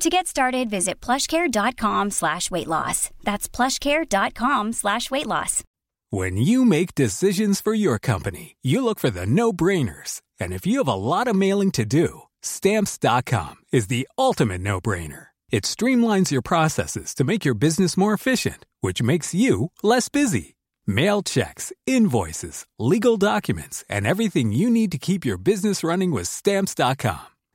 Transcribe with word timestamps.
To 0.00 0.10
get 0.10 0.26
started, 0.26 0.68
visit 0.68 1.00
plushcare.com 1.00 2.10
slash 2.10 2.50
weight 2.50 2.66
loss. 2.66 3.10
That's 3.24 3.48
plushcare.com 3.48 4.74
slash 4.74 5.10
weight 5.10 5.26
loss. 5.26 5.64
When 6.10 6.36
you 6.36 6.64
make 6.64 6.94
decisions 6.94 7.60
for 7.60 7.74
your 7.74 7.98
company, 7.98 8.56
you 8.62 8.84
look 8.84 8.98
for 8.98 9.10
the 9.10 9.26
no-brainers. 9.26 10.20
And 10.38 10.52
if 10.52 10.66
you 10.66 10.78
have 10.78 10.88
a 10.88 10.94
lot 10.94 11.28
of 11.28 11.34
mailing 11.36 11.70
to 11.72 11.84
do, 11.84 12.22
stamps.com 12.42 13.56
is 13.72 13.86
the 13.86 14.06
ultimate 14.18 14.60
no-brainer. 14.60 15.28
It 15.50 15.64
streamlines 15.64 16.30
your 16.30 16.42
processes 16.42 17.14
to 17.14 17.24
make 17.24 17.44
your 17.44 17.54
business 17.54 17.96
more 17.96 18.12
efficient, 18.12 18.66
which 18.82 19.02
makes 19.02 19.34
you 19.34 19.70
less 19.82 20.08
busy. 20.10 20.56
Mail 20.86 21.22
checks, 21.22 21.72
invoices, 21.86 22.66
legal 22.78 23.16
documents, 23.16 23.82
and 23.88 24.06
everything 24.06 24.52
you 24.52 24.68
need 24.70 24.92
to 24.92 24.98
keep 24.98 25.24
your 25.24 25.38
business 25.38 25.82
running 25.82 26.10
with 26.12 26.28
stamps.com. 26.28 27.26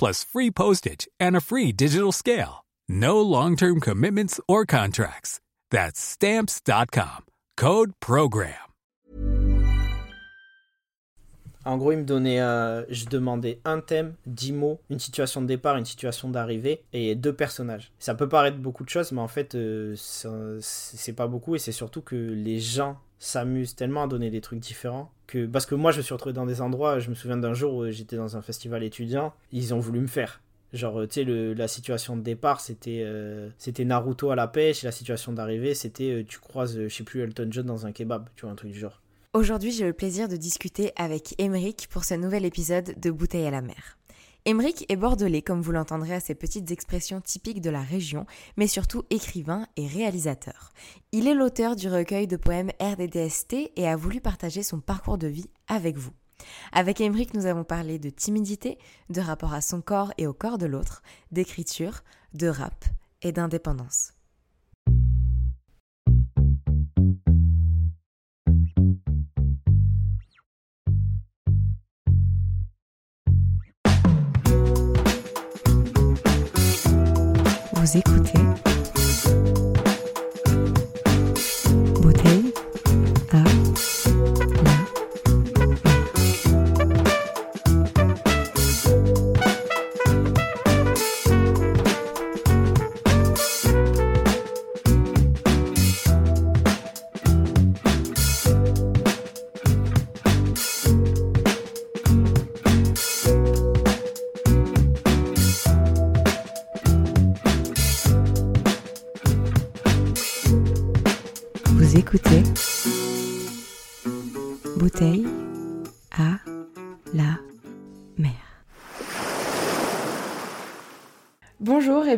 plus 0.00 0.24
free 0.24 0.50
postage 0.50 1.06
and 1.20 1.36
a 1.36 1.40
free 1.40 1.72
digital 1.72 2.12
scale. 2.12 2.64
No 2.88 3.20
long-term 3.20 3.80
commitments 3.80 4.40
or 4.48 4.64
contracts. 4.64 5.38
That's 5.70 6.00
stamps.com. 6.00 7.26
Code 7.56 7.92
program. 8.00 8.70
En 11.66 11.76
gros, 11.76 11.92
il 11.92 11.98
me 11.98 12.04
donnait, 12.04 12.40
euh, 12.40 12.84
je 12.88 13.04
demandais 13.04 13.60
un 13.66 13.80
thème, 13.80 14.14
10 14.26 14.52
mots, 14.52 14.80
une 14.88 14.98
situation 14.98 15.42
de 15.42 15.46
départ, 15.46 15.76
une 15.76 15.84
situation 15.84 16.30
d'arrivée 16.30 16.84
et 16.94 17.14
deux 17.14 17.34
personnages. 17.34 17.92
Ça 17.98 18.14
peut 18.14 18.28
paraître 18.28 18.56
beaucoup 18.56 18.82
de 18.82 18.88
choses, 18.88 19.12
mais 19.12 19.20
en 19.20 19.28
fait, 19.28 19.54
euh, 19.54 19.94
c'est 20.62 21.12
pas 21.12 21.26
beaucoup 21.26 21.54
et 21.54 21.58
c'est 21.58 21.72
surtout 21.72 22.00
que 22.00 22.16
les 22.16 22.60
gens 22.60 22.98
s'amusent 23.18 23.76
tellement 23.76 24.04
à 24.04 24.06
donner 24.06 24.30
des 24.30 24.40
trucs 24.40 24.58
différents 24.58 25.12
parce 25.38 25.66
que 25.66 25.74
moi 25.74 25.92
je 25.92 25.98
me 25.98 26.02
suis 26.02 26.12
retrouvé 26.12 26.32
dans 26.32 26.46
des 26.46 26.60
endroits 26.60 26.98
je 26.98 27.10
me 27.10 27.14
souviens 27.14 27.36
d'un 27.36 27.54
jour 27.54 27.74
où 27.74 27.90
j'étais 27.90 28.16
dans 28.16 28.36
un 28.36 28.42
festival 28.42 28.82
étudiant 28.82 29.32
ils 29.52 29.74
ont 29.74 29.78
voulu 29.78 30.00
me 30.00 30.06
faire 30.06 30.40
genre 30.72 31.02
tu 31.08 31.24
sais 31.24 31.54
la 31.54 31.68
situation 31.68 32.16
de 32.16 32.22
départ 32.22 32.60
c'était 32.60 33.02
euh, 33.04 33.48
c'était 33.58 33.84
Naruto 33.84 34.30
à 34.30 34.36
la 34.36 34.48
pêche 34.48 34.84
et 34.84 34.86
la 34.86 34.92
situation 34.92 35.32
d'arrivée 35.32 35.74
c'était 35.74 36.24
tu 36.28 36.38
croises 36.38 36.78
je 36.78 36.88
sais 36.88 37.04
plus 37.04 37.22
Elton 37.22 37.48
John 37.50 37.66
dans 37.66 37.86
un 37.86 37.92
kebab 37.92 38.28
tu 38.36 38.42
vois 38.42 38.52
un 38.52 38.56
truc 38.56 38.72
du 38.72 38.78
genre 38.78 39.00
Aujourd'hui, 39.32 39.70
j'ai 39.70 39.84
le 39.84 39.92
plaisir 39.92 40.26
de 40.26 40.34
discuter 40.34 40.90
avec 40.96 41.36
Émeric 41.38 41.86
pour 41.88 42.02
ce 42.02 42.14
nouvel 42.14 42.44
épisode 42.44 42.98
de 42.98 43.10
Bouteille 43.12 43.46
à 43.46 43.52
la 43.52 43.60
mer. 43.60 43.99
Émeric 44.50 44.84
est 44.88 44.96
bordelais, 44.96 45.42
comme 45.42 45.62
vous 45.62 45.70
l'entendrez 45.70 46.12
à 46.12 46.18
ses 46.18 46.34
petites 46.34 46.72
expressions 46.72 47.20
typiques 47.20 47.60
de 47.60 47.70
la 47.70 47.82
région, 47.82 48.26
mais 48.56 48.66
surtout 48.66 49.04
écrivain 49.08 49.68
et 49.76 49.86
réalisateur. 49.86 50.72
Il 51.12 51.28
est 51.28 51.34
l'auteur 51.34 51.76
du 51.76 51.88
recueil 51.88 52.26
de 52.26 52.36
poèmes 52.36 52.72
RDDST 52.80 53.70
et 53.76 53.86
a 53.86 53.94
voulu 53.94 54.20
partager 54.20 54.64
son 54.64 54.80
parcours 54.80 55.18
de 55.18 55.28
vie 55.28 55.50
avec 55.68 55.96
vous. 55.96 56.10
Avec 56.72 57.00
Émeric, 57.00 57.32
nous 57.32 57.46
avons 57.46 57.62
parlé 57.62 58.00
de 58.00 58.10
timidité, 58.10 58.78
de 59.08 59.20
rapport 59.20 59.54
à 59.54 59.60
son 59.60 59.82
corps 59.82 60.12
et 60.18 60.26
au 60.26 60.32
corps 60.32 60.58
de 60.58 60.66
l'autre, 60.66 61.04
d'écriture, 61.30 62.00
de 62.34 62.48
rap 62.48 62.84
et 63.22 63.30
d'indépendance. 63.30 64.14
Vous 77.80 77.96
écoutez 77.96 78.69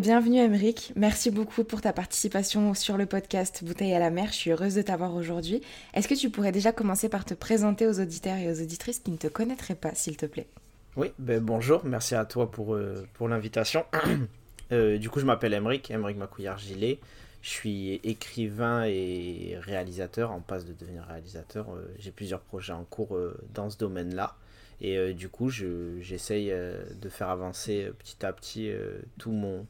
bienvenue 0.03 0.39
Emeric. 0.41 0.93
Merci 0.97 1.31
beaucoup 1.31 1.63
pour 1.63 1.81
ta 1.81 1.93
participation 1.93 2.75
sur 2.75 2.97
le 2.97 3.07
podcast 3.07 3.63
Bouteille 3.63 3.95
à 3.95 4.01
la 4.01 4.11
mer. 4.11 4.27
Je 4.33 4.37
suis 4.37 4.51
heureuse 4.51 4.75
de 4.75 4.83
t'avoir 4.83 5.15
aujourd'hui. 5.15 5.63
Est-ce 5.95 6.09
que 6.09 6.15
tu 6.15 6.29
pourrais 6.29 6.51
déjà 6.51 6.73
commencer 6.73 7.09
par 7.09 7.25
te 7.25 7.35
présenter 7.35 7.87
aux 7.87 8.01
auditeurs 8.01 8.37
et 8.37 8.51
aux 8.51 8.61
auditrices 8.61 8.99
qui 8.99 9.13
ne 9.13 9.17
te 9.17 9.29
connaîtraient 9.29 9.77
pas, 9.77 9.95
s'il 9.95 10.17
te 10.17 10.27
plaît? 10.27 10.49
Oui, 10.97 11.13
ben 11.21 11.41
bonjour, 11.41 11.85
merci 11.85 12.17
à 12.17 12.25
toi 12.25 12.51
pour, 12.51 12.75
euh, 12.75 13.07
pour 13.15 13.29
l'invitation. 13.29 13.85
Euh, 14.71 14.97
du 14.97 15.11
coup, 15.11 15.21
je 15.21 15.27
m'appelle 15.27 15.53
Emeric, 15.53 15.91
Emeric 15.91 16.17
Macouillard-Gilet. 16.17 16.99
Je 17.43 17.51
suis 17.51 18.01
écrivain 18.05 18.85
et 18.87 19.55
réalisateur, 19.61 20.31
en 20.33 20.41
passe 20.41 20.65
de 20.65 20.73
devenir 20.73 21.05
réalisateur. 21.05 21.75
Euh, 21.75 21.95
J'ai 21.99 22.11
plusieurs 22.11 22.41
projets 22.41 22.73
en 22.73 22.85
cours 22.85 23.19
dans 23.53 23.69
ce 23.69 23.77
domaine-là. 23.77 24.35
Et 24.81 25.13
du 25.13 25.29
coup, 25.29 25.51
je- 25.51 26.01
j'essaye 26.01 26.51
de 26.51 27.09
faire 27.11 27.29
avancer 27.29 27.91
petit 27.99 28.25
à 28.25 28.33
petit 28.33 28.71
tout 29.19 29.31
mon, 29.31 29.67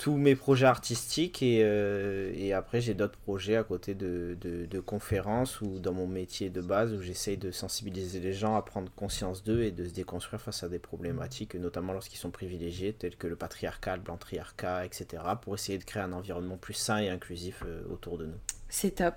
tous 0.00 0.16
mes 0.16 0.34
projets 0.34 0.66
artistiques. 0.66 1.42
Et, 1.42 1.60
euh, 1.62 2.32
et 2.34 2.54
après, 2.54 2.80
j'ai 2.80 2.94
d'autres 2.94 3.18
projets 3.18 3.56
à 3.56 3.64
côté 3.64 3.94
de, 3.94 4.80
conférences 4.86 5.60
ou 5.60 5.78
dans 5.78 5.92
mon 5.92 6.06
métier 6.06 6.48
de 6.48 6.62
base 6.62 6.94
où 6.94 7.02
j'essaye 7.02 7.36
de 7.36 7.50
sensibiliser 7.50 8.18
les 8.18 8.32
gens 8.32 8.56
à 8.56 8.62
prendre 8.62 8.90
conscience 8.96 9.44
d'eux 9.44 9.62
et 9.62 9.70
de 9.70 9.84
se 9.84 9.92
déconstruire 9.92 10.40
face 10.40 10.64
à 10.64 10.70
des 10.70 10.78
problématiques, 10.78 11.54
notamment 11.54 11.92
lorsqu'ils 11.92 12.18
sont 12.18 12.30
privilégiés, 12.30 12.94
tels 12.94 13.14
que 13.14 13.26
le 13.26 13.36
patriarcat, 13.36 13.96
le 13.96 14.02
blanc-triarcat, 14.02 14.86
etc., 14.86 15.22
pour 15.42 15.54
essayer 15.54 15.76
de 15.76 15.84
créer 15.84 16.02
un 16.02 16.14
environnement 16.14 16.56
plus 16.56 16.74
sain 16.74 16.98
et 16.98 17.10
inclusif 17.10 17.62
euh, 17.66 17.82
autour 17.92 18.16
de 18.16 18.24
nous. 18.24 18.38
C'est 18.70 18.96
top. 18.96 19.16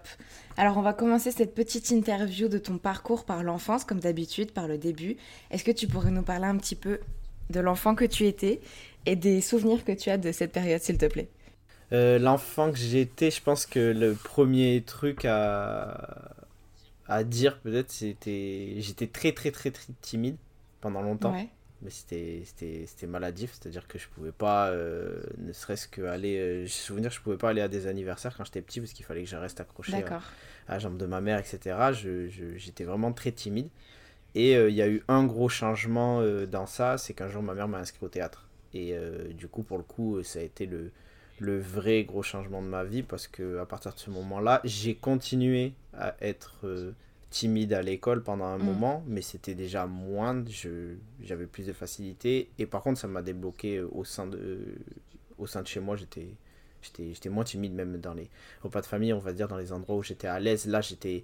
Alors 0.58 0.78
on 0.78 0.82
va 0.82 0.92
commencer 0.92 1.32
cette 1.32 1.56
petite 1.56 1.92
interview 1.92 2.50
de 2.50 2.58
ton 2.58 2.78
parcours 2.78 3.24
par 3.24 3.42
l'enfance, 3.42 3.86
comme 3.86 4.02
d'habitude, 4.02 4.52
par 4.52 4.68
le 4.68 4.78
début. 4.78 5.16
Est-ce 5.50 5.64
que 5.64 5.72
tu 5.72 5.88
pourrais 5.88 6.12
nous 6.12 6.24
parler 6.24 6.46
un 6.46 6.58
petit 6.58 6.76
peu 6.76 7.00
de 7.50 7.60
l'enfant 7.60 7.96
que 7.96 8.06
tu 8.06 8.26
étais 8.26 8.60
et 9.06 9.16
des 9.16 9.42
souvenirs 9.42 9.84
que 9.86 9.92
tu 9.92 10.10
as 10.10 10.18
de 10.18 10.32
cette 10.32 10.52
période, 10.52 10.82
s'il 10.82 10.98
te 10.98 11.06
plaît. 11.06 11.30
Euh, 11.92 12.18
L'enfant 12.20 12.72
que 12.72 12.78
j'étais, 12.78 13.30
je 13.32 13.42
pense 13.42 13.66
que 13.66 13.80
le 13.80 14.14
premier 14.16 14.84
truc 14.86 15.26
à, 15.26 16.36
à 17.08 17.24
dire 17.24 17.60
peut-être, 17.60 17.92
c'était... 17.92 18.76
J'étais 18.80 19.08
très 19.08 19.32
très 19.34 19.52
très 19.52 19.72
très 19.72 19.94
timide 20.02 20.38
pendant 20.82 21.02
longtemps. 21.02 21.34
Ouais. 21.34 21.48
mais 21.82 21.90
c'était 21.90 23.08
maladif 23.08 23.52
c'est 23.54 23.68
à 23.68 23.72
dire 23.72 23.88
que 23.88 23.98
je 24.00 24.08
pouvais 24.10 24.32
pas 24.32 24.70
euh, 24.70 25.22
ne 25.38 25.54
serait-ce 25.54 25.88
que 25.88 26.02
aller 26.04 26.38
euh, 26.38 26.62
j'ai 26.64 26.70
souvenir 26.72 27.12
je 27.12 27.20
pouvais 27.22 27.38
pas 27.38 27.50
aller 27.50 27.62
à 27.62 27.68
des 27.70 27.88
anniversaires 27.88 28.36
quand 28.38 28.46
j'étais 28.46 28.62
petit 28.62 28.80
parce 28.82 28.94
qu'il 28.94 29.06
fallait 29.06 29.24
que 29.24 29.30
je 29.30 29.36
reste 29.36 29.60
accroché 29.62 29.94
à, 29.94 30.08
à 30.68 30.74
la 30.74 30.80
jambe 30.80 30.98
de 30.98 31.06
ma 31.06 31.22
mère 31.22 31.40
etc 31.40 31.58
je, 31.94 32.28
je- 32.30 32.58
j'étais 32.58 32.84
vraiment 32.86 33.12
très 33.14 33.32
timide. 33.34 33.70
Et 34.36 34.56
euh, 34.58 34.70
il 34.70 34.76
y 34.76 34.82
a 34.82 34.88
eu 34.90 35.04
un 35.10 35.26
gros 35.26 35.50
changement 35.50 36.22
dans 36.48 36.66
ça 36.66 36.98
c'est 36.98 37.14
qu'un 37.14 37.30
jour 37.30 37.44
ma 37.44 37.54
mère 37.54 37.68
m'a 37.68 37.80
inscrit 37.80 38.06
au 38.06 38.10
théâtre 38.10 38.48
et 38.74 38.94
euh, 38.94 39.32
du 39.34 39.48
coup 39.48 39.64
pour 39.64 39.78
le 39.78 39.84
coup 39.84 40.22
ça 40.24 40.40
a 40.40 40.42
été 40.44 40.66
le 40.66 40.92
le 41.40 41.60
vrai 41.60 42.04
gros 42.04 42.24
changement 42.24 42.62
de 42.62 42.68
ma 42.68 42.84
vie 42.84 43.04
parce 43.04 43.28
que 43.28 43.58
à 43.58 43.66
partir 43.66 43.94
de 43.94 44.00
ce 44.00 44.10
moment 44.10 44.40
là 44.40 44.62
j'ai 44.64 44.96
continué 44.96 45.74
à 45.94 46.16
être 46.22 46.56
euh, 46.64 46.92
timide 47.30 47.74
à 47.74 47.82
l'école 47.82 48.22
pendant 48.24 48.46
un 48.46 48.60
Mm. 48.60 48.64
moment, 48.64 49.04
mais 49.08 49.22
c'était 49.22 49.56
déjà 49.56 49.88
moins, 49.88 50.44
j'avais 51.24 51.48
plus 51.48 51.66
de 51.66 51.74
facilité. 51.74 52.50
Et 52.60 52.68
par 52.68 52.82
contre, 52.84 53.00
ça 53.00 53.08
m'a 53.08 53.24
débloqué 53.24 53.78
euh, 53.78 53.88
au 53.92 54.04
sein 54.04 54.28
de, 54.28 54.60
au 55.38 55.48
sein 55.48 55.62
de 55.62 55.68
chez 55.68 55.80
moi, 55.80 55.96
j'étais, 55.96 56.28
j'étais, 56.82 57.14
j'étais 57.14 57.30
moins 57.30 57.44
timide 57.44 57.74
même 57.74 57.98
dans 58.00 58.14
les 58.14 58.30
repas 58.62 58.82
de 58.82 58.86
famille, 58.86 59.14
on 59.14 59.20
va 59.20 59.34
dire, 59.34 59.48
dans 59.48 59.58
les 59.58 59.72
endroits 59.74 59.96
où 59.96 60.04
j'étais 60.04 60.28
à 60.28 60.40
l'aise. 60.40 60.68
Là, 60.68 60.82
j'étais, 60.82 61.24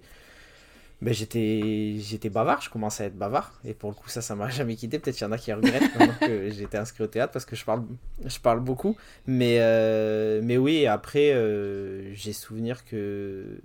ben, 1.02 1.14
j'étais, 1.14 1.96
j'étais 1.98 2.28
bavard, 2.28 2.60
je 2.60 2.68
commençais 2.68 3.04
à 3.04 3.06
être 3.06 3.16
bavard. 3.16 3.58
Et 3.64 3.72
pour 3.72 3.90
le 3.90 3.94
coup, 3.94 4.08
ça, 4.08 4.20
ça 4.20 4.34
m'a 4.34 4.48
jamais 4.50 4.76
quitté. 4.76 4.98
Peut-être 4.98 5.16
qu'il 5.16 5.26
y 5.26 5.28
en 5.28 5.32
a 5.32 5.38
qui 5.38 5.52
regrettent 5.52 5.94
maintenant 5.98 6.14
que 6.20 6.50
j'étais 6.50 6.76
inscrit 6.76 7.04
au 7.04 7.06
théâtre 7.06 7.32
parce 7.32 7.46
que 7.46 7.56
je 7.56 7.64
parle, 7.64 7.84
je 8.24 8.38
parle 8.38 8.60
beaucoup. 8.60 8.96
Mais, 9.26 9.58
euh, 9.60 10.40
mais 10.42 10.58
oui, 10.58 10.86
après, 10.86 11.32
euh, 11.32 12.14
j'ai 12.14 12.34
souvenir 12.34 12.84
que 12.84 13.60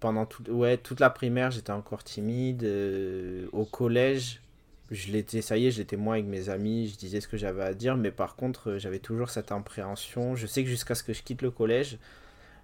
pendant 0.00 0.26
tout, 0.26 0.42
ouais, 0.50 0.76
toute 0.76 0.98
la 0.98 1.10
primaire, 1.10 1.52
j'étais 1.52 1.70
encore 1.70 2.02
timide. 2.02 2.64
euh, 2.64 3.46
au 3.52 3.64
collège, 3.64 4.42
je 4.90 5.12
l'étais, 5.12 5.40
ça 5.40 5.56
y 5.56 5.66
est, 5.68 5.70
j'étais 5.70 5.96
moins 5.96 6.14
avec 6.14 6.26
mes 6.26 6.48
amis, 6.48 6.88
je 6.88 6.96
disais 6.98 7.20
ce 7.20 7.28
que 7.28 7.36
j'avais 7.36 7.62
à 7.62 7.74
dire, 7.74 7.96
mais 7.96 8.10
par 8.10 8.34
contre, 8.34 8.78
j'avais 8.78 8.98
toujours 8.98 9.30
cette 9.30 9.52
appréhension. 9.52 10.34
Je 10.34 10.48
sais 10.48 10.64
que 10.64 10.68
jusqu'à 10.68 10.96
ce 10.96 11.04
que 11.04 11.12
je 11.12 11.22
quitte 11.22 11.42
le 11.42 11.52
collège, 11.52 11.98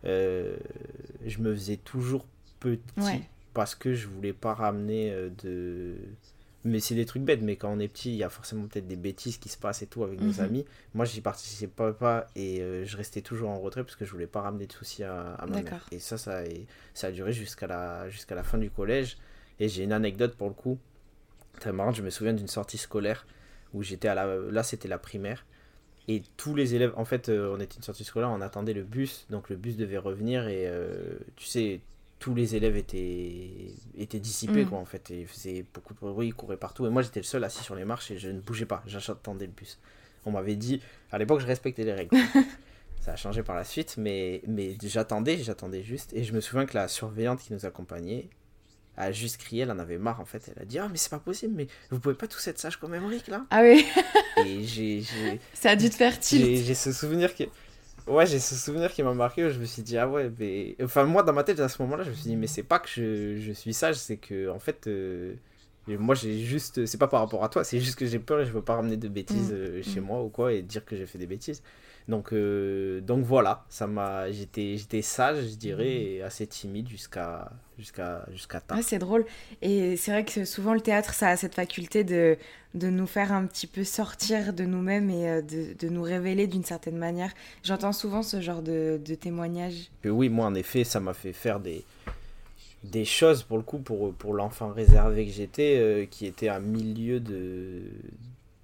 je 0.03 1.39
me 1.39 1.55
faisais 1.55 1.77
toujours 1.77 2.27
petit 2.59 2.83
Ouais. 2.97 3.23
Parce 3.59 3.75
que 3.75 3.93
je 3.93 4.07
voulais 4.07 4.33
pas 4.33 4.55
ramener 4.55 5.11
euh, 5.11 5.31
de. 5.43 5.97
Mais 6.65 6.79
c'est 6.79 6.95
des 6.95 7.07
trucs 7.07 7.23
bêtes, 7.25 7.43
mais 7.43 7.57
quand 7.57 7.73
on 7.73 7.81
est 7.81 7.89
petit, 7.89 8.11
il 8.11 8.17
y 8.17 8.23
a 8.23 8.29
forcément 8.29 8.69
peut-être 8.69 8.87
des 8.87 8.95
bêtises 8.95 9.39
qui 9.39 9.49
se 9.49 9.59
passent 9.59 9.83
et 9.83 9.89
tout 9.89 10.05
avec 10.05 10.21
nos 10.21 10.35
Mhm. 10.35 10.41
amis. 10.41 10.65
Moi, 10.95 11.05
j'y 11.07 11.21
participais 11.21 11.93
pas 11.93 12.29
et 12.37 12.61
euh, 12.61 12.85
je 12.85 12.97
restais 12.97 13.21
toujours 13.21 13.51
en 13.51 13.59
retrait 13.59 13.83
parce 13.83 13.97
que 13.97 14.05
je 14.05 14.13
voulais 14.13 14.29
pas 14.29 14.43
ramener 14.43 14.67
de 14.69 14.73
soucis 14.73 15.03
à, 15.03 15.35
à 15.35 15.47
ma 15.47 15.57
mère. 15.63 15.87
Et 15.91 15.99
ça, 15.99 16.17
ça 16.19 16.39
a, 16.39 16.45
ça 16.95 17.09
a 17.09 17.11
duré 17.11 17.33
jusqu'à 17.33 17.67
la, 17.67 18.09
jusqu'à 18.11 18.37
la 18.37 18.45
fin 18.45 18.59
du 18.59 18.71
collège. 18.71 19.19
Et 19.59 19.69
j'ai 19.69 19.83
une 19.83 19.93
anecdote 19.93 20.37
pour 20.37 20.47
le 20.47 20.55
coup, 20.55 20.79
très 21.59 21.73
marrante. 21.73 21.97
Je 21.97 22.03
me 22.03 22.11
souviens 22.11 22.33
d'une 22.33 22.47
sortie 22.49 22.79
scolaire 22.79 23.27
où 23.75 23.83
j'étais 23.83 24.07
à 24.07 24.15
la. 24.15 24.37
Là, 24.37 24.63
c'était 24.63 24.87
la 24.89 24.99
primaire. 24.99 25.45
Et 26.07 26.23
tous 26.37 26.55
les 26.55 26.75
élèves, 26.77 26.93
en 26.97 27.05
fait, 27.05 27.29
euh, 27.29 27.55
on 27.57 27.61
était 27.61 27.77
une 27.77 27.83
sortie 27.83 28.05
scolaire, 28.05 28.31
on 28.31 28.41
attendait 28.41 28.73
le 28.73 28.83
bus, 28.85 29.27
donc 29.31 29.51
le 29.51 29.57
bus 29.57 29.77
devait 29.77 29.99
revenir 29.99 30.47
et 30.49 30.67
euh, 30.67 31.19
tu 31.37 31.45
sais, 31.45 31.81
tous 32.19 32.35
les 32.35 32.57
élèves 32.57 32.77
étaient, 32.77 33.73
étaient 33.97 34.19
dissipés, 34.21 34.65
Mm. 34.65 34.69
quoi, 34.69 34.79
en 34.79 34.85
fait, 34.85 35.11
et 35.11 35.21
ils 35.21 35.27
faisaient 35.27 35.65
beaucoup 35.73 35.95
de 35.95 35.99
bruit, 36.01 36.29
ils 36.29 36.35
couraient 36.35 36.57
partout. 36.57 36.85
Et 36.87 36.91
moi, 36.91 37.03
j'étais 37.03 37.21
le 37.21 37.25
seul 37.25 37.45
assis 37.45 37.63
sur 37.63 37.75
les 37.77 37.85
marches 37.85 38.11
et 38.11 38.19
je 38.19 38.29
ne 38.29 38.41
bougeais 38.41 38.67
pas, 38.67 38.83
j'attendais 38.87 39.47
le 39.47 39.53
bus. 39.53 39.79
On 40.27 40.33
m'avait 40.33 40.57
dit, 40.57 40.81
à 41.13 41.19
l'époque, 41.19 41.41
je 41.41 41.47
respectais 41.47 41.85
les 41.85 41.93
règles. 41.93 42.17
Ça 43.01 43.13
a 43.13 43.17
changé 43.17 43.43
par 43.45 43.55
la 43.55 43.63
suite, 43.65 43.95
mais, 43.97 44.43
mais 44.49 44.77
j'attendais, 44.83 45.39
j'attendais 45.39 45.83
juste. 45.85 46.13
Et 46.15 46.25
je 46.25 46.33
me 46.33 46.41
souviens 46.41 46.67
que 46.67 46.75
la 46.77 46.89
surveillante 46.89 47.41
qui 47.41 47.53
nous 47.53 47.65
accompagnait 47.65 48.29
a 48.97 49.13
juste 49.13 49.37
crié, 49.37 49.63
elle 49.63 49.71
en 49.71 49.79
avait 49.79 49.97
marre 49.99 50.21
en 50.21 50.25
fait. 50.25 50.51
Elle 50.55 50.61
a 50.63 50.67
dit 50.67 50.79
Ah, 50.81 50.89
mais 50.91 50.97
c'est 50.97 51.09
pas 51.09 51.21
possible, 51.21 51.55
mais 51.57 51.69
vous 51.91 52.01
pouvez 52.01 52.17
pas 52.17 52.27
tous 52.27 52.45
être 52.49 52.59
sages 52.59 52.77
comme 52.77 52.95
Emmerich 52.95 53.29
là? 53.29 53.47
Ah 53.51 53.63
oui, 53.63 53.87
Et 54.45 54.65
j'ai. 54.65 55.05
ça 55.55 55.71
a 55.71 55.77
dû 55.77 55.89
te 55.89 55.95
faire 55.95 56.19
tilt. 56.19 56.65
j'ai 56.65 56.75
ce 56.75 56.93
souvenir 56.93 57.33
qui. 57.33 57.47
Ouais, 58.09 58.27
j'ai 58.27 58.39
ce 58.39 58.55
souvenir 58.55 58.93
qui 58.93 59.03
m'a 59.03 59.13
marqué 59.15 59.45
où 59.45 59.51
je 59.51 59.59
me 59.59 59.65
suis 59.67 59.83
dit, 59.83 59.99
ah 59.99 60.09
ouais, 60.09 60.31
mais. 60.39 60.77
Enfin, 60.83 61.05
moi, 61.05 61.23
dans 61.23 61.33
ma 61.33 61.45
tête, 61.45 61.61
à 61.61 61.69
ce 61.69 61.83
moment-là, 61.83 62.05
je 62.05 62.11
me 62.11 62.15
suis 62.15 62.25
dit, 62.31 62.37
mais 62.37 62.47
c'est 62.47 62.63
pas 62.63 62.79
que 62.79 62.89
je, 62.89 63.37
je 63.39 63.53
suis 63.53 63.75
sage, 63.75 63.97
c'est 63.97 64.17
que, 64.17 64.49
en 64.51 64.59
fait, 64.59 64.87
euh, 64.87 65.35
moi, 65.87 66.15
j'ai 66.15 66.39
juste. 66.41 66.87
C'est 66.87 66.99
pas 66.99 67.09
par 67.09 67.21
rapport 67.21 67.45
à 67.45 67.49
toi, 67.49 67.65
c'est 67.65 67.81
juste 67.81 67.99
que 67.99 68.07
j'ai 68.07 68.19
peur 68.19 68.41
et 68.41 68.47
je 68.47 68.53
veux 68.53 68.63
pas 68.63 68.77
ramener 68.77 68.97
de 68.97 69.09
bêtises 69.09 69.51
Mm. 69.53 69.55
euh, 69.55 69.83
chez 69.83 70.01
Mm. 70.01 70.05
moi 70.05 70.23
ou 70.23 70.29
quoi 70.31 70.53
et 70.53 70.63
dire 70.63 70.85
que 70.85 70.97
j'ai 70.97 71.07
fait 71.07 71.19
des 71.19 71.27
bêtises. 71.27 71.63
Donc, 72.09 72.33
euh, 72.33 73.03
donc 73.03 73.25
voilà, 73.25 73.67
ça 73.69 73.87
m'a. 73.87 74.33
J'étais 74.33 74.79
j'étais 74.79 75.03
sage, 75.03 75.51
je 75.51 75.57
dirais, 75.57 75.93
et 75.93 76.23
assez 76.23 76.47
timide 76.47 76.89
jusqu'à 76.89 77.53
jusqu'à 77.79 78.25
jusqu'à 78.33 78.61
tard. 78.61 78.79
Ouais, 78.79 78.83
c'est 78.83 78.99
drôle. 78.99 79.27
Et 79.61 79.97
c'est 79.99 80.13
vrai 80.13 80.25
que 80.25 80.47
souvent 80.47 80.73
le 80.73 80.81
théâtre, 80.81 81.13
ça 81.13 81.29
a 81.29 81.37
cette 81.37 81.55
faculté 81.55 82.05
de, 82.05 82.39
de 82.75 82.89
nous 82.89 83.07
faire 83.07 83.31
un 83.31 83.45
petit 83.45 83.67
peu 83.67 83.85
sortir 83.85 84.55
de 84.55 84.65
nous-mêmes 84.65 85.11
et 85.11 85.29
euh, 85.29 85.43
de, 85.43 85.75
de 85.79 85.89
nous 85.91 86.03
révéler 86.03 86.47
d'une 86.47 86.65
certaine 86.65 86.97
manière. 86.97 87.31
J'entends 87.63 87.93
souvent 87.93 88.23
ce 88.23 88.41
genre 88.41 88.63
de, 88.63 88.99
de 89.05 89.15
témoignages. 89.15 89.91
oui, 90.07 90.31
moi 90.31 90.47
en 90.47 90.55
effet, 90.55 90.85
ça 90.85 91.01
m'a 91.01 91.13
fait 91.13 91.35
faire 91.35 91.61
des, 91.61 91.85
des 92.85 93.05
choses 93.05 93.43
pour 93.43 93.59
le 93.59 93.63
coup, 93.63 93.79
pour, 93.79 94.15
pour 94.15 94.33
l'enfant 94.33 94.69
réservé 94.73 95.27
que 95.27 95.33
j'étais, 95.33 95.77
euh, 95.79 96.07
qui 96.07 96.25
était 96.25 96.49
à 96.49 96.59
milieu 96.59 97.21
de, 97.21 97.83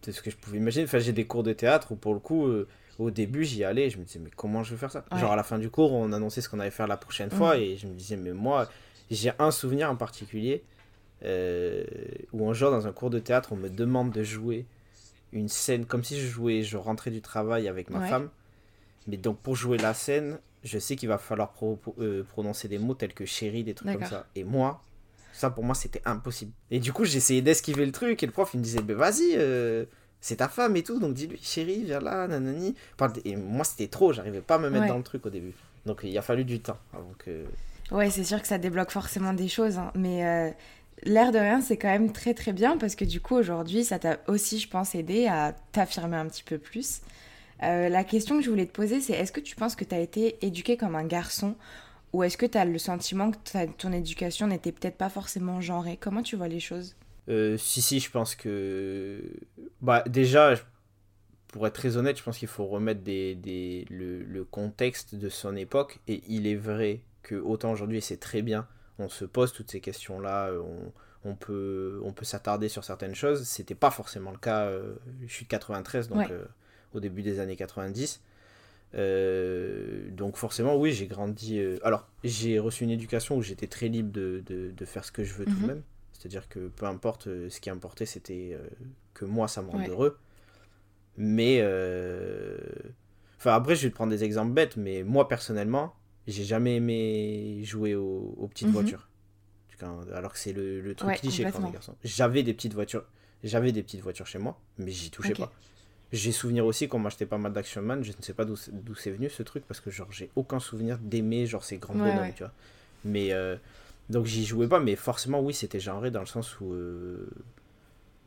de 0.07 0.13
ce 0.13 0.23
que 0.23 0.31
je 0.31 0.37
pouvais 0.37 0.57
imaginer. 0.57 0.85
Enfin, 0.85 0.99
j'ai 0.99 1.13
des 1.13 1.27
cours 1.27 1.43
de 1.43 1.53
théâtre 1.53 1.93
où 1.93 1.97
pour 1.97 2.15
le 2.15 2.21
coup, 2.21 2.47
euh, 2.47 2.67
au 2.99 3.11
début, 3.11 3.45
j'y 3.45 3.65
allais, 3.65 3.91
je 3.91 3.99
me 3.99 4.05
disais, 4.05 4.19
mais 4.21 4.31
comment 4.35 4.63
je 4.63 4.73
vais 4.73 4.77
faire 4.79 4.91
ça? 4.91 5.05
Ouais. 5.13 5.19
Genre 5.19 5.33
à 5.33 5.37
la 5.37 5.43
fin 5.43 5.59
du 5.59 5.71
cours, 5.71 5.93
on 5.93 6.13
annonçait 6.13 6.41
ce 6.41 6.49
qu'on 6.49 6.61
allait 6.61 6.71
faire 6.71 6.87
la 6.87 6.97
prochaine 6.97 7.31
fois, 7.31 7.57
et 7.59 7.77
je 7.77 7.87
me 7.87 7.95
disais, 7.95 8.17
mais 8.17 8.33
moi, 8.33 8.69
j'ai 9.11 9.33
un 9.39 9.51
souvenir 9.51 9.91
en 9.91 9.97
particulier 9.97 10.63
euh, 11.25 11.85
où 12.33 12.49
un 12.49 12.53
jour, 12.55 12.71
dans 12.71 12.87
un 12.87 12.93
cours 12.93 13.11
de 13.11 13.19
théâtre, 13.19 13.53
on 13.53 13.57
me 13.57 13.69
demande 13.69 14.11
de 14.13 14.23
jouer 14.23 14.67
une 15.33 15.49
scène 15.49 15.85
comme 15.87 16.05
si 16.05 16.21
je 16.21 16.27
jouais, 16.27 16.63
je 16.63 16.77
rentrais 16.77 17.11
du 17.11 17.21
travail 17.21 17.69
avec 17.69 17.91
ma 17.91 18.01
Ouais. 18.01 18.09
femme. 18.09 18.29
Mais 19.07 19.17
donc 19.17 19.39
pour 19.41 19.57
jouer 19.57 19.79
la 19.79 19.95
scène, 19.95 20.39
je 20.63 20.79
sais 20.79 20.97
qu'il 20.97 21.09
va 21.09 21.19
falloir 21.19 21.53
pro- 21.53 21.79
euh, 21.99 22.23
prononcer 22.25 22.69
des 22.69 22.79
mots 22.79 22.95
tels 22.95 23.13
que 23.15 23.27
chérie, 23.27 23.65
des 23.65 23.75
trucs 23.75 23.93
comme 23.93 24.05
ça. 24.07 24.27
Et 24.35 24.45
moi, 24.45 24.81
ça 25.33 25.51
pour 25.51 25.65
moi 25.65 25.75
c'était 25.75 26.01
impossible. 26.05 26.53
Et 26.71 26.79
du 26.81 26.93
coup 26.93 27.05
j'essayais 27.05 27.43
d'esquiver 27.43 27.85
le 27.85 27.93
truc 27.93 28.23
et 28.23 28.27
le 28.27 28.33
prof 28.33 28.51
il 28.55 28.59
me 28.59 28.63
disait 28.65 28.81
mais 28.87 28.95
vas-y, 28.95 29.35
euh, 29.37 29.85
c'est 30.25 30.37
ta 30.37 30.49
femme 30.49 30.75
et 30.75 30.83
tout, 30.83 30.99
donc 30.99 31.13
dis-lui 31.13 31.39
chérie, 31.43 31.83
viens 31.85 32.01
là, 32.01 32.27
nanani. 32.27 32.75
Et 33.27 33.37
moi 33.37 33.63
c'était 33.63 33.89
trop, 33.89 34.15
j'arrivais 34.15 34.41
pas 34.41 34.55
à 34.55 34.59
me 34.59 34.71
mettre 34.71 34.85
Ouais. 34.85 34.89
dans 34.89 34.97
le 34.97 35.03
truc 35.03 35.27
au 35.27 35.29
début. 35.31 35.53
Donc 35.85 36.01
il 36.03 36.17
a 36.17 36.23
fallu 36.23 36.45
du 36.45 36.61
temps 36.61 36.79
avant 36.95 37.13
que... 37.19 37.45
Ouais, 37.91 38.09
c'est 38.09 38.25
sûr 38.25 38.41
que 38.41 38.49
ça 38.49 38.57
débloque 38.57 38.91
forcément 38.91 39.35
des 39.35 39.49
choses, 39.49 39.77
hein. 39.77 39.93
mais 39.95 40.25
euh, 40.27 40.51
l'air 41.03 41.31
de 41.31 41.39
rien, 41.39 41.61
c'est 41.61 41.77
quand 41.77 41.89
même 41.91 42.11
très 42.11 42.33
très 42.33 42.55
bien 42.55 42.79
parce 42.79 42.95
que 42.95 43.05
du 43.05 43.21
coup, 43.21 43.35
aujourd'hui, 43.35 43.85
ça 43.85 43.99
t'a 43.99 44.17
aussi, 44.27 44.59
je 44.59 44.67
pense, 44.71 44.95
aidé 44.95 45.27
à 45.27 45.55
t'affirmer 45.73 46.17
un 46.17 46.27
petit 46.27 46.43
peu 46.43 46.57
plus. 46.57 47.03
Euh, 47.63 47.91
la 47.91 48.03
question 48.03 48.39
que 48.39 48.43
je 48.43 48.49
voulais 48.49 48.65
te 48.65 48.73
poser, 48.73 49.03
c'est 49.03 49.13
est-ce 49.13 49.31
que 49.31 49.41
tu 49.41 49.57
penses 49.57 49.77
que 49.77 49.85
tu 49.85 49.95
as 49.95 50.01
été 50.01 50.39
éduqué 50.41 50.79
comme 50.79 50.97
un 50.97 51.05
garçon? 51.05 51.55
Ou 52.15 52.23
est-ce 52.23 52.39
que 52.39 52.47
tu 52.47 52.57
as 52.57 52.65
le 52.65 52.79
sentiment 52.79 53.31
que 53.31 53.67
ton 53.77 53.93
éducation 53.93 54.47
n'était 54.47 54.73
peut-être 54.73 54.97
pas 54.97 55.11
forcément 55.11 55.61
genrée? 55.61 55.99
Comment 56.01 56.23
tu 56.23 56.37
vois 56.37 56.49
les 56.49 56.61
choses? 56.61 56.95
Euh, 57.29 57.57
si, 57.57 57.83
si, 57.83 58.01
je 58.01 58.11
pense 58.11 58.35
que. 58.35 59.23
Bah, 59.81 60.03
déjà, 60.07 60.55
pour 61.49 61.67
être 61.67 61.75
très 61.75 61.97
honnête, 61.97 62.19
je 62.19 62.23
pense 62.23 62.39
qu'il 62.39 62.49
faut 62.49 62.67
remettre 62.67 63.03
des, 63.03 63.35
des, 63.35 63.87
le, 63.91 64.23
le 64.25 64.45
contexte 64.45 65.15
de 65.15 65.29
son 65.29 65.57
époque. 65.57 66.01
Et 66.09 66.23
il 66.29 66.47
est 66.47 66.57
vrai 66.57 67.01
que, 67.23 67.37
autant 67.37 67.73
aujourd'hui, 67.73 67.99
et 67.99 68.01
c'est 68.03 68.19
très 68.19 68.43
bien, 68.43 68.67
on 68.99 69.09
se 69.09 69.25
pose 69.25 69.53
toutes 69.53 69.71
ces 69.71 69.81
questions-là, 69.81 70.49
euh, 70.49 70.61
on, 70.61 70.93
on 71.31 71.35
peut, 71.37 72.01
on 72.05 72.13
peut 72.13 72.25
s'attarder 72.25 72.69
sur 72.69 72.85
certaines 72.85 73.15
choses. 73.15 73.45
C'était 73.45 73.75
pas 73.77 73.91
forcément 73.91 74.31
le 74.33 74.39
cas. 74.39 74.67
euh, 74.67 74.95
je 75.27 75.33
suis 75.33 75.45
de 75.45 75.51
93, 75.51 76.09
donc 76.09 76.19
Ouais. 76.19 76.29
euh, 76.31 76.45
au 76.93 77.01
début 77.01 77.23
des 77.23 77.41
années 77.41 77.57
90. 77.57 78.21
Euh, 78.95 80.09
donc 80.11 80.37
forcément, 80.37 80.77
oui, 80.77 80.93
j'ai 80.93 81.07
grandi. 81.07 81.59
euh, 81.59 81.79
Alors, 81.83 82.07
j'ai 82.23 82.59
reçu 82.59 82.85
une 82.85 82.91
éducation 82.91 83.37
où 83.37 83.43
j'étais 83.43 83.67
très 83.67 83.89
libre 83.89 84.13
de, 84.13 84.43
de, 84.47 84.71
de 84.71 84.85
faire 84.85 85.05
ce 85.05 85.13
que 85.13 85.25
je 85.25 85.35
veux 85.35 85.47
tout 85.47 85.53
Mhm. 85.55 85.63
de 85.63 85.67
même. 85.67 85.83
C'est-à-dire 86.19 86.49
que 86.49 86.69
peu 86.69 86.87
importe 86.87 87.27
euh, 87.27 87.51
ce 87.51 87.61
qui 87.61 87.69
importait, 87.71 88.07
c'était 88.07 88.53
euh, 88.55 88.67
que 89.15 89.25
moi, 89.25 89.47
ça 89.49 89.63
me 89.63 89.69
rende 89.71 89.83
Ouais. 89.83 89.89
heureux. 89.91 90.19
Mais... 91.17 91.59
euh, 91.61 92.59
Enfin, 93.39 93.53
après, 93.57 93.77
je 93.77 93.83
vais 93.83 93.91
te 93.91 93.95
prendre 93.95 94.11
des 94.11 94.25
exemples 94.25 94.53
bêtes, 94.53 94.79
mais 94.79 95.03
moi, 95.03 95.29
personnellement, 95.29 95.95
j'ai 96.27 96.45
jamais 96.45 96.77
aimé 96.77 97.61
jouer 97.63 97.95
aux, 97.95 98.35
aux 98.39 98.49
petites 98.49 98.69
Mhm. 98.69 98.73
voitures. 98.73 99.09
Quand- 99.79 100.01
Alors 100.15 100.33
que 100.33 100.39
c'est 100.39 100.55
le, 100.55 100.81
le 100.81 100.95
truc 100.95 101.11
Ouais, 101.11 101.17
cliché 101.19 101.43
quand 101.43 101.49
on 101.49 101.53
complètement. 101.53 101.69
est 101.69 101.73
garçon. 101.73 101.95
J'avais 102.05 102.43
des 102.43 102.55
petites 102.55 102.73
voitures. 102.73 103.05
J'avais 103.43 103.71
des 103.73 103.83
petites 103.83 104.01
voitures 104.01 104.27
chez 104.27 104.39
moi, 104.39 104.59
mais 104.79 104.91
j'y 104.91 105.11
touchais 105.11 105.35
pas. 105.35 105.53
J'ai 106.11 106.33
souvenir 106.33 106.65
aussi 106.65 106.89
qu'on 106.89 107.01
m'achetait 107.01 107.27
pas 107.27 107.37
mal 107.37 107.53
d'Action 107.53 107.83
Man. 107.83 108.03
Je 108.03 108.13
ne 108.17 108.23
sais 108.23 108.33
pas 108.33 108.47
d'où 108.47 108.57
c'est- 108.57 108.71
d'où 108.73 108.95
c'est 108.95 109.11
venu 109.11 109.29
ce 109.29 109.43
truc 109.43 109.65
parce 109.67 109.81
que 109.81 109.91
genre 109.91 110.11
j'ai 110.11 110.31
aucun 110.37 110.61
souvenir 110.61 110.97
d'aimer 110.99 111.45
genre 111.45 111.65
ces 111.65 111.77
grands 111.77 111.95
Ouais, 111.95 112.01
bonhommes, 112.13 112.19
ouais. 112.29 112.33
tu 112.35 112.45
vois. 112.45 112.53
Mais 113.05 113.33
euh, 113.33 113.57
donc 114.11 114.27
j'y 114.27 114.45
jouais 114.45 114.69
pas, 114.69 114.81
mais 114.81 114.97
forcément 114.97 115.41
oui 115.41 115.55
c'était 115.55 115.81
genré 115.81 116.11
dans 116.11 116.21
le 116.21 116.27
sens 116.27 116.61
où, 116.61 116.73
euh, 116.73 117.29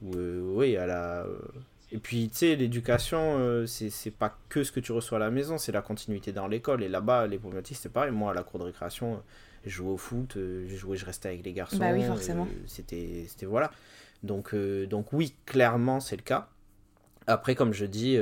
où 0.02 0.16
euh, 0.16 0.42
oui 0.56 0.78
à 0.78 0.86
la 0.86 1.24
euh, 1.24 1.38
et 1.92 1.98
puis 1.98 2.30
tu 2.30 2.38
sais 2.38 2.56
l'éducation 2.56 3.38
euh, 3.40 3.66
c'est 3.66 4.12
pas 4.12 4.38
que 4.50 4.64
ce 4.64 4.72
que 4.72 4.80
tu 4.80 4.92
reçois 4.92 5.18
à 5.18 5.20
la 5.20 5.32
maison, 5.32 5.58
c'est 5.58 5.72
la 5.72 5.82
continuité 5.82 6.32
dans 6.32 6.48
l'école 6.48 6.84
et 6.84 6.90
là-bas 6.90 7.28
les 7.28 7.38
problématiques 7.38 7.78
c'est 7.78 7.92
pareil. 7.92 8.12
Moi 8.12 8.32
à 8.32 8.34
la 8.34 8.44
cour 8.44 8.60
de 8.60 8.66
récréation 8.66 9.22
je 9.66 9.70
jouais 9.72 9.92
au 9.92 9.98
foot, 9.98 10.34
je 10.36 10.76
jouais, 10.76 10.98
je 10.98 11.06
restais 11.06 11.30
avec 11.30 11.44
les 11.44 11.54
garçons. 11.54 11.78
Bah 11.78 11.92
oui, 11.94 12.04
forcément. 12.04 12.48
c'était 12.66 13.26
c'était 13.28 13.46
voilà. 13.46 13.72
Donc 14.24 14.56
donc 14.56 15.14
oui 15.14 15.34
clairement 15.46 16.00
c'est 16.00 16.18
le 16.18 16.24
cas. 16.24 16.50
Après, 17.30 17.56
comme 17.56 17.74
je 17.74 17.86
dis, 17.86 18.18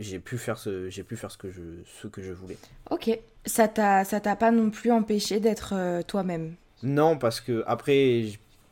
j'ai 0.00 0.18
pu 0.18 0.38
faire 0.38 0.58
ce, 0.58 0.88
j'ai 0.88 1.02
pu 1.04 1.16
faire 1.16 1.30
ce 1.30 1.38
que 1.38 1.50
je, 1.50 1.62
ce 2.00 2.08
que 2.08 2.22
je 2.22 2.32
voulais. 2.32 2.58
Ok. 2.90 3.18
Ça 3.44 3.66
t'a, 3.68 4.04
ça 4.04 4.20
t'a 4.20 4.36
pas 4.36 4.52
non 4.52 4.70
plus 4.70 4.92
empêché 4.92 5.40
d'être 5.40 5.74
euh, 5.74 6.02
toi-même? 6.02 6.54
Non, 6.82 7.16
parce 7.16 7.40
que 7.40 7.62
après, 7.66 8.24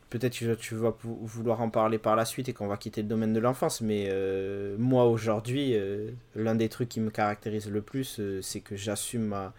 peut-être 0.09 0.37
que 0.37 0.53
tu 0.55 0.75
vas 0.75 0.93
vouloir 1.03 1.61
en 1.61 1.69
parler 1.69 1.97
par 1.97 2.15
la 2.15 2.25
suite 2.25 2.49
et 2.49 2.53
qu'on 2.53 2.67
va 2.67 2.77
quitter 2.77 3.01
le 3.01 3.07
domaine 3.07 3.33
de 3.33 3.39
l'enfance, 3.39 3.81
mais 3.81 4.09
euh, 4.11 4.75
moi 4.77 5.05
aujourd'hui, 5.05 5.75
euh, 5.75 6.11
l'un 6.35 6.55
des 6.55 6.69
trucs 6.69 6.89
qui 6.89 6.99
me 6.99 7.09
caractérise 7.09 7.69
le 7.69 7.81
plus, 7.81 8.19
c'est 8.41 8.59
que 8.61 8.75
j'assume 8.75 9.23
ma, 9.23 9.53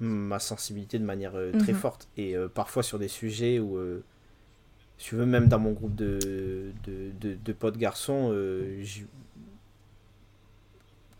ma 0.00 0.38
sensibilité 0.40 0.98
de 0.98 1.04
manière 1.04 1.34
très 1.58 1.72
Mhm. 1.72 1.78
forte 1.78 2.08
et 2.16 2.36
parfois 2.54 2.82
sur 2.82 2.98
des 2.98 3.08
sujets 3.08 3.58
où 3.60 3.78
si 4.98 5.08
tu 5.08 5.16
veux, 5.16 5.26
même 5.26 5.48
dans 5.48 5.58
mon 5.58 5.72
groupe 5.72 5.94
de, 5.94 6.72
de, 6.84 7.10
de, 7.20 7.36
de 7.44 7.52
potes 7.52 7.76
garçons, 7.76 8.32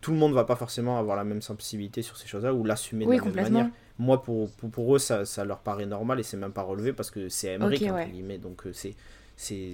tout 0.05 0.11
le 0.11 0.17
monde 0.17 0.33
va 0.33 0.43
pas 0.43 0.55
forcément 0.55 0.99
avoir 0.99 1.17
la 1.17 1.23
même 1.23 1.41
sensibilité 1.41 2.03
sur 2.03 2.15
ces 2.15 2.27
choses-là 2.27 2.53
ou 2.53 2.63
l'assumer 2.63 3.07
de 3.07 3.11
la 3.11 3.21
même 3.23 3.33
manière. 3.33 3.69
Moi, 3.97 4.21
pour, 4.21 4.51
pour, 4.51 4.69
pour 4.69 4.95
eux, 4.95 4.99
ça, 4.99 5.25
ça, 5.25 5.43
leur 5.45 5.61
paraît 5.61 5.87
normal 5.87 6.19
et 6.19 6.23
c'est 6.23 6.37
même 6.37 6.51
pas 6.51 6.61
relevé 6.61 6.93
parce 6.93 7.09
que 7.09 7.27
c'est 7.27 7.47
Emmerich, 7.47 7.81
entre 7.81 8.11
guillemets. 8.11 8.37
Donc, 8.37 8.67
euh, 8.67 8.71
c'est. 8.71 8.93
c'est 9.35 9.73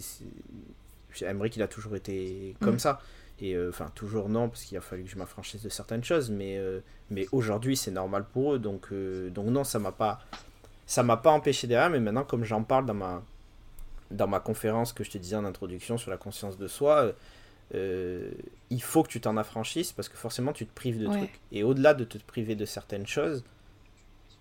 Emmerich, 1.26 1.58
il 1.58 1.62
a 1.62 1.68
toujours 1.68 1.98
été 1.98 2.56
comme 2.62 2.76
mm. 2.76 2.80
ça. 2.80 3.02
Et 3.42 3.58
euh, 3.58 3.72
enfin, 3.72 3.92
toujours 3.94 4.30
non, 4.30 4.48
parce 4.48 4.64
qu'il 4.64 4.78
a 4.78 4.82
fallu 4.82 5.04
que 5.04 5.10
je 5.10 5.18
m'affranchisse 5.18 5.64
de 5.64 5.68
certaines 5.68 6.06
choses. 6.06 6.32
Mais, 6.32 6.58
euh, 6.58 6.80
mais 7.10 7.28
aujourd'hui, 7.34 7.76
c'est 7.76 7.92
normal 7.92 8.24
pour 8.32 8.54
eux. 8.54 8.60
Donc, 8.60 8.88
donc 9.32 9.48
non, 9.48 9.66
ça 9.66 9.80
m'a 9.80 9.92
pas. 9.92 10.22
Ça 10.86 11.04
m'a 11.04 11.18
pas 11.18 11.32
empêché 11.32 11.68
derrière, 11.68 11.90
mais 11.90 12.00
maintenant, 12.00 12.24
comme 12.24 12.46
j'en 12.46 12.64
parle 12.64 12.86
dans 12.86 12.94
ma, 12.94 13.22
dans 14.12 14.28
ma 14.28 14.40
conférence 14.40 14.94
que 14.94 15.04
je 15.04 15.12
te 15.12 15.18
disais 15.18 15.36
en 15.36 15.44
introduction 15.44 15.98
sur 15.98 16.10
la 16.10 16.18
conscience 16.18 16.58
de 16.58 16.68
soi, 16.70 17.12
euh, 17.74 18.32
il 18.70 18.82
faut 18.82 19.04
que 19.04 19.10
tu 19.10 19.22
t'en 19.22 19.38
affranchisses 19.38 19.94
parce 19.94 20.10
que 20.10 20.18
forcément 20.18 20.52
tu 20.52 20.66
te 20.66 20.74
prives 20.74 21.00
de 21.00 21.08
trucs. 21.08 21.40
Et 21.52 21.64
au-delà 21.64 21.94
de 21.94 22.04
te 22.04 22.18
priver 22.18 22.56
de 22.56 22.66
certaines 22.66 23.08
choses, 23.08 23.44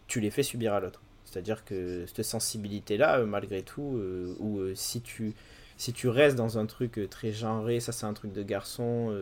tu 0.07 0.21
les 0.21 0.31
fais 0.31 0.43
subir 0.43 0.75
à 0.75 0.81
l'autre. 0.81 1.03
C'est-à-dire 1.25 1.65
que 1.65 2.07
cette 2.07 2.25
sensibilité-là, 2.25 3.19
euh, 3.19 3.27
malgré 3.27 3.63
tout, 3.63 3.97
euh, 3.97 4.35
ou 4.41 4.61
si, 4.75 5.01
tu, 5.01 5.35
si 5.77 5.93
tu 5.93 6.09
restes 6.09 6.37
dans 6.37 6.59
un 6.59 6.67
truc 6.67 7.01
très 7.09 7.33
genré, 7.33 7.79
ça 7.79 7.93
c'est 7.93 8.07
un 8.07 8.15
truc 8.15 8.33
de 8.33 8.43
garçon, 8.43 9.17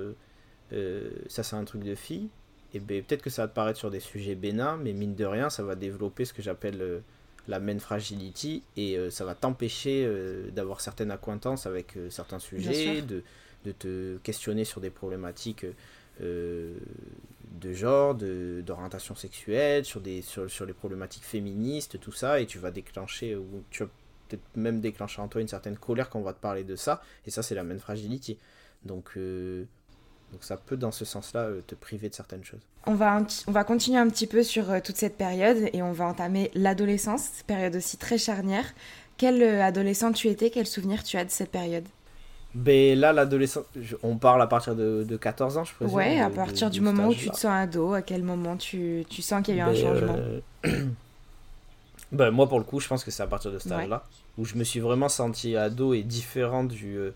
ça 0.71 1.43
c'est 1.43 1.57
un 1.57 1.65
truc 1.65 1.83
de 1.83 1.95
fille, 1.95 2.29
et 2.75 2.81
ben, 2.81 3.03
peut-être 3.03 3.23
que 3.23 3.31
ça 3.31 3.43
va 3.43 3.49
te 3.49 3.55
paraître 3.55 3.79
sur 3.79 3.91
des 3.91 4.01
sujets 4.01 4.35
bénins, 4.35 4.79
mais 4.79 4.93
mine 4.93 5.15
de 5.15 5.25
rien, 5.25 5.51
ça 5.51 5.63
va 5.63 5.75
développer 5.75 6.25
ce 6.25 6.33
que 6.33 6.41
j'appelle 6.41 7.03
la 7.47 7.61
main 7.61 7.79
fragility, 7.79 8.63
et 8.79 8.99
ça 9.11 9.27
va 9.27 9.35
t'empêcher 9.35 10.11
d'avoir 10.53 10.81
certaines 10.81 11.11
acquaintances 11.11 11.67
avec 11.67 11.99
certains 12.09 12.39
sujets, 12.39 13.03
de 13.03 13.23
de 13.65 13.73
te 13.73 14.17
questionner 14.19 14.65
sur 14.65 14.81
des 14.81 14.91
problématiques 14.91 15.67
euh, 16.21 16.75
de 17.61 17.73
genre, 17.73 18.15
d'orientation 18.15 19.15
sexuelle, 19.15 19.85
sur, 19.85 20.01
des, 20.01 20.23
sur, 20.23 20.51
sur, 20.51 20.67
les 20.67 20.75
problématiques 20.75 21.25
féministes, 21.25 21.99
tout 21.99 22.13
ça, 22.13 22.41
et 22.41 22.47
tu 22.47 22.59
vas 22.59 22.71
déclencher, 22.71 23.35
ou 23.35 23.65
tu 23.71 23.83
vas 23.83 23.89
peut-être 24.29 24.43
même 24.55 24.81
déclencher 24.81 25.23
en 25.23 25.29
toi 25.29 25.41
une 25.41 25.49
certaine 25.49 25.77
colère 25.77 26.11
quand 26.11 26.21
on 26.21 26.23
va 26.23 26.35
te 26.35 26.41
parler 26.41 26.63
de 26.63 26.77
ça, 26.77 27.03
et 27.27 27.31
ça 27.31 27.43
c'est 27.43 27.55
la 27.55 27.65
main 27.65 27.79
fragility. 27.79 28.39
Donc, 28.85 29.13
euh, 29.17 29.65
donc 30.31 30.45
ça 30.45 30.57
peut 30.57 30.77
dans 30.77 30.93
ce 30.93 31.05
sens-là 31.05 31.47
euh, 31.47 31.63
te 31.67 31.75
priver 31.75 32.11
de 32.11 32.15
certaines 32.15 32.45
choses. 32.45 32.61
On 32.87 32.95
va, 32.95 33.27
on 33.47 33.53
va 33.53 33.65
continuer 33.65 33.99
un 33.99 34.09
petit 34.09 34.27
peu 34.27 34.43
sur 34.43 34.67
toute 34.83 34.97
cette 34.97 35.17
période, 35.17 35.71
et 35.73 35.83
on 35.83 35.93
va 35.93 36.07
entamer 36.07 36.51
l'adolescence, 36.55 37.43
période 37.47 37.75
aussi 37.75 37.97
très 37.97 38.19
charnière. 38.19 38.73
Quelle 39.17 39.43
adolescente 39.43 40.15
tu 40.15 40.29
étais, 40.29 40.51
quel 40.51 40.67
souvenir 40.67 41.03
tu 41.03 41.17
as 41.17 41.25
de 41.25 41.31
cette 41.31 41.51
période? 41.51 41.87
Ben 42.55 42.99
là, 42.99 43.13
l'adolescence, 43.13 43.65
on 44.03 44.17
parle 44.17 44.41
à 44.41 44.47
partir 44.47 44.75
de, 44.75 45.05
de 45.05 45.17
14 45.17 45.59
ans, 45.59 45.65
je 45.65 45.75
présume. 45.75 45.95
Ouais, 45.95 46.19
à 46.19 46.31
partir 46.31 46.71
du 46.71 46.81
moment 46.81 47.09
où 47.09 47.15
tu 47.15 47.29
te 47.29 47.37
sens 47.37 47.53
ado, 47.53 47.93
à 47.93 48.01
quel 48.01 48.23
moment 48.23 48.57
tu, 48.57 49.05
tu 49.11 49.21
sens 49.21 49.45
qu'il 49.45 49.57
y 49.57 49.61
a 49.61 49.67
eu 49.67 49.69
un 49.69 49.73
ben, 49.73 49.83
changement 49.83 50.17
euh, 50.17 50.41
ben, 52.13 52.31
Moi, 52.31 52.49
pour 52.49 52.59
le 52.59 52.65
coup, 52.65 52.81
je 52.81 52.89
pense 52.89 53.05
que 53.05 53.11
c'est 53.11 53.23
à 53.23 53.27
partir 53.27 53.53
de 53.53 53.59
ce 53.59 53.71
âge-là, 53.71 54.03
où 54.39 54.47
je 54.47 54.55
me 54.55 54.65
suis 54.65 54.81
vraiment 54.81 55.11
senti 55.11 55.57
ado 55.57 55.93
et 55.93 56.03
différent 56.03 56.65
du. 56.65 56.97
Euh, 56.97 57.11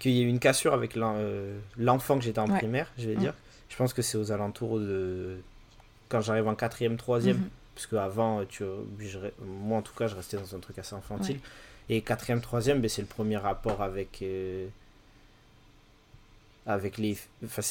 qu'il 0.00 0.10
y 0.10 0.20
a 0.20 0.22
eu 0.24 0.28
une 0.28 0.40
cassure 0.40 0.74
avec 0.74 0.96
euh, 0.96 1.56
l'enfant 1.78 2.18
que 2.18 2.24
j'étais 2.24 2.40
en 2.40 2.48
primaire, 2.48 2.90
je 2.98 3.10
vais 3.10 3.14
mm. 3.14 3.20
dire. 3.20 3.34
Je 3.68 3.76
pense 3.76 3.94
que 3.94 4.02
c'est 4.02 4.18
aux 4.18 4.32
alentours 4.32 4.80
de. 4.80 5.36
Quand 6.08 6.20
j'arrive 6.20 6.48
en 6.48 6.54
4ème, 6.54 6.96
3ème, 6.96 7.34
mhm. 7.34 7.48
parce 7.74 7.86
qu'avant, 7.86 8.44
tu... 8.44 8.64
moi 9.40 9.78
en 9.78 9.82
tout 9.82 9.94
cas, 9.94 10.08
je 10.08 10.14
restais 10.14 10.36
dans 10.36 10.54
un 10.54 10.58
truc 10.58 10.78
assez 10.78 10.94
infantile. 10.94 11.38
Et 11.88 12.00
quatrième, 12.00 12.40
troisième, 12.40 12.80
ben, 12.80 12.88
c'est 12.88 13.02
le 13.02 13.08
premier 13.08 13.36
rapport 13.36 13.82
avec. 13.82 14.20
Euh, 14.22 14.66
avec 16.66 16.96
les. 16.96 17.18
Enfin, 17.44 17.62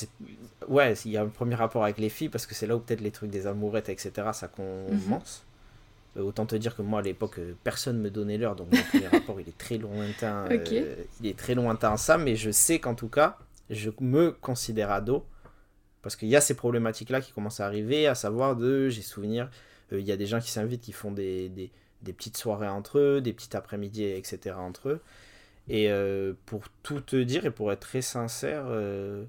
ouais, 0.68 0.94
il 1.06 1.12
y 1.12 1.18
a 1.18 1.24
un 1.24 1.28
premier 1.28 1.56
rapport 1.56 1.84
avec 1.84 1.98
les 1.98 2.10
filles 2.10 2.30
parce 2.30 2.46
que 2.46 2.54
c'est 2.54 2.68
là 2.68 2.76
où 2.76 2.80
peut-être 2.80 3.02
les 3.02 3.12
trucs 3.12 3.32
des 3.32 3.48
amourettes, 3.48 3.90
etc., 3.90 4.12
ça 4.34 4.48
commence. 4.48 5.44
Mhm. 6.16 6.22
Euh, 6.22 6.22
autant 6.22 6.46
te 6.46 6.56
dire 6.56 6.76
que 6.76 6.84
moi 6.84 7.00
à 7.00 7.02
l'époque, 7.02 7.40
euh, 7.40 7.56
personne 7.64 8.00
me 8.00 8.12
donnait 8.12 8.38
l'heure, 8.38 8.56
donc 8.56 8.72
mon 8.72 8.84
premier 8.84 9.08
rapport 9.08 9.42
il 9.42 9.50
est 9.50 9.58
très 9.58 9.80
lointain. 9.80 10.46
il 11.22 11.26
est 11.28 11.36
très 11.36 11.56
lointain 11.56 11.98
ça, 11.98 12.20
mais 12.20 12.36
je 12.36 12.52
sais 12.52 12.78
qu'en 12.78 12.94
tout 12.94 13.08
cas, 13.08 13.40
je 13.72 13.90
me 14.00 14.32
considère 14.32 14.92
ado 14.92 15.26
parce 16.04 16.16
qu'il 16.16 16.28
y 16.28 16.36
a 16.36 16.42
ces 16.42 16.54
problématiques-là 16.54 17.20
qui 17.20 17.32
commencent 17.32 17.62
à 17.62 17.66
arriver, 17.66 18.06
à 18.06 18.14
savoir 18.14 18.56
de. 18.56 18.90
J'ai 18.90 19.02
souvenir, 19.02 19.50
il 19.92 20.02
y 20.02 20.12
a 20.12 20.18
des 20.18 20.28
gens 20.28 20.40
qui 20.40 20.52
s'invitent, 20.52 20.82
qui 20.82 20.92
font 20.92 21.12
des, 21.12 21.50
des 21.50 21.72
des 22.04 22.14
petites 22.14 22.38
soirées 22.38 22.68
entre 22.68 23.00
eux, 23.00 23.22
des 23.22 23.34
petits 23.34 23.56
après-midi, 23.56 24.04
etc. 24.04 24.56
entre 24.58 24.90
eux. 24.90 25.02
Et 25.70 25.90
euh, 25.90 26.34
pour 26.46 26.64
tout 26.84 27.02
te 27.02 27.16
dire 27.16 27.46
et 27.46 27.52
pour 27.52 27.72
être 27.72 27.80
très 27.80 28.02
sincère, 28.02 28.66
euh, 28.68 29.26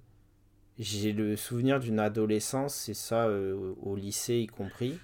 j'ai 0.78 1.12
le 1.12 1.36
souvenir 1.36 1.78
d'une 1.80 2.00
adolescence, 2.00 2.74
c'est 2.74 2.94
ça 2.94 3.26
euh, 3.28 3.74
au 3.82 3.96
lycée 3.96 4.38
y 4.38 4.46
compris, 4.46 4.98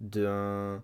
d'un... 0.00 0.82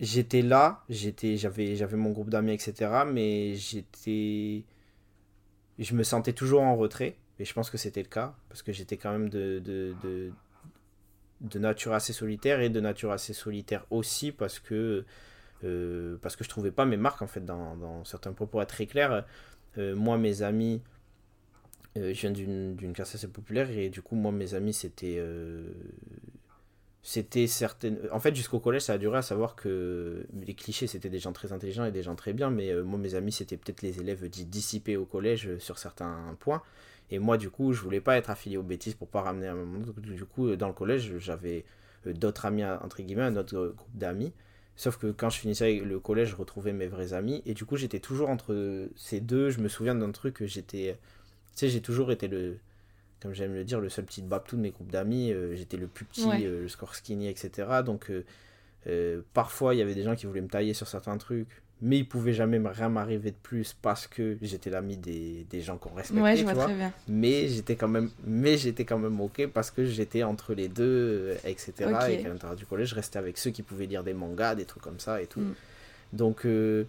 J'étais 0.00 0.42
là, 0.42 0.84
j'avais, 0.88 1.96
mon 1.96 2.10
groupe 2.10 2.30
d'amis, 2.30 2.52
etc. 2.52 3.02
Mais 3.10 3.54
j'étais... 3.56 4.64
Je 5.78 5.94
me 5.94 6.04
sentais 6.04 6.32
toujours 6.32 6.62
en 6.62 6.76
retrait, 6.76 7.16
et 7.40 7.44
je 7.44 7.52
pense 7.52 7.70
que 7.70 7.78
c'était 7.78 8.02
le 8.02 8.08
cas, 8.08 8.36
parce 8.48 8.62
que 8.62 8.72
j'étais 8.72 8.96
quand 8.96 9.10
même 9.10 9.28
de 9.28 9.60
nature 11.54 11.92
assez 11.92 12.12
solitaire 12.12 12.60
et 12.60 12.70
de 12.70 12.80
nature 12.80 13.12
assez 13.12 13.32
solitaire 13.32 13.86
aussi 13.90 14.32
parce 14.32 14.58
que 14.58 15.04
euh, 15.64 16.16
parce 16.20 16.36
que 16.36 16.44
je 16.44 16.48
trouvais 16.48 16.70
pas 16.70 16.84
mes 16.84 16.96
marques 16.96 17.22
en 17.22 17.26
fait 17.26 17.44
dans, 17.44 18.04
certains 18.04 18.32
pour 18.32 18.60
être 18.62 18.68
très 18.68 18.86
clair 18.86 19.24
euh, 19.78 19.94
moi 19.94 20.18
mes 20.18 20.42
amis 20.42 20.82
euh, 21.96 22.12
je 22.12 22.20
viens 22.20 22.30
d'une 22.30 22.92
classe 22.92 23.14
assez 23.14 23.28
populaire 23.28 23.70
et 23.70 23.88
du 23.88 24.02
coup 24.02 24.14
moi 24.14 24.32
mes 24.32 24.54
amis 24.54 24.74
c'était 24.74 25.22
c'était 27.02 27.46
certaines 27.46 27.98
en 28.10 28.20
fait 28.20 28.34
jusqu'au 28.34 28.60
collège 28.60 28.82
ça 28.82 28.94
a 28.94 28.98
duré 28.98 29.18
à 29.18 29.22
savoir 29.22 29.54
que 29.56 30.26
les 30.46 30.54
clichés 30.54 30.86
c'était 30.86 31.10
des 31.10 31.18
gens 31.18 31.32
très 31.32 31.52
intelligents 31.52 31.84
et 31.84 31.92
des 31.92 32.02
gens 32.02 32.14
très 32.14 32.32
bien 32.32 32.50
mais 32.50 32.74
moi 32.82 32.98
mes 32.98 33.14
amis 33.14 33.32
c'était 33.32 33.56
peut-être 33.56 33.82
les 33.82 34.00
élèves 34.00 34.28
dissipés 34.28 34.96
au 34.96 35.04
collège 35.04 35.56
sur 35.58 35.78
certains 35.78 36.36
points 36.40 36.62
et 37.10 37.18
moi, 37.18 37.36
du 37.36 37.50
coup, 37.50 37.72
je 37.72 37.80
voulais 37.80 38.00
pas 38.00 38.16
être 38.16 38.30
affilié 38.30 38.56
aux 38.56 38.62
bêtises 38.62 38.94
pour 38.94 39.08
pas 39.08 39.22
ramener 39.22 39.48
un 39.48 39.54
moment. 39.54 39.84
Du 39.98 40.24
coup, 40.24 40.56
dans 40.56 40.68
le 40.68 40.74
collège, 40.74 41.18
j'avais 41.18 41.64
euh, 42.06 42.12
d'autres 42.12 42.46
amis, 42.46 42.64
entre 42.64 43.02
guillemets, 43.02 43.22
un 43.22 43.36
autre 43.36 43.74
groupe 43.76 43.96
d'amis. 43.96 44.32
Sauf 44.76 44.96
que 44.96 45.12
quand 45.12 45.30
je 45.30 45.38
finissais 45.38 45.80
le 45.80 46.00
collège, 46.00 46.30
je 46.30 46.36
retrouvais 46.36 46.72
mes 46.72 46.88
vrais 46.88 47.12
amis. 47.12 47.42
Et 47.46 47.54
du 47.54 47.64
coup, 47.64 47.76
j'étais 47.76 48.00
toujours 48.00 48.30
entre 48.30 48.88
ces 48.96 49.20
deux. 49.20 49.50
Je 49.50 49.60
me 49.60 49.68
souviens 49.68 49.94
d'un 49.94 50.10
truc 50.10 50.34
que 50.34 50.46
j'étais. 50.46 50.98
Tu 51.52 51.58
sais, 51.58 51.68
j'ai 51.68 51.80
toujours 51.80 52.10
été 52.10 52.26
le. 52.26 52.58
Comme 53.20 53.32
j'aime 53.32 53.54
le 53.54 53.64
dire, 53.64 53.80
le 53.80 53.88
seul 53.88 54.04
petit 54.04 54.20
babtou 54.20 54.56
de 54.56 54.62
mes 54.62 54.70
groupes 54.70 54.90
d'amis. 54.90 55.30
Euh, 55.32 55.54
j'étais 55.54 55.76
le 55.76 55.86
plus 55.86 56.04
petit, 56.04 56.28
euh, 56.28 56.62
le 56.62 56.68
score 56.68 56.94
skinny, 56.94 57.28
etc. 57.28 57.82
Donc, 57.84 58.10
parfois, 59.34 59.74
il 59.74 59.78
y 59.78 59.82
avait 59.82 59.94
des 59.94 60.02
gens 60.02 60.16
qui 60.16 60.26
voulaient 60.26 60.40
me 60.40 60.48
tailler 60.48 60.74
sur 60.74 60.88
certains 60.88 61.18
trucs 61.18 61.62
mais 61.82 61.98
il 61.98 62.08
pouvait 62.08 62.32
jamais 62.32 62.60
rien 62.64 62.88
m'arriver 62.88 63.30
de 63.30 63.36
plus 63.42 63.74
parce 63.82 64.06
que 64.06 64.38
j'étais 64.40 64.70
l'ami 64.70 64.96
des, 64.96 65.44
des, 65.50 65.60
gens 65.60 65.76
qu'on 65.76 65.92
respectait 65.94 66.22
ouais, 66.22 66.36
je 66.36 66.44
vois, 66.44 66.54
Très 66.54 66.74
bien. 66.74 66.92
mais 67.08 67.48
j'étais 67.48 67.74
quand 67.76 67.88
même 67.88 68.10
mais 68.24 68.56
j'étais 68.56 68.84
quand 68.84 68.98
même 68.98 69.20
ok 69.20 69.48
parce 69.48 69.70
que 69.70 69.84
j'étais 69.84 70.22
entre 70.22 70.54
les 70.54 70.68
deux 70.68 70.84
euh, 70.84 71.36
etc 71.44 71.72
et 72.08 72.22
qu'à 72.22 72.28
l'intérieur 72.28 72.56
du 72.56 72.64
collège 72.64 72.90
je 72.90 72.94
restais 72.94 73.18
avec 73.18 73.38
ceux 73.38 73.50
qui 73.50 73.62
pouvaient 73.62 73.86
lire 73.86 74.04
des 74.04 74.14
mangas 74.14 74.54
des 74.54 74.64
trucs 74.64 74.82
comme 74.82 75.00
ça 75.00 75.20
et 75.20 75.26
tout 75.26 75.40
mm. 75.40 75.54
donc 76.12 76.46
euh, 76.46 76.84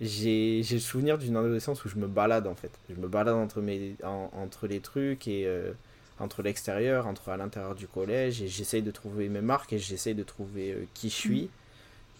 j'ai 0.00 0.62
le 0.70 0.78
souvenir 0.78 1.16
d'une 1.16 1.36
adolescence 1.36 1.84
où 1.84 1.88
je 1.88 1.96
me 1.96 2.08
balade 2.08 2.46
en 2.46 2.54
fait 2.54 2.72
je 2.90 2.96
me 2.96 3.06
balade 3.06 3.34
entre 3.34 3.60
mes 3.60 3.94
entre 4.02 4.66
les 4.66 4.80
trucs 4.80 5.28
et 5.28 5.46
euh, 5.46 5.72
entre 6.18 6.42
l'extérieur 6.42 7.06
entre 7.06 7.28
à 7.28 7.36
l'intérieur 7.36 7.76
du 7.76 7.86
collège 7.86 8.42
et 8.42 8.48
j'essaye 8.48 8.82
de 8.82 8.90
trouver 8.90 9.28
mes 9.28 9.40
marques 9.40 9.72
et 9.72 9.78
j'essaye 9.78 10.14
de 10.14 10.24
trouver 10.24 10.88
qui 10.94 11.10
je 11.10 11.14
suis 11.14 11.42
mm. 11.42 11.48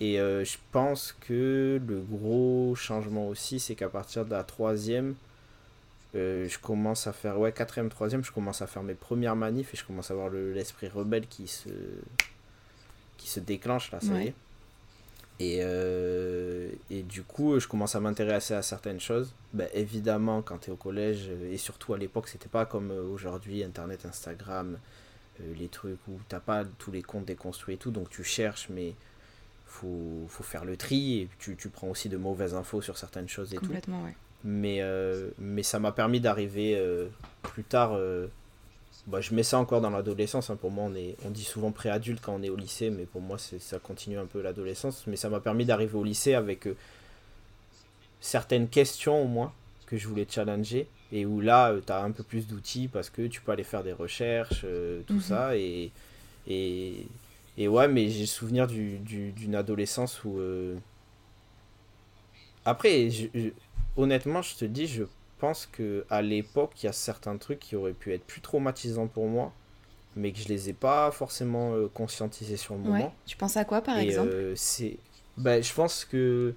Et 0.00 0.18
euh, 0.18 0.44
je 0.44 0.56
pense 0.72 1.14
que 1.20 1.78
le 1.86 2.00
gros 2.00 2.74
changement 2.74 3.28
aussi, 3.28 3.60
c'est 3.60 3.74
qu'à 3.74 3.90
partir 3.90 4.24
de 4.24 4.30
la 4.30 4.44
troisième, 4.44 5.14
euh, 6.14 6.48
je 6.48 6.58
commence 6.58 7.06
à 7.06 7.12
faire, 7.12 7.38
ouais, 7.38 7.52
quatrième, 7.52 7.90
troisième, 7.90 8.24
je 8.24 8.32
commence 8.32 8.62
à 8.62 8.66
faire 8.66 8.82
mes 8.82 8.94
premières 8.94 9.36
manifs 9.36 9.74
et 9.74 9.76
je 9.76 9.84
commence 9.84 10.10
à 10.10 10.14
avoir 10.14 10.30
l'esprit 10.30 10.88
rebelle 10.88 11.26
qui 11.26 11.46
se, 11.46 11.68
qui 13.18 13.28
se 13.28 13.40
déclenche 13.40 13.92
là, 13.92 14.00
ça 14.00 14.20
y 14.20 14.28
est. 14.28 14.34
Et, 15.38 15.60
euh, 15.62 16.70
et 16.90 17.02
du 17.02 17.22
coup, 17.22 17.58
je 17.60 17.68
commence 17.68 17.94
à 17.94 18.00
m'intéresser 18.00 18.54
à 18.54 18.62
certaines 18.62 19.00
choses. 19.00 19.34
Ben, 19.52 19.68
évidemment, 19.74 20.40
quand 20.42 20.58
tu 20.58 20.70
es 20.70 20.72
au 20.72 20.76
collège, 20.76 21.30
et 21.50 21.58
surtout 21.58 21.92
à 21.92 21.98
l'époque, 21.98 22.28
c'était 22.28 22.48
pas 22.48 22.64
comme 22.64 22.90
aujourd'hui, 22.90 23.62
Internet, 23.62 24.06
Instagram, 24.06 24.78
les 25.58 25.68
trucs 25.68 26.00
où 26.08 26.18
t'as 26.28 26.40
pas 26.40 26.64
tous 26.78 26.90
les 26.90 27.02
comptes 27.02 27.24
déconstruits 27.24 27.74
et 27.74 27.78
tout, 27.78 27.90
donc 27.90 28.10
tu 28.10 28.24
cherches, 28.24 28.68
mais 28.70 28.94
faut, 29.70 30.26
faut 30.28 30.42
faire 30.42 30.64
le 30.64 30.76
tri 30.76 31.20
et 31.20 31.28
tu, 31.38 31.56
tu, 31.56 31.68
prends 31.70 31.88
aussi 31.88 32.08
de 32.08 32.16
mauvaises 32.16 32.54
infos 32.54 32.82
sur 32.82 32.98
certaines 32.98 33.28
choses 33.28 33.54
et 33.54 33.56
Complètement, 33.56 34.02
tout. 34.02 34.14
Mais, 34.44 34.78
euh, 34.82 35.30
mais 35.38 35.62
ça 35.62 35.78
m'a 35.78 35.92
permis 35.92 36.18
d'arriver 36.20 36.74
euh, 36.76 37.06
plus 37.42 37.62
tard, 37.64 37.92
euh, 37.94 38.26
bah, 39.06 39.20
je 39.20 39.32
mets 39.34 39.42
ça 39.44 39.58
encore 39.58 39.80
dans 39.80 39.90
l'adolescence. 39.90 40.50
hein. 40.50 40.56
Pour 40.56 40.70
moi, 40.70 40.84
on, 40.88 40.94
est, 40.94 41.16
on 41.24 41.30
dit 41.30 41.44
souvent 41.44 41.70
préadulte 41.72 42.20
quand 42.20 42.34
on 42.34 42.42
est 42.42 42.48
au 42.50 42.56
lycée, 42.56 42.90
mais 42.90 43.04
pour 43.04 43.20
moi, 43.20 43.38
ça 43.38 43.78
continue 43.78 44.18
un 44.18 44.26
peu 44.26 44.42
l'adolescence. 44.42 45.04
Mais 45.06 45.16
ça 45.16 45.28
m'a 45.28 45.40
permis 45.40 45.64
d'arriver 45.64 45.94
au 45.96 46.04
lycée 46.04 46.34
avec 46.34 46.68
certaines 48.20 48.68
questions 48.68 49.22
au 49.22 49.26
moins 49.28 49.52
que 49.86 49.96
je 49.96 50.08
voulais 50.08 50.26
challenger. 50.28 50.88
Et 51.12 51.26
où 51.26 51.40
là, 51.40 51.74
tu 51.84 51.92
as 51.92 52.02
un 52.02 52.12
peu 52.12 52.22
plus 52.22 52.46
d'outils 52.46 52.88
parce 52.88 53.10
que 53.10 53.26
tu 53.26 53.40
peux 53.40 53.50
aller 53.52 53.64
faire 53.64 53.82
des 53.82 53.92
recherches, 53.92 54.64
tout 55.06 55.14
Mhm. 55.14 55.20
ça. 55.20 55.56
Et, 55.56 55.90
et, 56.46 57.06
et 57.56 57.68
ouais, 57.68 57.88
mais 57.88 58.08
j'ai 58.08 58.26
souvenir 58.26 58.66
du, 58.66 58.98
du- 58.98 59.32
d'une 59.32 59.54
adolescence 59.54 60.24
où. 60.24 60.38
euh, 60.38 60.76
Après, 62.64 63.10
je- 63.10 63.28
je- 63.34 63.48
honnêtement, 63.96 64.42
je 64.42 64.54
te 64.56 64.64
dis, 64.64 64.86
je 64.86 65.04
pense 65.38 65.66
que 65.66 66.04
à 66.10 66.22
l'époque, 66.22 66.82
il 66.82 66.86
y 66.86 66.88
a 66.88 66.92
certains 66.92 67.36
trucs 67.38 67.58
qui 67.58 67.76
auraient 67.76 67.94
pu 67.94 68.12
être 68.12 68.24
plus 68.26 68.40
traumatisants 68.40 69.08
pour 69.08 69.26
moi, 69.28 69.52
mais 70.16 70.32
que 70.32 70.38
je 70.40 70.48
les 70.48 70.70
ai 70.70 70.72
pas 70.74 71.10
forcément 71.12 71.74
euh, 71.74 71.88
conscientisés 71.88 72.56
sur 72.56 72.74
le 72.74 72.80
Ouais. 72.84 72.88
moment. 72.90 73.14
Tu 73.26 73.36
penses 73.36 73.56
à 73.56 73.64
quoi 73.64 73.80
par 73.82 73.96
Et, 73.96 74.00
exemple? 74.02 74.34
euh, 74.34 74.54
c'est, 74.56 74.98
ben, 75.38 75.62
je 75.62 75.72
pense 75.74 76.04
que 76.04 76.54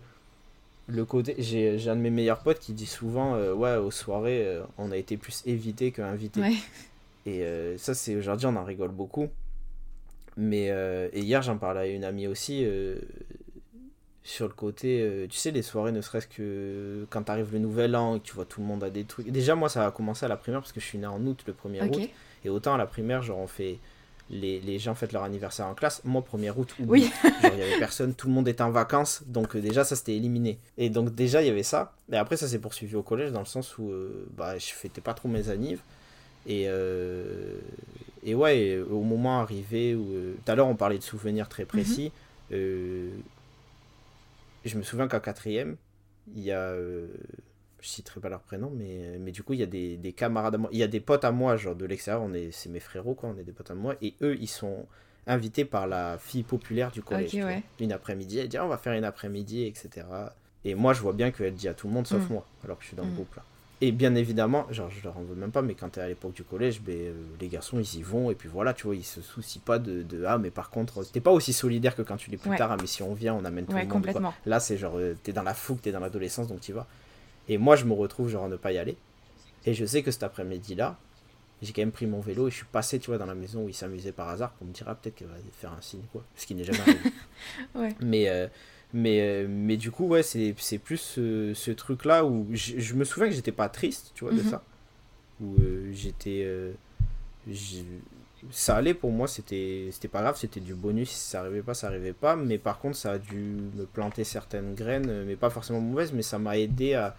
le 0.88 1.06
côté, 1.06 1.36
j'ai, 1.40 1.80
j'ai 1.80 1.90
un 1.92 1.96
de 1.98 2.02
mes 2.02 2.10
meilleurs 2.12 2.44
potes 2.44 2.60
qui 2.60 2.74
dit 2.74 2.86
souvent, 2.88 3.36
euh, 3.36 3.54
ouais, 3.54 3.78
aux 3.78 3.92
soirées, 3.92 4.62
on 4.78 4.92
a 4.92 4.98
été 4.98 5.18
plus 5.18 5.44
évité 5.46 5.92
qu'invité. 5.92 6.42
Ouais. 6.42 6.56
Et 7.26 7.44
ça, 7.78 7.94
c'est 7.96 8.16
aujourd'hui, 8.16 8.48
on 8.48 8.56
en 8.58 8.66
rigole 8.66 8.92
beaucoup. 8.92 9.30
Mais 10.38 10.70
euh, 10.72 11.10
et 11.14 11.22
hier, 11.22 11.42
j'en 11.42 11.58
parlais 11.58 11.82
à 11.82 11.86
une 11.88 12.04
amie 12.04 12.28
aussi 12.28 12.64
euh, 12.66 12.96
sur 14.24 14.48
le 14.48 14.54
côté, 14.54 15.02
euh, 15.02 15.28
tu 15.28 15.38
sais, 15.38 15.52
les 15.52 15.62
soirées, 15.62 15.92
ne 15.92 16.02
serait-ce 16.02 16.28
que 16.28 17.06
quand 17.10 17.24
t'arrives 17.24 17.52
le 17.52 17.60
nouvel 17.60 17.96
an 17.96 18.16
et 18.16 18.20
que 18.20 18.26
tu 18.26 18.34
vois 18.34 18.46
tout 18.46 18.62
le 18.62 18.68
monde 18.68 18.84
a 18.84 18.90
des 18.90 19.04
trucs. 19.04 19.30
Déjà, 19.30 19.56
moi, 19.56 19.70
ça 19.70 19.86
a 19.86 19.92
commencé 19.92 20.26
à 20.26 20.30
la 20.30 20.38
primaire 20.38 20.62
parce 20.62 20.72
que 20.72 20.80
je 20.80 20.86
suis 20.86 20.98
né 20.98 21.06
en 21.08 21.22
août, 21.26 21.44
le 21.46 21.54
1er 21.54 21.86
Ok. 21.88 21.96
août. 21.98 22.10
Et 22.46 22.50
autant 22.50 22.74
à 22.74 22.78
la 22.78 22.86
primaire, 22.86 23.22
genre, 23.22 23.40
on 23.40 23.48
fait. 23.48 23.80
Les, 24.30 24.62
les 24.62 24.80
gens 24.80 24.96
fêtent 24.96 25.12
leur 25.12 25.24
anniversaire 25.24 25.68
en 25.68 25.76
classe. 25.76 26.02
Moi, 26.06 26.24
1er 26.24 26.54
août. 26.56 26.74
Oui. 26.88 27.12
Genre, 27.24 27.52
il 27.54 27.60
y 27.60 27.62
avait 27.62 27.78
personne, 27.78 28.16
tout 28.16 28.28
le 28.28 28.34
monde 28.34 28.48
était 28.48 28.64
en 28.64 28.72
vacances, 28.72 29.22
donc 29.28 29.56
déjà, 29.58 29.84
ça 29.84 29.98
c'était 29.98 30.16
éliminé. 30.16 30.58
Et 30.78 30.90
donc, 30.90 31.14
déjà, 31.14 31.42
il 31.42 31.48
y 31.48 31.52
avait 31.52 31.62
ça. 31.62 31.94
Et 32.12 32.16
après, 32.16 32.38
ça 32.38 32.48
s'est 32.48 32.58
poursuivi 32.60 32.96
au 32.96 33.04
collège, 33.04 33.34
dans 33.34 33.42
le 33.42 33.46
sens 33.46 33.78
où 33.78 33.92
euh, 33.92 34.26
bah, 34.36 34.58
je 34.58 34.68
fêtais 34.68 35.02
pas 35.02 35.14
trop 35.14 35.28
mes 35.28 35.50
annives. 35.50 35.82
Et, 36.48 36.64
euh, 36.68 37.60
et 38.26 38.36
ouais, 38.36 38.60
et 38.60 38.80
au 38.80 39.02
moment 39.02 39.40
arrivé 39.42 39.96
où. 39.96 40.14
euh, 40.14 40.36
Tout 40.46 40.52
à 40.52 40.56
l'heure, 40.56 40.68
on 40.68 40.76
parlait 40.76 40.98
de 40.98 41.04
souvenirs 41.04 41.48
très 41.50 41.66
précis. 41.66 42.12
euh, 42.52 43.10
je 44.66 44.78
me 44.78 44.84
souviens 44.84 45.08
qu'en 45.08 45.20
quatrième, 45.20 45.78
il 46.34 46.42
y 46.44 46.52
a. 46.52 46.60
euh, 46.72 47.08
je 47.82 47.88
citerai 47.90 48.22
pas 48.22 48.30
leur 48.30 48.42
prénom, 48.42 48.72
mais, 48.74 49.18
mais 49.20 49.32
du 49.34 49.44
coup, 49.44 49.52
il 49.54 49.60
y 49.60 49.64
a 49.64 49.68
des, 49.68 49.98
des 49.98 50.14
camarades 50.14 50.56
à 50.56 50.58
moi. 50.58 50.70
Il 50.72 50.80
y 50.80 50.84
a 50.84 50.88
des 50.88 51.02
potes 51.02 51.26
à 51.26 51.32
moi, 51.34 51.58
genre 51.58 51.76
de 51.76 51.86
l'extérieur, 51.86 52.26
c'est 52.52 52.70
mes 52.70 52.80
frérots, 52.80 53.14
quoi, 53.14 53.30
on 53.30 53.38
est 53.38 53.44
des 53.44 53.52
potes 53.52 53.72
à 53.72 53.76
moi. 53.76 53.96
Et 54.02 54.14
eux, 54.22 54.38
ils 54.40 54.48
sont 54.48 54.88
invités 55.28 55.66
par 55.66 55.86
la 55.86 56.18
fille 56.18 56.44
populaire 56.44 56.92
du 56.92 57.02
collège. 57.04 57.26
Ok, 57.26 57.32
tu 57.32 57.42
vois. 57.42 57.50
ouais. 57.52 57.64
Une 57.80 57.92
après-midi, 57.92 58.40
elle 58.40 58.48
dit 58.48 58.56
Ah, 58.58 58.66
on 58.66 58.70
va 58.70 58.78
faire 58.78 58.94
une 58.94 59.04
après-midi, 59.04 59.64
etc. 59.66 60.06
Et 60.64 60.76
moi, 60.76 60.94
je 60.94 61.02
vois 61.02 61.12
bien 61.12 61.32
qu'elle 61.32 61.54
dit 61.56 61.68
à 61.68 61.74
tout 61.74 61.88
le 61.88 61.94
monde, 61.94 62.08
sauf 62.08 62.30
Mm. 62.30 62.34
moi, 62.34 62.48
alors 62.64 62.78
que 62.78 62.84
je 62.84 62.88
suis 62.88 62.96
dans 62.96 63.04
le 63.04 63.12
Mm. 63.12 63.16
groupe 63.16 63.36
là. 63.36 63.44
Et 63.86 63.92
bien 63.92 64.16
évidemment, 64.16 64.66
genre 64.72 64.90
je 64.90 65.04
leur 65.04 65.18
en 65.18 65.24
veux 65.24 65.36
même 65.36 65.52
pas, 65.52 65.62
mais 65.62 65.74
quand 65.74 65.90
t'es 65.90 66.00
à 66.00 66.08
l'époque 66.08 66.32
du 66.34 66.44
collège, 66.46 66.80
ben, 66.82 66.96
euh, 66.96 67.14
les 67.42 67.50
garçons 67.50 67.80
ils 67.80 67.96
y 68.00 68.02
vont, 68.02 68.32
et 68.32 68.36
puis 68.36 68.48
voilà, 68.48 68.74
tu 68.74 68.86
vois, 68.88 68.96
ils 68.96 69.04
se 69.04 69.22
soucient 69.22 69.62
pas 69.66 69.78
de, 69.78 70.04
de 70.04 70.24
Ah, 70.24 70.38
mais 70.38 70.52
par 70.52 70.70
contre, 70.70 71.04
t'es 71.12 71.20
pas 71.20 71.32
aussi 71.32 71.52
solidaire 71.52 71.94
que 71.94 72.02
quand 72.02 72.16
tu 72.16 72.32
l'es 72.32 72.38
plus 72.38 72.52
Ouais. 72.52 72.58
tard, 72.58 72.72
ah, 72.72 72.78
mais 72.80 72.88
si 72.88 73.04
on 73.04 73.14
vient, 73.14 73.34
on 73.34 73.44
amène 73.44 73.66
tout 73.66 73.74
Ouais, 73.74 73.80
le 73.82 73.88
monde. 73.88 73.92
quoi. 73.92 74.00
complètement. 74.14 74.34
Là, 74.46 74.62
c'est 74.62 74.78
genre, 74.78 74.98
euh, 74.98 75.16
t'es 75.22 75.34
dans 75.34 75.44
la 75.44 75.54
fougue, 75.54 75.82
t'es 75.82 75.92
dans 75.92 76.00
l'adolescence, 76.00 76.48
donc 76.48 76.62
t'y 76.62 76.72
vas. 76.72 76.88
Et 77.50 77.58
moi, 77.58 77.76
je 77.76 77.84
me 77.84 77.92
retrouve 77.94 78.30
genre 78.30 78.46
à 78.46 78.48
ne 78.48 78.56
pas 78.56 78.72
y 78.72 78.78
aller. 78.78 78.96
Et 79.66 79.74
je 79.74 79.86
sais 79.86 80.02
que 80.02 80.12
cet 80.12 80.24
après-midi-là, 80.24 80.98
j'ai 81.62 81.74
quand 81.74 81.82
même 81.82 81.92
pris 81.92 82.06
mon 82.06 82.22
vélo 82.22 82.48
et 82.48 82.52
je 82.52 82.56
suis 82.56 82.66
passé, 82.66 83.00
tu 83.00 83.08
vois, 83.08 83.18
dans 83.18 83.26
la 83.26 83.36
maison 83.36 83.64
où 83.64 83.70
il 83.70 83.74
s'amusait 83.74 84.12
par 84.14 84.30
hasard 84.30 84.52
pour 84.54 84.66
me 84.66 84.72
dire, 84.72 84.86
ah, 84.88 84.96
peut-être 84.96 85.16
qu'elle 85.16 85.28
va 85.28 85.36
faire 85.52 85.74
un 85.74 85.82
signe, 85.82 86.04
quoi. 86.14 86.24
Ce 86.38 86.46
qui 86.46 86.56
n'est 86.56 86.64
jamais 86.64 86.80
arrivé. 86.80 87.00
Ouais. 87.76 87.96
Mais, 88.00 88.30
euh, 88.30 88.48
mais, 88.94 89.22
euh, 89.22 89.48
mais 89.50 89.78
du 89.78 89.92
coup, 89.92 90.08
ouais, 90.08 90.24
c'est 90.24 90.54
plus 90.84 90.98
ce, 90.98 91.54
ce 91.56 91.72
truc-là 91.72 92.26
où 92.26 92.48
je, 92.54 92.94
me 92.94 93.04
souviens 93.06 93.30
que 93.30 93.36
j'étais 93.36 93.52
pas 93.52 93.70
triste, 93.70 94.12
tu 94.16 94.24
vois, 94.26 94.34
de 94.34 94.42
Mhm. 94.42 94.44
ça. 94.44 94.64
Où 95.42 95.56
euh, 95.62 95.92
j'étais. 95.94 96.44
euh, 96.46 96.74
ça 98.52 98.76
allait 98.76 98.94
pour 98.94 99.12
moi, 99.12 99.28
c'était 99.28 99.88
c'était 99.92 100.08
pas 100.10 100.22
grave, 100.22 100.38
c'était 100.38 100.60
du 100.60 100.74
bonus. 100.76 101.10
Si 101.12 101.30
ça 101.32 101.40
arrivait 101.42 101.62
pas, 101.64 101.74
ça 101.74 101.88
arrivait 101.88 102.14
pas. 102.14 102.36
Mais 102.36 102.58
par 102.58 102.80
contre, 102.80 102.98
ça 102.98 103.14
a 103.14 103.18
dû 103.18 103.38
me 103.76 103.86
planter 103.86 104.24
certaines 104.24 104.76
graines, 104.76 105.24
mais 105.26 105.36
pas 105.36 105.50
forcément 105.50 105.80
mauvaises, 105.82 106.12
mais 106.14 106.24
ça 106.24 106.40
m'a 106.40 106.58
aidé 106.58 106.94
à, 106.94 107.16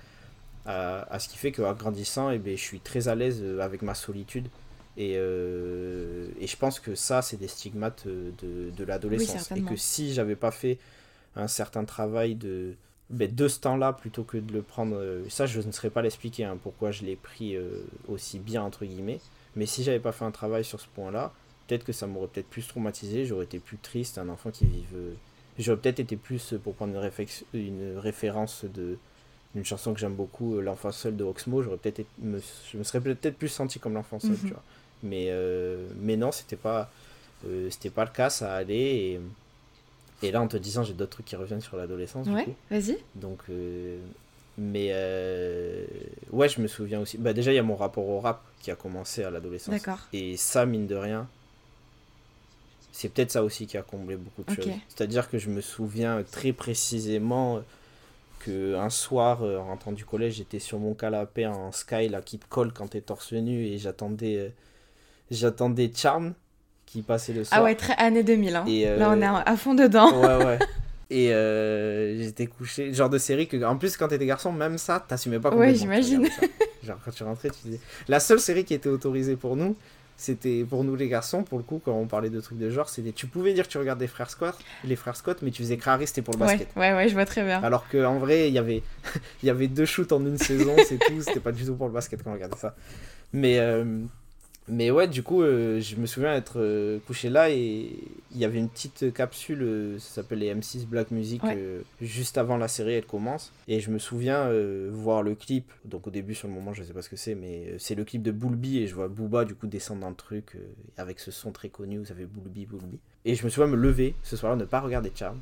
à, 0.67 1.03
à 1.15 1.19
ce 1.19 1.29
qui 1.29 1.39
fait 1.39 1.53
qu'en 1.53 1.73
grandissant, 1.75 2.31
eh 2.31 2.39
ben, 2.39 2.57
je 2.57 2.63
suis 2.63 2.81
très 2.81 3.09
à 3.09 3.15
l'aise 3.15 3.43
avec 3.61 3.83
ma 3.83 3.95
solitude. 3.95 4.49
Et, 4.97 5.15
euh, 5.17 6.29
et 6.41 6.47
je 6.47 6.57
pense 6.57 6.81
que 6.81 6.95
ça, 6.95 7.23
c'est 7.23 7.37
des 7.39 7.49
stigmates 7.49 8.07
de, 8.07 8.71
de 8.71 8.85
l'adolescence. 8.85 9.51
et 9.57 9.63
que 9.63 9.77
si 9.77 10.15
j'avais 10.15 10.37
pas 10.37 10.51
fait 10.53 10.79
un 11.37 11.49
certain 11.49 11.85
travail 11.85 12.35
de, 12.35 12.75
ben, 13.11 13.33
de 13.35 13.49
ce 13.49 13.61
temps-là, 13.61 13.93
plutôt 13.93 14.23
que 14.25 14.37
de 14.39 14.53
le 14.53 14.63
prendre. 14.63 14.97
euh, 14.97 15.25
ça, 15.29 15.47
je 15.47 15.61
ne 15.61 15.71
saurais 15.73 15.91
pas 15.91 16.03
l'expliquer, 16.03 16.45
hein, 16.45 16.59
pourquoi 16.63 16.91
je 16.91 17.05
l'ai 17.05 17.17
pris 17.17 17.57
euh, 17.57 17.71
aussi 18.09 18.39
bien, 18.39 18.63
entre 18.63 18.85
guillemets. 18.85 19.21
Mais 19.57 19.67
si 19.67 19.83
j'avais 19.85 20.01
pas 20.01 20.13
fait 20.13 20.25
un 20.25 20.31
travail 20.31 20.65
sur 20.65 20.81
ce 20.81 20.87
point-là, 20.95 21.33
peut-être 21.67 21.85
que 21.85 21.93
ça 21.93 22.07
m'aurait 22.07 22.29
peut-être 22.29 22.49
plus 22.49 22.67
traumatisé, 22.67 23.25
j'aurais 23.27 23.45
été 23.45 23.59
plus 23.59 23.79
triste, 23.79 24.19
un 24.19 24.29
enfant 24.29 24.51
qui 24.51 24.65
vive. 24.67 24.87
euh, 24.95 25.13
J'aurais 25.59 25.79
peut-être 25.79 26.01
été 26.01 26.17
plus, 26.17 26.55
pour 26.65 26.75
prendre 26.75 26.95
une, 27.55 27.61
une 27.61 27.99
référence 27.99 28.65
de 28.65 28.97
une 29.55 29.65
chanson 29.65 29.95
que 29.95 30.01
j'aime 30.01 30.15
beaucoup, 30.15 30.61
L'enfant 30.61 30.91
seul 30.91 31.17
de 31.17 31.23
Oxmo, 31.23 31.63
j'aurais 31.63 31.77
peut-être 31.77 32.05
me, 32.19 32.41
je 32.73 32.77
me 32.77 32.83
serais 32.83 33.01
peut-être 33.01 33.37
plus 33.39 33.49
senti 33.49 33.79
comme 33.79 33.95
l'enfant 33.95 34.19
seul, 34.19 34.33
Mhm. 34.33 34.39
tu 34.41 34.49
vois. 34.49 34.63
Mais, 35.05 35.27
euh, 35.29 35.87
mais 36.01 36.17
non, 36.17 36.33
c'était 36.33 36.57
pas, 36.57 36.91
c'était 37.71 37.91
pas 37.91 38.05
le 38.05 38.11
cas, 38.11 38.31
ça 38.31 38.55
allait. 38.55 38.97
Et, 39.13 39.21
et 40.23 40.31
là, 40.31 40.41
en 40.41 40.49
te 40.49 40.57
disant, 40.57 40.83
j'ai 40.83 40.95
d'autres 40.95 41.13
trucs 41.13 41.27
qui 41.27 41.37
reviennent 41.37 41.61
sur 41.61 41.77
l'adolescence, 41.77 42.29
Ouais, 42.29 42.47
vas-y. 42.71 42.99
Donc, 43.17 43.41
euh, 43.51 43.99
mais 44.57 44.89
euh, 44.93 45.85
ouais, 46.33 46.49
je 46.49 46.61
me 46.61 46.67
souviens 46.67 47.01
aussi. 47.01 47.19
Bah, 47.19 47.33
déjà, 47.33 47.53
il 47.53 47.57
y 47.57 47.59
a 47.59 47.63
mon 47.63 47.77
rapport 47.77 48.09
au 48.09 48.21
rap 48.21 48.43
qui 48.61 48.71
a 48.71 48.77
commencé 48.77 49.23
à 49.23 49.31
l'adolescence. 49.31 49.75
D'accord. 49.75 49.99
Et 50.13 50.37
ça, 50.37 50.65
mine 50.67 50.87
de 50.87 50.95
rien, 50.95 51.29
c'est 52.93 53.09
peut-être 53.09 53.33
ça 53.33 53.43
aussi 53.43 53.67
qui 53.67 53.77
a 53.77 53.83
comblé 53.83 54.17
beaucoup 54.17 54.43
de 54.45 54.51
Ok. 54.51 54.57
choses. 54.57 54.73
C'est-à-dire 54.89 55.29
que 55.29 55.39
je 55.39 55.51
me 55.51 55.61
souviens 55.61 56.23
très 56.31 56.53
précisément 56.53 57.61
que 58.41 58.77
un 58.77 58.91
soir, 58.91 59.43
euh, 59.43 59.59
en 59.59 59.67
rentrant 59.67 59.93
du 59.93 60.05
collège, 60.05 60.35
j'étais 60.35 60.59
sur 60.61 60.79
mon 60.79 60.95
canapé 60.95 61.47
en 61.47 61.73
sky 61.73 62.09
là 62.09 62.21
qui 62.23 62.39
te 62.39 62.47
colle 62.49 62.73
quand 62.73 62.89
t'es 62.89 63.01
torse 63.01 63.33
nu 63.33 63.67
et 63.67 63.79
j'attendais, 63.79 64.37
euh, 64.39 64.49
j'attendais 65.31 65.91
Charm 65.95 66.35
qui 66.95 67.03
passait 67.03 67.33
le 67.33 67.43
soir. 67.43 67.61
Ah 67.61 67.65
ouais, 67.65 67.75
très 67.75 67.95
année 67.97 68.23
2000. 68.23 68.55
Hein. 68.55 68.65
Et, 68.69 68.87
euh, 68.89 68.97
Là, 68.97 69.11
on 69.11 69.21
est 69.21 69.27
à 69.27 69.57
fond 69.57 69.75
dedans. 69.75 70.13
Ouais, 70.21 70.45
ouais. 70.45 70.59
Et 71.11 71.33
euh, 71.35 72.23
j'étais 72.23 72.47
couché, 72.47 72.95
genre 72.95 73.11
de 73.11 73.19
série 73.19 73.49
que, 73.49 73.63
en 73.65 73.77
plus, 73.77 73.97
quand 73.97 74.07
t'étais 74.09 74.27
garçon, 74.27 74.53
même 74.53 74.79
ça, 74.79 75.05
t'assumais 75.07 75.41
pas 75.41 75.51
Ouais, 75.51 75.73
complètement. 75.73 75.97
tu 75.97 76.03
j'imagine. 76.07 76.29
Genre, 76.85 76.97
quand 77.05 77.11
tu 77.11 77.25
rentrais, 77.25 77.51
tu 77.51 77.57
disais. 77.65 77.81
La 78.07 78.21
seule 78.21 78.39
série 78.39 78.65
qui 78.65 78.75
était 78.75 78.89
autorisée 78.89 79.35
pour 79.37 79.57
nous, 79.57 79.77
c'était 80.17 80.63
pour 80.63 80.85
nous 80.85 80.95
les 80.95 81.09
garçons, 81.09 81.43
pour 81.43 81.59
le 81.59 81.65
coup, 81.65 81.81
quand 81.85 81.93
on 81.93 82.07
parlait 82.07 82.31
de 82.31 82.41
trucs 82.41 82.59
de 82.59 82.71
genre, 82.71 82.89
c'était. 82.89 83.11
Tu 83.13 83.27
pouvais 83.27 83.53
dire 83.55 83.67
que 83.67 83.73
tu 83.73 83.79
regardais 83.79 84.05
les 84.05 84.09
frères 84.09 84.31
Scott, 84.31 84.55
les 84.85 84.95
frères 84.97 85.17
Scott, 85.17 85.39
mais 85.43 85.51
tu 85.51 85.63
faisais 85.63 85.77
Crary, 85.77 86.07
c'était 86.07 86.23
pour 86.23 86.35
le 86.35 86.41
Ouais, 86.41 86.47
basket. 86.47 86.69
ouais, 86.77 86.95
ouais, 86.95 87.09
je 87.09 87.15
vois 87.15 87.27
très 87.27 87.43
bien. 87.43 87.61
Alors 87.65 87.89
qu'en 87.89 88.19
vrai, 88.19 88.47
il 88.49 88.55
y 88.55 88.59
avait 88.59 88.83
il 89.43 89.47
y 89.47 89.51
avait 89.51 89.67
deux 89.69 89.87
shoots 89.87 90.13
en 90.13 90.21
une 90.25 90.39
saison, 90.39 90.77
c'est 90.87 90.99
tout. 90.99 91.21
C'était 91.21 91.41
pas 91.41 91.51
du 91.53 91.65
tout 91.67 91.75
pour 91.75 91.89
le 91.89 91.93
basket 91.93 92.23
quand 92.23 92.31
on 92.31 92.35
regardait 92.35 92.57
ça. 92.59 92.75
Mais, 93.33 93.59
euh, 93.59 93.99
mais 94.67 94.91
ouais, 94.91 95.07
du 95.09 95.23
coup, 95.23 95.43
euh, 95.43 95.79
je 95.81 95.97
me 95.97 96.07
souviens 96.07 96.35
être 96.35 96.55
euh, 96.59 96.99
couché 97.07 97.29
là 97.29 97.51
et 97.51 97.91
il 98.33 98.39
y 98.39 98.45
avait 98.45 98.59
une 98.59 98.69
petite 98.71 99.13
capsule, 99.13 99.63
euh, 99.63 99.99
ça 99.99 100.15
s'appelle 100.23 100.39
les 100.39 100.55
M6 100.55 100.87
Black 100.87 101.11
Music, 101.11 101.43
Ouais. 101.45 101.55
euh, 101.57 101.83
juste 102.01 102.39
avant 102.39 102.57
la 102.57 102.67
série, 102.69 102.95
elle 102.95 103.05
commence. 103.07 103.53
Et 103.69 103.81
je 103.81 103.91
me 103.91 103.99
souviens 103.99 104.51
voir 104.91 105.23
le 105.23 105.35
clip. 105.35 105.71
Donc 105.85 106.07
au 106.07 106.11
début, 106.11 106.35
sur 106.35 106.49
le 106.49 106.55
moment, 106.55 106.73
je 106.73 106.83
sais 106.83 106.93
pas 106.95 107.03
ce 107.03 107.09
que 107.11 107.17
c'est, 107.17 107.35
mais 107.35 107.75
c'est 107.79 107.95
le 107.95 108.05
clip 108.05 108.23
de 108.23 108.31
Boulby 108.31 108.79
et 108.79 108.87
je 108.87 108.95
vois 108.95 109.09
Booba 109.09 109.45
du 109.45 109.55
coup 109.55 109.67
descendre 109.67 110.01
dans 110.01 110.11
le 110.11 110.15
truc 110.17 110.57
avec 110.97 111.21
ce 111.21 111.31
son 111.31 111.53
très 111.53 111.69
connu, 111.69 111.99
vous 111.99 112.07
savez, 112.07 112.25
Boulby, 112.25 112.65
Boulby. 112.67 112.99
Et 113.27 113.35
je 113.35 113.45
me 113.45 113.51
souviens 113.51 113.69
me 113.71 113.77
lever 113.77 114.15
ce 114.23 114.37
soir-là, 114.37 114.57
ne 114.57 114.65
pas 114.65 114.81
regarder 114.81 115.13
Charm, 115.15 115.41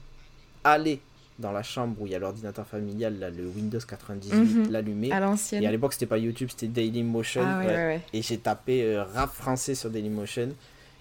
aller 0.65 1.01
dans 1.43 1.53
la 1.53 1.63
chambre 1.63 2.01
où 2.01 2.07
il 2.07 2.13
y 2.13 2.15
a 2.15 2.19
l'ordinateur 2.19 2.67
familial, 2.67 3.19
là, 3.19 3.29
le 3.29 3.45
Windows 3.47 3.79
98, 3.87 4.35
Mhm. 4.35 4.71
l'allumer. 4.71 5.11
À 5.13 5.15
Et 5.15 5.17
à 5.17 5.21
l'ancienne. 5.21 5.71
l'époque, 5.71 5.93
c'était 5.93 6.07
pas 6.07 6.17
YouTube, 6.19 6.49
c'était 6.51 6.69
Dailymotion. 6.69 7.43
Ah 7.45 7.59
ouais, 7.59 7.67
ouais. 7.67 8.01
Et 8.15 8.23
j'ai 8.23 8.39
tapé 8.39 8.83
euh, 8.85 9.05
rap 9.05 9.31
français 9.35 9.75
sur 9.75 9.91
Dailymotion. 9.91 10.49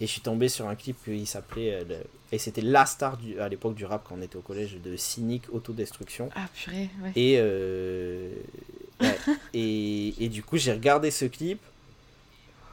Et 0.02 0.08
je 0.08 0.12
suis 0.12 0.22
tombé 0.22 0.50
sur 0.50 0.68
un 0.68 0.76
clip 0.76 0.98
qui 1.06 1.26
s'appelait. 1.26 1.74
euh, 1.76 1.84
le- 1.88 1.96
Et 2.34 2.40
c'était 2.40 2.62
la 2.62 2.86
star 2.86 3.18
du... 3.18 3.40
à 3.40 3.48
l'époque 3.48 3.76
du 3.76 3.86
rap 3.86 4.04
quand 4.08 4.16
on 4.18 4.22
était 4.22 4.36
au 4.38 4.42
collège 4.42 4.78
de 4.84 4.96
Cynic 4.98 5.44
Autodestruction. 5.54 6.30
Ah 6.36 6.48
purée, 6.54 6.90
ouais. 7.04 7.12
Et, 7.16 7.36
euh, 7.40 8.32
et, 9.54 10.26
et 10.26 10.30
du 10.30 10.44
coup, 10.44 10.58
j'ai 10.58 10.72
regardé 10.74 11.12
ce 11.12 11.26
clip. 11.26 11.60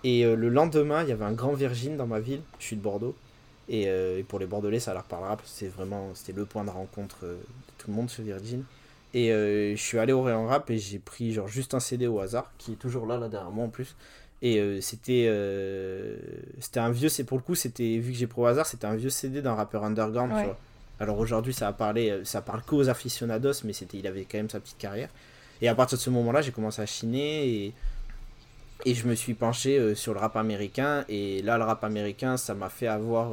Et 0.04 0.22
le 0.24 0.48
lendemain, 0.48 1.02
il 1.02 1.08
y 1.08 1.12
avait 1.12 1.24
un 1.24 1.32
grand 1.32 1.52
Virgin 1.54 1.96
dans 1.96 2.06
ma 2.06 2.20
ville. 2.20 2.40
Je 2.60 2.64
suis 2.66 2.76
de 2.76 2.80
Bordeaux. 2.80 3.14
Et, 3.68 3.88
euh, 3.88 4.18
et 4.18 4.22
pour 4.22 4.38
les 4.38 4.46
Bordelais, 4.46 4.80
ça 4.80 4.94
leur 4.94 5.04
parlera. 5.04 5.36
parce 5.36 5.50
que 5.50 5.56
C'est 5.58 5.68
vraiment, 5.68 6.10
c'était 6.14 6.32
le 6.32 6.46
point 6.46 6.64
de 6.64 6.70
rencontre 6.70 7.18
euh, 7.24 7.34
de 7.34 7.72
tout 7.78 7.90
le 7.90 7.94
monde, 7.94 8.10
ce 8.10 8.22
Virgin. 8.22 8.64
Et 9.14 9.32
euh, 9.32 9.74
je 9.74 9.82
suis 9.82 9.98
allé 9.98 10.12
au 10.12 10.22
rayon 10.22 10.46
rap 10.46 10.70
et 10.70 10.78
j'ai 10.78 10.98
pris 10.98 11.32
genre 11.32 11.48
juste 11.48 11.74
un 11.74 11.80
CD 11.80 12.06
au 12.06 12.20
hasard, 12.20 12.52
qui 12.58 12.72
est 12.72 12.76
toujours 12.76 13.06
là, 13.06 13.16
là 13.16 13.28
derrière 13.28 13.50
moi 13.50 13.64
en 13.64 13.68
plus. 13.68 13.96
Et 14.42 14.60
euh, 14.60 14.80
c'était 14.80 15.26
euh, 15.28 16.16
c'était 16.60 16.80
un 16.80 16.90
vieux, 16.90 17.08
c'est 17.08 17.24
pour 17.24 17.38
le 17.38 17.42
coup, 17.42 17.54
c'était 17.54 17.98
vu 17.98 18.12
que 18.12 18.18
j'ai 18.18 18.26
pro 18.26 18.46
hasard, 18.46 18.66
c'était 18.66 18.86
un 18.86 18.96
vieux 18.96 19.10
CD 19.10 19.40
d'un 19.42 19.54
rappeur 19.54 19.84
underground, 19.84 20.32
tu 20.36 20.44
vois. 20.44 20.58
Alors 21.00 21.18
aujourd'hui, 21.18 21.54
ça 21.54 21.68
a 21.68 21.72
parlé, 21.72 22.20
ça 22.24 22.42
parle 22.42 22.62
qu'aux 22.62 22.88
aficionados, 22.88 23.52
mais 23.64 23.72
c'était, 23.72 23.98
il 23.98 24.06
avait 24.06 24.24
quand 24.24 24.38
même 24.38 24.50
sa 24.50 24.60
petite 24.60 24.78
carrière. 24.78 25.08
Et 25.60 25.68
à 25.68 25.74
partir 25.74 25.96
de 25.96 26.02
ce 26.02 26.10
moment-là, 26.10 26.42
j'ai 26.42 26.50
commencé 26.52 26.82
à 26.82 26.86
chiner 26.86 27.48
et, 27.48 27.74
et 28.84 28.94
je 28.94 29.06
me 29.06 29.14
suis 29.14 29.34
penché 29.34 29.94
sur 29.94 30.14
le 30.14 30.20
rap 30.20 30.36
américain. 30.36 31.04
Et 31.08 31.42
là, 31.42 31.58
le 31.58 31.64
rap 31.64 31.84
américain, 31.84 32.36
ça 32.36 32.54
m'a 32.54 32.68
fait 32.68 32.86
avoir 32.86 33.32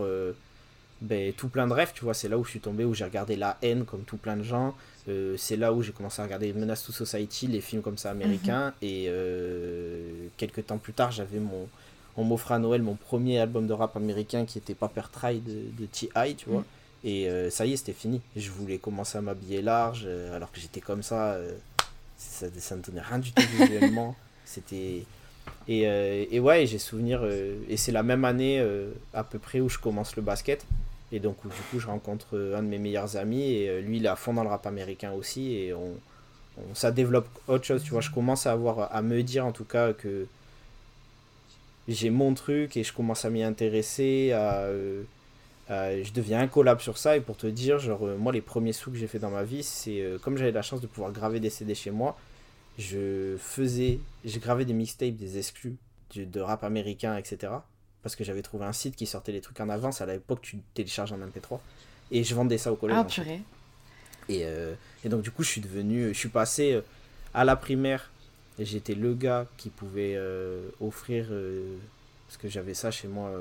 ben, 1.01 1.34
tout 1.34 1.49
plein 1.49 1.67
de 1.67 1.73
rêves, 1.73 1.91
tu 1.93 2.03
vois. 2.03 2.13
C'est 2.13 2.29
là 2.29 2.38
où 2.38 2.43
je 2.43 2.49
suis 2.49 2.60
tombé, 2.60 2.86
où 2.86 2.93
j'ai 2.93 3.03
regardé 3.03 3.36
La 3.36 3.58
haine, 3.62 3.86
comme 3.86 4.03
tout 4.03 4.17
plein 4.17 4.38
de 4.38 4.43
gens. 4.43 4.75
Euh, 5.08 5.36
c'est 5.38 5.55
là 5.55 5.71
où 5.73 5.84
j'ai 5.84 5.91
commencé 5.91 6.21
à 6.21 6.25
regarder 6.25 6.51
Menace 6.53 6.84
to 6.84 6.91
Society, 6.91 7.47
les 7.47 7.62
films 7.62 7.81
comme 7.81 7.97
ça 7.97 8.12
américains. 8.12 8.67
Mhm. 8.67 8.73
Et 8.81 9.05
euh, 9.08 10.27
quelques 10.38 10.65
temps 10.65 10.77
plus 10.77 10.93
tard, 10.93 11.12
j'avais 11.12 11.39
mon. 11.39 11.67
On 12.17 12.23
m'offrait 12.23 12.55
à 12.55 12.60
Noël 12.60 12.81
mon 12.81 12.95
premier 12.95 13.39
album 13.39 13.67
de 13.67 13.73
rap 13.73 13.97
américain 13.97 14.45
qui 14.45 14.58
était 14.58 14.73
Paper 14.73 15.01
Try 15.12 15.41
de, 15.41 15.69
de 15.77 15.86
T.I., 15.86 16.36
tu 16.36 16.49
vois. 16.49 16.60
Mhm. 16.60 16.65
Et 17.03 17.29
euh, 17.29 17.49
ça 17.49 17.65
y 17.65 17.73
est, 17.73 17.77
c'était 17.77 17.93
fini. 17.93 18.21
Je 18.36 18.49
voulais 18.49 18.77
commencer 18.77 19.17
à 19.17 19.21
m'habiller 19.21 19.62
large, 19.62 20.08
alors 20.34 20.51
que 20.51 20.60
j'étais 20.60 20.81
comme 20.81 21.03
ça. 21.03 21.38
ça. 22.17 22.47
Ça 22.58 22.75
ne 22.75 22.81
donnait 22.81 23.01
rien 23.01 23.19
du 23.19 23.31
tout 23.31 23.43
visuellement. 23.60 24.15
c'était. 24.45 25.03
Et, 25.67 25.81
et, 26.36 26.39
ouais, 26.39 26.65
j'ai 26.67 26.77
souvenir. 26.77 27.23
et 27.25 27.77
c'est 27.77 27.91
la 27.91 28.03
même 28.03 28.23
année 28.23 28.63
à 29.13 29.23
peu 29.23 29.39
près 29.39 29.60
où 29.60 29.69
je 29.69 29.79
commence 29.79 30.15
le 30.15 30.21
basket. 30.21 30.65
Et 31.12 31.19
donc, 31.19 31.38
du 31.43 31.62
coup, 31.69 31.79
je 31.79 31.88
rencontre 31.88 32.36
euh, 32.36 32.58
un 32.58 32.63
de 32.63 32.67
mes 32.67 32.79
meilleurs 32.79 33.15
amis 33.15 33.53
et 33.53 33.69
euh, 33.69 33.81
lui, 33.81 33.97
il 33.97 34.05
est 34.05 34.10
à 34.10 34.15
fond 34.15 34.34
dans 34.34 34.43
le 34.43 34.49
rap 34.49 34.65
américain 34.65 35.12
aussi. 35.12 35.53
Et 35.53 35.73
on, 35.73 35.93
ça 36.73 36.91
développe 36.91 37.27
autre 37.47 37.65
chose, 37.65 37.84
tu 37.84 37.91
vois. 37.91 38.01
Je 38.01 38.12
commence 38.12 38.47
à, 38.47 38.51
avoir, 38.51 38.93
à 38.93 39.01
me 39.01 39.21
dire 39.23 39.45
en 39.45 39.51
tout 39.51 39.65
cas 39.65 39.93
que 39.93 40.25
j'ai 41.88 42.10
mon 42.10 42.34
truc 42.34 42.75
et 42.75 42.84
je 42.84 42.91
commence 42.91 43.23
à 43.23 43.29
m'y 43.29 43.43
intéresser. 43.43 44.31
À, 44.31 44.63
euh, 44.63 45.03
je 45.69 46.12
deviens 46.12 46.41
incollable 46.41 46.81
sur 46.81 46.97
ça. 46.97 47.17
Et 47.17 47.21
pour 47.21 47.38
te 47.38 47.47
dire, 47.47 47.79
genre, 47.79 48.01
moi, 48.17 48.34
les 48.34 48.41
premiers 48.41 48.73
sous 48.73 48.91
que 48.91 48.97
j'ai 48.97 49.08
fait 49.08 49.19
dans 49.19 49.31
ma 49.31 49.43
vie, 49.43 49.63
c'est 49.63 50.03
comme 50.21 50.38
j'avais 50.38 50.51
la 50.51 50.62
chance 50.62 50.81
de 50.81 50.88
pouvoir 50.88 51.12
graver 51.12 51.39
des 51.39 51.49
CD 51.49 51.75
chez 51.75 51.91
moi, 51.91 52.17
je 52.77 53.38
faisais, 53.38 53.99
j'ai 54.23 54.39
gravé 54.39 54.65
des 54.65 54.73
mixtapes, 54.73 55.15
des 55.15 55.38
exclus 55.38 55.75
de 56.15 56.39
rap 56.39 56.63
américain, 56.63 57.17
etc 57.17 57.53
parce 58.05 58.15
que 58.15 58.23
j'avais 58.23 58.43
trouvé 58.43 58.65
un 58.65 58.71
site 58.71 58.95
qui 58.95 59.07
sortait 59.07 59.31
les 59.31 59.41
trucs 59.41 59.59
en 59.59 59.67
avance. 59.67 59.99
À 59.99 60.05
l'époque, 60.05 60.39
tu 60.43 60.57
télécharges 60.75 61.11
en 61.11 61.17
MP3. 61.17 61.57
Et 62.11 62.23
je 62.23 62.35
vendais 62.35 62.59
ça 62.59 62.71
au 62.71 62.75
collège. 62.75 62.97
Ah, 62.99 63.03
purée. 63.03 63.41
Et, 64.29 64.41
euh, 64.43 64.75
et, 65.03 65.09
donc, 65.09 65.23
du 65.23 65.31
coup, 65.31 65.41
je 65.41 65.49
suis 65.49 65.61
devenu. 65.61 66.09
Je 66.09 66.13
suis 66.13 66.29
passé 66.29 66.73
euh, 66.73 66.81
à 67.33 67.43
la 67.43 67.55
primaire. 67.55 68.11
Et 68.59 68.65
j'étais 68.65 68.93
le 68.93 69.15
gars 69.15 69.47
qui 69.57 69.71
pouvait 69.71 70.13
euh, 70.15 70.69
offrir. 70.79 71.29
parce 72.27 72.38
que 72.38 72.47
j'avais 72.47 72.75
ça 72.75 72.91
chez 72.91 73.07
moi 73.07 73.31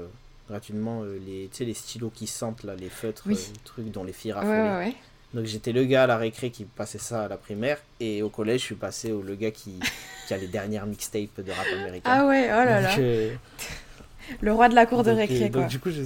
gratuitement. 0.49 1.03
les, 1.05 1.51
tu 1.53 1.59
sais, 1.59 1.67
les 1.67 1.75
stylos 1.75 2.09
qui 2.09 2.27
sentent, 2.27 2.63
là, 2.63 2.75
les 2.75 2.89
feutres, 2.89 3.29
les 3.29 3.37
trucs 3.65 3.91
dont 3.91 4.03
les 4.03 4.15
filles 4.15 4.33
raffolaient. 4.33 4.95
Donc, 5.35 5.47
j'étais 5.47 5.73
le 5.73 5.85
gars 5.85 6.05
à 6.05 6.07
la 6.07 6.17
récré 6.17 6.51
qui 6.51 6.65
passait 6.65 6.99
ça 6.99 7.25
à 7.25 7.29
la 7.29 7.37
primaire. 7.37 7.79
Et 7.99 8.23
au 8.23 8.29
collège, 8.29 8.61
je 8.61 8.67
suis 8.67 8.75
passé 8.77 9.11
au 9.13 9.21
le 9.21 9.35
gars 9.35 9.51
qui, 9.51 9.81
qui 10.29 10.35
a 10.35 10.39
les 10.39 10.47
dernières 10.47 10.87
mixtapes 10.87 11.41
de 11.41 11.51
rap 11.51 11.67
américain. 11.73 12.11
Ah 12.11 12.27
ouais, 12.27 12.47
oh 12.47 12.65
là 12.65 12.81
là. 12.81 12.97
Le 14.41 14.53
roi 14.53 14.69
de 14.69 14.75
la 14.75 14.87
cour 14.87 15.03
de 15.03 15.11
récré, 15.11 15.51
quoi. 15.51 15.63
Donc, 15.63 15.71
du 15.71 15.79
coup, 15.79 15.91
j'ai 15.91 16.05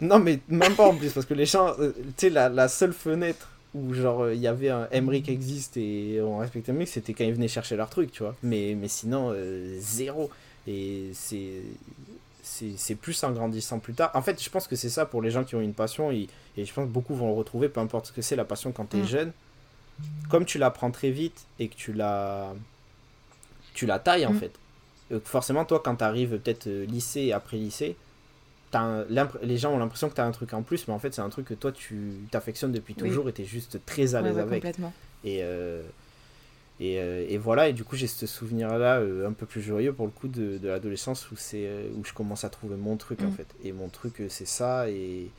Non, 0.00 0.18
mais 0.18 0.38
même 0.48 0.74
pas 0.74 0.86
en 0.86 0.94
plus, 0.94 1.12
parce 1.12 1.26
que 1.26 1.34
les 1.34 1.46
gens, 1.46 1.74
euh, 1.78 1.92
tu 1.96 2.12
sais, 2.16 2.30
la, 2.30 2.48
la, 2.48 2.68
seule 2.68 2.92
fenêtre 2.92 3.48
où, 3.74 3.94
genre, 3.94 4.22
euh, 4.22 4.34
il 4.34 4.40
y 4.40 4.46
avait 4.46 4.70
un 4.70 4.86
Emric 4.92 5.28
existe 5.28 5.76
et 5.76 6.20
on 6.22 6.38
respectait 6.38 6.72
Emric, 6.72 6.88
c'était 6.88 7.14
quand 7.14 7.24
ils 7.24 7.34
venaient 7.34 7.48
chercher 7.48 7.76
leur 7.76 7.90
truc, 7.90 8.12
tu 8.12 8.22
vois. 8.22 8.36
Mais, 8.42 8.76
mais 8.78 8.88
sinon, 8.88 9.32
euh, 9.32 9.76
zéro. 9.80 10.30
Et 10.66 11.10
c'est. 11.14 11.62
C'est 12.48 12.94
plus 12.94 13.22
en 13.24 13.32
grandissant 13.32 13.78
plus 13.78 13.94
tard. 13.94 14.10
En 14.14 14.22
fait, 14.22 14.42
je 14.42 14.50
pense 14.50 14.66
que 14.66 14.76
c'est 14.76 14.88
ça 14.88 15.06
pour 15.06 15.22
les 15.22 15.30
gens 15.30 15.44
qui 15.44 15.54
ont 15.54 15.60
une 15.60 15.74
passion, 15.74 16.10
et, 16.10 16.28
et 16.56 16.64
je 16.64 16.72
pense 16.72 16.86
que 16.86 16.92
beaucoup 16.92 17.14
vont 17.14 17.28
le 17.28 17.34
retrouver, 17.34 17.68
peu 17.68 17.80
importe 17.80 18.06
ce 18.06 18.12
que 18.12 18.22
c'est, 18.22 18.36
la 18.36 18.44
passion 18.44 18.72
quand 18.72 18.86
tu 18.86 18.98
es 18.98 19.02
mm. 19.02 19.06
jeune. 19.06 19.32
Comme 20.30 20.44
tu 20.44 20.58
l'apprends 20.58 20.90
très 20.90 21.10
vite 21.10 21.46
et 21.58 21.68
que 21.68 21.74
tu 21.74 21.92
la. 21.92 22.54
Tu 23.74 23.86
la 23.86 23.98
tailles, 23.98 24.26
en 24.26 24.32
mm. 24.32 24.38
fait 24.38 24.52
euh, 25.12 25.20
forcément, 25.24 25.64
toi, 25.64 25.80
quand 25.84 25.96
tu 25.96 26.04
arrives 26.04 26.38
peut-être 26.38 26.66
euh, 26.66 26.84
lycée 26.86 27.22
et 27.22 27.32
après 27.32 27.56
lycée, 27.56 27.96
les 29.42 29.56
gens 29.56 29.72
ont 29.72 29.78
l'impression 29.78 30.08
que 30.10 30.14
tu 30.14 30.20
as 30.20 30.26
un 30.26 30.30
truc 30.32 30.52
en 30.52 30.62
plus, 30.62 30.86
mais 30.86 30.94
en 30.94 30.98
fait, 30.98 31.14
c'est 31.14 31.22
un 31.22 31.30
truc 31.30 31.46
que 31.46 31.54
toi, 31.54 31.72
tu 31.72 32.18
t'affectionnes 32.30 32.72
depuis 32.72 32.94
toujours 32.94 33.28
et 33.28 33.32
tu 33.32 33.42
es 33.42 33.44
juste 33.44 33.80
très 33.86 34.14
à 34.14 34.20
l'aise 34.20 34.38
avec. 34.38 34.64
Et, 35.24 35.40
euh, 35.42 35.82
et, 36.80 36.94
et, 36.94 37.38
voilà, 37.38 37.68
et 37.68 37.72
du 37.72 37.84
coup, 37.84 37.96
j'ai 37.96 38.06
ce 38.06 38.26
souvenir-là 38.26 39.00
un 39.26 39.32
peu 39.32 39.46
plus 39.46 39.62
joyeux 39.62 39.92
pour 39.92 40.06
le 40.06 40.12
coup 40.12 40.28
de, 40.28 40.58
de 40.58 40.68
l'adolescence 40.68 41.30
où, 41.30 41.36
c'est 41.36 41.68
où 41.96 42.04
je 42.04 42.12
commence 42.12 42.44
à 42.44 42.50
trouver 42.50 42.76
mon 42.76 42.96
truc 42.96 43.20
en 43.22 43.28
mm. 43.28 43.32
fait. 43.32 43.48
Et 43.64 43.72
mon 43.72 43.88
truc, 43.88 44.22
c'est 44.28 44.46
ça, 44.46 44.88
et, 44.88 45.30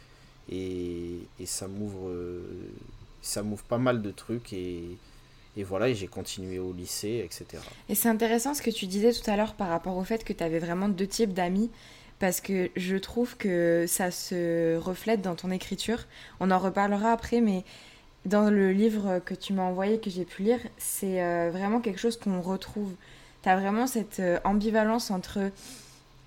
et, 0.51 1.19
et 1.39 1.45
ça 1.45 1.67
m'ouvre 1.67 2.11
ça 3.21 3.43
m'ouvre 3.43 3.63
pas 3.63 3.77
mal 3.77 4.01
de 4.01 4.11
trucs. 4.11 4.53
Et, 4.53 4.97
et 5.57 5.63
voilà, 5.63 5.89
et 5.89 5.95
j'ai 5.95 6.07
continué 6.07 6.59
au 6.59 6.73
lycée, 6.73 7.21
etc. 7.25 7.61
Et 7.89 7.95
c'est 7.95 8.09
intéressant 8.09 8.53
ce 8.53 8.61
que 8.61 8.69
tu 8.69 8.85
disais 8.85 9.11
tout 9.11 9.29
à 9.29 9.35
l'heure 9.35 9.55
par 9.55 9.69
rapport 9.69 9.97
au 9.97 10.03
fait 10.03 10.23
que 10.23 10.33
tu 10.33 10.43
avais 10.43 10.59
vraiment 10.59 10.89
deux 10.89 11.07
types 11.07 11.33
d'amis, 11.33 11.69
parce 12.19 12.39
que 12.39 12.69
je 12.75 12.95
trouve 12.95 13.35
que 13.37 13.85
ça 13.87 14.11
se 14.11 14.77
reflète 14.77 15.21
dans 15.21 15.35
ton 15.35 15.51
écriture. 15.51 16.05
On 16.39 16.51
en 16.51 16.59
reparlera 16.59 17.11
après, 17.11 17.41
mais 17.41 17.63
dans 18.25 18.49
le 18.49 18.71
livre 18.71 19.19
que 19.25 19.33
tu 19.33 19.53
m'as 19.53 19.63
envoyé, 19.63 19.99
que 19.99 20.09
j'ai 20.09 20.25
pu 20.25 20.43
lire, 20.43 20.59
c'est 20.77 21.23
euh, 21.23 21.49
vraiment 21.51 21.79
quelque 21.79 21.99
chose 21.99 22.17
qu'on 22.17 22.41
retrouve. 22.41 22.91
Tu 23.43 23.49
as 23.49 23.57
vraiment 23.57 23.87
cette 23.87 24.19
euh, 24.19 24.39
ambivalence 24.43 25.09
entre 25.09 25.51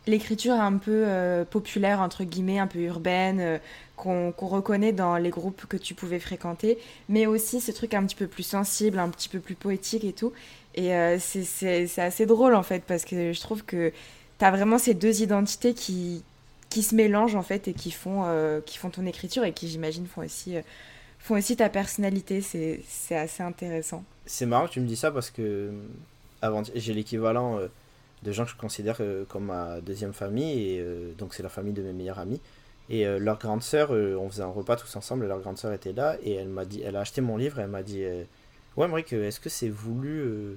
l'écriture 0.06 0.54
un 0.54 0.78
peu 0.78 1.04
euh, 1.06 1.44
populaire, 1.44 2.00
entre 2.00 2.24
guillemets, 2.24 2.58
un 2.58 2.66
peu 2.66 2.80
urbaine, 2.80 3.60
qu'on 3.96 4.32
reconnaît 4.36 4.92
dans 4.92 5.16
les 5.16 5.30
groupes 5.30 5.66
que 5.66 5.76
tu 5.76 5.94
pouvais 5.94 6.18
fréquenter, 6.18 6.78
mais 7.08 7.26
aussi 7.26 7.60
ce 7.60 7.70
truc 7.70 7.94
un 7.94 8.04
petit 8.04 8.16
peu 8.16 8.26
plus 8.26 8.42
sensible, 8.42 8.98
un 8.98 9.10
petit 9.10 9.28
peu 9.28 9.38
plus 9.38 9.54
poétique 9.54 10.02
et 10.02 10.12
tout. 10.12 10.32
Et 10.74 10.90
c'est 11.20 11.98
assez 11.98 12.26
drôle 12.26 12.56
en 12.56 12.64
fait, 12.64 12.82
parce 12.84 13.04
que 13.04 13.32
je 13.32 13.40
trouve 13.40 13.64
que 13.64 13.92
tu 14.40 14.44
as 14.44 14.50
vraiment 14.50 14.78
ces 14.78 14.94
deux 14.94 15.22
identités 15.22 15.72
qui, 15.72 16.24
qui 16.68 16.82
se 16.82 16.96
mélangent 16.96 17.36
en 17.36 17.44
fait 17.44 17.68
et 17.68 17.74
qui 17.74 17.92
font, 17.92 18.24
qui 18.66 18.76
font 18.76 18.90
ton 18.90 19.06
écriture 19.06 19.44
et 19.44 19.52
qui 19.52 19.68
j'imagine 19.68 20.08
font 20.08 20.22
aussi, 20.22 20.56
font 21.22 21.36
aussi 21.36 21.56
ta 21.56 21.68
personnalité. 21.68 22.40
C'est 22.42 23.16
assez 23.16 23.42
intéressant. 23.42 24.04
C'est 24.26 24.46
marrant 24.46 24.66
que 24.66 24.72
tu 24.72 24.80
me 24.80 24.86
dis 24.86 24.96
ça 24.96 25.10
parce 25.10 25.30
que 25.30 25.72
j'ai 26.74 26.92
l'équivalent 26.92 27.60
de 28.22 28.32
gens 28.32 28.44
que 28.44 28.50
je 28.50 28.56
considère 28.56 28.96
euh, 29.00 29.24
comme 29.28 29.46
ma 29.46 29.80
deuxième 29.80 30.12
famille, 30.12 30.70
et 30.70 30.80
euh, 30.80 31.12
donc 31.18 31.34
c'est 31.34 31.42
la 31.42 31.48
famille 31.48 31.72
de 31.72 31.82
mes 31.82 31.92
meilleurs 31.92 32.18
amis. 32.18 32.40
Et 32.88 33.06
euh, 33.06 33.18
leur 33.18 33.38
grande 33.38 33.62
sœur, 33.62 33.90
on 33.90 34.28
faisait 34.28 34.42
un 34.42 34.48
repas 34.48 34.76
tous 34.76 34.94
ensemble, 34.96 35.24
et 35.24 35.28
leur 35.28 35.40
grande 35.40 35.58
sœur 35.58 35.72
était 35.72 35.92
là, 35.92 36.16
et 36.22 36.32
elle 36.34 36.48
m'a 36.48 36.64
dit, 36.64 36.82
elle 36.82 36.96
a 36.96 37.00
acheté 37.00 37.20
mon 37.20 37.36
livre, 37.36 37.58
et 37.58 37.62
elle 37.62 37.70
m'a 37.70 37.82
dit, 37.82 38.04
ouais, 38.76 38.88
Mric, 38.88 39.12
est-ce 39.12 39.40
que 39.40 39.48
c'est 39.48 39.68
voulu 39.68 40.56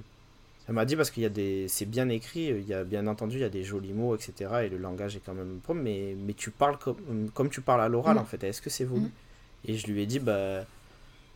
Elle 0.68 0.74
m'a 0.74 0.84
dit 0.84 0.96
parce 0.96 1.10
qu'il 1.10 1.22
y 1.22 1.26
a 1.26 1.30
des, 1.30 1.66
c'est 1.68 1.86
bien 1.86 2.08
écrit, 2.08 2.46
il 2.46 2.66
y 2.66 2.74
a 2.74 2.84
bien 2.84 3.06
entendu, 3.06 3.36
il 3.36 3.42
y 3.42 3.44
a 3.44 3.48
des 3.48 3.64
jolis 3.64 3.92
mots, 3.92 4.14
etc. 4.14 4.50
Et 4.64 4.68
le 4.68 4.78
langage 4.78 5.16
est 5.16 5.22
quand 5.24 5.34
même 5.34 5.60
propre, 5.62 5.80
mais, 5.80 6.16
mais 6.18 6.34
tu 6.34 6.50
parles 6.50 6.78
comme, 6.78 7.30
comme 7.34 7.50
tu 7.50 7.60
parles 7.60 7.80
à 7.82 7.88
l'oral, 7.88 8.16
mm. 8.16 8.20
en 8.20 8.24
fait. 8.24 8.42
Est-ce 8.44 8.62
que 8.62 8.70
c'est 8.70 8.84
voulu? 8.84 9.06
Mm. 9.06 9.10
Et 9.66 9.76
je 9.76 9.86
lui 9.88 10.02
ai 10.02 10.06
dit, 10.06 10.18
bah, 10.18 10.64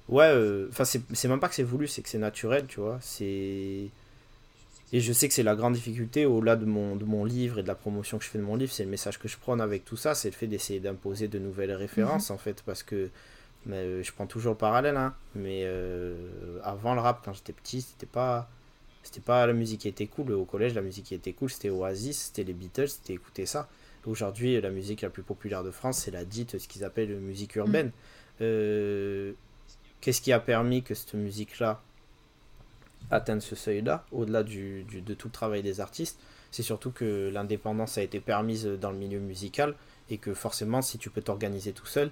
ouais, 0.09 0.67
enfin, 0.71 0.85
c'est 0.85 1.29
même 1.29 1.41
pas 1.41 1.49
que 1.49 1.55
c'est 1.55 1.63
voulu, 1.63 1.87
c'est 1.89 2.03
que 2.03 2.09
c'est 2.09 2.19
naturel, 2.19 2.67
tu 2.67 2.81
vois. 2.81 2.99
C'est 3.03 3.91
et 4.93 5.01
je 5.01 5.13
sais 5.13 5.29
que 5.29 5.35
c'est 5.35 5.45
la 5.45 5.55
grande 5.55 5.75
difficulté 5.75 6.27
au-delà 6.27 6.57
de 6.57 6.65
mon, 6.65 6.97
de 6.97 7.05
mon 7.05 7.25
livre 7.25 7.61
et 7.61 7.63
de 7.63 7.69
la 7.69 7.77
promotion 7.77 8.19
que 8.19 8.25
je 8.25 8.31
fais 8.31 8.39
de 8.39 8.43
mon 8.43 8.57
livre, 8.57 8.73
c'est 8.73 8.85
le 8.85 8.91
message 8.91 9.19
que 9.19 9.29
je 9.29 9.37
prône 9.37 9.61
avec 9.61 9.85
tout 9.85 9.97
ça, 9.97 10.15
c'est 10.15 10.29
le 10.29 10.35
fait 10.35 10.49
d'essayer 10.49 10.81
d'imposer 10.81 11.29
de 11.29 11.39
nouvelles 11.39 11.73
références 11.73 12.31
mhm. 12.31 12.35
en 12.35 12.39
fait, 12.39 12.63
parce 12.65 12.83
que 12.83 13.09
mais, 13.67 13.77
euh, 13.77 14.03
je 14.03 14.11
prends 14.13 14.27
toujours 14.27 14.53
le 14.53 14.59
parallèle, 14.59 14.97
hein, 14.97 15.15
mais 15.35 15.63
euh, 15.65 16.59
avant 16.65 16.95
le 16.95 17.01
rap, 17.01 17.23
quand 17.25 17.33
j'étais 17.33 17.53
petit, 17.53 17.83
c'était 17.83 18.07
pas 18.07 18.49
c'était 19.03 19.21
pas 19.21 19.47
la 19.47 19.53
musique 19.53 19.83
qui 19.83 19.89
était 19.89 20.07
cool 20.07 20.33
au 20.33 20.45
collège, 20.45 20.75
la 20.75 20.83
musique 20.83 21.07
qui 21.07 21.15
était 21.15 21.33
cool, 21.33 21.51
c'était 21.51 21.71
Oasis, 21.71 22.27
c'était 22.27 22.45
les 22.45 22.53
Beatles, 22.53 22.89
c'était 22.89 23.15
écouter 23.15 23.47
ça. 23.47 23.69
Aujourd'hui, 24.07 24.61
la 24.61 24.71
musique 24.71 25.03
la 25.03 25.11
plus 25.11 25.23
populaire 25.23 25.63
de 25.63 25.71
France, 25.71 25.99
c'est 25.99 26.11
la 26.11 26.25
dite, 26.25 26.59
ce 26.59 26.69
qu'ils 26.69 26.85
appellent 26.85 27.17
musique 27.19 27.57
urbaine. 27.57 27.93
Euh, 28.41 29.33
qu'est-ce 30.01 30.21
qui 30.21 30.33
a 30.33 30.41
permis 30.41 30.83
que 30.83 30.95
cette 30.95 31.15
musique-là 31.15 31.81
atteindre 33.11 33.43
ce 33.43 33.57
seuil-là, 33.57 34.05
au-delà 34.13 34.43
du, 34.43 34.85
de 34.85 35.15
tout 35.15 35.29
le 35.29 35.33
travail 35.33 35.63
des 35.63 35.81
artistes, 35.81 36.19
c'est 36.51 36.63
surtout 36.63 36.91
que 36.91 37.31
l'indépendance 37.33 37.99
a 37.99 38.03
été 38.03 38.21
permise 38.21 38.67
dans 38.67 38.91
le 38.91 38.99
milieu 38.99 39.21
musical 39.21 39.75
et 40.11 40.19
que 40.19 40.35
forcément, 40.35 40.83
si 40.83 40.99
tu 40.99 41.11
peux 41.11 41.23
t'organiser 41.23 41.73
tout 41.73 41.87
seul, 41.87 42.11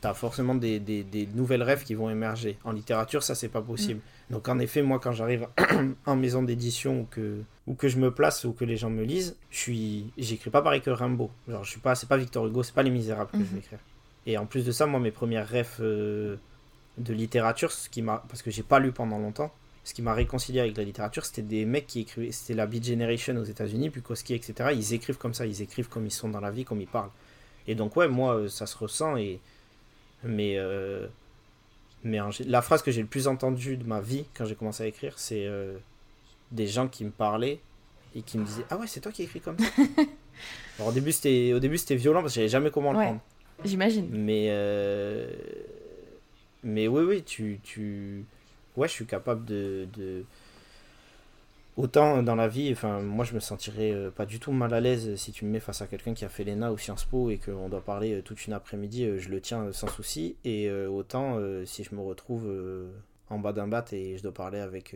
tu 0.00 0.06
as 0.06 0.14
forcément 0.14 0.54
des, 0.54 0.78
des, 0.78 1.28
nouvelles 1.34 1.62
rêves 1.62 1.84
qui 1.84 1.94
vont 1.94 2.10
émerger. 2.10 2.58
En 2.64 2.72
littérature, 2.72 3.22
ça, 3.22 3.34
c'est 3.34 3.48
pas 3.48 3.62
possible. 3.62 4.00
Mm. 4.30 4.34
Donc, 4.34 4.48
en 4.48 4.58
effet, 4.58 4.82
moi, 4.82 5.00
quand 5.00 5.12
j'arrive 5.12 5.48
en 6.06 6.16
maison 6.16 6.42
d'édition 6.42 7.00
ou 7.00 7.04
que, 7.10 7.40
ou 7.66 7.74
que 7.74 7.88
je 7.88 7.98
me 7.98 8.12
place 8.12 8.44
ou 8.44 8.52
que 8.52 8.64
les 8.64 8.76
gens 8.76 8.90
me 8.90 9.02
lisent, 9.02 9.36
je 9.50 9.58
suis, 9.58 10.12
j'écris 10.16 10.50
pas 10.50 10.62
pareil 10.62 10.80
que 10.80 10.90
Rimbaud. 10.90 11.30
Genre, 11.48 11.64
je 11.64 11.70
suis 11.70 11.80
pas, 11.80 11.94
c'est 11.94 12.08
pas 12.08 12.16
Victor 12.16 12.46
Hugo, 12.46 12.62
c'est 12.62 12.74
pas 12.74 12.82
Les 12.82 12.90
Misérables 12.90 13.30
que 13.30 13.38
je 13.38 13.42
vais 13.42 13.56
mm-hmm. 13.56 13.58
écrire. 13.58 13.78
Et 14.26 14.38
en 14.38 14.46
plus 14.46 14.64
de 14.64 14.72
ça, 14.72 14.86
moi, 14.86 15.00
mes 15.00 15.10
premières 15.10 15.46
rêves 15.46 15.76
euh, 15.80 16.36
de 16.98 17.12
littérature, 17.12 17.72
ce 17.72 17.88
qui 17.88 18.02
m'a, 18.02 18.24
parce 18.28 18.42
que 18.42 18.50
j'ai 18.50 18.62
pas 18.62 18.78
lu 18.78 18.92
pendant 18.92 19.18
longtemps, 19.18 19.52
ce 19.84 19.92
qui 19.92 20.00
m'a 20.00 20.14
réconcilié 20.14 20.60
avec 20.60 20.76
la 20.76 20.84
littérature, 20.84 21.26
c'était 21.26 21.42
des 21.42 21.66
mecs 21.66 21.86
qui 21.86 22.00
écrivaient, 22.00 22.32
c'était 22.32 22.54
la 22.54 22.66
Beat 22.66 22.84
Generation 22.84 23.36
aux 23.36 23.44
États-Unis, 23.44 23.90
Bukowski, 23.90 24.34
etc. 24.34 24.70
Ils 24.72 24.94
écrivent 24.94 25.18
comme 25.18 25.34
ça, 25.34 25.44
ils 25.44 25.60
écrivent 25.60 25.88
comme 25.88 26.06
ils 26.06 26.10
sont 26.10 26.30
dans 26.30 26.40
la 26.40 26.50
vie, 26.50 26.64
comme 26.64 26.80
ils 26.80 26.86
parlent. 26.86 27.10
Et 27.66 27.74
donc, 27.74 27.94
ouais, 27.96 28.08
moi, 28.08 28.34
euh, 28.34 28.48
ça 28.48 28.66
se 28.66 28.76
ressent. 28.76 29.16
Et... 29.16 29.40
Mais, 30.22 30.54
euh, 30.56 31.06
mais 32.02 32.18
la 32.46 32.62
phrase 32.62 32.82
que 32.82 32.90
j'ai 32.90 33.02
le 33.02 33.08
plus 33.08 33.28
entendue 33.28 33.76
de 33.76 33.84
ma 33.84 34.00
vie 34.00 34.24
quand 34.34 34.46
j'ai 34.46 34.54
commencé 34.54 34.82
à 34.82 34.86
écrire, 34.86 35.18
c'est 35.18 35.44
euh, 35.46 35.76
des 36.50 36.66
gens 36.66 36.88
qui 36.88 37.04
me 37.04 37.10
parlaient 37.10 37.60
et 38.14 38.22
qui 38.22 38.38
me 38.38 38.44
disaient 38.44 38.64
Ah 38.70 38.78
ouais, 38.78 38.86
c'est 38.86 39.00
toi 39.00 39.12
qui 39.12 39.22
écris 39.22 39.40
comme 39.40 39.58
ça 39.58 39.66
Alors, 40.78 40.88
au 40.88 40.92
début, 40.92 41.12
c'était, 41.12 41.96
violent 41.96 42.22
parce 42.22 42.32
que 42.32 42.40
je 42.40 42.40
savais 42.40 42.48
jamais 42.48 42.70
comment 42.70 42.92
le 42.92 42.98
prendre. 42.98 43.20
J'imagine. 43.64 44.08
Mais, 44.10 44.50
mais 46.62 46.88
oui, 46.88 47.04
oui, 47.04 47.22
tu, 47.22 47.60
tu. 47.62 48.24
Ouais, 48.76 48.88
je 48.88 48.92
suis 48.92 49.06
capable 49.06 49.44
de 49.44 50.24
Autant 51.76 52.22
dans 52.22 52.36
la 52.36 52.46
vie, 52.46 52.72
moi 53.02 53.24
je 53.24 53.34
me 53.34 53.40
sentirais 53.40 53.90
euh, 53.90 54.08
pas 54.08 54.26
du 54.26 54.38
tout 54.38 54.52
mal 54.52 54.72
à 54.74 54.80
l'aise 54.80 55.16
si 55.16 55.32
tu 55.32 55.44
me 55.44 55.50
mets 55.50 55.58
face 55.58 55.82
à 55.82 55.88
quelqu'un 55.88 56.14
qui 56.14 56.24
a 56.24 56.28
fait 56.28 56.44
l'ENA 56.44 56.70
ou 56.70 56.78
Sciences 56.78 57.04
Po 57.04 57.30
et 57.30 57.38
qu'on 57.38 57.68
doit 57.68 57.80
parler 57.80 58.14
euh, 58.14 58.22
toute 58.22 58.46
une 58.46 58.52
après-midi, 58.52 59.04
euh, 59.04 59.18
je 59.18 59.28
le 59.28 59.40
tiens 59.40 59.72
sans 59.72 59.88
souci. 59.88 60.36
Et 60.44 60.70
autant 60.70 61.40
si 61.64 61.82
je 61.82 61.94
me 61.94 62.00
retrouve 62.00 62.48
en 63.28 63.38
bas 63.38 63.52
d'un 63.52 63.66
bat 63.66 63.84
et 63.92 64.16
je 64.16 64.22
dois 64.22 64.32
parler 64.32 64.58
avec 64.58 64.94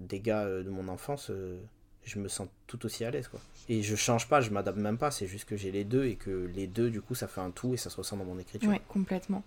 des 0.00 0.20
gars 0.20 0.46
de 0.46 0.68
mon 0.70 0.88
enfance, 0.88 1.30
je 2.06 2.18
me 2.18 2.28
sens 2.28 2.48
tout 2.66 2.86
aussi 2.86 3.04
à 3.04 3.10
l'aise. 3.10 3.28
quoi. 3.28 3.40
Et 3.68 3.82
je 3.82 3.96
change 3.96 4.28
pas, 4.28 4.40
je 4.40 4.50
m'adapte 4.50 4.78
même 4.78 4.96
pas, 4.96 5.10
c'est 5.10 5.26
juste 5.26 5.44
que 5.44 5.56
j'ai 5.56 5.72
les 5.72 5.84
deux 5.84 6.06
et 6.06 6.14
que 6.14 6.48
les 6.54 6.66
deux, 6.66 6.88
du 6.88 7.02
coup, 7.02 7.14
ça 7.14 7.26
fait 7.26 7.40
un 7.40 7.50
tout 7.50 7.74
et 7.74 7.76
ça 7.76 7.90
se 7.90 7.96
ressent 7.96 8.16
dans 8.16 8.24
mon 8.24 8.38
écriture. 8.38 8.70
Oui, 8.70 8.80
complètement. 8.88 9.42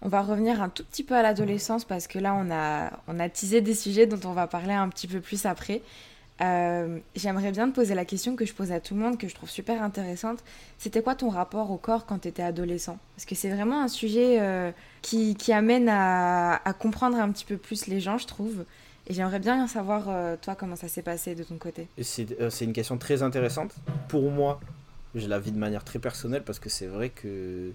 On 0.00 0.08
va 0.08 0.22
revenir 0.22 0.62
un 0.62 0.68
tout 0.68 0.84
petit 0.84 1.02
peu 1.02 1.14
à 1.14 1.22
l'adolescence 1.22 1.84
parce 1.84 2.06
que 2.06 2.18
là, 2.18 2.34
on 2.34 2.50
a, 2.50 2.92
on 3.08 3.18
a 3.18 3.28
teasé 3.28 3.60
des 3.60 3.74
sujets 3.74 4.06
dont 4.06 4.20
on 4.28 4.32
va 4.32 4.46
parler 4.46 4.72
un 4.72 4.88
petit 4.88 5.08
peu 5.08 5.20
plus 5.20 5.44
après. 5.44 5.82
Euh, 6.40 6.98
j'aimerais 7.14 7.52
bien 7.52 7.68
te 7.68 7.74
poser 7.74 7.94
la 7.94 8.04
question 8.04 8.34
que 8.34 8.44
je 8.44 8.52
pose 8.52 8.72
à 8.72 8.80
tout 8.80 8.94
le 8.94 9.00
monde, 9.00 9.18
que 9.18 9.28
je 9.28 9.34
trouve 9.34 9.48
super 9.48 9.82
intéressante. 9.82 10.42
C'était 10.78 11.02
quoi 11.02 11.14
ton 11.14 11.28
rapport 11.28 11.70
au 11.70 11.76
corps 11.76 12.06
quand 12.06 12.20
tu 12.20 12.28
étais 12.28 12.42
adolescent? 12.42 12.98
Parce 13.14 13.24
que 13.24 13.34
c'est 13.34 13.50
vraiment 13.50 13.80
un 13.80 13.88
sujet 13.88 14.40
euh, 14.40 14.72
qui, 15.02 15.36
amène 15.52 15.88
à, 15.88 16.60
comprendre 16.78 17.18
un 17.18 17.30
petit 17.30 17.44
peu 17.44 17.56
plus 17.56 17.86
les 17.86 18.00
gens, 18.00 18.18
je 18.18 18.26
trouve. 18.26 18.64
Et 19.06 19.14
j'aimerais 19.14 19.38
bien 19.38 19.66
savoir, 19.66 20.08
euh, 20.08 20.36
toi, 20.40 20.54
comment 20.54 20.76
ça 20.76 20.88
s'est 20.88 21.02
passé 21.02 21.34
de 21.34 21.44
ton 21.44 21.56
côté. 21.56 21.88
C'est 22.00 22.64
une 22.64 22.72
question 22.72 22.96
très 22.96 23.22
intéressante. 23.22 23.74
Pour 24.08 24.30
moi, 24.30 24.60
je 25.14 25.28
la 25.28 25.38
vis 25.38 25.52
de 25.52 25.58
manière 25.58 25.84
très 25.84 25.98
personnelle 25.98 26.42
parce 26.42 26.58
que 26.58 26.68
c'est 26.68 26.86
vrai 26.86 27.10
que, 27.10 27.72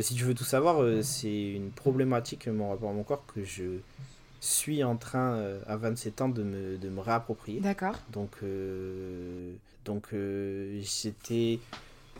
si 0.00 0.14
tu 0.14 0.24
veux 0.24 0.34
tout 0.34 0.44
savoir, 0.44 0.82
c'est 1.02 1.52
une 1.52 1.70
problématique, 1.70 2.46
mon 2.48 2.70
rapport 2.70 2.90
à 2.90 2.92
mon 2.92 3.02
corps, 3.02 3.24
que 3.26 3.42
je 3.44 3.80
suis 4.40 4.84
en 4.84 4.96
train, 4.96 5.34
euh, 5.34 5.60
à 5.66 5.76
27 5.76 6.20
ans, 6.20 6.28
de 6.28 6.42
me, 6.42 6.78
de 6.78 6.88
me 6.88 7.00
réapproprier. 7.00 7.60
D'accord. 7.60 7.96
Donc, 8.12 8.30
euh, 8.42 9.52
donc 9.84 10.08
euh, 10.12 10.80
j'étais. 10.82 11.60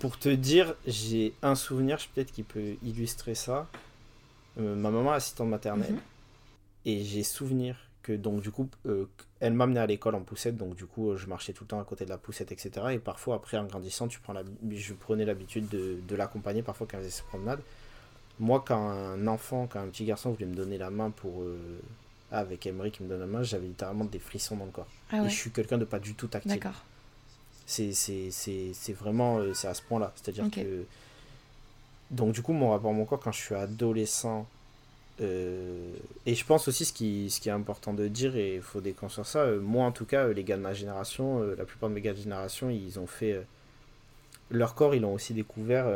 Pour 0.00 0.18
te 0.18 0.28
dire, 0.28 0.76
j'ai 0.86 1.34
un 1.42 1.56
souvenir, 1.56 1.98
peut-être 2.14 2.30
qui 2.30 2.44
peut 2.44 2.76
illustrer 2.84 3.34
ça. 3.34 3.66
ma 4.56 4.90
maman 4.90 5.12
est 5.12 5.16
assistante 5.16 5.48
maternelle. 5.48 5.94
Mhm. 5.94 6.00
Et 6.84 7.04
j'ai 7.04 7.24
souvenir 7.24 7.76
que, 8.08 8.16
donc, 8.16 8.40
du 8.40 8.50
coup, 8.50 8.68
elle 9.40 9.52
m'amenait 9.52 9.80
à 9.80 9.86
l'école 9.86 10.14
en 10.14 10.22
poussette. 10.22 10.56
Donc, 10.56 10.74
du 10.74 10.86
coup, 10.86 11.16
je 11.16 11.26
marchais 11.26 11.52
tout 11.52 11.64
le 11.64 11.68
temps 11.68 11.80
à 11.80 11.84
côté 11.84 12.04
de 12.04 12.10
la 12.10 12.18
poussette, 12.18 12.52
etc. 12.52 12.70
Et 12.92 12.98
parfois, 12.98 13.36
après, 13.36 13.56
en 13.58 13.64
grandissant, 13.64 14.08
tu 14.08 14.20
prends 14.20 14.32
la, 14.32 14.42
je 14.70 14.94
prenais 14.94 15.24
l'habitude 15.24 15.68
de, 15.68 15.98
de 16.06 16.16
l'accompagner 16.16 16.62
parfois 16.62 16.86
quand 16.90 16.96
elle 16.96 17.04
faisait 17.04 17.16
ses 17.16 17.22
promenades. 17.24 17.60
Moi, 18.40 18.62
quand 18.66 18.88
un 18.88 19.26
enfant, 19.26 19.68
quand 19.70 19.80
un 19.80 19.88
petit 19.88 20.04
garçon 20.04 20.30
voulait 20.30 20.46
me 20.46 20.54
donner 20.54 20.78
la 20.78 20.90
main 20.90 21.10
pour 21.10 21.42
avec 22.30 22.66
Emery 22.66 22.90
qui 22.90 23.02
me 23.02 23.08
donne 23.08 23.20
la 23.20 23.26
main, 23.26 23.42
j'avais 23.42 23.66
littéralement 23.66 24.04
des 24.04 24.18
frissons 24.18 24.56
dans 24.56 24.66
le 24.66 24.70
corps. 24.70 24.86
Ah 25.10 25.24
et 25.24 25.28
je 25.28 25.34
suis 25.34 25.50
quelqu'un 25.50 25.78
de 25.78 25.84
pas 25.84 25.98
du 25.98 26.14
tout 26.14 26.28
tactile. 26.28 26.52
D'accord. 26.52 26.84
C'est 27.66 28.92
vraiment 28.92 29.38
euh, 29.38 29.54
c'est 29.54 29.68
à 29.68 29.74
ce 29.74 29.82
point-là. 29.82 30.12
C'est-à-dire 30.16 30.50
que. 30.50 30.84
Donc, 32.10 32.32
du 32.32 32.40
coup, 32.42 32.52
mon 32.52 32.70
rapport 32.70 32.90
à 32.90 32.94
mon 32.94 33.04
corps, 33.04 33.20
quand 33.20 33.32
je 33.32 33.40
suis 33.40 33.54
adolescent. 33.54 34.46
Euh, 35.20 35.92
et 36.26 36.34
je 36.34 36.44
pense 36.44 36.68
aussi 36.68 36.84
ce 36.84 36.92
qui, 36.92 37.28
ce 37.30 37.40
qui 37.40 37.48
est 37.48 37.52
important 37.52 37.92
de 37.92 38.06
dire, 38.06 38.36
et 38.36 38.56
il 38.56 38.62
faut 38.62 38.80
déconstruire 38.80 39.26
ça. 39.26 39.40
Euh, 39.40 39.60
moi, 39.60 39.84
en 39.86 39.92
tout 39.92 40.04
cas, 40.04 40.28
les 40.28 40.44
gars 40.44 40.56
de 40.56 40.62
ma 40.62 40.74
génération, 40.74 41.42
la 41.56 41.64
plupart 41.64 41.88
de 41.88 41.94
mes 41.94 42.00
gars 42.00 42.12
de 42.12 42.20
génération, 42.20 42.70
ils 42.70 42.98
ont 42.98 43.06
fait. 43.06 43.40
leur 44.50 44.74
corps, 44.74 44.94
ils 44.94 45.02
l'ont 45.02 45.14
aussi 45.14 45.34
découvert 45.34 45.86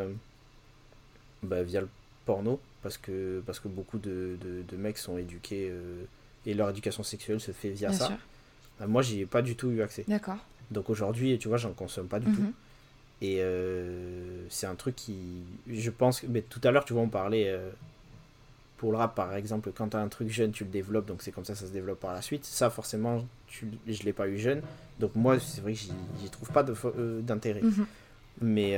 bah, 1.42 1.62
via 1.62 1.80
le 1.80 1.88
porno 2.26 2.60
parce 2.82 2.98
que, 2.98 3.42
parce 3.46 3.60
que 3.60 3.68
beaucoup 3.68 3.98
de, 3.98 4.36
de, 4.40 4.76
mecs 4.76 4.98
sont 4.98 5.18
éduqués 5.18 5.72
et 6.46 6.54
leur 6.54 6.70
éducation 6.70 7.02
sexuelle 7.02 7.40
se 7.40 7.52
fait 7.52 7.70
via 7.70 7.92
ça. 7.92 8.18
Euh, 8.80 8.86
moi, 8.86 9.02
j'y 9.02 9.20
ai 9.20 9.26
pas 9.26 9.42
du 9.42 9.56
tout 9.56 9.70
eu 9.70 9.82
accès. 9.82 10.04
D'accord. 10.08 10.38
Donc 10.70 10.90
aujourd'hui, 10.90 11.38
tu 11.38 11.48
vois, 11.48 11.58
j'en 11.58 11.72
consomme 11.72 12.08
pas 12.08 12.20
du 12.20 12.32
tout. 12.32 12.42
Mhm. 12.42 12.52
Et 13.20 13.36
euh, 13.40 14.44
c'est 14.48 14.66
un 14.66 14.74
truc 14.74 14.96
qui, 14.96 15.16
je 15.70 15.90
pense, 15.90 16.22
mais 16.24 16.42
tout 16.42 16.60
à 16.64 16.70
l'heure, 16.70 16.84
tu 16.84 16.92
vois, 16.92 17.02
on 17.02 17.08
parlait 17.08 17.48
euh, 17.48 17.70
pour 18.82 18.92
le 18.92 18.98
rap, 18.98 19.14
par 19.14 19.34
exemple, 19.34 19.70
quand 19.72 19.90
tu 19.90 19.96
as 19.96 20.00
un 20.00 20.08
truc 20.08 20.28
jeune, 20.28 20.50
tu 20.50 20.64
le 20.64 20.70
développes, 20.70 21.06
donc 21.06 21.22
c'est 21.22 21.30
comme 21.30 21.44
ça, 21.44 21.54
ça 21.54 21.66
se 21.66 21.72
développe 21.72 22.00
par 22.00 22.12
la 22.12 22.20
suite. 22.20 22.44
Ça, 22.44 22.68
forcément, 22.68 23.24
tu, 23.46 23.68
je 23.86 24.02
l'ai 24.02 24.12
pas 24.12 24.26
eu 24.26 24.38
jeune, 24.38 24.60
donc 24.98 25.14
moi, 25.14 25.38
c'est 25.38 25.60
vrai 25.60 25.72
que 25.72 25.78
j'y 25.78 26.28
trouve 26.30 26.50
pas 26.50 26.64
d'intérêt. 26.64 27.62
Mhm. 27.62 27.86
Mais 28.40 28.76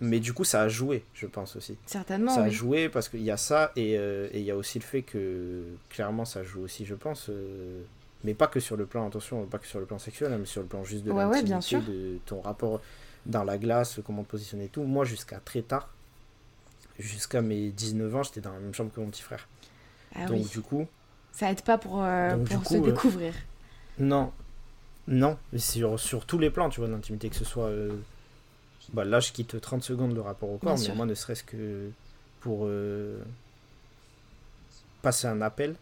mais 0.00 0.20
du 0.20 0.32
coup, 0.32 0.44
ça 0.44 0.62
a 0.62 0.68
joué, 0.68 1.04
je 1.14 1.26
pense 1.26 1.56
aussi. 1.56 1.76
Certainement. 1.86 2.34
Ça 2.34 2.44
a 2.44 2.48
joué 2.48 2.88
parce 2.88 3.08
qu'il 3.08 3.22
y 3.22 3.30
a 3.30 3.36
ça 3.36 3.72
euh, 3.76 4.28
et 4.32 4.38
il 4.38 4.44
y 4.44 4.50
a 4.50 4.56
aussi 4.56 4.78
le 4.78 4.84
fait 4.84 5.02
que 5.02 5.64
clairement 5.90 6.24
ça 6.24 6.44
joue 6.44 6.62
aussi, 6.62 6.84
je 6.84 6.94
pense. 6.94 7.28
Euh, 7.30 7.82
mais 8.24 8.34
pas 8.34 8.46
que 8.46 8.60
sur 8.60 8.76
le 8.76 8.86
plan, 8.86 9.06
attention, 9.08 9.44
pas 9.46 9.58
que 9.58 9.66
sur 9.66 9.80
le 9.80 9.86
plan 9.86 9.98
sexuel, 9.98 10.32
hein, 10.32 10.38
mais 10.38 10.46
sur 10.46 10.62
le 10.62 10.68
plan 10.68 10.84
juste 10.84 11.04
de 11.04 11.10
ouais, 11.10 11.42
l'intimité, 11.42 11.90
de 11.90 12.18
ton 12.26 12.40
rapport 12.40 12.80
dans 13.26 13.44
la 13.44 13.58
glace, 13.58 14.00
comment 14.04 14.22
te 14.22 14.30
positionner 14.30 14.66
et 14.66 14.68
tout. 14.68 14.82
Moi, 14.82 15.04
jusqu'à 15.04 15.40
très 15.40 15.62
tard, 15.62 15.88
jusqu'à 16.98 17.42
mes 17.42 17.70
19 17.70 18.16
ans, 18.16 18.22
j'étais 18.22 18.40
dans 18.40 18.52
la 18.52 18.60
même 18.60 18.74
chambre 18.74 18.92
que 18.92 19.00
mon 19.00 19.08
petit 19.08 19.22
frère. 19.22 19.48
Ah 20.14 20.26
donc 20.26 20.48
du 20.48 20.60
coup... 20.60 20.86
Ça 21.32 21.50
aide 21.50 21.62
pas 21.62 21.78
pour, 21.78 22.02
euh, 22.02 22.36
pour 22.36 22.66
se 22.66 22.76
découvrir. 22.76 23.34
non. 23.98 24.32
Non, 25.10 25.38
sur, 25.56 25.98
sur 25.98 26.26
tous 26.26 26.38
les 26.38 26.50
plans, 26.50 26.68
tu 26.68 26.80
vois, 26.80 26.88
d'intimité, 26.88 27.30
que 27.30 27.36
ce 27.36 27.44
soit 27.46 27.70
bah, 28.92 29.04
là, 29.04 29.20
je 29.20 29.32
quitte 29.32 29.60
30 29.60 29.82
secondes 29.82 30.14
le 30.14 30.20
rapport 30.20 30.50
au 30.50 30.58
corps, 30.58 30.78
mais 30.78 30.94
moi, 30.94 31.06
ne 31.06 31.14
serait-ce 31.14 31.44
que 31.44 31.90
pour 32.40 32.60
euh, 32.64 33.18
passer 35.02 35.26
un 35.26 35.40
appel 35.42 35.74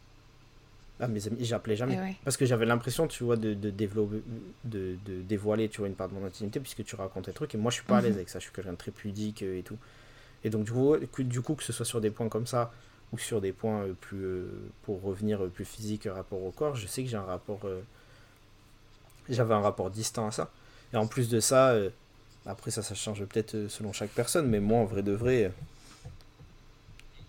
à 0.99 1.09
mes 1.09 1.27
amis, 1.27 1.45
j'appelais 1.45 1.77
jamais. 1.77 1.99
Eh 2.11 2.17
Parce 2.25 2.37
que 2.37 2.47
j'avais 2.47 2.67
l'impression, 2.67 3.07
tu 3.07 3.23
vois, 3.23 3.37
de, 3.37 3.55
de 3.55 3.71
développer, 3.71 4.23
de, 4.65 4.97
de, 5.05 5.21
dévoiler, 5.23 5.69
tu 5.69 5.79
vois, 5.79 5.89
une 5.89 5.95
part 5.95 6.09
de 6.09 6.15
mon 6.15 6.25
intimité, 6.25 6.59
puisque 6.59 6.85
tu 6.85 6.97
racontes 6.97 7.27
des 7.27 7.33
trucs, 7.33 7.55
et 7.55 7.59
moi, 7.59 7.71
je 7.71 7.77
suis 7.77 7.85
pas 7.85 7.99
à 7.99 8.01
l'aise 8.01 8.13
mhm. 8.13 8.19
avec 8.19 8.29
ça, 8.29 8.39
je 8.39 8.45
suis 8.45 8.53
quelqu'un 8.53 8.73
de 8.73 8.77
très 8.77 8.91
pudique 8.91 9.43
euh, 9.43 9.59
et 9.59 9.63
tout. 9.63 9.77
Et 10.47 10.51
donc, 10.51 10.65
du 10.65 10.73
coup, 10.73 11.23
du 11.23 11.41
coup, 11.43 11.55
que 11.55 11.63
ce 11.63 11.73
soit 11.73 11.85
sur 11.85 12.01
des 12.01 12.11
points 12.11 12.29
comme 12.29 12.47
ça, 12.47 12.73
ou 13.13 13.19
sur 13.19 13.41
des 13.41 13.53
points 13.53 13.83
euh, 13.83 13.93
plus, 14.01 14.45
pour 14.85 15.03
revenir 15.03 15.41
plus 15.51 15.65
physique 15.65 16.09
rapport 16.11 16.43
au 16.43 16.51
corps, 16.51 16.77
je 16.77 16.87
sais 16.87 17.03
que 17.03 17.11
j'ai 17.11 17.17
un 17.17 17.23
rapport, 17.23 17.61
j'avais 19.29 19.55
un 19.55 19.61
rapport 19.61 19.91
distant 19.91 20.29
à 20.29 20.31
ça. 20.31 20.51
Et 20.95 20.97
en 20.97 21.07
plus 21.07 21.29
de 21.29 21.41
ça, 21.41 21.75
après, 22.47 22.71
ça, 22.71 22.83
ça 22.83 22.95
change 22.95 23.25
peut-être 23.25 23.55
euh, 23.55 23.69
selon 23.69 23.93
chaque 23.93 24.11
personne, 24.11 24.49
mais 24.49 24.61
moi, 24.61 24.79
en 24.81 24.85
vrai 24.85 25.03
de 25.03 25.13
vrai, 25.13 25.53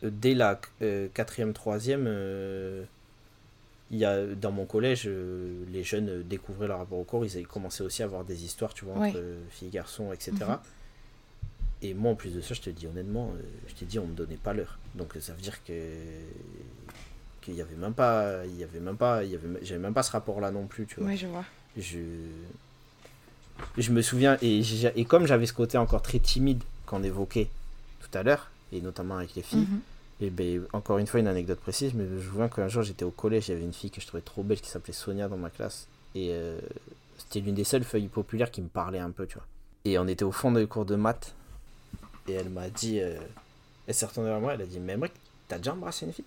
euh, 0.03 0.09
dès 0.11 0.35
la 0.35 0.59
euh, 0.81 1.07
quatrième, 1.13 1.53
troisième, 1.53 2.07
il 3.89 3.97
y 3.97 4.05
a, 4.05 4.25
dans 4.25 4.51
mon 4.51 4.65
collège, 4.65 5.09
les 5.71 5.83
jeunes 5.83 6.21
découvraient 6.23 6.67
leur 6.67 6.79
rapport 6.79 6.99
au 6.99 7.03
corps, 7.03 7.25
ils 7.25 7.35
avaient 7.35 7.43
commencé 7.43 7.83
aussi 7.83 8.03
à 8.03 8.05
avoir 8.05 8.25
des 8.25 8.45
histoires, 8.45 8.73
tu 8.73 8.85
vois, 8.85 8.95
entre 8.95 9.21
filles, 9.49 9.69
garçons, 9.69 10.13
etc. 10.13 10.33
Et 11.81 11.93
moi, 11.93 12.11
en 12.11 12.15
plus 12.15 12.33
de 12.33 12.41
ça, 12.41 12.53
je 12.53 12.61
te 12.61 12.69
dis 12.69 12.87
honnêtement, 12.87 13.31
je 13.67 13.73
t'ai 13.75 13.85
dit, 13.85 13.99
on 13.99 14.07
me 14.07 14.15
donnait 14.15 14.37
pas 14.37 14.53
l'heure. 14.53 14.79
Donc 14.95 15.15
ça 15.19 15.33
veut 15.33 15.41
dire 15.41 15.63
que 15.63 15.73
qu'il 17.47 17.55
y 17.55 17.61
avait 17.61 17.75
même 17.75 17.93
pas, 17.93 18.45
il 18.45 18.57
y 18.57 18.63
avait 18.63 18.79
même 18.79 18.97
pas, 18.97 19.23
il 19.23 19.31
y 19.31 19.35
avait, 19.35 19.47
j'avais 19.61 19.79
même 19.79 19.93
pas 19.93 20.03
ce 20.03 20.11
rapport-là 20.11 20.51
non 20.51 20.67
plus, 20.67 20.85
tu 20.85 20.99
vois. 20.99 21.09
Oui, 21.09 21.17
je 21.17 21.27
vois. 21.27 21.45
Je, 21.77 21.99
je 23.77 23.91
me 23.91 24.01
souviens, 24.01 24.37
et, 24.41 24.61
et 24.95 25.05
comme 25.05 25.25
j'avais 25.25 25.45
ce 25.45 25.53
côté 25.53 25.77
encore 25.77 26.01
très 26.01 26.19
timide 26.19 26.61
qu'on 26.85 27.03
évoquait 27.03 27.49
tout 28.01 28.17
à 28.17 28.23
l'heure, 28.23 28.51
et 28.73 28.81
notamment 28.81 29.17
avec 29.17 29.33
les 29.35 29.41
filles, 29.43 29.67
mhm. 29.69 29.79
et 30.21 30.29
ben, 30.29 30.63
encore 30.73 30.97
une 30.97 31.07
fois, 31.07 31.21
une 31.21 31.27
anecdote 31.27 31.59
précise, 31.59 31.93
mais 31.93 32.05
je 32.05 32.15
me 32.15 32.21
souviens 32.21 32.49
qu'un 32.49 32.67
jour 32.67 32.83
j'étais 32.83 33.05
au 33.05 33.11
collège, 33.11 33.47
il 33.47 33.51
y 33.51 33.55
avait 33.55 33.63
une 33.63 33.73
fille 33.73 33.91
que 33.91 34.01
je 34.01 34.07
trouvais 34.07 34.21
trop 34.21 34.43
belle 34.43 34.59
qui 34.59 34.69
s'appelait 34.69 34.93
Sonia 34.93 35.29
dans 35.29 35.37
ma 35.37 35.49
classe, 35.49 35.87
et 36.15 36.29
euh, 36.31 36.59
c'était 37.17 37.39
l'une 37.39 37.55
des 37.55 37.63
seules 37.63 37.85
feuilles 37.85 38.07
populaires 38.07 38.51
qui 38.51 38.61
me 38.61 38.67
parlait 38.67 38.99
un 38.99 39.11
peu, 39.11 39.25
tu 39.25 39.35
vois. 39.35 39.47
Et 39.85 39.97
on 39.97 40.07
était 40.07 40.25
au 40.25 40.33
fond 40.33 40.51
des 40.51 40.67
cours 40.67 40.85
de 40.85 40.95
maths, 40.95 41.33
et 42.27 42.33
elle 42.33 42.49
m'a 42.49 42.69
dit, 42.69 42.99
euh, 42.99 43.17
elle 43.87 43.93
s'est 43.93 44.05
retournée 44.05 44.29
vers 44.29 44.39
moi, 44.39 44.53
elle 44.53 44.61
a 44.61 44.65
dit, 44.65 44.79
mais 44.79 44.97
mec, 44.97 45.11
t'as 45.47 45.57
déjà 45.57 45.73
embrassé 45.73 46.05
une 46.05 46.13
fille? 46.13 46.25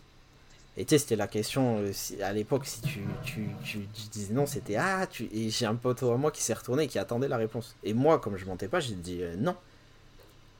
Et 0.76 0.84
tu 0.84 0.94
sais, 0.94 0.98
c'était 0.98 1.16
la 1.16 1.26
question, 1.26 1.78
euh, 1.78 1.92
à 2.22 2.32
l'époque, 2.32 2.64
si 2.64 2.80
tu, 2.80 3.00
tu, 3.24 3.78
disais 4.12 4.32
non, 4.32 4.46
c'était 4.46 4.76
ah, 4.76 5.06
tu... 5.06 5.28
et 5.32 5.50
j'ai 5.50 5.66
un 5.66 5.74
poteau 5.74 6.12
à 6.12 6.16
moi 6.16 6.30
qui 6.30 6.42
s'est 6.42 6.54
retourné 6.54 6.84
et 6.84 6.86
qui 6.86 6.98
attendait 6.98 7.28
la 7.28 7.36
réponse. 7.36 7.74
Et 7.82 7.92
moi, 7.92 8.18
comme 8.18 8.36
je 8.36 8.46
mentais 8.46 8.68
pas, 8.68 8.80
j'ai 8.80 8.94
dit 8.94 9.18
euh, 9.22 9.34
non. 9.36 9.56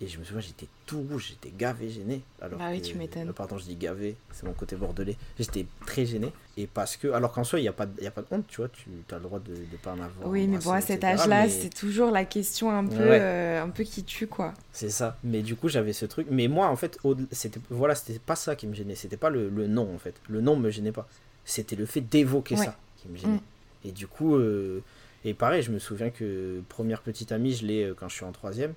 Et 0.03 0.07
je 0.07 0.19
me 0.19 0.25
souviens, 0.25 0.41
j'étais 0.41 0.67
tout 0.87 1.03
rouge, 1.11 1.27
j'étais 1.29 1.55
gavé, 1.55 1.91
gêné. 1.91 2.23
Alors 2.41 2.59
bah 2.59 2.69
oui, 2.71 2.81
tu 2.81 2.97
m'étonnes. 2.97 3.29
Euh, 3.29 3.33
pardon, 3.35 3.59
je 3.59 3.65
dis 3.65 3.77
gavé, 3.77 4.17
c'est 4.33 4.47
mon 4.47 4.55
côté 4.55 4.75
bordelais. 4.75 5.17
J'étais 5.39 5.67
très 5.85 6.07
gêné. 6.07 6.33
Et 6.57 6.67
parce 6.67 6.97
que, 6.97 7.09
alors 7.09 7.33
qu'en 7.33 7.45
soi, 7.45 7.59
il 7.59 7.63
n'y 7.63 7.69
a, 7.69 7.75
pas, 7.75 7.87
y 8.01 8.07
a 8.07 8.11
pas 8.11 8.23
de 8.23 8.27
honte, 8.31 8.47
tu 8.49 8.57
vois, 8.57 8.71
tu 8.71 8.89
as 9.11 9.17
le 9.17 9.23
droit 9.23 9.41
de 9.41 9.53
ne 9.53 9.77
pas 9.77 9.93
en 9.93 10.01
avoir. 10.01 10.27
Oui, 10.27 10.47
mais 10.47 10.57
bon, 10.57 10.73
à 10.73 10.81
cet 10.81 11.05
âge-là, 11.05 11.51
c'est 11.51 11.69
toujours 11.69 12.11
la 12.11 12.25
question 12.25 12.71
un 12.71 12.87
peu, 12.87 12.97
euh, 12.99 13.63
un 13.63 13.69
peu 13.69 13.85
qui 13.85 14.03
tue, 14.03 14.27
quoi. 14.27 14.55
C'est 14.73 14.89
ça. 14.89 15.19
Mais 15.23 15.43
du 15.43 15.55
coup, 15.55 15.69
j'avais 15.69 15.93
ce 15.93 16.07
truc. 16.07 16.29
Mais 16.31 16.49
moi, 16.49 16.69
en 16.69 16.77
fait, 16.77 16.99
c'était 17.31 17.61
voilà, 17.69 17.95
c'était 17.95 18.19
pas 18.19 18.37
ça 18.37 18.57
qui 18.57 18.67
me 18.67 18.73
gênait. 18.73 18.95
C'était 18.95 19.19
pas 19.19 19.29
le, 19.29 19.51
le, 19.51 19.67
nom, 19.67 19.95
en 19.95 19.99
fait. 19.99 20.15
Le 20.31 20.41
nom 20.41 20.57
me 20.57 20.71
gênait 20.71 20.93
pas. 20.93 21.07
C'était 21.45 21.77
le 21.77 21.85
fait 21.85 22.01
d'évoquer 22.01 22.57
ça 22.57 22.75
qui 22.97 23.09
me 23.09 23.19
gênait. 23.19 23.35
Mm. 23.35 23.41
Et 23.85 23.93
du 23.93 24.07
coup, 24.07 24.35
euh, 24.37 24.83
et 25.27 25.35
pareil, 25.35 25.63
je 25.63 25.71
me 25.71 25.79
souviens 25.79 26.09
que 26.09 26.63
première 26.71 27.03
petite 27.03 27.33
amie, 27.33 27.53
je 27.53 27.67
l'ai 27.67 27.93
quand 27.99 28.09
je 28.09 28.15
suis 28.15 28.25
en 28.25 28.33
troisième. 28.33 28.73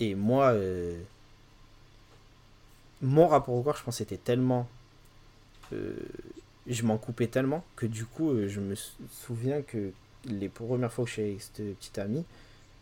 Et 0.00 0.14
moi, 0.14 0.52
euh, 0.52 0.98
mon 3.02 3.28
rapport 3.28 3.54
au 3.54 3.62
corps, 3.62 3.76
je 3.76 3.84
pense, 3.84 4.00
était 4.00 4.16
tellement. 4.16 4.66
Euh, 5.72 5.94
je 6.66 6.82
m'en 6.82 6.98
coupais 6.98 7.26
tellement 7.26 7.64
que 7.76 7.86
du 7.86 8.04
coup, 8.04 8.30
euh, 8.30 8.48
je 8.48 8.60
me 8.60 8.74
souviens 8.74 9.62
que 9.62 9.92
les 10.24 10.48
premières 10.48 10.92
fois 10.92 11.04
que 11.04 11.10
je 11.10 11.14
suis 11.14 11.22
avec 11.22 11.42
cette 11.42 11.76
petite 11.78 11.98
amie, 11.98 12.24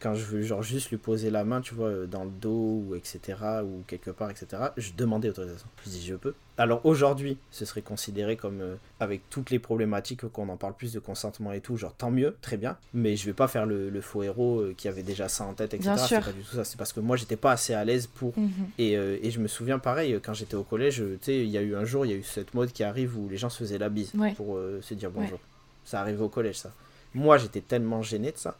quand 0.00 0.14
je 0.14 0.24
veux 0.24 0.42
genre 0.42 0.62
juste 0.62 0.90
lui 0.90 0.96
poser 0.96 1.30
la 1.30 1.44
main, 1.44 1.60
tu 1.60 1.74
vois, 1.74 1.88
euh, 1.88 2.06
dans 2.06 2.24
le 2.24 2.30
dos 2.30 2.84
ou 2.86 2.94
etc. 2.94 3.38
ou 3.64 3.82
quelque 3.86 4.10
part, 4.10 4.30
etc. 4.30 4.46
Je 4.76 4.92
demandais 4.96 5.28
autorisation. 5.28 5.66
Je 5.84 5.90
dis 5.90 6.06
je 6.06 6.14
peux. 6.14 6.34
Alors 6.56 6.84
aujourd'hui, 6.84 7.38
ce 7.50 7.64
serait 7.64 7.82
considéré 7.82 8.36
comme 8.36 8.60
euh, 8.60 8.76
avec 9.00 9.22
toutes 9.30 9.50
les 9.50 9.58
problématiques 9.58 10.26
qu'on 10.28 10.48
en 10.48 10.56
parle 10.56 10.74
plus 10.74 10.92
de 10.92 10.98
consentement 10.98 11.52
et 11.52 11.60
tout, 11.60 11.76
genre 11.76 11.94
tant 11.94 12.10
mieux, 12.10 12.36
très 12.42 12.56
bien. 12.56 12.76
Mais 12.94 13.16
je 13.16 13.26
vais 13.26 13.32
pas 13.32 13.48
faire 13.48 13.66
le, 13.66 14.00
faux 14.00 14.22
héros 14.22 14.60
euh, 14.60 14.74
qui 14.76 14.88
avait 14.88 15.02
déjà 15.02 15.28
ça 15.28 15.44
en 15.44 15.54
tête, 15.54 15.74
etc. 15.74 15.94
C'est 15.96 16.20
pas 16.20 16.32
du 16.32 16.42
tout 16.42 16.56
ça. 16.56 16.64
C'est 16.64 16.76
parce 16.76 16.92
que 16.92 17.00
moi 17.00 17.16
j'étais 17.16 17.36
pas 17.36 17.52
assez 17.52 17.74
à 17.74 17.84
l'aise 17.84 18.06
pour. 18.06 18.38
Mhm. 18.38 18.50
et, 18.78 18.92
et, 18.92 19.30
je 19.30 19.40
me 19.40 19.48
souviens 19.48 19.78
pareil 19.78 20.18
quand 20.22 20.34
j'étais 20.34 20.54
au 20.54 20.62
collège, 20.62 20.96
tu 20.96 21.18
sais, 21.22 21.36
il 21.38 21.50
y 21.50 21.58
a 21.58 21.62
eu 21.62 21.74
un 21.74 21.84
jour, 21.84 22.06
il 22.06 22.12
y 22.12 22.14
a 22.14 22.16
eu 22.16 22.22
cette 22.22 22.54
mode 22.54 22.72
qui 22.72 22.84
arrive 22.84 23.18
où 23.18 23.28
les 23.28 23.36
gens 23.36 23.50
se 23.50 23.58
faisaient 23.58 23.78
la 23.78 23.88
bise 23.88 24.12
pour 24.36 24.58
se 24.80 24.94
dire 24.94 25.10
bonjour. 25.10 25.38
Ça 25.84 26.00
arrivait 26.00 26.22
au 26.22 26.28
collège 26.28 26.58
ça. 26.58 26.72
Moi 27.14 27.38
j'étais 27.38 27.60
tellement 27.60 28.02
gêné 28.02 28.32
de 28.32 28.36
ça 28.36 28.56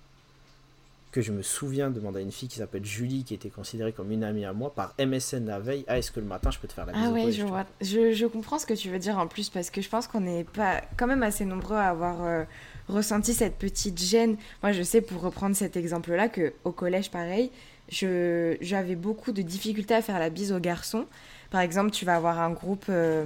que 1.19 1.25
je 1.25 1.33
me 1.33 1.43
souviens 1.43 1.91
demander 1.91 2.21
à 2.21 2.23
une 2.23 2.31
fille 2.31 2.49
qui 2.49 2.59
s'appelle 2.59 2.85
Julie, 2.85 3.25
qui 3.25 3.35
était 3.35 3.51
considérée 3.51 3.93
comme 3.93 4.13
une 4.13 4.23
amie 4.23 4.45
à 4.45 4.53
moi, 4.53 4.73
par 4.73 4.95
MSN 5.01 5.47
la 5.47 5.59
veille, 5.59 5.85
ah, 5.89 5.99
est-ce 5.99 6.13
que 6.13 6.21
le 6.21 6.27
matin 6.27 6.53
je 6.53 6.61
peux 6.61 6.69
te 6.69 6.73
faire 6.73 6.87
la 6.87 6.93
bise 6.93 7.03
Ah 7.05 7.11
ouais, 7.11 7.33
je 7.33 7.43
vois. 7.43 7.67
Je, 7.81 8.13
je, 8.13 8.25
comprends 8.27 8.61
ce 8.61 8.67
que 8.67 8.75
tu 8.75 8.89
veux 8.89 9.01
dire 9.01 9.19
en 9.19 9.27
plus, 9.27 9.51
parce 9.51 9.69
que 9.71 9.83
je 9.83 9.89
pense 9.89 10.07
qu'on 10.07 10.21
n'est 10.21 10.45
pas 10.45 10.81
quand 10.97 11.09
même 11.09 11.25
assez 11.25 11.45
nombreux 11.45 11.75
à 11.75 11.89
avoir 11.89 12.25
euh, 12.25 12.45
ressenti 12.87 13.35
cette 13.35 13.57
petite 13.57 13.99
gêne. 14.01 14.37
Moi, 14.63 14.71
je 14.71 14.85
sais, 14.85 15.01
pour 15.01 15.21
reprendre 15.21 15.57
cet 15.57 15.77
exemple-là, 15.77 16.29
que 16.29 16.53
au 16.63 16.71
collège, 16.71 17.11
pareil, 17.11 17.51
j'avais 17.91 18.95
beaucoup 18.95 19.33
de 19.33 19.43
difficultés 19.43 19.95
à 19.95 20.03
faire 20.03 20.21
la 20.21 20.31
bise 20.31 20.53
aux 20.53 20.61
garçons. 20.61 21.07
Par 21.51 21.63
exemple, 21.63 21.91
tu 21.91 22.05
vas 22.05 22.15
avoir 22.15 22.39
un 22.41 22.51
groupe, 22.51 22.85
euh, 22.91 23.25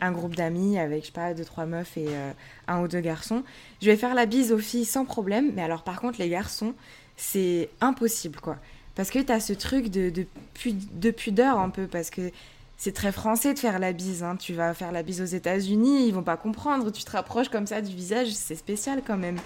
un 0.00 0.12
groupe 0.12 0.36
d'amis 0.36 0.78
avec, 0.78 1.02
je 1.02 1.06
sais 1.06 1.12
pas, 1.12 1.34
deux, 1.34 1.44
trois 1.44 1.64
meufs 1.64 1.96
et 1.96 2.06
euh, 2.08 2.30
un 2.68 2.82
ou 2.82 2.88
deux 2.88 3.00
garçons. 3.00 3.42
Je 3.80 3.86
vais 3.86 3.96
faire 3.96 4.14
la 4.14 4.26
bise 4.26 4.52
aux 4.52 4.58
filles 4.58 4.84
sans 4.84 5.06
problème, 5.06 5.52
mais 5.54 5.62
alors 5.62 5.82
par 5.82 6.00
contre, 6.00 6.18
les 6.20 6.28
garçons, 6.28 6.74
c'est 7.22 7.70
impossible, 7.80 8.40
quoi. 8.40 8.56
Parce 8.96 9.10
que 9.10 9.20
tu 9.20 9.32
as 9.32 9.40
ce 9.40 9.52
truc 9.52 9.88
de, 9.88 10.10
de, 10.10 11.10
pudeur 11.12 11.58
un 11.58 11.70
peu, 11.70 11.86
parce 11.86 12.10
que 12.10 12.30
c'est 12.76 12.92
très 12.92 13.12
français 13.12 13.54
de 13.54 13.58
faire 13.58 13.78
la 13.78 13.92
bise. 13.92 14.22
Hein. 14.22 14.36
Tu 14.36 14.54
vas 14.54 14.74
faire 14.74 14.90
la 14.90 15.02
bise 15.02 15.22
aux 15.22 15.26
États-Unis, 15.26 16.08
ils 16.08 16.12
vont 16.12 16.24
pas 16.24 16.36
comprendre. 16.36 16.90
Tu 16.90 17.04
te 17.04 17.12
rapproches 17.12 17.48
comme 17.48 17.66
ça 17.66 17.80
du 17.80 17.94
visage, 17.94 18.32
c'est 18.32 18.56
spécial 18.56 19.02
quand 19.06 19.16
même. 19.16 19.38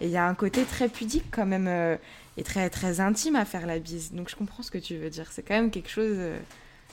Et 0.00 0.06
il 0.06 0.10
y 0.10 0.16
a 0.16 0.26
un 0.26 0.34
côté 0.34 0.62
très 0.62 0.88
pudique 0.88 1.24
quand 1.30 1.46
même 1.46 1.66
euh, 1.68 1.96
et 2.36 2.44
très 2.44 2.70
très 2.70 3.00
intime 3.00 3.34
à 3.34 3.44
faire 3.44 3.66
la 3.66 3.80
bise. 3.80 4.12
Donc 4.12 4.30
je 4.30 4.36
comprends 4.36 4.62
ce 4.62 4.70
que 4.70 4.78
tu 4.78 4.96
veux 4.96 5.10
dire. 5.10 5.26
C'est 5.32 5.42
quand 5.42 5.54
même 5.54 5.70
quelque 5.72 5.90
chose 5.90 6.16
euh, 6.16 6.38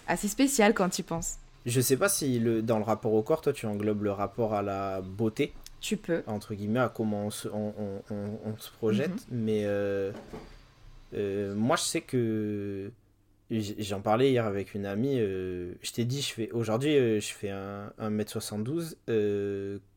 assez 0.07 0.27
spécial 0.27 0.73
quand 0.73 0.89
tu 0.89 1.03
penses. 1.03 1.35
Je 1.65 1.79
sais 1.79 1.95
pas 1.95 2.09
si 2.09 2.39
le, 2.39 2.61
dans 2.61 2.79
le 2.79 2.83
rapport 2.83 3.13
au 3.13 3.21
corps, 3.21 3.41
toi 3.41 3.53
tu 3.53 3.67
englobes 3.67 4.03
le 4.03 4.11
rapport 4.11 4.55
à 4.55 4.63
la 4.63 5.01
beauté. 5.01 5.53
Tu 5.83 5.97
peux. 5.97 6.23
Entre 6.27 6.55
guillemets, 6.55 6.79
à 6.79 6.87
comment 6.87 7.25
on 7.25 7.29
se, 7.29 7.49
on, 7.49 8.57
se 8.57 8.71
projette. 8.71 9.29
Mhm. 9.29 9.43
Mais 9.43 9.63
euh, 9.65 10.13
euh, 11.13 11.53
moi, 11.53 11.75
je 11.75 11.83
sais 11.83 12.01
que. 12.01 12.89
J'en 13.51 13.99
parlais 13.99 14.31
hier 14.31 14.45
avec 14.45 14.73
une 14.73 14.85
amie. 14.85 15.19
Euh, 15.19 15.73
je 15.81 15.91
t'ai 15.91 16.05
dit, 16.05 16.21
je 16.21 16.33
fais 16.33 16.51
aujourd'hui, 16.51 17.19
je 17.19 17.33
fais 17.33 17.49
un, 17.49 17.91
1m72. 17.99 18.95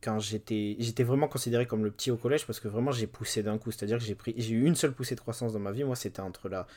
quand 0.01 0.19
j'étais, 0.19 0.75
j'étais 0.77 1.03
vraiment 1.03 1.29
considéré 1.29 1.65
comme 1.65 1.85
le 1.85 1.89
petit 1.89 2.11
au 2.11 2.17
collège 2.17 2.45
parce 2.45 2.59
que 2.59 2.67
vraiment 2.67 2.91
j'ai 2.91 3.07
poussé 3.07 3.41
d'un 3.41 3.57
coup. 3.57 3.71
C'est-à-dire 3.71 3.97
que 3.97 4.03
j'ai 4.03 4.13
pris, 4.13 4.35
j'ai 4.37 4.53
eu 4.55 4.65
une 4.65 4.75
seule 4.75 4.91
poussée 4.91 5.15
de 5.15 5.21
croissance 5.21 5.53
dans 5.53 5.59
ma 5.59 5.71
vie. 5.71 5.85
Moi, 5.85 5.95
c'était 5.95 6.19
entre 6.19 6.49
la 6.49 6.67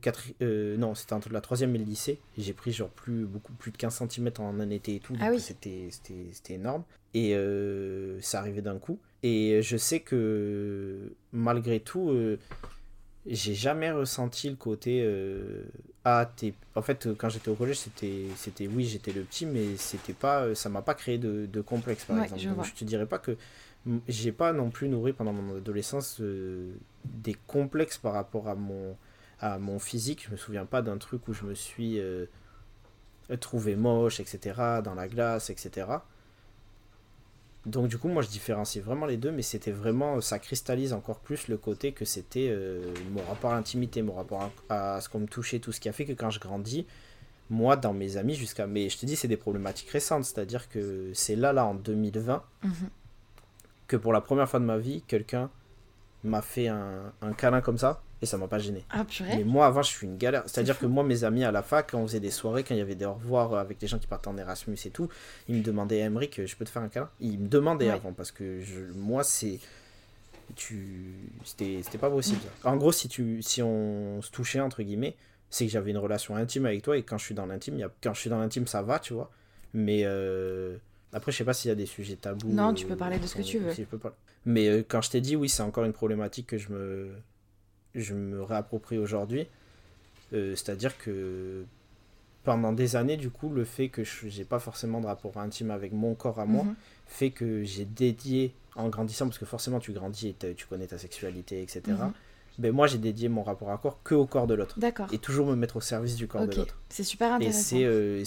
4, 0.00 0.76
non, 0.78 0.94
c'était 0.94 1.12
entre 1.12 1.30
la 1.32 1.40
troisième 1.40 1.74
et 1.74 1.78
le 1.78 1.84
lycée. 1.84 2.18
J'ai 2.38 2.52
pris 2.52 2.72
genre 2.72 2.90
plus, 2.90 3.24
beaucoup 3.24 3.52
plus 3.52 3.70
de 3.70 3.76
15 3.76 4.06
cm 4.08 4.30
en 4.38 4.60
un 4.60 4.70
été 4.70 4.96
et 4.96 5.00
tout. 5.00 5.14
Ah 5.20 5.30
oui. 5.30 5.40
C'était, 5.40 5.88
c'était 5.90 6.54
énorme. 6.54 6.84
Et 7.14 7.34
euh, 7.34 8.20
ça 8.20 8.38
arrivait 8.38 8.62
d'un 8.62 8.78
coup. 8.78 8.98
Et 9.22 9.60
je 9.62 9.76
sais 9.76 10.00
que 10.00 11.12
malgré 11.32 11.80
tout, 11.80 12.10
euh, 12.10 12.38
j'ai 13.26 13.54
jamais 13.54 13.90
ressenti 13.90 14.48
le 14.48 14.56
côté 14.56 15.02
euh, 15.04 15.62
ah 16.04 16.28
t'es 16.34 16.54
en 16.74 16.82
fait 16.82 17.08
quand 17.16 17.28
j'étais 17.28 17.50
au 17.50 17.54
collège 17.54 17.78
c'était 17.78 18.24
c'était 18.34 18.66
oui 18.66 18.84
j'étais 18.84 19.12
le 19.12 19.22
petit 19.22 19.46
mais 19.46 19.76
c'était 19.76 20.12
pas 20.12 20.56
ça 20.56 20.68
m'a 20.68 20.82
pas 20.82 20.94
créé 20.94 21.18
de, 21.18 21.46
de 21.46 21.60
complexe 21.60 22.04
par 22.04 22.20
exemple 22.20 22.40
je, 22.40 22.48
Donc, 22.48 22.64
je 22.64 22.72
te 22.72 22.82
dirais 22.82 23.06
pas 23.06 23.20
que 23.20 23.36
j'ai 24.08 24.32
pas 24.32 24.52
non 24.52 24.70
plus 24.70 24.88
nourri 24.88 25.12
pendant 25.12 25.32
mon 25.32 25.58
adolescence 25.58 26.20
des 27.04 27.36
complexes 27.46 27.98
par 27.98 28.14
rapport 28.14 28.48
à 28.48 28.56
mon 28.56 28.96
à 29.42 29.58
mon 29.58 29.78
physique 29.78 30.24
je 30.26 30.30
me 30.30 30.36
souviens 30.36 30.64
pas 30.64 30.80
d'un 30.80 30.96
truc 30.96 31.28
où 31.28 31.34
je 31.34 31.44
me 31.44 31.54
suis 31.54 32.00
trouvé 33.40 33.76
moche 33.76 34.20
etc 34.20 34.80
dans 34.82 34.94
la 34.94 35.08
glace 35.08 35.50
etc 35.50 35.98
donc 37.64 37.86
du 37.86 37.96
coup, 37.96 38.08
moi 38.08 38.22
je 38.22 38.28
différencie 38.28 38.82
vraiment 38.82 39.06
les 39.06 39.16
deux, 39.16 39.30
mais 39.30 39.42
c'était 39.42 39.70
vraiment, 39.70 40.20
ça 40.20 40.38
cristallise 40.38 40.92
encore 40.92 41.20
plus 41.20 41.46
le 41.46 41.56
côté 41.56 41.92
que 41.92 42.04
c'était 42.04 42.48
euh, 42.50 42.92
mon 43.12 43.22
rapport 43.22 43.52
à 43.52 43.54
l'intimité, 43.54 44.02
mon 44.02 44.14
rapport 44.14 44.50
à, 44.68 45.00
ce 45.00 45.08
qu'on 45.08 45.20
me 45.20 45.26
touchait, 45.26 45.60
tout 45.60 45.70
ce 45.70 45.78
qui 45.78 45.88
a 45.88 45.92
fait 45.92 46.04
que 46.04 46.12
quand 46.12 46.30
je 46.30 46.40
grandis, 46.40 46.86
moi 47.50 47.76
dans 47.76 47.92
mes 47.92 48.16
amis 48.16 48.34
jusqu'à... 48.34 48.66
Mais 48.66 48.88
je 48.88 48.98
te 48.98 49.06
dis, 49.06 49.14
c'est 49.14 49.28
des 49.28 49.36
problématiques 49.36 49.90
récentes, 49.90 50.24
c'est-à-dire 50.24 50.68
que 50.68 51.12
c'est 51.14 51.36
là, 51.36 51.52
là, 51.52 51.64
en 51.64 51.74
2020, 51.74 52.42
mhm. 52.64 52.72
que 53.86 53.96
pour 53.96 54.12
la 54.12 54.20
première 54.20 54.48
fois 54.48 54.58
de 54.58 54.64
ma 54.64 54.78
vie, 54.78 55.02
quelqu'un 55.06 55.48
m'a 56.24 56.42
fait 56.42 56.66
un, 56.66 57.12
un 57.20 57.32
câlin 57.32 57.60
comme 57.60 57.78
ça, 57.78 58.02
et 58.22 58.26
ça 58.26 58.38
m'a 58.38 58.46
pas 58.46 58.60
gêné. 58.60 58.84
Ah, 58.88 59.04
Mais 59.20 59.42
moi, 59.42 59.66
avant, 59.66 59.82
je 59.82 59.90
suis 59.90 60.06
une 60.06 60.16
galère. 60.16 60.44
C'est-à-dire 60.46 60.78
que 60.78 60.86
moi, 60.86 61.02
mes 61.02 61.24
amis 61.24 61.42
à 61.42 61.50
la 61.50 61.62
fac, 61.62 61.90
quand 61.90 61.98
on 61.98 62.06
faisait 62.06 62.20
des 62.20 62.30
soirées, 62.30 62.62
quand 62.62 62.72
il 62.72 62.78
y 62.78 62.80
avait 62.80 62.94
des 62.94 63.04
au 63.04 63.14
revoir 63.14 63.54
avec 63.54 63.78
des 63.78 63.88
gens 63.88 63.98
qui 63.98 64.06
partaient 64.06 64.28
en 64.28 64.38
Erasmus 64.38 64.78
et 64.84 64.90
tout, 64.90 65.08
ils 65.48 65.56
me 65.56 65.62
demandaient, 65.62 65.98
Emmerich, 65.98 66.40
je 66.46 66.56
peux 66.56 66.64
te 66.64 66.70
faire 66.70 66.82
un 66.82 66.88
câlin? 66.88 67.10
Ils 67.20 67.40
me 67.40 67.48
demandaient 67.48 67.90
avant, 67.90 68.12
parce 68.12 68.30
que 68.30 68.60
je, 68.60 68.80
moi, 68.94 69.24
c'est. 69.24 69.58
Tu... 70.54 71.14
C'était 71.44 71.98
pas 71.98 72.10
possible. 72.10 72.40
En 72.62 72.76
gros, 72.76 72.92
si, 72.92 73.08
tu, 73.08 73.42
si 73.42 73.60
on 73.60 74.22
se 74.22 74.30
touchait, 74.30 74.60
entre 74.60 74.82
guillemets, 74.84 75.16
c'est 75.50 75.66
que 75.66 75.72
j'avais 75.72 75.90
une 75.90 75.98
relation 75.98 76.36
intime 76.36 76.66
avec 76.66 76.82
toi, 76.82 76.96
et 76.96 77.02
quand 77.02 77.18
je 77.18 77.24
suis 77.24 77.34
dans 77.34 77.46
l'intime, 77.46 77.82
a... 77.82 77.88
quand 78.02 78.14
je 78.14 78.20
suis 78.20 78.30
dans 78.30 78.38
l'intime, 78.38 78.68
ça 78.68 78.82
va, 78.82 79.00
tu 79.00 79.14
vois. 79.14 79.30
Mais. 79.74 80.02
Euh... 80.04 80.76
Après, 81.12 81.30
je 81.32 81.36
sais 81.36 81.44
pas 81.44 81.52
s'il 81.52 81.68
y 81.68 81.72
a 81.72 81.74
des 81.74 81.84
sujets 81.86 82.16
tabous. 82.16 82.48
Non, 82.48 82.72
tu 82.72 82.86
peux 82.86 82.96
parler 82.96 83.18
de 83.18 83.26
ce 83.26 83.34
que 83.34 83.42
tu 83.42 83.58
veux. 83.58 83.74
Mais 84.46 84.68
euh, 84.68 84.82
quand 84.86 85.02
je 85.02 85.10
t'ai 85.10 85.20
dit, 85.20 85.36
oui, 85.36 85.48
c'est 85.48 85.62
encore 85.62 85.84
une 85.84 85.92
problématique 85.92 86.46
que 86.46 86.56
je 86.56 86.70
me 86.70 87.10
je 87.94 88.14
me 88.14 88.42
réapproprie 88.42 88.98
aujourd'hui. 88.98 89.46
Euh, 90.32 90.54
c'est-à-dire 90.56 90.96
que 90.98 91.64
pendant 92.44 92.72
des 92.72 92.96
années, 92.96 93.16
du 93.16 93.30
coup, 93.30 93.50
le 93.50 93.64
fait 93.64 93.88
que 93.88 94.02
je 94.04 94.26
n'ai 94.26 94.44
pas 94.44 94.58
forcément 94.58 95.00
de 95.00 95.06
rapport 95.06 95.36
intime 95.36 95.70
avec 95.70 95.92
mon 95.92 96.14
corps 96.14 96.40
à 96.40 96.46
moi, 96.46 96.64
mhm. 96.64 96.74
fait 97.06 97.30
que 97.30 97.62
j'ai 97.64 97.84
dédié, 97.84 98.52
en 98.74 98.88
grandissant, 98.88 99.26
parce 99.26 99.38
que 99.38 99.44
forcément 99.44 99.78
tu 99.78 99.92
grandis 99.92 100.28
et 100.28 100.54
tu 100.54 100.66
connais 100.66 100.86
ta 100.86 100.98
sexualité, 100.98 101.62
etc. 101.62 101.82
Mhm. 101.88 102.12
Ben 102.58 102.72
moi, 102.72 102.86
j'ai 102.86 102.98
dédié 102.98 103.28
mon 103.28 103.42
rapport 103.42 103.70
à 103.70 103.78
corps 103.78 104.02
que 104.02 104.14
au 104.14 104.26
corps 104.26 104.46
de 104.46 104.54
l'autre. 104.54 104.78
D'accord. 104.78 105.08
Et 105.12 105.18
toujours 105.18 105.46
me 105.46 105.56
mettre 105.56 105.76
au 105.76 105.80
service 105.80 106.16
du 106.16 106.26
corps 106.26 106.46
de 106.46 106.54
l'autre. 106.54 106.78
C'est 106.88 107.04
super 107.04 107.32
intéressant. 107.32 107.76
Euh, 107.78 108.24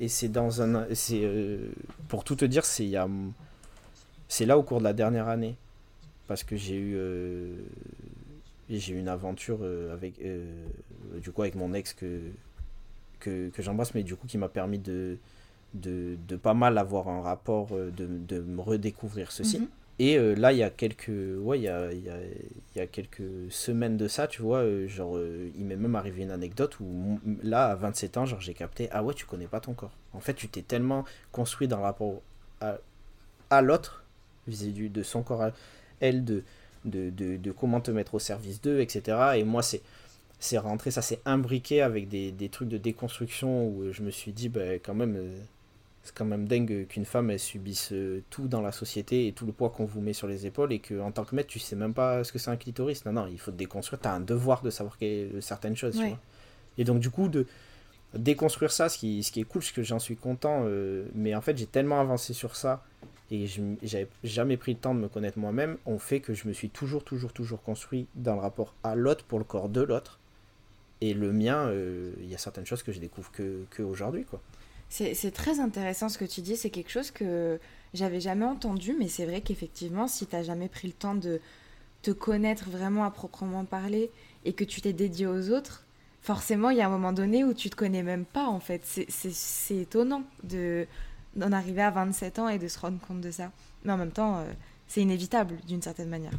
et 0.00 0.08
c'est 0.08 0.28
dans 0.28 0.62
un 0.62 0.86
c'est 0.94 1.20
euh, 1.22 1.68
pour 2.08 2.24
tout 2.24 2.34
te 2.34 2.46
dire 2.46 2.64
c'est 2.64 2.92
c'est 4.28 4.46
là 4.46 4.56
au 4.56 4.62
cours 4.62 4.78
de 4.78 4.84
la 4.84 4.94
dernière 4.94 5.28
année 5.28 5.56
parce 6.26 6.42
que 6.42 6.56
j'ai 6.56 6.76
eu 6.76 6.96
j'ai 8.78 8.94
eu 8.94 8.98
une 8.98 9.08
aventure 9.08 9.58
euh, 9.62 9.92
avec, 9.92 10.14
euh, 10.20 10.44
du 11.20 11.32
coup, 11.32 11.42
avec 11.42 11.54
mon 11.56 11.74
ex 11.74 11.92
que, 11.94 12.20
que, 13.18 13.50
j'embrasse, 13.58 13.94
mais 13.94 14.02
du 14.02 14.16
coup 14.16 14.26
qui 14.26 14.38
m'a 14.38 14.48
permis 14.48 14.78
de, 14.78 15.18
de, 15.74 16.16
de, 16.28 16.36
pas 16.36 16.54
mal 16.54 16.78
avoir 16.78 17.08
un 17.08 17.20
rapport, 17.20 17.68
euh, 17.72 17.90
de, 17.90 18.06
de 18.06 18.40
me 18.40 18.60
redécouvrir 18.60 19.32
ceci. 19.32 19.60
Mhm. 19.60 19.68
Et 20.02 20.16
là, 20.34 20.50
il 20.50 20.56
y 20.56 20.62
a 20.62 20.70
quelques, 20.70 21.10
ouais, 21.10 21.58
il 21.58 21.64
y 21.64 21.68
a, 21.68 21.92
y, 21.92 22.08
a, 22.08 22.16
y 22.74 22.80
a, 22.80 22.86
quelques 22.86 23.50
semaines 23.50 23.98
de 23.98 24.08
ça, 24.08 24.26
tu 24.26 24.40
vois, 24.40 24.64
genre, 24.86 25.20
il 25.54 25.66
m'est 25.66 25.76
même 25.76 25.94
arrivé 25.94 26.22
une 26.22 26.30
anecdote 26.30 26.80
où 26.80 27.20
là, 27.42 27.66
à 27.66 27.74
27 27.74 28.16
ans, 28.16 28.24
genre, 28.24 28.40
j'ai 28.40 28.54
capté, 28.54 28.88
ah 28.92 29.04
ouais, 29.04 29.12
tu 29.12 29.26
connais 29.26 29.46
pas 29.46 29.60
ton 29.60 29.74
corps. 29.74 29.92
En 30.14 30.20
fait, 30.20 30.32
tu 30.32 30.48
t'es 30.48 30.62
tellement 30.62 31.04
construit 31.32 31.68
dans 31.68 31.76
le 31.76 31.82
rapport 31.82 32.22
à, 32.62 32.78
à 33.50 33.60
l'autre, 33.60 34.02
vis-à-vis 34.48 34.88
de 34.88 35.02
son 35.02 35.22
corps 35.22 35.42
à 35.42 35.50
elle, 36.00 36.24
de, 36.24 36.44
de, 36.84 37.10
de, 37.10 37.52
comment 37.52 37.80
te 37.80 37.90
mettre 37.90 38.14
au 38.14 38.18
service 38.18 38.60
d'eux, 38.60 38.80
etc. 38.80 39.18
Et 39.36 39.44
moi, 39.44 39.62
c'est 39.62 39.82
c'est 40.42 40.56
rentré, 40.56 40.90
ça 40.90 41.02
s'est 41.02 41.20
imbriqué 41.26 41.82
avec 41.82 42.08
des, 42.08 42.32
des, 42.32 42.48
trucs 42.48 42.70
de 42.70 42.78
déconstruction 42.78 43.66
où 43.68 43.92
je 43.92 44.02
me 44.02 44.10
suis 44.10 44.32
dit, 44.32 44.48
bah, 44.48 44.76
quand 44.82 44.94
même, 44.94 45.18
c'est 46.02 46.14
quand 46.14 46.24
même 46.24 46.48
dingue 46.48 46.86
qu'une 46.88 47.04
femme 47.04 47.30
elle 47.30 47.38
subisse 47.38 47.92
tout 48.30 48.48
dans 48.48 48.62
la 48.62 48.72
société 48.72 49.26
et 49.26 49.32
tout 49.32 49.44
le 49.44 49.52
poids 49.52 49.70
qu'on 49.70 49.84
vous 49.84 50.00
met 50.00 50.12
sur 50.12 50.26
les 50.26 50.46
épaules 50.46 50.72
et 50.72 50.78
qu'en 50.78 51.12
tant 51.12 51.24
que 51.24 51.34
maître 51.34 51.48
tu 51.48 51.58
sais 51.58 51.76
même 51.76 51.92
pas 51.92 52.24
ce 52.24 52.32
que 52.32 52.38
c'est 52.38 52.50
un 52.50 52.56
clitoris. 52.56 53.04
Non 53.04 53.12
non 53.12 53.26
il 53.30 53.38
faut 53.38 53.50
te 53.50 53.56
déconstruire. 53.56 54.00
As 54.04 54.14
un 54.14 54.20
devoir 54.20 54.62
de 54.62 54.70
savoir 54.70 54.96
certaines 55.40 55.76
choses 55.76 55.96
tu 55.96 56.06
vois. 56.06 56.18
Et 56.78 56.84
donc 56.84 57.00
du 57.00 57.10
coup 57.10 57.28
de 57.28 57.46
déconstruire 58.14 58.72
ça 58.72 58.88
ce 58.88 58.98
qui, 58.98 59.22
ce 59.22 59.30
qui 59.30 59.40
est 59.40 59.44
cool 59.44 59.62
c'est 59.62 59.74
que 59.74 59.82
j'en 59.82 59.98
suis 59.98 60.16
content 60.16 60.62
euh, 60.64 61.06
mais 61.14 61.34
en 61.34 61.40
fait 61.40 61.56
j'ai 61.56 61.66
tellement 61.66 62.00
avancé 62.00 62.32
sur 62.32 62.56
ça 62.56 62.82
et 63.30 63.46
j'avais 63.82 64.08
jamais 64.24 64.56
pris 64.56 64.72
le 64.74 64.78
temps 64.78 64.94
de 64.94 65.00
me 65.00 65.08
connaître 65.08 65.38
moi-même 65.38 65.76
on 65.86 65.98
fait 65.98 66.20
que 66.20 66.34
je 66.34 66.48
me 66.48 66.52
suis 66.52 66.68
toujours 66.68 67.04
toujours 67.04 67.32
toujours 67.32 67.62
construit 67.62 68.06
dans 68.14 68.34
le 68.34 68.40
rapport 68.40 68.74
à 68.82 68.94
l'autre 68.94 69.24
pour 69.24 69.38
le 69.38 69.44
corps 69.44 69.68
de 69.68 69.80
l'autre 69.80 70.18
et 71.00 71.14
le 71.14 71.32
mien 71.32 71.66
euh, 71.68 72.12
il 72.20 72.28
y 72.28 72.34
a 72.34 72.38
certaines 72.38 72.66
choses 72.66 72.82
que 72.82 72.92
je 72.92 73.00
découvre 73.00 73.30
que, 73.32 73.82
aujourd'hui 73.82 74.24
quoi 74.24 74.40
c'est 74.90 75.30
très 75.30 75.60
intéressant 75.60 76.08
ce 76.08 76.18
que 76.18 76.24
tu 76.24 76.40
dis, 76.40 76.56
c'est 76.56 76.68
quelque 76.68 76.90
chose 76.90 77.12
que 77.12 77.60
j'avais 77.94 78.20
jamais 78.20 78.44
entendu, 78.44 78.96
mais 78.98 79.06
c'est 79.06 79.24
vrai 79.24 79.40
qu'effectivement, 79.40 80.08
si 80.08 80.26
tu 80.26 80.34
n'as 80.34 80.42
jamais 80.42 80.68
pris 80.68 80.88
le 80.88 80.92
temps 80.92 81.14
de 81.14 81.40
te 82.02 82.10
connaître 82.10 82.68
vraiment 82.70 83.04
à 83.04 83.10
proprement 83.12 83.64
parler 83.64 84.10
et 84.44 84.52
que 84.52 84.64
tu 84.64 84.80
t'es 84.80 84.92
dédié 84.92 85.28
aux 85.28 85.50
autres, 85.50 85.84
forcément, 86.22 86.70
il 86.70 86.78
y 86.78 86.80
a 86.80 86.86
un 86.86 86.90
moment 86.90 87.12
donné 87.12 87.44
où 87.44 87.54
tu 87.54 87.70
te 87.70 87.76
connais 87.76 88.02
même 88.02 88.24
pas, 88.24 88.46
en 88.46 88.58
fait. 88.58 88.82
C'est 88.84 89.76
étonnant 89.76 90.24
d'en 91.36 91.52
arriver 91.52 91.82
à 91.82 91.90
27 91.90 92.38
ans 92.38 92.48
et 92.48 92.58
de 92.58 92.68
se 92.68 92.78
rendre 92.78 92.98
compte 93.06 93.20
de 93.20 93.30
ça. 93.30 93.50
Mais 93.84 93.92
en 93.92 93.96
même 93.96 94.12
temps, 94.12 94.38
euh, 94.38 94.44
c'est 94.88 95.00
inévitable 95.00 95.56
d'une 95.66 95.82
certaine 95.82 96.08
manière. 96.08 96.32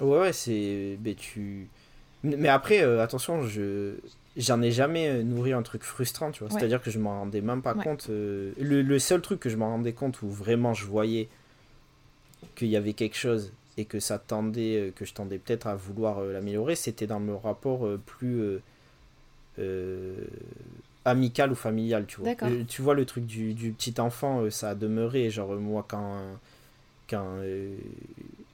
Ouais, 0.00 0.18
ouais, 0.18 0.32
c'est. 0.32 0.98
Mais 1.02 1.14
tu. 1.14 1.68
Mais 2.22 2.48
après, 2.48 2.82
euh, 2.82 3.02
attention, 3.02 3.42
je 3.42 3.94
j'en 4.36 4.60
ai 4.62 4.70
jamais 4.70 5.08
euh, 5.08 5.22
nourri 5.22 5.52
un 5.52 5.62
truc 5.62 5.82
frustrant, 5.82 6.30
tu 6.30 6.44
vois. 6.44 6.50
C'est-à-dire 6.50 6.82
que 6.82 6.90
je 6.90 6.98
m'en 6.98 7.20
rendais 7.20 7.40
même 7.40 7.62
pas 7.62 7.74
compte. 7.74 8.08
Euh, 8.10 8.52
le, 8.58 8.98
seul 8.98 9.20
truc 9.20 9.40
que 9.40 9.48
je 9.48 9.56
m'en 9.56 9.70
rendais 9.70 9.92
compte 9.92 10.22
où 10.22 10.28
vraiment 10.28 10.74
je 10.74 10.84
voyais 10.84 11.28
qu'il 12.54 12.68
y 12.68 12.76
avait 12.76 12.92
quelque 12.92 13.16
chose 13.16 13.52
et 13.76 13.84
que 13.84 14.00
ça 14.00 14.18
tendait, 14.18 14.92
que 14.96 15.04
je 15.04 15.14
tendais 15.14 15.38
peut-être 15.38 15.66
à 15.66 15.74
vouloir 15.76 16.20
l'améliorer, 16.20 16.74
c'était 16.74 17.06
dans 17.06 17.20
le 17.20 17.34
rapport 17.34 17.86
plus 18.06 18.60
amical 21.08 21.52
ou 21.52 21.54
familial, 21.54 22.06
tu 22.06 22.20
vois. 22.20 22.34
tu 22.66 22.82
vois 22.82 22.94
le 22.94 23.04
truc 23.04 23.26
du, 23.26 23.54
du 23.54 23.72
petit 23.72 24.00
enfant, 24.00 24.50
ça 24.50 24.70
a 24.70 24.74
demeuré. 24.74 25.30
Genre 25.30 25.54
moi 25.56 25.84
quand 25.88 26.18
quand 27.08 27.40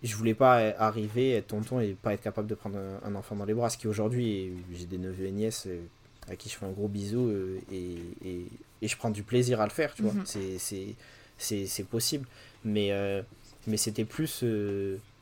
je 0.04 0.16
voulais 0.16 0.34
pas 0.34 0.56
arriver, 0.78 1.32
être 1.32 1.48
tonton 1.48 1.80
et 1.80 1.96
pas 2.00 2.12
être 2.12 2.22
capable 2.22 2.46
de 2.46 2.54
prendre 2.54 2.78
un, 3.04 3.14
enfant 3.14 3.34
dans 3.34 3.46
les 3.46 3.54
bras. 3.54 3.70
Ce 3.70 3.78
qui 3.78 3.88
aujourd'hui, 3.88 4.52
j'ai 4.72 4.84
des 4.84 4.98
neveux 4.98 5.26
et 5.26 5.30
nièces 5.30 5.66
euh, 5.66 5.80
à 6.30 6.36
qui 6.36 6.50
je 6.50 6.56
fais 6.56 6.66
un 6.66 6.70
gros 6.70 6.88
bisou 6.88 7.28
euh, 7.28 7.58
et, 7.72 7.96
et, 8.24 8.46
et, 8.82 8.88
je 8.88 8.96
prends 8.98 9.10
du 9.10 9.22
plaisir 9.22 9.62
à 9.62 9.64
le 9.64 9.70
faire, 9.70 9.94
tu 9.94 10.02
vois. 10.02 10.12
Mhm. 10.12 10.58
C'est 11.38 11.84
possible. 11.84 12.26
Mais, 12.64 12.92
euh, 12.92 13.22
mais 13.66 13.78
c'était 13.78 14.04
plus. 14.04 14.44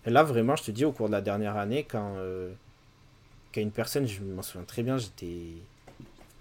là, 0.04 0.22
vraiment, 0.24 0.56
je 0.56 0.64
te 0.64 0.70
dis, 0.72 0.84
au 0.84 0.90
cours 0.90 1.06
de 1.06 1.12
la 1.12 1.20
dernière 1.20 1.56
année, 1.56 1.86
quand, 1.88 2.16
quand 3.54 3.60
une 3.60 3.70
personne, 3.70 4.06
je 4.06 4.20
m'en 4.20 4.42
souviens 4.42 4.66
très 4.66 4.82
bien, 4.82 4.98
j'étais. 4.98 5.46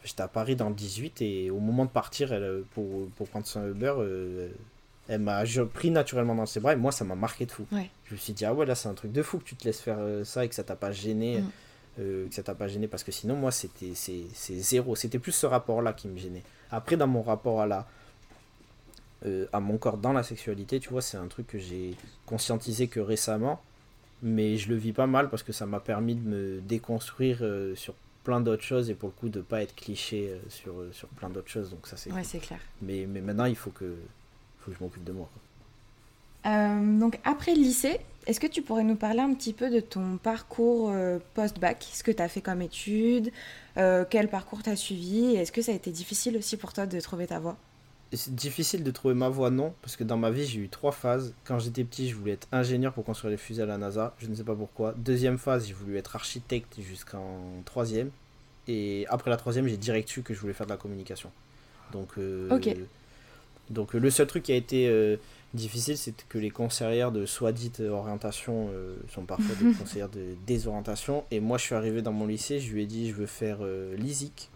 J'étais 0.03 0.21
à 0.21 0.27
Paris 0.27 0.55
dans 0.55 0.69
le 0.69 0.75
18 0.75 1.21
et 1.21 1.51
au 1.51 1.59
moment 1.59 1.85
de 1.85 1.89
partir 1.89 2.33
elle, 2.33 2.63
pour, 2.73 3.07
pour 3.15 3.27
prendre 3.27 3.45
son 3.45 3.67
Uber, 3.67 3.93
elle 5.11 5.19
m'a 5.19 5.43
pris 5.73 5.91
naturellement 5.91 6.35
dans 6.35 6.45
ses 6.45 6.61
bras 6.61 6.73
et 6.73 6.77
moi 6.77 6.91
ça 6.91 7.03
m'a 7.03 7.15
marqué 7.15 7.45
de 7.45 7.51
fou. 7.51 7.65
Je 8.05 8.13
me 8.13 8.17
suis 8.17 8.33
dit 8.33 8.45
ah 8.45 8.53
ouais 8.53 8.65
là 8.65 8.75
c'est 8.75 8.87
un 8.87 8.93
truc 8.93 9.11
de 9.11 9.21
fou 9.21 9.39
que 9.39 9.43
tu 9.43 9.55
te 9.55 9.65
laisses 9.65 9.81
faire 9.81 9.97
euh, 9.99 10.23
ça 10.23 10.45
et 10.45 10.49
que 10.49 10.55
ça 10.55 10.63
t'a 10.63 10.77
pas 10.77 10.91
gêné, 10.91 11.41
mm. 11.41 11.49
euh, 11.99 12.29
que 12.29 12.33
ça 12.33 12.43
t'a 12.43 12.55
pas 12.55 12.69
gêné 12.69 12.87
parce 12.87 13.03
que 13.03 13.11
sinon 13.11 13.35
moi 13.35 13.51
c'était 13.51 13.91
c'est 13.93 14.29
zéro, 14.55 14.95
c'était 14.95 15.19
plus 15.19 15.33
ce 15.33 15.45
rapport 15.45 15.81
là 15.81 15.91
qui 15.91 16.07
me 16.07 16.17
gênait. 16.17 16.43
Après 16.71 16.95
dans 16.95 17.07
mon 17.07 17.21
rapport 17.21 17.61
à 17.61 17.67
la 17.67 17.87
euh, 19.25 19.47
à 19.51 19.59
mon 19.59 19.77
corps 19.77 19.97
dans 19.97 20.13
la 20.13 20.23
sexualité, 20.23 20.79
tu 20.79 20.89
vois, 20.89 21.01
c'est 21.01 21.17
un 21.17 21.27
truc 21.27 21.45
que 21.45 21.59
j'ai 21.59 21.95
conscientisé 22.25 22.87
que 22.87 22.99
récemment, 22.99 23.61
mais 24.23 24.57
je 24.57 24.69
le 24.69 24.75
vis 24.75 24.93
pas 24.93 25.07
mal 25.07 25.29
parce 25.29 25.43
que 25.43 25.51
ça 25.51 25.65
m'a 25.65 25.79
permis 25.79 26.15
de 26.15 26.27
me 26.27 26.61
déconstruire 26.61 27.43
sur 27.75 27.93
plein 28.23 28.41
d'autres 28.41 28.63
choses 28.63 28.89
et 28.89 28.95
pour 28.95 29.09
le 29.09 29.13
coup 29.13 29.29
de 29.29 29.41
pas 29.41 29.61
être 29.61 29.75
cliché 29.75 30.39
sur, 30.49 30.73
sur 30.91 31.07
plein 31.09 31.29
d'autres 31.29 31.49
choses 31.49 31.69
donc 31.71 31.87
ça 31.87 31.97
c'est 31.97 32.11
ouais, 32.11 32.23
c'est 32.23 32.39
clair. 32.39 32.59
Mais, 32.81 33.05
mais 33.07 33.21
maintenant 33.21 33.45
il 33.45 33.55
faut 33.55 33.71
que 33.71 33.95
faut 34.59 34.71
que 34.71 34.77
je 34.77 34.83
m'occupe 34.83 35.03
de 35.03 35.11
moi. 35.11 35.29
Euh, 36.45 36.99
donc 36.99 37.19
après 37.23 37.53
le 37.53 37.61
lycée, 37.61 37.99
est-ce 38.27 38.39
que 38.39 38.47
tu 38.47 38.61
pourrais 38.61 38.83
nous 38.83 38.95
parler 38.95 39.19
un 39.19 39.33
petit 39.33 39.53
peu 39.53 39.69
de 39.69 39.79
ton 39.79 40.17
parcours 40.17 40.89
euh, 40.91 41.19
post-bac? 41.33 41.87
Ce 41.91 42.03
que 42.03 42.11
tu 42.11 42.21
as 42.21 42.27
fait 42.27 42.41
comme 42.41 42.61
études 42.61 43.31
euh, 43.77 44.05
Quel 44.09 44.27
parcours 44.27 44.63
tu 44.63 44.69
as 44.69 44.75
suivi 44.75 45.35
Est-ce 45.35 45.51
que 45.51 45.61
ça 45.61 45.71
a 45.71 45.75
été 45.75 45.91
difficile 45.91 46.37
aussi 46.37 46.57
pour 46.57 46.73
toi 46.73 46.85
de 46.85 46.99
trouver 46.99 47.27
ta 47.27 47.39
voie? 47.39 47.57
C'est 48.13 48.35
difficile 48.35 48.83
de 48.83 48.91
trouver 48.91 49.13
ma 49.13 49.29
voie, 49.29 49.49
non. 49.49 49.73
Parce 49.81 49.95
que 49.95 50.03
dans 50.03 50.17
ma 50.17 50.31
vie, 50.31 50.45
j'ai 50.45 50.59
eu 50.59 50.69
trois 50.69 50.91
phases. 50.91 51.33
Quand 51.45 51.59
j'étais 51.59 51.83
petit, 51.83 52.09
je 52.09 52.15
voulais 52.15 52.33
être 52.33 52.47
ingénieur 52.51 52.93
pour 52.93 53.05
construire 53.05 53.31
les 53.31 53.37
fusées 53.37 53.61
à 53.61 53.65
la 53.65 53.77
NASA. 53.77 54.13
Je 54.19 54.27
ne 54.27 54.35
sais 54.35 54.43
pas 54.43 54.55
pourquoi. 54.55 54.93
Deuxième 54.97 55.37
phase, 55.37 55.67
j'ai 55.67 55.73
voulu 55.73 55.97
être 55.97 56.15
architecte 56.15 56.79
jusqu'en 56.81 57.39
troisième. 57.65 58.09
Et 58.67 59.05
après 59.09 59.29
la 59.29 59.37
troisième, 59.37 59.67
j'ai 59.67 59.77
direct 59.77 60.09
su 60.09 60.23
que 60.23 60.33
je 60.33 60.39
voulais 60.39 60.53
faire 60.53 60.67
de 60.67 60.71
la 60.71 60.77
communication. 60.77 61.31
Donc, 61.93 62.17
ok 62.49 62.75
donc 63.71 63.93
le 63.93 64.09
seul 64.09 64.27
truc 64.27 64.43
qui 64.43 64.51
a 64.51 64.55
été 64.55 64.87
euh, 64.87 65.17
difficile, 65.53 65.97
c'est 65.97 66.13
que 66.27 66.37
les 66.37 66.51
conseillères 66.51 67.11
de 67.11 67.25
soit 67.25 67.51
dite 67.51 67.79
orientation 67.79 68.69
euh, 68.73 68.95
sont 69.09 69.23
parfois 69.23 69.55
des 69.55 69.73
conseillères 69.79 70.09
de 70.09 70.35
désorientation. 70.45 71.23
Et 71.31 71.39
moi, 71.39 71.57
je 71.57 71.63
suis 71.63 71.75
arrivé 71.75 72.01
dans 72.01 72.11
mon 72.11 72.27
lycée, 72.27 72.59
je 72.59 72.71
lui 72.71 72.83
ai 72.83 72.85
dit, 72.85 73.09
je 73.09 73.15
veux 73.15 73.25
faire 73.25 73.59
euh, 73.61 73.95
l'ISIC. 73.95 74.49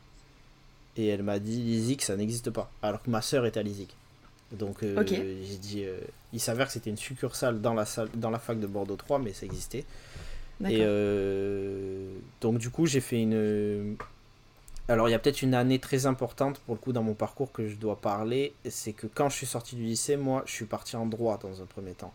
Et 0.97 1.07
elle 1.07 1.23
m'a 1.23 1.39
dit, 1.39 1.61
l'ISIC, 1.61 2.01
ça 2.01 2.15
n'existe 2.15 2.49
pas. 2.49 2.71
Alors 2.81 3.01
que 3.01 3.09
ma 3.09 3.21
sœur 3.21 3.45
était 3.45 3.59
à 3.59 3.63
l'ISIC. 3.63 3.95
Donc 4.51 4.77
j'ai 4.81 5.57
dit, 5.57 5.83
il 6.31 6.39
s'avère 6.39 6.67
que 6.67 6.73
c'était 6.73 6.89
une 6.89 6.97
succursale 6.97 7.61
dans 7.61 7.73
la, 7.73 7.85
salle, 7.85 8.09
dans 8.13 8.29
la 8.29 8.39
fac 8.39 8.59
de 8.59 8.67
Bordeaux 8.67 8.95
3, 8.95 9.19
mais 9.19 9.33
ça 9.33 9.45
existait. 9.45 9.85
Et 10.69 10.85
donc 12.41 12.57
du 12.59 12.69
coup, 12.69 12.85
j'ai 12.85 13.01
fait 13.01 13.21
une 13.21 13.97
alors 14.87 15.09
il 15.09 15.11
y 15.11 15.15
a 15.15 15.19
peut-être 15.19 15.41
une 15.41 15.55
année 15.55 15.79
très 15.79 16.05
importante 16.05 16.59
pour 16.59 16.75
le 16.75 16.79
coup 16.79 16.93
dans 16.93 17.01
mon 17.01 17.15
parcours 17.15 17.51
que 17.51 17.67
je 17.67 17.75
dois 17.75 17.95
parler, 17.95 18.53
c'est 18.69 18.93
que 18.93 19.07
quand 19.07 19.29
je 19.29 19.35
suis 19.35 19.47
sorti 19.47 19.75
du 19.75 19.83
lycée, 19.83 20.15
moi 20.15 20.43
je 20.45 20.51
suis 20.51 20.65
parti 20.65 20.95
en 20.95 21.07
droit 21.07 21.39
dans 21.39 21.61
un 21.61 21.65
premier 21.65 21.93
temps. 21.93 22.13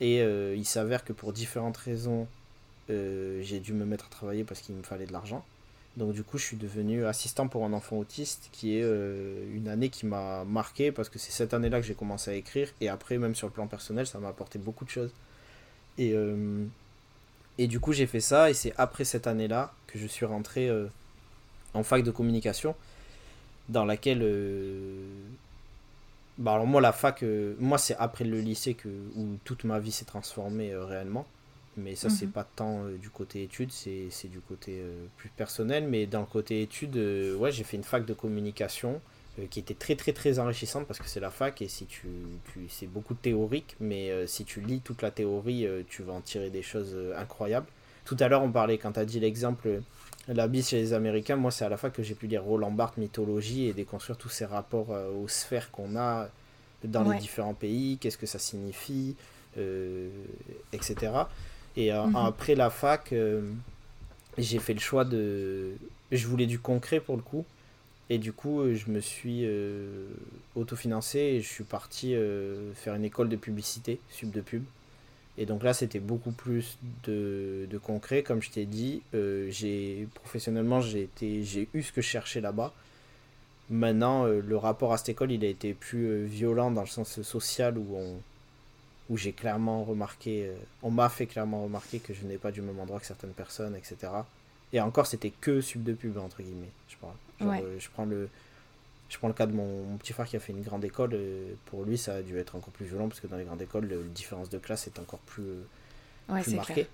Et 0.00 0.20
euh, 0.20 0.56
il 0.56 0.64
s'avère 0.64 1.04
que 1.04 1.12
pour 1.12 1.32
différentes 1.32 1.76
raisons, 1.76 2.26
euh, 2.90 3.40
j'ai 3.42 3.60
dû 3.60 3.72
me 3.72 3.84
mettre 3.84 4.06
à 4.06 4.08
travailler 4.08 4.42
parce 4.42 4.60
qu'il 4.60 4.74
me 4.74 4.82
fallait 4.82 5.06
de 5.06 5.12
l'argent. 5.12 5.44
Donc 5.96 6.12
du 6.12 6.24
coup 6.24 6.38
je 6.38 6.44
suis 6.44 6.56
devenu 6.56 7.04
assistant 7.04 7.48
pour 7.48 7.64
un 7.64 7.72
enfant 7.72 7.98
autiste, 7.98 8.48
qui 8.52 8.78
est 8.78 8.82
euh, 8.82 9.44
une 9.54 9.68
année 9.68 9.90
qui 9.90 10.06
m'a 10.06 10.44
marqué 10.44 10.90
parce 10.90 11.08
que 11.08 11.18
c'est 11.18 11.32
cette 11.32 11.52
année-là 11.52 11.80
que 11.80 11.86
j'ai 11.86 11.94
commencé 11.94 12.30
à 12.30 12.34
écrire. 12.34 12.68
Et 12.80 12.88
après 12.88 13.18
même 13.18 13.34
sur 13.34 13.46
le 13.46 13.52
plan 13.52 13.66
personnel, 13.66 14.06
ça 14.06 14.18
m'a 14.18 14.28
apporté 14.28 14.58
beaucoup 14.58 14.84
de 14.84 14.90
choses. 14.90 15.12
Et, 15.98 16.14
et 17.58 17.66
du 17.66 17.78
coup 17.78 17.92
j'ai 17.92 18.06
fait 18.06 18.20
ça 18.20 18.48
et 18.48 18.54
c'est 18.54 18.72
après 18.78 19.04
cette 19.04 19.26
année-là 19.26 19.74
que 19.86 19.98
je 19.98 20.06
suis 20.06 20.24
rentré 20.24 20.70
en 21.74 21.82
fac 21.82 22.02
de 22.02 22.10
communication, 22.10 22.74
dans 23.68 23.84
laquelle. 23.84 24.20
Euh, 24.22 25.06
bah 26.38 26.54
alors 26.54 26.66
moi 26.66 26.80
la 26.80 26.92
fac, 26.92 27.22
euh, 27.22 27.54
moi 27.58 27.76
c'est 27.76 27.94
après 27.96 28.24
le 28.24 28.40
lycée 28.40 28.76
où 29.16 29.36
toute 29.44 29.64
ma 29.64 29.78
vie 29.78 29.92
s'est 29.92 30.06
transformée 30.06 30.72
euh, 30.72 30.84
réellement. 30.84 31.26
Mais 31.76 31.94
ça 31.94 32.10
c'est 32.10 32.26
mhm. 32.26 32.32
pas 32.32 32.44
tant 32.44 32.84
du 32.84 33.08
côté 33.08 33.42
études, 33.42 33.72
c'est 33.72 34.28
du 34.28 34.40
côté 34.40 34.82
plus 35.16 35.30
personnel. 35.30 35.86
Mais 35.88 36.06
dans 36.06 36.20
le 36.20 36.26
côté 36.26 36.62
études, 36.62 36.96
ouais 36.96 37.50
j'ai 37.50 37.64
fait 37.64 37.76
une 37.76 37.84
fac 37.84 38.04
de 38.04 38.14
communication 38.14 39.00
qui 39.48 39.60
était 39.60 39.74
très 39.74 39.96
très 39.96 40.12
très 40.12 40.38
enrichissante 40.38 40.86
parce 40.86 40.98
que 40.98 41.08
c'est 41.08 41.20
la 41.20 41.30
fac 41.30 41.62
et 41.62 41.68
si 41.68 41.86
tu, 41.86 42.06
tu 42.52 42.68
c'est 42.68 42.86
beaucoup 42.86 43.14
théorique, 43.14 43.76
mais 43.80 44.26
si 44.26 44.44
tu 44.44 44.60
lis 44.60 44.80
toute 44.80 45.00
la 45.00 45.10
théorie, 45.10 45.66
tu 45.88 46.02
vas 46.02 46.12
en 46.12 46.20
tirer 46.20 46.50
des 46.50 46.62
choses 46.62 46.94
incroyables. 47.16 47.66
Tout 48.04 48.16
à 48.20 48.28
l'heure 48.28 48.42
on 48.42 48.52
parlait 48.52 48.76
quand 48.76 48.92
tu 48.92 49.00
as 49.00 49.06
dit 49.06 49.20
l'exemple 49.20 49.80
la 50.28 50.46
bise 50.46 50.68
chez 50.68 50.76
les 50.76 50.92
Américains, 50.92 51.36
moi, 51.36 51.50
c'est 51.50 51.64
à 51.64 51.68
la 51.68 51.76
fois 51.76 51.90
que 51.90 52.02
j'ai 52.02 52.14
pu 52.14 52.26
lire 52.26 52.44
Roland 52.44 52.70
Barthes, 52.70 52.96
mythologie, 52.96 53.66
et 53.66 53.72
déconstruire 53.72 54.16
tous 54.16 54.28
ces 54.28 54.44
rapports 54.44 54.92
euh, 54.92 55.10
aux 55.10 55.28
sphères 55.28 55.70
qu'on 55.70 55.96
a 55.96 56.28
dans 56.84 57.08
les 57.08 57.18
différents 57.18 57.54
pays, 57.54 57.96
qu'est-ce 57.98 58.18
que 58.18 58.26
ça 58.26 58.40
signifie, 58.40 59.14
euh, 59.56 60.10
etc. 60.72 61.12
Et 61.76 61.92
euh, 61.92 62.04
mhm. 62.04 62.16
après 62.16 62.54
la 62.54 62.70
fac, 62.70 63.14
j'ai 64.38 64.58
fait 64.58 64.74
le 64.74 64.80
choix 64.80 65.04
de... 65.04 65.72
Je 66.10 66.26
voulais 66.26 66.46
du 66.46 66.58
concret 66.58 67.00
pour 67.00 67.16
le 67.16 67.22
coup. 67.22 67.44
Et 68.10 68.18
du 68.18 68.32
coup, 68.32 68.62
je 68.74 68.90
me 68.90 69.00
suis 69.00 69.46
autofinancé 70.54 71.18
et 71.18 71.40
je 71.40 71.48
suis 71.48 71.64
parti 71.64 72.14
faire 72.74 72.94
une 72.94 73.04
école 73.04 73.30
de 73.30 73.36
publicité, 73.36 74.00
sub 74.10 74.30
de 74.30 74.42
pub. 74.42 74.64
Et 75.38 75.46
donc 75.46 75.62
là, 75.62 75.72
c'était 75.72 76.00
beaucoup 76.00 76.30
plus 76.30 76.78
de, 77.04 77.66
de, 77.70 77.78
concret. 77.78 78.22
Comme 78.22 78.42
je 78.42 78.50
t'ai 78.50 78.66
dit, 78.66 79.02
euh, 79.14 79.48
j'ai 79.50 80.06
professionnellement, 80.14 80.80
j'ai 80.80 81.08
eu 81.20 81.82
ce 81.82 81.92
que 81.92 82.02
je 82.02 82.06
cherchais 82.06 82.40
là-bas. 82.40 82.72
Maintenant, 83.70 84.26
euh, 84.26 84.42
le 84.46 84.56
rapport 84.56 84.92
à 84.92 84.98
cette 84.98 85.10
école, 85.10 85.32
il 85.32 85.44
a 85.44 85.48
été 85.48 85.72
plus 85.72 86.06
euh, 86.06 86.24
violent 86.26 86.70
dans 86.70 86.82
le 86.82 86.86
sens 86.86 87.22
social 87.22 87.78
où, 87.78 87.96
on, 87.96 88.16
où 89.12 89.18
j'ai 89.18 89.32
clairement 89.32 89.84
remarqué, 89.84 90.50
on 90.82 90.90
m'a 90.90 91.10
fait 91.10 91.26
clairement 91.26 91.62
remarquer 91.64 91.98
que 91.98 92.14
je 92.14 92.24
n'ai 92.24 92.38
pas 92.38 92.50
du 92.50 92.62
même 92.62 92.80
endroit 92.80 92.98
que 92.98 93.04
certaines 93.04 93.32
personnes, 93.32 93.76
etc. 93.76 94.10
Et 94.72 94.80
encore, 94.80 95.06
c'était 95.06 95.30
que 95.30 95.60
sub 95.60 95.82
de 95.82 95.92
pub, 95.92 96.16
entre 96.16 96.42
guillemets, 96.42 96.70
je 96.88 96.96
parle. 96.96 97.62
je, 97.78 97.88
prends 97.90 98.06
le, 98.06 98.30
je 99.10 99.18
prends 99.18 99.28
le 99.28 99.34
cas 99.34 99.44
de 99.44 99.52
mon, 99.52 99.98
petit 99.98 100.14
frère 100.14 100.26
qui 100.26 100.36
a 100.36 100.40
fait 100.40 100.52
une 100.52 100.62
grande 100.62 100.84
école. 100.84 101.14
pour 101.66 101.84
lui, 101.84 101.98
ça 101.98 102.14
a 102.14 102.22
dû 102.22 102.38
être 102.38 102.56
encore 102.56 102.72
plus 102.72 102.86
violent 102.86 103.08
parce 103.08 103.20
que 103.20 103.26
dans 103.26 103.36
les 103.36 103.44
grandes 103.44 103.60
écoles, 103.60 103.86
la 103.86 103.96
différence 104.14 104.48
de 104.48 104.56
classe 104.56 104.86
est 104.86 104.98
encore 104.98 105.20
plus, 105.20 105.58
plus 106.28 106.54
marquée. 106.54 106.86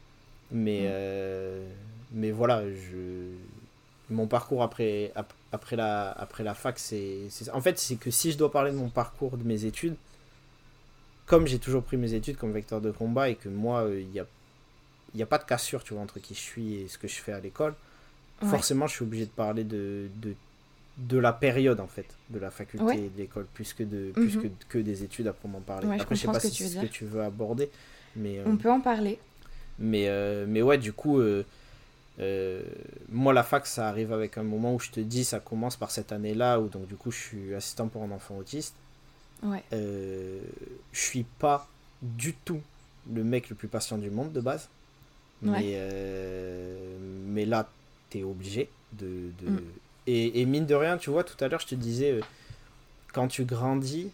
Mais, 0.51 0.89
mm. 0.89 1.63
mais 2.15 2.33
voilà, 2.33 2.65
je, 2.69 3.31
mon 4.11 4.27
parcours 4.27 4.63
après, 4.63 5.13
après, 5.53 5.77
la, 5.77 6.11
après 6.11 6.43
la 6.43 6.55
fac, 6.55 6.79
c'est. 6.79 7.29
En 7.53 7.61
fait, 7.61 7.79
c'est 7.79 7.97
que 7.97 8.11
si 8.11 8.33
je 8.33 8.39
dois 8.39 8.51
parler 8.51 8.73
de 8.73 8.77
mon 8.77 8.89
parcours, 8.89 9.37
de 9.37 9.45
mes 9.45 9.65
études, 9.65 9.97
comme 11.29 11.47
j'ai 11.47 11.59
toujours 11.59 11.85
pris 11.85 11.97
mes 11.97 12.15
études 12.15 12.37
comme 12.37 12.53
vecteur 12.53 12.81
de 12.81 12.91
combat 12.91 13.29
et 13.29 13.37
que 13.37 13.49
moi, 13.49 13.85
il 13.87 13.93
euh, 13.93 14.03
n'y 14.13 14.19
a, 14.19 14.27
y 15.15 15.23
a 15.23 15.27
pas 15.27 15.39
de 15.39 15.45
cassure, 15.45 15.85
tu 15.85 15.95
vois, 15.95 16.03
entre 16.03 16.19
qui 16.19 16.35
je 16.35 16.41
suis 16.41 16.75
et 16.77 16.89
ce 16.89 16.99
que 16.99 17.07
je 17.07 17.17
fais 17.17 17.33
à 17.33 17.39
l'école, 17.39 17.75
forcément, 18.43 18.87
je 18.87 18.95
suis 18.95 19.03
obligé 19.05 19.27
de 19.27 19.31
parler 19.31 19.63
de, 19.63 20.09
de, 20.23 20.35
de, 20.97 21.19
la 21.19 21.33
période, 21.33 21.81
en 21.81 21.87
fait, 21.87 22.07
de 22.31 22.39
la 22.39 22.51
faculté 22.51 22.95
et 22.95 23.11
de 23.11 23.19
l'école, 23.19 23.47
plus, 23.53 23.75
que, 23.75 23.83
de, 23.83 24.11
plus 24.13 24.37
mhm. 24.37 24.43
que, 24.43 24.49
que, 24.71 24.79
des 24.79 25.05
études 25.05 25.27
à 25.27 25.33
proprement 25.33 25.61
parler. 25.61 26.01
Après, 26.01 26.15
je 26.15 26.23
sais 26.23 26.27
pas 26.27 26.41
ce 26.41 26.49
si 26.49 26.65
c'est 26.65 26.79
ce 26.79 26.81
que 26.81 26.87
tu 26.87 27.05
veux 27.05 27.23
aborder. 27.23 27.69
Mais, 28.17 28.41
On 28.47 28.57
peut 28.57 28.71
en 28.71 28.81
parler. 28.81 29.19
Mais, 29.79 30.09
euh, 30.09 30.47
mais 30.49 30.63
ouais, 30.63 30.79
du 30.79 30.95
coup, 30.95 31.21
euh, 31.21 32.63
moi, 33.11 33.35
la 33.35 33.43
fac, 33.43 33.67
ça 33.67 33.89
arrive 33.89 34.15
avec 34.15 34.39
un 34.39 34.45
moment 34.45 34.75
où 34.75 34.81
je 34.81 34.91
te 34.91 35.01
dis, 35.01 35.25
ça 35.25 35.41
commence 35.41 35.77
par 35.77 35.91
cette 35.91 36.11
année-là, 36.11 36.59
où 36.59 36.69
donc 36.69 36.87
du 36.87 36.95
coup, 36.95 37.11
je 37.11 37.19
suis 37.19 37.55
assistant 37.55 37.89
pour 37.89 38.03
un 38.03 38.11
enfant 38.13 38.37
autiste. 38.39 38.75
Ouais. 39.43 39.63
Euh, 39.73 40.41
je 40.93 41.01
suis 41.01 41.25
pas 41.25 41.69
du 42.03 42.35
tout 42.35 42.61
le 43.13 43.25
mec 43.25 43.49
le 43.49 43.57
plus 43.57 43.69
patient 43.69 43.99
du 43.99 44.11
monde 44.11 44.33
de 44.33 44.41
base. 44.41 44.69
Mais, 45.41 45.75
euh, 45.75 46.99
mais 47.27 47.45
là, 47.45 47.69
t'es 48.11 48.25
obligé 48.25 48.69
de. 48.93 49.31
de... 49.41 49.51
Mm. 49.51 49.61
Et, 50.09 50.41
et, 50.41 50.47
mine 50.47 50.67
de 50.67 50.75
rien, 50.75 50.97
tu 50.97 51.11
vois, 51.11 51.23
tout 51.23 51.37
à 51.45 51.49
l'heure, 51.49 51.61
je 51.61 51.67
te 51.67 51.75
disais, 51.75 52.13
euh, 52.13 52.21
quand 53.13 53.29
tu 53.29 53.45
grandis, 53.45 54.11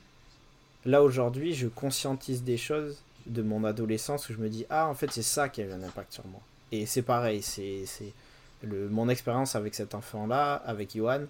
là 0.84 1.02
aujourd'hui, 1.02 1.54
je 1.54 1.68
conscientise 1.68 2.42
des 2.42 2.56
choses 2.56 2.98
de 3.26 3.42
mon 3.42 3.64
adolescence 3.64 4.28
où 4.28 4.32
je 4.32 4.38
me 4.38 4.48
dis, 4.48 4.66
ah, 4.68 4.88
en 4.88 4.94
fait, 4.94 5.10
c'est 5.12 5.22
ça 5.22 5.48
qui 5.48 5.62
a 5.62 5.64
eu 5.64 5.72
un 5.72 5.82
impact 5.82 6.12
sur 6.12 6.26
moi. 6.26 6.40
Et 6.72 6.84
c'est 6.86 7.02
pareil, 7.02 7.42
c'est 7.42 7.84
mon 8.66 9.08
expérience 9.08 9.54
avec 9.56 9.74
cet 9.74 9.94
enfant-là, 9.94 10.54
avec 10.54 10.96
Johan. 10.96 11.22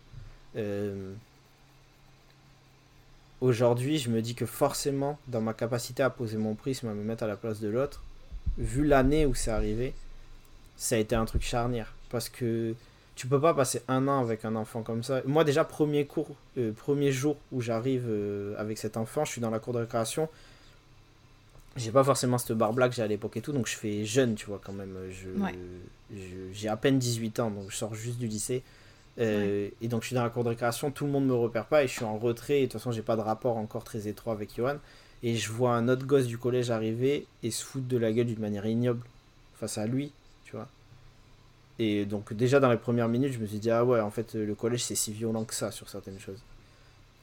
Euh, 0.56 1.12
aujourd'hui, 3.40 3.98
je 3.98 4.10
me 4.10 4.22
dis 4.22 4.34
que 4.34 4.46
forcément, 4.46 5.18
dans 5.28 5.40
ma 5.40 5.54
capacité 5.54 6.02
à 6.02 6.10
poser 6.10 6.36
mon 6.36 6.54
prisme, 6.54 6.88
à 6.88 6.94
me 6.94 7.02
mettre 7.02 7.24
à 7.24 7.26
la 7.26 7.36
place 7.36 7.60
de 7.60 7.68
l'autre, 7.68 8.02
vu 8.58 8.84
l'année 8.84 9.26
où 9.26 9.34
c'est 9.34 9.50
arrivé, 9.50 9.94
ça 10.76 10.96
a 10.96 10.98
été 10.98 11.14
un 11.14 11.24
truc 11.24 11.42
charnière. 11.42 11.94
Parce 12.10 12.28
que 12.28 12.74
tu 13.16 13.26
peux 13.26 13.40
pas 13.40 13.54
passer 13.54 13.82
un 13.88 14.08
an 14.08 14.20
avec 14.20 14.44
un 14.44 14.56
enfant 14.56 14.82
comme 14.82 15.02
ça. 15.02 15.22
Moi, 15.24 15.44
déjà, 15.44 15.64
premier 15.64 16.04
cours, 16.04 16.30
euh, 16.58 16.72
premier 16.72 17.12
jour 17.12 17.36
où 17.52 17.60
j'arrive 17.60 18.06
euh, 18.08 18.54
avec 18.58 18.78
cet 18.78 18.96
enfant, 18.96 19.24
je 19.24 19.32
suis 19.32 19.40
dans 19.40 19.50
la 19.50 19.58
cour 19.58 19.72
de 19.72 19.78
récréation 19.78 20.28
j'ai 21.76 21.90
pas 21.90 22.04
forcément 22.04 22.38
cette 22.38 22.52
barbe 22.52 22.78
là 22.78 22.88
que 22.88 22.94
j'ai 22.94 23.02
à 23.02 23.06
l'époque 23.06 23.36
et 23.36 23.40
tout, 23.40 23.52
donc 23.52 23.66
je 23.66 23.74
fais 23.74 24.04
jeune, 24.04 24.34
tu 24.34 24.46
vois, 24.46 24.60
quand 24.62 24.72
même. 24.72 24.96
Je, 25.10 25.28
j'ai 26.52 26.68
à 26.68 26.76
peine 26.76 26.98
18 26.98 27.40
ans, 27.40 27.50
donc 27.50 27.70
je 27.70 27.76
sors 27.76 27.94
juste 27.94 28.18
du 28.18 28.28
lycée. 28.28 28.62
Euh, 29.18 29.68
et 29.80 29.88
donc 29.88 30.02
je 30.02 30.08
suis 30.08 30.14
dans 30.16 30.24
la 30.24 30.30
cour 30.30 30.42
de 30.42 30.48
récréation, 30.48 30.90
tout 30.90 31.06
le 31.06 31.12
monde 31.12 31.26
me 31.26 31.34
repère 31.34 31.66
pas 31.66 31.84
et 31.84 31.86
je 31.86 31.92
suis 31.92 32.04
en 32.04 32.18
retrait. 32.18 32.58
Et 32.58 32.60
de 32.62 32.66
toute 32.66 32.80
façon, 32.80 32.92
j'ai 32.92 33.02
pas 33.02 33.16
de 33.16 33.20
rapport 33.20 33.56
encore 33.56 33.84
très 33.84 34.08
étroit 34.08 34.32
avec 34.32 34.56
Johan. 34.56 34.76
Et 35.22 35.36
je 35.36 35.50
vois 35.50 35.74
un 35.74 35.88
autre 35.88 36.06
gosse 36.06 36.26
du 36.26 36.36
collège 36.36 36.70
arriver 36.70 37.26
et 37.42 37.50
se 37.50 37.64
foutre 37.64 37.86
de 37.86 37.96
la 37.96 38.12
gueule 38.12 38.26
d'une 38.26 38.40
manière 38.40 38.66
ignoble 38.66 39.04
face 39.58 39.78
à 39.78 39.86
lui, 39.86 40.12
tu 40.44 40.56
vois. 40.56 40.68
Et 41.78 42.04
donc, 42.04 42.32
déjà 42.34 42.60
dans 42.60 42.70
les 42.70 42.76
premières 42.76 43.08
minutes, 43.08 43.32
je 43.32 43.38
me 43.38 43.46
suis 43.46 43.58
dit, 43.58 43.70
ah 43.70 43.84
ouais, 43.84 44.00
en 44.00 44.10
fait, 44.10 44.34
le 44.34 44.54
collège 44.54 44.84
c'est 44.84 44.94
si 44.94 45.12
violent 45.12 45.44
que 45.44 45.54
ça 45.54 45.70
sur 45.70 45.88
certaines 45.88 46.20
choses. 46.20 46.40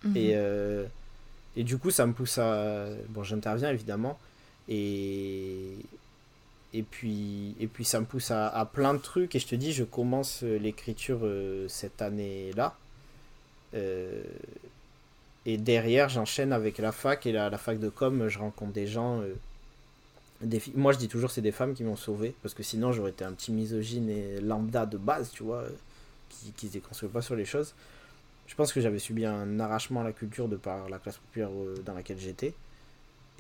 Mhm. 0.04 0.18
Et, 0.18 0.32
euh, 0.36 0.86
et 1.56 1.64
du 1.64 1.78
coup, 1.78 1.92
ça 1.92 2.06
me 2.06 2.14
pousse 2.14 2.38
à. 2.38 2.88
Bon, 3.10 3.24
j'interviens 3.24 3.70
évidemment. 3.70 4.18
Et, 4.70 5.76
et, 6.74 6.84
puis, 6.84 7.56
et 7.60 7.68
puis 7.68 7.84
ça 7.84 8.00
me 8.00 8.06
pousse 8.06 8.32
à, 8.32 8.70
plein 8.72 8.94
de 8.94 9.00
trucs. 9.00 9.36
Et 9.36 9.40
je 9.40 9.48
te 9.48 9.56
dis, 9.56 9.74
je 9.74 9.84
commence 9.84 10.44
euh, 10.44 10.58
l'écriture 10.58 11.20
euh, 11.24 11.68
cette 11.68 12.02
année-là. 12.02 12.76
Euh, 13.74 14.24
et 15.46 15.58
derrière, 15.58 16.10
j'enchaîne 16.10 16.54
avec 16.54 16.78
la 16.78 16.92
fac. 16.92 17.26
Et 17.26 17.32
la, 17.32 17.50
la 17.50 17.58
fac 17.58 17.80
de 17.80 17.90
com, 17.90 18.28
je 18.30 18.40
rencontre 18.40 18.72
des 18.72 18.88
gens. 18.88 19.22
des 20.42 20.62
Moi, 20.76 20.94
je 20.94 20.98
dis 20.98 21.08
toujours, 21.08 21.32
c'est 21.32 21.42
des 21.42 21.52
femmes 21.52 21.74
qui 21.74 21.84
m'ont 21.84 21.96
sauvé. 21.96 22.36
Parce 22.42 22.54
que 22.54 22.64
sinon, 22.64 22.92
j'aurais 22.92 23.12
été 23.12 23.26
un 23.26 23.34
petit 23.34 23.52
misogyne 23.52 24.10
et 24.10 24.40
lambda 24.40 24.86
de 24.86 24.98
base, 24.98 25.32
tu 25.32 25.44
vois, 25.44 25.66
qui, 26.30 26.52
qui 26.54 26.68
se 26.68 26.74
déconstruit 26.74 27.10
pas 27.10 27.22
sur 27.22 27.36
les 27.36 27.46
choses. 27.46 27.74
Je 28.48 28.56
pense 28.56 28.74
que 28.74 28.82
j'avais 28.82 29.00
subi 29.00 29.26
un 29.26 29.60
arrachement 29.60 30.02
à 30.02 30.04
la 30.04 30.12
culture 30.12 30.48
de 30.48 30.58
par 30.58 30.90
la 30.90 31.00
classe 31.00 31.18
populaire 31.18 31.50
dans 31.86 31.94
laquelle 31.94 32.20
j'étais 32.20 32.54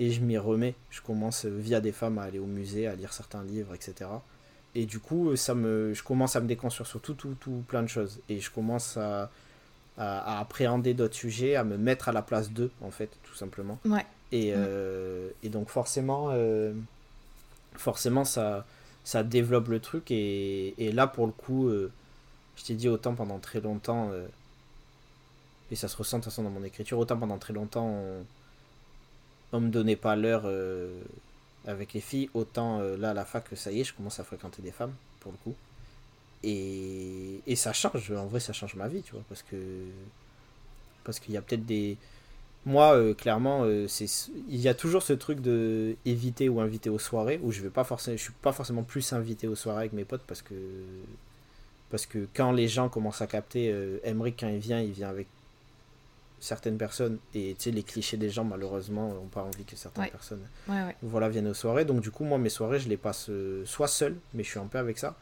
et 0.01 0.09
je 0.09 0.19
m'y 0.19 0.37
remets. 0.37 0.73
Je 0.89 0.99
commence 0.99 1.45
euh, 1.45 1.55
via 1.55 1.79
des 1.79 1.91
femmes 1.91 2.17
à 2.17 2.23
aller 2.23 2.39
au 2.39 2.47
musée, 2.47 2.87
à 2.87 2.95
lire 2.95 3.13
certains 3.13 3.43
livres, 3.43 3.75
etc. 3.75 4.09
Et 4.73 4.87
du 4.87 4.99
coup, 4.99 5.35
ça 5.35 5.53
me, 5.53 5.93
je 5.93 6.01
commence 6.01 6.35
à 6.35 6.41
me 6.41 6.47
déconstruire 6.47 6.87
sur 6.87 6.99
tout, 7.01 7.13
tout, 7.13 7.35
tout 7.39 7.63
plein 7.67 7.83
de 7.83 7.87
choses. 7.87 8.19
Et 8.27 8.39
je 8.39 8.49
commence 8.49 8.97
à, 8.97 9.29
à, 9.99 10.39
appréhender 10.39 10.95
d'autres 10.95 11.13
sujets, 11.13 11.55
à 11.55 11.63
me 11.63 11.77
mettre 11.77 12.09
à 12.09 12.13
la 12.13 12.23
place 12.23 12.49
d'eux, 12.49 12.71
en 12.81 12.89
fait, 12.89 13.11
tout 13.23 13.35
simplement. 13.35 13.77
Ouais. 13.85 14.05
Et, 14.31 14.53
euh, 14.55 15.29
et 15.43 15.49
donc, 15.49 15.69
forcément, 15.69 16.29
euh, 16.31 16.73
forcément 17.75 18.25
ça, 18.25 18.65
ça 19.03 19.21
développe 19.21 19.67
le 19.67 19.79
truc. 19.79 20.09
Et, 20.09 20.73
et 20.83 20.91
là, 20.91 21.05
pour 21.05 21.27
le 21.27 21.31
coup, 21.31 21.69
je 21.69 22.63
t'ai 22.63 22.73
dit 22.73 22.89
autant 22.89 23.13
pendant 23.13 23.37
très 23.37 23.61
longtemps, 23.61 24.09
et 25.69 25.75
ça 25.75 25.87
se 25.87 25.95
ressent 25.95 26.17
de 26.17 26.23
toute 26.23 26.31
façon 26.31 26.43
dans 26.43 26.49
mon 26.49 26.63
écriture, 26.63 26.97
autant 26.97 27.17
pendant 27.17 27.37
très 27.37 27.53
longtemps, 27.53 27.85
on 27.85 28.25
me 29.59 29.69
donnait 29.69 29.95
pas 29.95 30.15
l'heure 30.15 30.43
euh, 30.45 30.99
avec 31.65 31.93
les 31.93 32.01
filles, 32.01 32.29
autant 32.33 32.79
euh, 32.79 32.97
là 32.97 33.11
à 33.11 33.13
la 33.13 33.25
fac, 33.25 33.45
ça 33.55 33.71
y 33.71 33.81
est, 33.81 33.83
je 33.83 33.93
commence 33.93 34.19
à 34.19 34.23
fréquenter 34.23 34.61
des 34.61 34.71
femmes, 34.71 34.93
pour 35.19 35.31
le 35.31 35.37
coup. 35.39 35.55
Et, 36.43 37.41
et 37.45 37.55
ça 37.55 37.73
change, 37.73 38.11
en 38.11 38.25
vrai, 38.25 38.39
ça 38.39 38.53
change 38.53 38.75
ma 38.75 38.87
vie, 38.87 39.01
tu 39.03 39.11
vois, 39.13 39.23
parce 39.29 39.43
que. 39.43 39.57
Parce 41.03 41.19
qu'il 41.19 41.33
y 41.33 41.37
a 41.37 41.41
peut-être 41.41 41.65
des. 41.65 41.97
Moi, 42.65 42.95
euh, 42.95 43.13
clairement, 43.13 43.65
c'est 43.87 44.05
il 44.49 44.59
y 44.59 44.67
a 44.67 44.73
toujours 44.73 45.03
ce 45.03 45.13
truc 45.13 45.41
de 45.41 45.95
éviter 46.05 46.47
ou 46.47 46.61
inviter 46.61 46.89
aux 46.89 46.99
soirées, 46.99 47.39
où 47.43 47.51
je 47.51 47.61
vais 47.61 47.69
pas 47.69 47.83
forcément, 47.83 48.17
je 48.17 48.23
suis 48.23 48.33
pas 48.33 48.53
forcément 48.53 48.83
plus 48.83 49.13
invité 49.13 49.47
aux 49.47 49.55
soirées 49.55 49.79
avec 49.79 49.93
mes 49.93 50.05
potes, 50.05 50.23
parce 50.27 50.41
que. 50.41 50.55
Parce 51.89 52.05
que 52.05 52.25
quand 52.33 52.53
les 52.53 52.69
gens 52.69 52.87
commencent 52.87 53.21
à 53.21 53.27
capter, 53.27 53.75
Emmerich, 54.03 54.37
quand 54.39 54.47
il 54.47 54.59
vient, 54.59 54.79
il 54.79 54.91
vient 54.91 55.09
avec 55.09 55.27
certaines 56.41 56.77
personnes, 56.77 57.19
et 57.35 57.55
tu 57.57 57.65
sais, 57.65 57.71
les 57.71 57.83
clichés 57.83 58.17
des 58.17 58.29
gens, 58.29 58.43
malheureusement, 58.43 59.09
n'ont 59.13 59.27
pas 59.27 59.43
envie 59.43 59.63
que 59.63 59.75
certaines 59.75 60.09
personnes 60.09 60.41
Voilà, 61.03 61.29
viennent 61.29 61.47
aux 61.47 61.53
soirées. 61.53 61.85
Donc, 61.85 62.01
du 62.01 62.09
coup, 62.09 62.23
moi, 62.23 62.39
mes 62.39 62.49
soirées, 62.49 62.79
je 62.79 62.89
les 62.89 62.97
passe 62.97 63.29
euh, 63.29 63.63
soit 63.65 63.87
seul, 63.87 64.17
mais 64.33 64.43
je 64.43 64.49
suis 64.49 64.59
en 64.59 64.65
paix 64.65 64.79
avec 64.79 64.97
ça, 64.97 65.15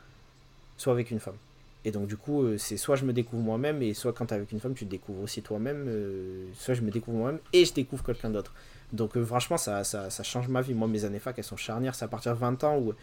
soit 0.78 0.94
avec 0.94 1.12
une 1.12 1.20
femme. 1.20 1.36
Et 1.84 1.92
donc, 1.92 2.08
du 2.08 2.16
coup, 2.16 2.44
euh, 2.44 2.58
c'est 2.58 2.78
soit 2.78 2.96
je 2.96 3.04
me 3.04 3.12
découvre 3.12 3.44
moi-même, 3.44 3.82
et 3.82 3.94
soit 3.94 4.14
quand 4.14 4.28
tu 4.28 4.34
es 4.34 4.38
avec 4.38 4.54
une 4.54 4.62
femme, 4.62 4.74
tu 4.74 4.86
te 4.86 4.90
découvres 4.90 5.22
aussi 5.22 5.42
toi-même, 5.42 5.86
euh, 5.90 6.48
soit 6.54 6.74
je 6.74 6.82
me 6.82 6.90
découvre 6.90 7.18
moi-même 7.18 7.40
et 7.52 7.66
je 7.66 7.74
découvre 7.74 8.04
quelqu'un 8.04 8.30
d'autre. 8.30 8.54
Donc, 8.94 9.22
franchement, 9.22 9.58
ça, 9.58 9.84
ça, 9.84 10.10
ça, 10.10 10.24
change 10.24 10.48
ma 10.48 10.62
vie. 10.62 10.74
Moi, 10.74 10.88
mes 10.88 11.04
années 11.04 11.20
fac, 11.20 11.38
elles 11.38 11.44
sont 11.44 11.58
charnières. 11.58 11.96
C'est 11.96 12.06
à 12.06 12.08
partir 12.08 12.34
de 12.34 12.40
20 12.40 12.64
ans 12.64 12.78
où, 12.78 12.94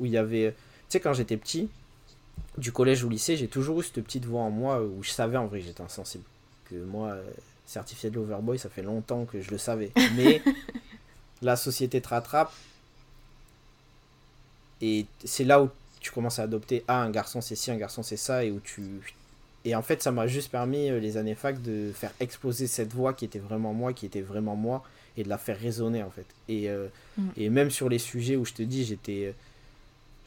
où 0.00 0.06
il 0.06 0.10
y 0.10 0.16
avait. 0.16 0.52
Tu 0.52 0.56
sais, 0.88 1.00
quand 1.00 1.12
j'étais 1.12 1.36
petit, 1.36 1.68
du 2.56 2.72
collège 2.72 3.04
au 3.04 3.10
lycée, 3.10 3.36
j'ai 3.36 3.46
toujours 3.46 3.80
eu 3.80 3.84
cette 3.84 4.02
petite 4.02 4.24
voix 4.24 4.40
en 4.40 4.50
moi 4.50 4.82
où 4.82 5.02
je 5.02 5.10
savais 5.10 5.36
en 5.36 5.46
vrai 5.46 5.60
que 5.60 5.66
j'étais 5.66 5.82
insensible. 5.82 6.24
Que 6.64 6.76
moi, 6.76 7.18
certifié 7.68 8.10
de 8.10 8.16
l'Overboy, 8.16 8.58
ça 8.58 8.68
fait 8.68 8.82
longtemps 8.82 9.26
que 9.26 9.40
je 9.40 9.50
le 9.50 9.58
savais. 9.58 9.92
Mais 10.16 10.42
la 11.42 11.54
société 11.54 12.00
te 12.00 12.08
rattrape. 12.08 12.52
Et 14.80 15.06
c'est 15.24 15.44
là 15.44 15.62
où 15.62 15.68
tu 16.00 16.10
commences 16.10 16.38
à 16.38 16.44
adopter 16.44 16.84
Ah, 16.88 17.02
un 17.02 17.10
garçon 17.10 17.40
c'est 17.40 17.56
ci, 17.56 17.70
un 17.70 17.76
garçon 17.76 18.02
c'est 18.02 18.16
ça. 18.16 18.44
Et 18.44 18.50
où 18.50 18.60
tu. 18.60 18.82
Et 19.64 19.74
en 19.74 19.82
fait, 19.82 20.02
ça 20.02 20.12
m'a 20.12 20.26
juste 20.26 20.50
permis, 20.50 20.88
euh, 20.88 20.98
les 20.98 21.16
années 21.16 21.34
fac, 21.34 21.60
de 21.60 21.92
faire 21.92 22.12
exploser 22.20 22.66
cette 22.66 22.92
voix 22.94 23.12
qui 23.12 23.24
était 23.24 23.40
vraiment 23.40 23.74
moi, 23.74 23.92
qui 23.92 24.06
était 24.06 24.22
vraiment 24.22 24.56
moi, 24.56 24.82
et 25.16 25.24
de 25.24 25.28
la 25.28 25.36
faire 25.36 25.58
résonner 25.58 26.02
en 26.02 26.10
fait. 26.10 26.26
Et, 26.48 26.70
euh, 26.70 26.86
mm. 27.18 27.28
et 27.36 27.50
même 27.50 27.70
sur 27.70 27.88
les 27.88 27.98
sujets 27.98 28.36
où 28.36 28.44
je 28.44 28.54
te 28.54 28.62
dis, 28.62 28.84
j'étais 28.84 29.26
euh, 29.26 29.32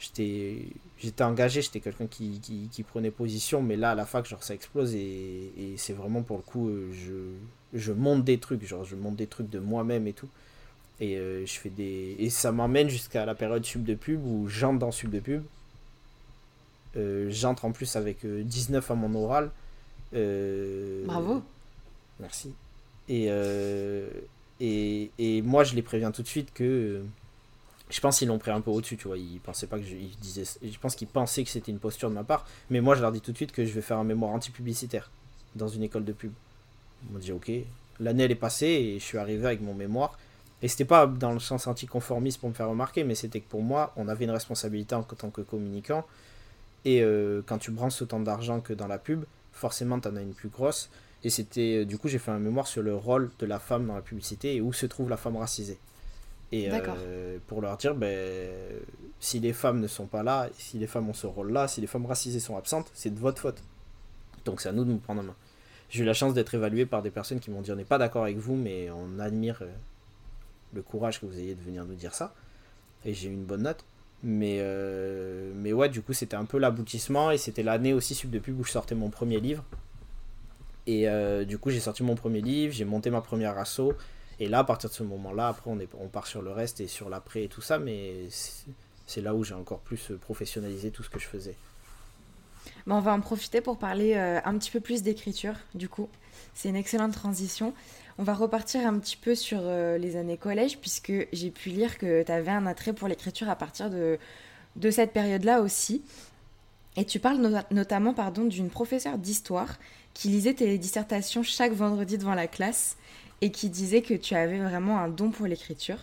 j'étais 0.02 1.22
engagé 1.22 1.62
j'étais 1.62 1.80
quelqu'un 1.80 2.06
qui, 2.06 2.40
qui, 2.70 2.82
prenait 2.82 3.10
position 3.10 3.62
mais 3.62 3.76
là 3.76 3.92
à 3.92 3.94
la 3.94 4.04
fac 4.04 4.26
genre 4.26 4.42
ça 4.42 4.54
explose 4.54 4.94
et, 4.94 5.52
et 5.56 5.74
c'est 5.76 5.92
vraiment 5.92 6.22
pour 6.22 6.38
le 6.38 6.42
coup 6.42 6.68
euh, 6.68 6.90
je, 6.92 7.78
je 7.78 7.92
monte 7.92 8.24
des 8.24 8.38
trucs 8.38 8.66
genre 8.66 8.84
je 8.84 8.96
monte 8.96 9.16
des 9.16 9.26
trucs 9.26 9.48
de 9.48 9.58
moi-même 9.58 10.06
et 10.06 10.12
tout. 10.12 10.28
Et 11.00 11.16
euh, 11.16 11.44
je 11.46 11.52
fais 11.52 11.70
des 11.70 12.16
et 12.18 12.30
ça 12.30 12.52
m'emmène 12.52 12.88
jusqu'à 12.88 13.24
la 13.24 13.34
période 13.34 13.64
sub 13.64 13.84
de 13.84 13.94
pub 13.94 14.24
où 14.24 14.48
j'entre 14.48 14.78
dans 14.78 14.92
sub 14.92 15.10
de 15.10 15.20
pub. 15.20 15.42
Euh, 16.96 17.28
j'entre 17.30 17.64
en 17.64 17.72
plus 17.72 17.96
avec 17.96 18.26
19 18.26 18.90
à 18.90 18.94
mon 18.94 19.14
oral. 19.14 19.50
Bravo. 20.12 21.42
Merci. 22.20 22.52
Et, 23.08 23.28
et, 24.60 25.10
et 25.18 25.42
moi 25.42 25.64
je 25.64 25.74
les 25.74 25.82
préviens 25.82 26.12
tout 26.12 26.22
de 26.22 26.28
suite 26.28 26.52
que 26.52 27.02
je 27.92 28.00
pense 28.00 28.18
qu'ils 28.18 28.28
l'ont 28.28 28.38
pris 28.38 28.50
un 28.50 28.62
peu 28.62 28.70
au-dessus, 28.70 28.96
tu 28.96 29.06
vois. 29.06 29.18
Ils 29.18 29.38
pensaient 29.40 29.66
pas 29.66 29.78
que 29.78 29.84
je, 29.84 29.94
ils 29.94 30.16
disaient, 30.18 30.44
je 30.62 30.78
pense 30.78 30.94
qu'ils 30.94 31.08
pensaient 31.08 31.44
que 31.44 31.50
c'était 31.50 31.70
une 31.70 31.78
posture 31.78 32.08
de 32.08 32.14
ma 32.14 32.24
part. 32.24 32.46
Mais 32.70 32.80
moi, 32.80 32.94
je 32.94 33.02
leur 33.02 33.12
dis 33.12 33.20
tout 33.20 33.32
de 33.32 33.36
suite 33.36 33.52
que 33.52 33.64
je 33.64 33.72
vais 33.72 33.82
faire 33.82 33.98
un 33.98 34.04
mémoire 34.04 34.32
anti-publicitaire 34.32 35.10
dans 35.54 35.68
une 35.68 35.82
école 35.82 36.04
de 36.04 36.12
pub. 36.12 36.32
Ils 37.04 37.12
m'ont 37.12 37.18
dit 37.18 37.32
ok. 37.32 37.50
L'année 38.00 38.24
elle 38.24 38.30
est 38.30 38.36
passée 38.36 38.66
et 38.66 38.98
je 38.98 39.04
suis 39.04 39.18
arrivé 39.18 39.46
avec 39.46 39.60
mon 39.60 39.74
mémoire. 39.74 40.18
Et 40.62 40.68
c'était 40.68 40.86
pas 40.86 41.06
dans 41.06 41.32
le 41.32 41.40
sens 41.40 41.66
anticonformiste 41.66 42.40
pour 42.40 42.48
me 42.48 42.54
faire 42.54 42.68
remarquer, 42.68 43.04
mais 43.04 43.14
c'était 43.14 43.40
que 43.40 43.48
pour 43.48 43.62
moi, 43.62 43.92
on 43.96 44.08
avait 44.08 44.24
une 44.24 44.30
responsabilité 44.30 44.94
en 44.94 45.02
tant 45.02 45.30
que 45.30 45.42
communicant. 45.42 46.06
Et 46.84 47.02
euh, 47.02 47.42
quand 47.44 47.58
tu 47.58 47.72
branches 47.72 48.00
autant 48.00 48.20
d'argent 48.20 48.60
que 48.60 48.72
dans 48.72 48.86
la 48.86 48.98
pub, 48.98 49.24
forcément, 49.52 50.00
tu 50.00 50.08
en 50.08 50.16
as 50.16 50.22
une 50.22 50.34
plus 50.34 50.48
grosse. 50.48 50.88
Et 51.24 51.30
c'était, 51.30 51.80
euh, 51.80 51.84
du 51.84 51.98
coup, 51.98 52.08
j'ai 52.08 52.18
fait 52.18 52.30
un 52.30 52.38
mémoire 52.38 52.66
sur 52.66 52.82
le 52.82 52.94
rôle 52.94 53.30
de 53.38 53.46
la 53.46 53.58
femme 53.58 53.86
dans 53.86 53.94
la 53.94 54.02
publicité 54.02 54.54
et 54.56 54.60
où 54.60 54.72
se 54.72 54.86
trouve 54.86 55.10
la 55.10 55.16
femme 55.16 55.36
racisée. 55.36 55.78
Et 56.52 56.68
euh, 56.70 57.38
pour 57.46 57.62
leur 57.62 57.78
dire, 57.78 57.94
ben, 57.94 58.50
si 59.18 59.40
les 59.40 59.54
femmes 59.54 59.80
ne 59.80 59.86
sont 59.86 60.06
pas 60.06 60.22
là, 60.22 60.50
si 60.58 60.78
les 60.78 60.86
femmes 60.86 61.08
ont 61.08 61.14
ce 61.14 61.26
rôle-là, 61.26 61.66
si 61.66 61.80
les 61.80 61.86
femmes 61.86 62.04
racisées 62.04 62.40
sont 62.40 62.58
absentes, 62.58 62.90
c'est 62.92 63.12
de 63.12 63.18
votre 63.18 63.40
faute. 63.40 63.62
Donc 64.44 64.60
c'est 64.60 64.68
à 64.68 64.72
nous 64.72 64.84
de 64.84 64.90
nous 64.90 64.98
prendre 64.98 65.22
en 65.22 65.24
main. 65.24 65.36
J'ai 65.88 66.02
eu 66.02 66.06
la 66.06 66.12
chance 66.12 66.34
d'être 66.34 66.54
évalué 66.54 66.84
par 66.84 67.02
des 67.02 67.10
personnes 67.10 67.40
qui 67.40 67.50
m'ont 67.50 67.62
dit 67.62 67.72
on 67.72 67.76
n'est 67.76 67.84
pas 67.84 67.96
d'accord 67.96 68.24
avec 68.24 68.36
vous, 68.36 68.54
mais 68.54 68.90
on 68.90 69.18
admire 69.18 69.60
euh, 69.62 69.72
le 70.74 70.82
courage 70.82 71.20
que 71.20 71.26
vous 71.26 71.38
ayez 71.38 71.54
de 71.54 71.62
venir 71.62 71.86
nous 71.86 71.94
dire 71.94 72.14
ça. 72.14 72.34
Et 73.06 73.14
j'ai 73.14 73.30
eu 73.30 73.32
une 73.32 73.44
bonne 73.44 73.62
note. 73.62 73.84
Mais, 74.22 74.58
euh, 74.60 75.52
mais 75.56 75.72
ouais, 75.72 75.88
du 75.88 76.02
coup, 76.02 76.12
c'était 76.12 76.36
un 76.36 76.44
peu 76.44 76.58
l'aboutissement. 76.58 77.30
Et 77.30 77.38
c'était 77.38 77.62
l'année 77.62 77.94
aussi 77.94 78.14
sub 78.14 78.30
de 78.30 78.38
pub 78.38 78.60
où 78.60 78.64
je 78.64 78.72
sortais 78.72 78.94
mon 78.94 79.08
premier 79.08 79.40
livre. 79.40 79.64
Et 80.86 81.06
du 81.46 81.58
coup, 81.58 81.70
j'ai 81.70 81.80
sorti 81.80 82.02
mon 82.02 82.16
premier 82.16 82.40
livre, 82.40 82.74
j'ai 82.74 82.84
monté 82.84 83.10
ma 83.10 83.20
première 83.20 83.56
asso. 83.56 83.92
Et 84.42 84.48
là, 84.48 84.58
à 84.58 84.64
partir 84.64 84.90
de 84.90 84.94
ce 84.94 85.04
moment-là, 85.04 85.46
après, 85.46 85.70
on, 85.70 85.78
est, 85.78 85.88
on 86.00 86.08
part 86.08 86.26
sur 86.26 86.42
le 86.42 86.50
reste 86.50 86.80
et 86.80 86.88
sur 86.88 87.08
l'après 87.08 87.44
et 87.44 87.48
tout 87.48 87.60
ça, 87.60 87.78
mais 87.78 88.26
c'est 89.06 89.20
là 89.20 89.36
où 89.36 89.44
j'ai 89.44 89.54
encore 89.54 89.78
plus 89.78 90.10
euh, 90.10 90.16
professionnalisé 90.16 90.90
tout 90.90 91.04
ce 91.04 91.10
que 91.10 91.20
je 91.20 91.28
faisais. 91.28 91.54
on 92.88 92.98
va 92.98 93.12
en 93.12 93.20
profiter 93.20 93.60
pour 93.60 93.78
parler 93.78 94.14
euh, 94.16 94.40
un 94.44 94.58
petit 94.58 94.72
peu 94.72 94.80
plus 94.80 95.02
d'écriture, 95.04 95.54
du 95.76 95.88
coup. 95.88 96.08
C'est 96.54 96.68
une 96.68 96.74
excellente 96.74 97.12
transition. 97.12 97.72
On 98.18 98.24
va 98.24 98.34
repartir 98.34 98.84
un 98.84 98.98
petit 98.98 99.16
peu 99.16 99.36
sur 99.36 99.60
euh, 99.62 99.96
les 99.96 100.16
années 100.16 100.38
collège, 100.38 100.78
puisque 100.80 101.12
j'ai 101.32 101.50
pu 101.52 101.68
lire 101.68 101.96
que 101.96 102.24
tu 102.24 102.32
avais 102.32 102.50
un 102.50 102.66
attrait 102.66 102.94
pour 102.94 103.06
l'écriture 103.06 103.48
à 103.48 103.54
partir 103.54 103.90
de, 103.90 104.18
de 104.74 104.90
cette 104.90 105.12
période-là 105.12 105.60
aussi. 105.60 106.02
Et 106.96 107.04
tu 107.04 107.20
parles 107.20 107.64
notamment 107.70 108.12
pardon, 108.12 108.44
d'une 108.44 108.70
professeure 108.70 109.18
d'histoire 109.18 109.78
qui 110.14 110.28
lisait 110.28 110.54
tes 110.54 110.76
dissertations 110.78 111.44
chaque 111.44 111.72
vendredi 111.72 112.18
devant 112.18 112.34
la 112.34 112.48
classe 112.48 112.96
et 113.42 113.50
qui 113.50 113.68
disait 113.68 114.00
que 114.00 114.14
tu 114.14 114.34
avais 114.34 114.60
vraiment 114.60 114.98
un 114.98 115.08
don 115.08 115.30
pour 115.30 115.46
l'écriture. 115.46 115.98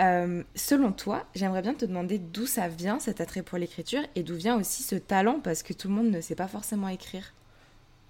Euh, 0.00 0.42
selon 0.54 0.90
toi, 0.90 1.24
j'aimerais 1.34 1.62
bien 1.62 1.74
te 1.74 1.84
demander 1.84 2.18
d'où 2.18 2.44
ça 2.44 2.66
vient 2.68 2.98
cet 2.98 3.20
attrait 3.20 3.42
pour 3.42 3.56
l'écriture 3.56 4.00
et 4.16 4.22
d'où 4.22 4.34
vient 4.34 4.58
aussi 4.58 4.82
ce 4.82 4.96
talent 4.96 5.40
parce 5.42 5.62
que 5.62 5.72
tout 5.72 5.88
le 5.88 5.94
monde 5.94 6.10
ne 6.10 6.20
sait 6.20 6.34
pas 6.34 6.48
forcément 6.48 6.88
écrire. 6.88 7.32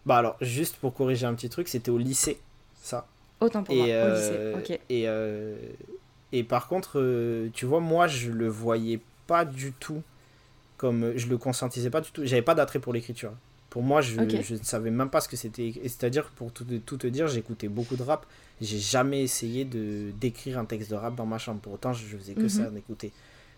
Bah 0.06 0.16
alors, 0.16 0.36
juste 0.40 0.76
pour 0.76 0.94
corriger 0.94 1.26
un 1.26 1.34
petit 1.34 1.50
truc, 1.50 1.68
c'était 1.68 1.90
au 1.90 1.98
lycée, 1.98 2.40
ça. 2.80 3.06
Autant 3.40 3.62
pour 3.62 3.74
et, 3.74 3.78
moi, 3.78 3.86
au 3.86 3.90
euh, 3.90 4.56
lycée, 4.56 4.72
ok. 4.72 4.80
Et, 4.88 5.04
euh, 5.06 5.54
et 6.32 6.42
par 6.42 6.66
contre, 6.66 6.98
tu 7.52 7.66
vois, 7.66 7.80
moi, 7.80 8.06
je 8.06 8.30
le 8.30 8.48
voyais 8.48 9.00
pas 9.26 9.44
du 9.44 9.72
tout 9.72 10.02
comme... 10.78 11.12
Je 11.16 11.26
le 11.26 11.36
conscientisais 11.36 11.90
pas 11.90 12.00
du 12.00 12.10
tout. 12.10 12.24
J'avais 12.24 12.42
pas 12.42 12.54
d'attrait 12.54 12.78
pour 12.78 12.92
l'écriture. 12.94 13.32
Pour 13.72 13.82
moi, 13.82 14.02
je 14.02 14.20
ne 14.20 14.62
savais 14.62 14.90
même 14.90 15.08
pas 15.08 15.22
ce 15.22 15.30
que 15.30 15.36
c'était. 15.38 15.72
C'est-à-dire, 15.84 16.28
pour 16.36 16.52
tout, 16.52 16.66
tout, 16.84 16.98
te 16.98 17.06
dire, 17.06 17.26
j'écoutais 17.26 17.68
beaucoup 17.68 17.96
de 17.96 18.02
rap. 18.02 18.26
J'ai 18.60 18.78
jamais 18.78 19.22
essayé 19.22 19.64
de 19.64 20.10
d'écrire 20.20 20.58
un 20.58 20.66
texte 20.66 20.90
de 20.90 20.94
rap 20.94 21.14
dans 21.14 21.24
ma 21.24 21.38
chambre. 21.38 21.58
Pour 21.62 21.72
autant, 21.72 21.94
je 21.94 22.04
faisais 22.18 22.34
que 22.34 22.48
ça, 22.48 22.68
d'écouter. 22.68 23.06
Mhm. 23.06 23.12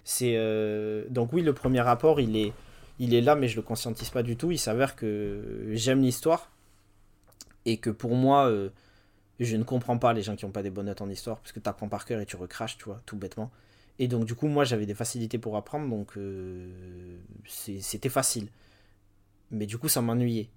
C'est 0.05 0.35
euh, 0.37 1.05
donc 1.11 1.33
oui, 1.33 1.43
le 1.43 1.53
premier 1.53 1.81
rapport, 1.81 2.21
il 2.21 2.37
est, 2.37 2.53
il 3.01 3.13
est 3.13 3.23
là, 3.23 3.35
mais 3.35 3.49
je 3.49 3.57
le 3.57 3.63
conscientise 3.63 4.09
pas 4.11 4.23
du 4.23 4.37
tout. 4.37 4.53
Il 4.53 4.59
s'avère 4.59 4.95
que 4.95 5.73
j'aime 5.73 6.01
l'histoire 6.01 6.49
et 7.65 7.79
que 7.79 7.91
pour 7.91 8.15
moi, 8.15 8.47
euh, 8.47 8.69
je 9.41 9.57
ne 9.57 9.65
comprends 9.65 9.99
pas 9.99 10.13
les 10.13 10.23
gens 10.23 10.37
qui 10.37 10.45
n'ont 10.45 10.53
pas 10.53 10.63
des 10.63 10.71
bonnes 10.71 10.87
notes 10.87 11.01
en 11.01 11.11
histoire 11.11 11.39
parce 11.39 11.51
que 11.51 11.59
tu 11.59 11.69
apprends 11.69 11.89
par 11.89 12.05
cœur 12.05 12.21
et 12.21 12.27
tu 12.27 12.37
recraches, 12.37 12.79
tu 12.79 12.85
vois, 12.85 13.03
tout 13.05 13.17
bêtement. 13.17 13.51
Et 13.99 14.07
donc 14.07 14.27
du 14.27 14.37
coup, 14.37 14.47
moi, 14.47 14.63
j'avais 14.63 14.87
des 14.87 14.95
facilités 14.95 15.39
pour 15.39 15.57
apprendre, 15.57 15.91
donc 15.91 16.17
euh, 16.17 16.69
c'était 17.49 18.09
facile. 18.09 18.47
Mais 19.55 19.67
du 19.67 19.79
coup, 19.79 19.89
ça 19.89 20.03
m'ennuyait. 20.03 20.51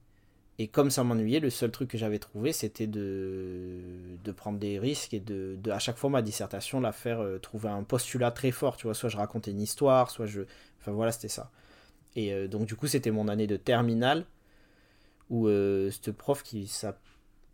Et 0.59 0.67
comme 0.67 0.89
ça 0.89 1.03
m'ennuyait, 1.03 1.39
le 1.39 1.51
seul 1.51 1.69
truc 1.71 1.89
que 1.91 1.97
j'avais 1.99 2.17
trouvé, 2.17 2.51
c'était 2.51 2.87
de, 2.87 3.79
de 4.23 4.31
prendre 4.31 4.57
des 4.57 4.79
risques 4.79 5.13
et 5.13 5.19
de, 5.19 5.57
à 5.69 5.77
chaque 5.77 5.97
fois, 5.97 6.09
ma 6.09 6.23
dissertation, 6.23 6.79
la 6.79 6.91
faire 6.91 7.19
euh, 7.19 7.37
trouver 7.37 7.69
un 7.69 7.83
postulat 7.83 8.31
très 8.31 8.51
fort. 8.51 8.75
Tu 8.75 8.87
vois, 8.87 8.95
soit 8.95 9.09
je 9.09 9.17
racontais 9.17 9.51
une 9.51 9.61
histoire, 9.61 10.09
soit 10.09 10.25
je. 10.25 10.41
Enfin 10.79 10.91
voilà, 10.91 11.11
c'était 11.11 11.27
ça. 11.27 11.51
Et 12.15 12.33
euh, 12.33 12.47
donc, 12.47 12.65
du 12.65 12.75
coup, 12.75 12.87
c'était 12.87 13.11
mon 13.11 13.27
année 13.27 13.45
de 13.45 13.55
terminale 13.55 14.25
où 15.29 15.47
euh, 15.47 15.91
ce 15.91 16.09
prof 16.09 16.41
qui. 16.41 16.67
Ça... 16.67 16.99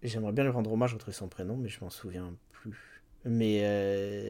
J'aimerais 0.02 0.32
bien 0.32 0.46
lui 0.46 0.52
rendre 0.52 0.72
hommage, 0.72 0.94
retrouver 0.94 1.16
son 1.16 1.28
prénom, 1.28 1.58
mais 1.58 1.68
je 1.70 1.82
m'en 1.82 1.90
souviens 1.90 2.34
plus. 2.54 3.04
Mais. 3.26 4.30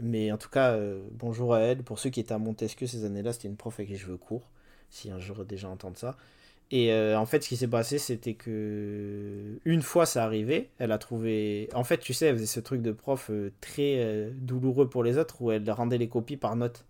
Mais 0.00 0.30
en 0.32 0.36
tout 0.36 0.48
cas, 0.48 0.72
euh, 0.72 1.02
bonjour 1.12 1.54
à 1.54 1.60
elle. 1.60 1.82
Pour 1.82 1.98
ceux 1.98 2.10
qui 2.10 2.20
étaient 2.20 2.34
à 2.34 2.38
Montesquieu 2.38 2.86
ces 2.86 3.04
années-là, 3.04 3.32
c'était 3.32 3.48
une 3.48 3.56
prof 3.56 3.74
avec 3.78 3.88
qui 3.88 3.96
je 3.96 4.06
veux 4.06 4.16
cours, 4.16 4.42
si 4.90 5.10
un 5.10 5.18
jour 5.18 5.44
déjà 5.44 5.68
entendre 5.68 5.96
ça. 5.96 6.16
Et 6.70 6.92
euh, 6.92 7.18
en 7.18 7.26
fait, 7.26 7.42
ce 7.42 7.48
qui 7.48 7.56
s'est 7.56 7.68
passé, 7.68 7.98
c'était 7.98 8.34
que 8.34 9.58
une 9.64 9.82
fois 9.82 10.06
ça 10.06 10.24
arrivait, 10.24 10.70
elle 10.78 10.92
a 10.92 10.98
trouvé. 10.98 11.68
En 11.74 11.84
fait, 11.84 11.98
tu 11.98 12.14
sais, 12.14 12.26
elle 12.26 12.36
faisait 12.36 12.46
ce 12.46 12.60
truc 12.60 12.80
de 12.82 12.92
prof 12.92 13.28
euh, 13.30 13.52
très 13.60 14.30
douloureux 14.34 14.88
pour 14.88 15.04
les 15.04 15.18
autres 15.18 15.42
où 15.42 15.50
elle 15.50 15.70
rendait 15.70 15.98
les 15.98 16.08
copies 16.08 16.38
par 16.38 16.56
note. 16.56 16.84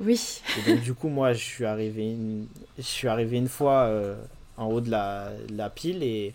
Oui. 0.00 0.42
Et 0.58 0.70
donc, 0.70 0.82
du 0.82 0.94
coup, 0.94 1.08
moi, 1.08 1.32
je 1.32 1.44
suis 1.44 1.64
arrivé 1.64 2.12
une, 2.12 2.46
je 2.76 2.82
suis 2.82 3.08
arrivé 3.08 3.36
une 3.36 3.48
fois 3.48 3.92
en 4.56 4.66
haut 4.66 4.80
de 4.80 4.90
la, 4.90 5.32
la 5.50 5.70
pile 5.70 6.02
et 6.02 6.34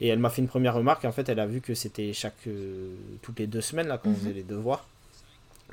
et 0.00 0.08
elle 0.08 0.18
m'a 0.18 0.30
fait 0.30 0.42
une 0.42 0.48
première 0.48 0.74
remarque. 0.74 1.04
En 1.04 1.12
fait, 1.12 1.28
elle 1.28 1.40
a 1.40 1.46
vu 1.46 1.60
que 1.60 1.74
c'était 1.74 2.12
chaque 2.12 2.46
euh, 2.46 2.94
toutes 3.22 3.38
les 3.38 3.46
deux 3.46 3.60
semaines 3.60 3.88
là 3.88 3.98
qu'on 3.98 4.10
mhm. 4.10 4.16
faisait 4.16 4.32
les 4.32 4.42
devoirs, 4.42 4.86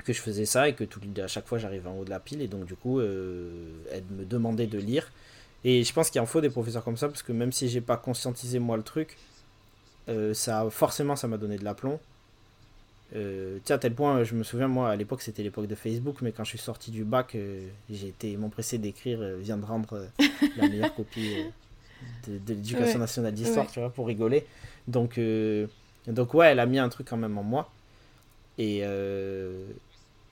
que 0.04 0.12
je 0.12 0.20
faisais 0.20 0.46
ça 0.46 0.68
et 0.68 0.74
que 0.74 0.84
tout, 0.84 1.00
à 1.22 1.28
chaque 1.28 1.46
fois 1.46 1.58
j'arrivais 1.58 1.88
en 1.88 1.98
haut 1.98 2.04
de 2.04 2.10
la 2.10 2.20
pile 2.20 2.42
et 2.42 2.48
donc 2.48 2.66
du 2.66 2.74
coup, 2.74 3.00
euh, 3.00 3.50
elle 3.92 4.04
me 4.10 4.24
demandait 4.24 4.66
de 4.66 4.78
lire. 4.78 5.10
Et 5.64 5.84
je 5.84 5.92
pense 5.92 6.10
qu'il 6.10 6.20
en 6.20 6.26
faut 6.26 6.40
des 6.40 6.50
professeurs 6.50 6.84
comme 6.84 6.96
ça 6.96 7.08
parce 7.08 7.22
que 7.22 7.32
même 7.32 7.52
si 7.52 7.68
j'ai 7.68 7.80
pas 7.80 7.96
conscientisé 7.96 8.58
moi 8.58 8.76
le 8.76 8.82
truc, 8.82 9.16
euh, 10.08 10.34
ça 10.34 10.66
forcément 10.70 11.16
ça 11.16 11.28
m'a 11.28 11.38
donné 11.38 11.56
de 11.56 11.64
l'aplomb. 11.64 11.98
tiens, 13.12 13.76
à 13.76 13.78
tel 13.78 13.94
point, 13.94 14.22
je 14.24 14.34
me 14.34 14.42
souviens, 14.42 14.68
moi, 14.68 14.90
à 14.90 14.96
l'époque, 14.96 15.22
c'était 15.22 15.42
l'époque 15.42 15.66
de 15.66 15.74
Facebook, 15.74 16.16
mais 16.22 16.32
quand 16.32 16.44
je 16.44 16.50
suis 16.50 16.58
sorti 16.58 16.90
du 16.90 17.04
bac, 17.04 17.36
j'ai 17.88 18.08
été 18.08 18.36
m'empresser 18.36 18.78
d'écrire, 18.78 19.20
vient 19.38 19.56
de 19.56 19.64
rendre 19.64 20.06
la 20.56 20.68
meilleure 20.68 20.94
copie 20.94 21.36
de, 22.28 22.54
l'éducation 22.54 22.98
nationale 22.98 23.34
d'histoire, 23.34 23.66
tu 23.70 23.80
vois, 23.80 23.90
pour 23.90 24.06
rigoler. 24.06 24.46
Donc, 24.88 25.18
euh, 25.18 25.66
donc 26.06 26.34
ouais, 26.34 26.46
elle 26.46 26.60
a 26.60 26.66
mis 26.66 26.78
un 26.78 26.88
truc 26.88 27.08
quand 27.08 27.16
même 27.16 27.36
en 27.38 27.42
moi. 27.42 27.70
Et, 28.58 28.80
euh, 28.82 29.66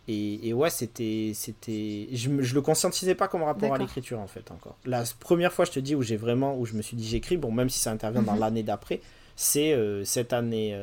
et, 0.08 0.52
ouais, 0.52 0.70
c'était. 0.70 1.32
c'était 1.34 2.08
je, 2.12 2.42
je 2.42 2.54
le 2.54 2.60
conscientisais 2.60 3.14
pas 3.14 3.28
comme 3.28 3.42
rapport 3.42 3.74
à 3.74 3.78
l'écriture, 3.78 4.20
en 4.20 4.26
fait, 4.26 4.50
encore. 4.50 4.76
La 4.84 5.04
première 5.20 5.52
fois, 5.52 5.64
je 5.64 5.72
te 5.72 5.80
dis, 5.80 5.94
où 5.94 6.02
j'ai 6.02 6.16
vraiment. 6.16 6.56
où 6.58 6.66
je 6.66 6.74
me 6.74 6.82
suis 6.82 6.96
dit, 6.96 7.06
j'écris, 7.06 7.36
bon, 7.36 7.52
même 7.52 7.68
si 7.68 7.78
ça 7.78 7.90
intervient 7.90 8.22
dans 8.22 8.34
mhm. 8.34 8.40
l'année 8.40 8.62
d'après, 8.62 9.00
c'est 9.36 9.72
euh, 9.72 10.04
cette 10.04 10.32
année. 10.32 10.78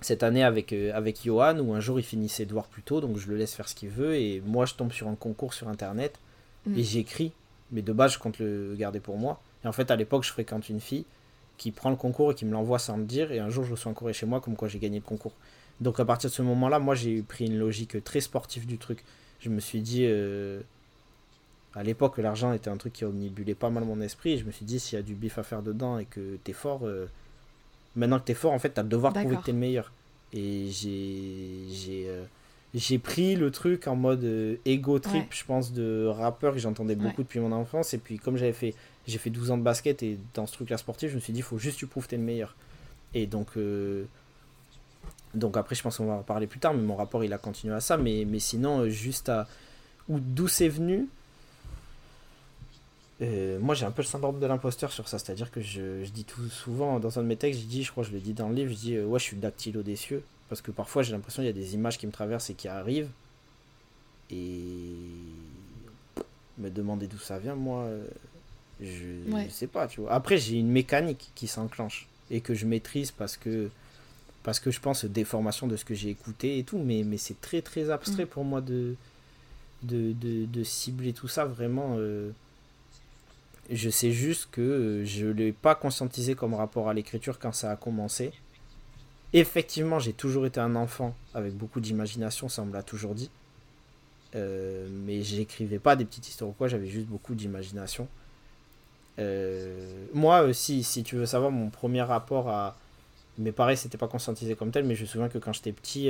cette 0.00 0.22
année 0.22 0.44
avec, 0.44 0.72
avec 0.72 1.24
Johan, 1.24 1.58
où 1.58 1.74
un 1.74 1.80
jour 1.80 1.98
il 1.98 2.04
finit 2.04 2.28
ses 2.28 2.46
devoirs 2.46 2.68
plus 2.68 2.82
tôt, 2.82 3.00
donc 3.00 3.18
je 3.18 3.28
le 3.28 3.36
laisse 3.36 3.54
faire 3.54 3.68
ce 3.68 3.74
qu'il 3.74 3.88
veut, 3.88 4.14
et 4.16 4.42
moi 4.46 4.66
je 4.66 4.74
tombe 4.74 4.92
sur 4.92 5.08
un 5.08 5.14
concours 5.14 5.54
sur 5.54 5.68
internet, 5.68 6.18
et 6.66 6.70
mhm. 6.70 6.82
j'écris, 6.82 7.32
mais 7.72 7.82
de 7.82 7.92
base 7.92 8.14
je 8.14 8.18
compte 8.18 8.38
le 8.38 8.74
garder 8.78 9.00
pour 9.00 9.18
moi. 9.18 9.40
Et 9.64 9.68
en 9.68 9.72
fait, 9.72 9.90
à 9.90 9.96
l'époque, 9.96 10.24
je 10.24 10.30
fréquente 10.30 10.68
une 10.68 10.80
fille 10.80 11.04
qui 11.56 11.70
prend 11.70 11.90
le 11.90 11.96
concours 11.96 12.32
et 12.32 12.34
qui 12.34 12.44
me 12.44 12.52
l'envoie 12.52 12.78
sans 12.78 12.96
me 12.96 13.04
dire. 13.04 13.32
Et 13.32 13.38
un 13.38 13.48
jour, 13.48 13.64
je 13.64 13.72
reçois 13.72 13.90
un 13.90 13.94
courrier 13.94 14.14
chez 14.14 14.26
moi 14.26 14.40
comme 14.40 14.56
quoi 14.56 14.68
j'ai 14.68 14.78
gagné 14.78 14.98
le 14.98 15.04
concours. 15.04 15.34
Donc 15.80 15.98
à 16.00 16.04
partir 16.04 16.30
de 16.30 16.34
ce 16.34 16.42
moment-là, 16.42 16.78
moi, 16.78 16.94
j'ai 16.94 17.22
pris 17.22 17.46
une 17.46 17.58
logique 17.58 18.02
très 18.04 18.20
sportive 18.20 18.66
du 18.66 18.78
truc. 18.78 19.04
Je 19.40 19.50
me 19.50 19.60
suis 19.60 19.80
dit, 19.80 20.04
euh, 20.04 20.60
à 21.74 21.82
l'époque, 21.82 22.18
l'argent 22.18 22.52
était 22.52 22.70
un 22.70 22.76
truc 22.76 22.92
qui 22.92 23.04
omnibulait 23.04 23.54
pas 23.54 23.70
mal 23.70 23.84
mon 23.84 24.00
esprit. 24.00 24.32
Et 24.32 24.38
je 24.38 24.44
me 24.44 24.50
suis 24.50 24.64
dit, 24.64 24.78
s'il 24.78 24.96
y 24.96 25.00
a 25.00 25.02
du 25.02 25.14
bif 25.14 25.38
à 25.38 25.42
faire 25.42 25.62
dedans 25.62 25.98
et 25.98 26.04
que 26.04 26.36
t'es 26.44 26.52
fort, 26.52 26.80
euh, 26.84 27.06
Maintenant 27.96 28.18
que 28.18 28.24
tu 28.24 28.32
es 28.32 28.34
fort, 28.34 28.52
en 28.52 28.58
fait, 28.58 28.74
tu 28.74 28.80
as 28.80 28.82
le 28.82 28.88
devoir 28.88 29.12
de 29.12 29.20
prouver 29.20 29.36
que 29.36 29.42
tu 29.42 29.50
es 29.50 29.52
le 29.52 29.58
meilleur. 29.58 29.92
Et 30.32 30.66
j'ai. 30.68 32.10
J'ai. 32.74 32.96
Euh, 32.96 32.98
pris 32.98 33.36
le 33.36 33.50
truc 33.50 33.86
en 33.86 33.96
mode 33.96 34.24
euh, 34.24 34.56
ego 34.64 34.98
trip, 34.98 35.26
je 35.30 35.44
pense, 35.44 35.72
de 35.72 36.06
rappeur 36.06 36.54
que 36.54 36.58
j'entendais 36.58 36.94
beaucoup 36.94 37.22
depuis 37.22 37.40
mon 37.40 37.52
enfance. 37.52 37.94
Et 37.94 37.98
puis, 37.98 38.18
comme 38.18 38.36
j'avais 38.36 38.52
fait, 38.52 38.74
j'ai 39.06 39.18
fait 39.18 39.30
12 39.30 39.52
ans 39.52 39.58
de 39.58 39.62
basket 39.62 40.02
et 40.02 40.18
dans 40.34 40.46
ce 40.46 40.54
truc-là 40.54 40.78
sportif, 40.78 41.10
je 41.10 41.16
me 41.16 41.20
suis 41.20 41.32
dit, 41.32 41.40
il 41.40 41.44
faut 41.44 41.58
juste 41.58 41.76
que 41.76 41.80
tu 41.80 41.86
prouves 41.86 42.04
que 42.04 42.10
tu 42.10 42.14
es 42.14 42.18
le 42.18 42.24
meilleur. 42.24 42.54
Et 43.14 43.26
donc, 43.26 43.56
euh, 43.56 44.04
donc 45.34 45.56
après, 45.56 45.74
je 45.74 45.82
pense 45.82 45.98
qu'on 45.98 46.06
va 46.06 46.14
en 46.14 46.22
parler 46.22 46.46
plus 46.46 46.60
tard, 46.60 46.74
mais 46.74 46.82
mon 46.82 46.96
rapport, 46.96 47.22
il 47.24 47.32
a 47.32 47.38
continué 47.38 47.74
à 47.74 47.80
ça. 47.80 47.96
Mais, 47.96 48.24
mais 48.26 48.38
sinon, 48.38 48.88
juste 48.88 49.28
à. 49.28 49.46
D'où 50.08 50.48
c'est 50.48 50.68
venu 50.68 51.08
euh, 53.22 53.58
moi, 53.60 53.74
j'ai 53.74 53.86
un 53.86 53.90
peu 53.90 54.02
le 54.02 54.06
syndrome 54.06 54.40
de 54.40 54.46
l'imposteur 54.46 54.92
sur 54.92 55.08
ça. 55.08 55.18
C'est-à-dire 55.18 55.50
que 55.50 55.60
je, 55.60 56.04
je, 56.04 56.10
dis 56.10 56.24
tout 56.24 56.48
souvent 56.48 56.98
dans 56.98 57.18
un 57.18 57.22
de 57.22 57.28
mes 57.28 57.36
textes, 57.36 57.60
je 57.60 57.66
dis, 57.66 57.82
je 57.84 57.90
crois 57.90 58.04
que 58.04 58.10
je 58.10 58.14
le 58.14 58.20
dis 58.20 58.32
dans 58.32 58.48
le 58.48 58.54
livre, 58.54 58.70
je 58.70 58.76
dis, 58.76 58.96
euh, 58.96 59.06
ouais, 59.06 59.18
je 59.18 59.24
suis 59.24 59.36
dactylo 59.36 59.82
des 59.82 59.96
cieux. 59.96 60.22
Parce 60.48 60.60
que 60.60 60.70
parfois, 60.70 61.02
j'ai 61.02 61.12
l'impression 61.12 61.42
qu'il 61.42 61.46
y 61.46 61.50
a 61.50 61.52
des 61.52 61.74
images 61.74 61.98
qui 61.98 62.06
me 62.06 62.12
traversent 62.12 62.50
et 62.50 62.54
qui 62.54 62.68
arrivent. 62.68 63.10
Et 64.30 64.94
me 66.58 66.70
demander 66.70 67.06
d'où 67.06 67.18
ça 67.18 67.38
vient, 67.38 67.54
moi, 67.54 67.82
euh, 67.82 68.06
je 68.80 69.04
ne 69.28 69.48
sais 69.48 69.66
pas, 69.66 69.86
tu 69.86 70.00
vois. 70.00 70.12
Après, 70.12 70.38
j'ai 70.38 70.56
une 70.56 70.70
mécanique 70.70 71.30
qui 71.34 71.46
s'enclenche 71.46 72.08
et 72.30 72.40
que 72.40 72.54
je 72.54 72.66
maîtrise 72.66 73.10
parce 73.10 73.36
que 73.36 73.70
parce 74.42 74.60
que 74.60 74.70
je 74.70 74.78
pense 74.78 75.06
déformation 75.06 75.66
de 75.66 75.76
ce 75.76 75.86
que 75.86 75.94
j'ai 75.94 76.10
écouté 76.10 76.58
et 76.58 76.64
tout, 76.64 76.78
mais, 76.78 77.02
mais 77.02 77.16
c'est 77.16 77.40
très 77.40 77.62
très 77.62 77.88
abstrait 77.88 78.24
mm. 78.24 78.28
pour 78.28 78.44
moi 78.44 78.60
de 78.60 78.94
de, 79.82 80.12
de, 80.12 80.44
de, 80.46 80.64
cibler 80.64 81.12
tout 81.12 81.28
ça 81.28 81.44
vraiment. 81.44 81.98
Je 83.70 83.88
sais 83.88 84.12
juste 84.12 84.48
que 84.52 84.60
euh, 84.60 85.04
je 85.04 85.26
ne 85.26 85.32
l'ai 85.32 85.52
pas 85.52 85.74
conscientisé 85.74 86.34
comme 86.34 86.54
rapport 86.54 86.88
à 86.88 86.94
l'écriture 86.94 87.38
quand 87.38 87.52
ça 87.52 87.70
a 87.70 87.76
commencé. 87.76 88.32
Effectivement, 89.34 89.98
j'ai 89.98 90.14
toujours 90.14 90.46
été 90.46 90.60
un 90.60 90.74
enfant 90.76 91.14
avec 91.34 91.52
beaucoup 91.54 91.80
d'imagination, 91.80 92.48
ça 92.48 92.62
on 92.62 92.66
me 92.66 92.72
l'a 92.72 92.82
toujours 92.82 93.14
dit. 93.14 93.30
Euh, 94.34 94.88
mais 94.90 95.20
j'écrivais 95.22 95.78
pas 95.78 95.94
des 95.94 96.06
petites 96.06 96.28
histoires 96.28 96.50
ou 96.50 96.54
quoi, 96.54 96.68
j'avais 96.68 96.86
juste 96.86 97.06
beaucoup 97.06 97.34
d'imagination. 97.34 98.08
Euh, 99.18 100.06
moi 100.14 100.42
aussi, 100.42 100.82
si 100.82 101.02
tu 101.02 101.16
veux 101.16 101.26
savoir, 101.26 101.50
mon 101.50 101.68
premier 101.68 102.02
rapport 102.02 102.48
à. 102.48 102.76
Mais 103.36 103.52
pareil, 103.52 103.76
c'était 103.76 103.98
pas 103.98 104.08
conscientisé 104.08 104.54
comme 104.54 104.70
tel, 104.70 104.84
mais 104.84 104.94
je 104.94 105.02
me 105.02 105.06
souviens 105.06 105.28
que 105.28 105.38
quand 105.38 105.52
j'étais 105.52 105.72
petit, 105.72 106.08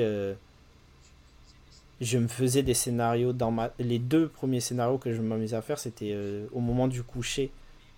je 2.01 2.19
me 2.19 2.29
faisais 2.29 2.63
des 2.63 2.75
scénarios 2.75 3.33
dans 3.33 3.51
ma... 3.51 3.73
Les 3.79 3.99
deux 3.99 4.29
premiers 4.29 4.61
scénarios 4.61 4.99
que 4.99 5.13
je 5.13 5.23
m'amusais 5.23 5.57
à 5.57 5.63
faire, 5.63 5.79
c'était 5.79 6.13
euh, 6.13 6.47
au 6.53 6.61
moment 6.61 6.89
du 6.89 7.03
coucher. 7.03 7.51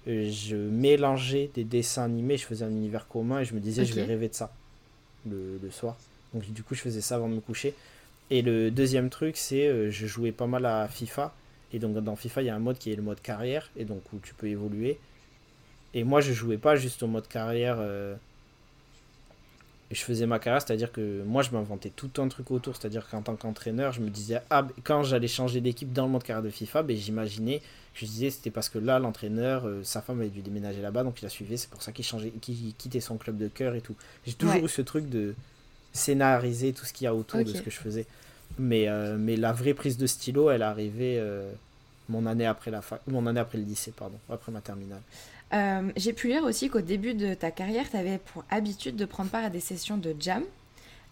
Euh, 0.06 0.30
je 0.30 0.56
mélangeais 0.56 1.50
des 1.54 1.64
dessins 1.64 2.04
animés, 2.04 2.36
je 2.36 2.46
faisais 2.46 2.64
un 2.64 2.70
univers 2.70 3.08
commun 3.08 3.40
et 3.40 3.44
je 3.44 3.54
me 3.54 3.60
disais, 3.60 3.84
je 3.84 3.94
vais 3.94 4.04
rêver 4.04 4.28
de 4.28 4.34
ça 4.34 4.52
le, 5.26 5.70
soir. 5.70 5.96
Donc 6.34 6.44
du 6.52 6.62
coup, 6.62 6.74
je 6.74 6.80
faisais 6.80 7.00
ça 7.00 7.16
avant 7.16 7.28
de 7.28 7.34
me 7.34 7.40
coucher. 7.40 7.74
Et 8.30 8.42
le 8.42 8.70
deuxième 8.70 9.10
truc, 9.10 9.36
c'est 9.36 9.66
euh, 9.66 9.90
je 9.90 10.06
jouais 10.06 10.32
pas 10.32 10.46
mal 10.46 10.66
à 10.66 10.88
FIFA. 10.88 11.32
Et 11.72 11.78
donc 11.78 11.96
dans 11.96 12.16
FIFA, 12.16 12.42
il 12.42 12.46
y 12.46 12.50
a 12.50 12.54
un 12.54 12.60
mode 12.60 12.78
qui 12.78 12.92
est 12.92 12.96
le 12.96 13.02
mode 13.02 13.20
carrière, 13.20 13.70
et 13.76 13.84
donc 13.84 14.02
où 14.12 14.18
tu 14.22 14.34
peux 14.34 14.48
évoluer. 14.48 14.98
Et 15.94 16.04
moi, 16.04 16.20
je 16.20 16.32
jouais 16.32 16.58
pas 16.58 16.76
juste 16.76 17.02
au 17.02 17.06
mode 17.06 17.26
carrière 17.28 17.78
je 19.90 20.00
faisais 20.02 20.26
ma 20.26 20.38
carrière, 20.38 20.60
c'est-à-dire 20.60 20.90
que 20.90 21.22
moi 21.22 21.42
je 21.42 21.50
m'inventais 21.50 21.90
tout 21.90 22.10
un 22.18 22.28
truc 22.28 22.50
autour, 22.50 22.76
c'est-à-dire 22.76 23.08
qu'en 23.08 23.22
tant 23.22 23.36
qu'entraîneur, 23.36 23.92
je 23.92 24.00
me 24.00 24.10
disais, 24.10 24.40
ah, 24.50 24.66
quand 24.82 25.04
j'allais 25.04 25.28
changer 25.28 25.60
d'équipe 25.60 25.92
dans 25.92 26.06
le 26.06 26.12
monde 26.12 26.24
carrière 26.24 26.42
de 26.42 26.50
FIFA, 26.50 26.82
ben, 26.82 26.96
j'imaginais, 26.96 27.62
je 27.94 28.04
disais, 28.04 28.30
c'était 28.30 28.50
parce 28.50 28.68
que 28.68 28.78
là, 28.78 28.98
l'entraîneur, 28.98 29.66
euh, 29.66 29.82
sa 29.84 30.02
femme 30.02 30.20
avait 30.20 30.28
dû 30.28 30.42
déménager 30.42 30.82
là-bas, 30.82 31.04
donc 31.04 31.20
il 31.20 31.24
la 31.24 31.28
suivait, 31.28 31.56
c'est 31.56 31.70
pour 31.70 31.82
ça 31.82 31.92
qu'il 31.92 32.04
changeait, 32.04 32.30
qu'il 32.30 32.74
quittait 32.74 33.00
son 33.00 33.16
club 33.16 33.36
de 33.38 33.48
cœur 33.48 33.74
et 33.74 33.80
tout. 33.80 33.94
J'ai 34.26 34.34
toujours 34.34 34.64
eu 34.64 34.68
ce 34.68 34.82
truc 34.82 35.08
de 35.08 35.34
scénariser 35.92 36.72
tout 36.72 36.84
ce 36.84 36.92
qu'il 36.92 37.04
y 37.04 37.08
a 37.08 37.14
autour 37.14 37.44
de 37.44 37.52
ce 37.52 37.62
que 37.62 37.70
je 37.70 37.78
faisais. 37.78 38.06
Mais, 38.58 38.88
euh, 38.88 39.16
mais 39.18 39.36
la 39.36 39.52
vraie 39.52 39.74
prise 39.74 39.98
de 39.98 40.06
stylo, 40.06 40.50
elle 40.50 40.62
arrivait 40.62 41.16
euh, 41.18 41.50
mon, 42.08 42.26
année 42.26 42.46
après 42.46 42.70
la 42.70 42.80
mon 43.06 43.26
année 43.26 43.40
après 43.40 43.58
le 43.58 43.64
lycée, 43.64 43.92
pardon, 43.96 44.18
après 44.30 44.52
ma 44.52 44.60
terminale. 44.60 45.02
Euh, 45.52 45.92
j'ai 45.96 46.12
pu 46.12 46.28
lire 46.28 46.42
aussi 46.42 46.68
qu'au 46.68 46.80
début 46.80 47.14
de 47.14 47.34
ta 47.34 47.50
carrière, 47.50 47.88
tu 47.88 47.96
avais 47.96 48.18
pour 48.18 48.44
habitude 48.50 48.96
de 48.96 49.04
prendre 49.04 49.30
part 49.30 49.44
à 49.44 49.50
des 49.50 49.60
sessions 49.60 49.96
de 49.96 50.14
jam, 50.18 50.42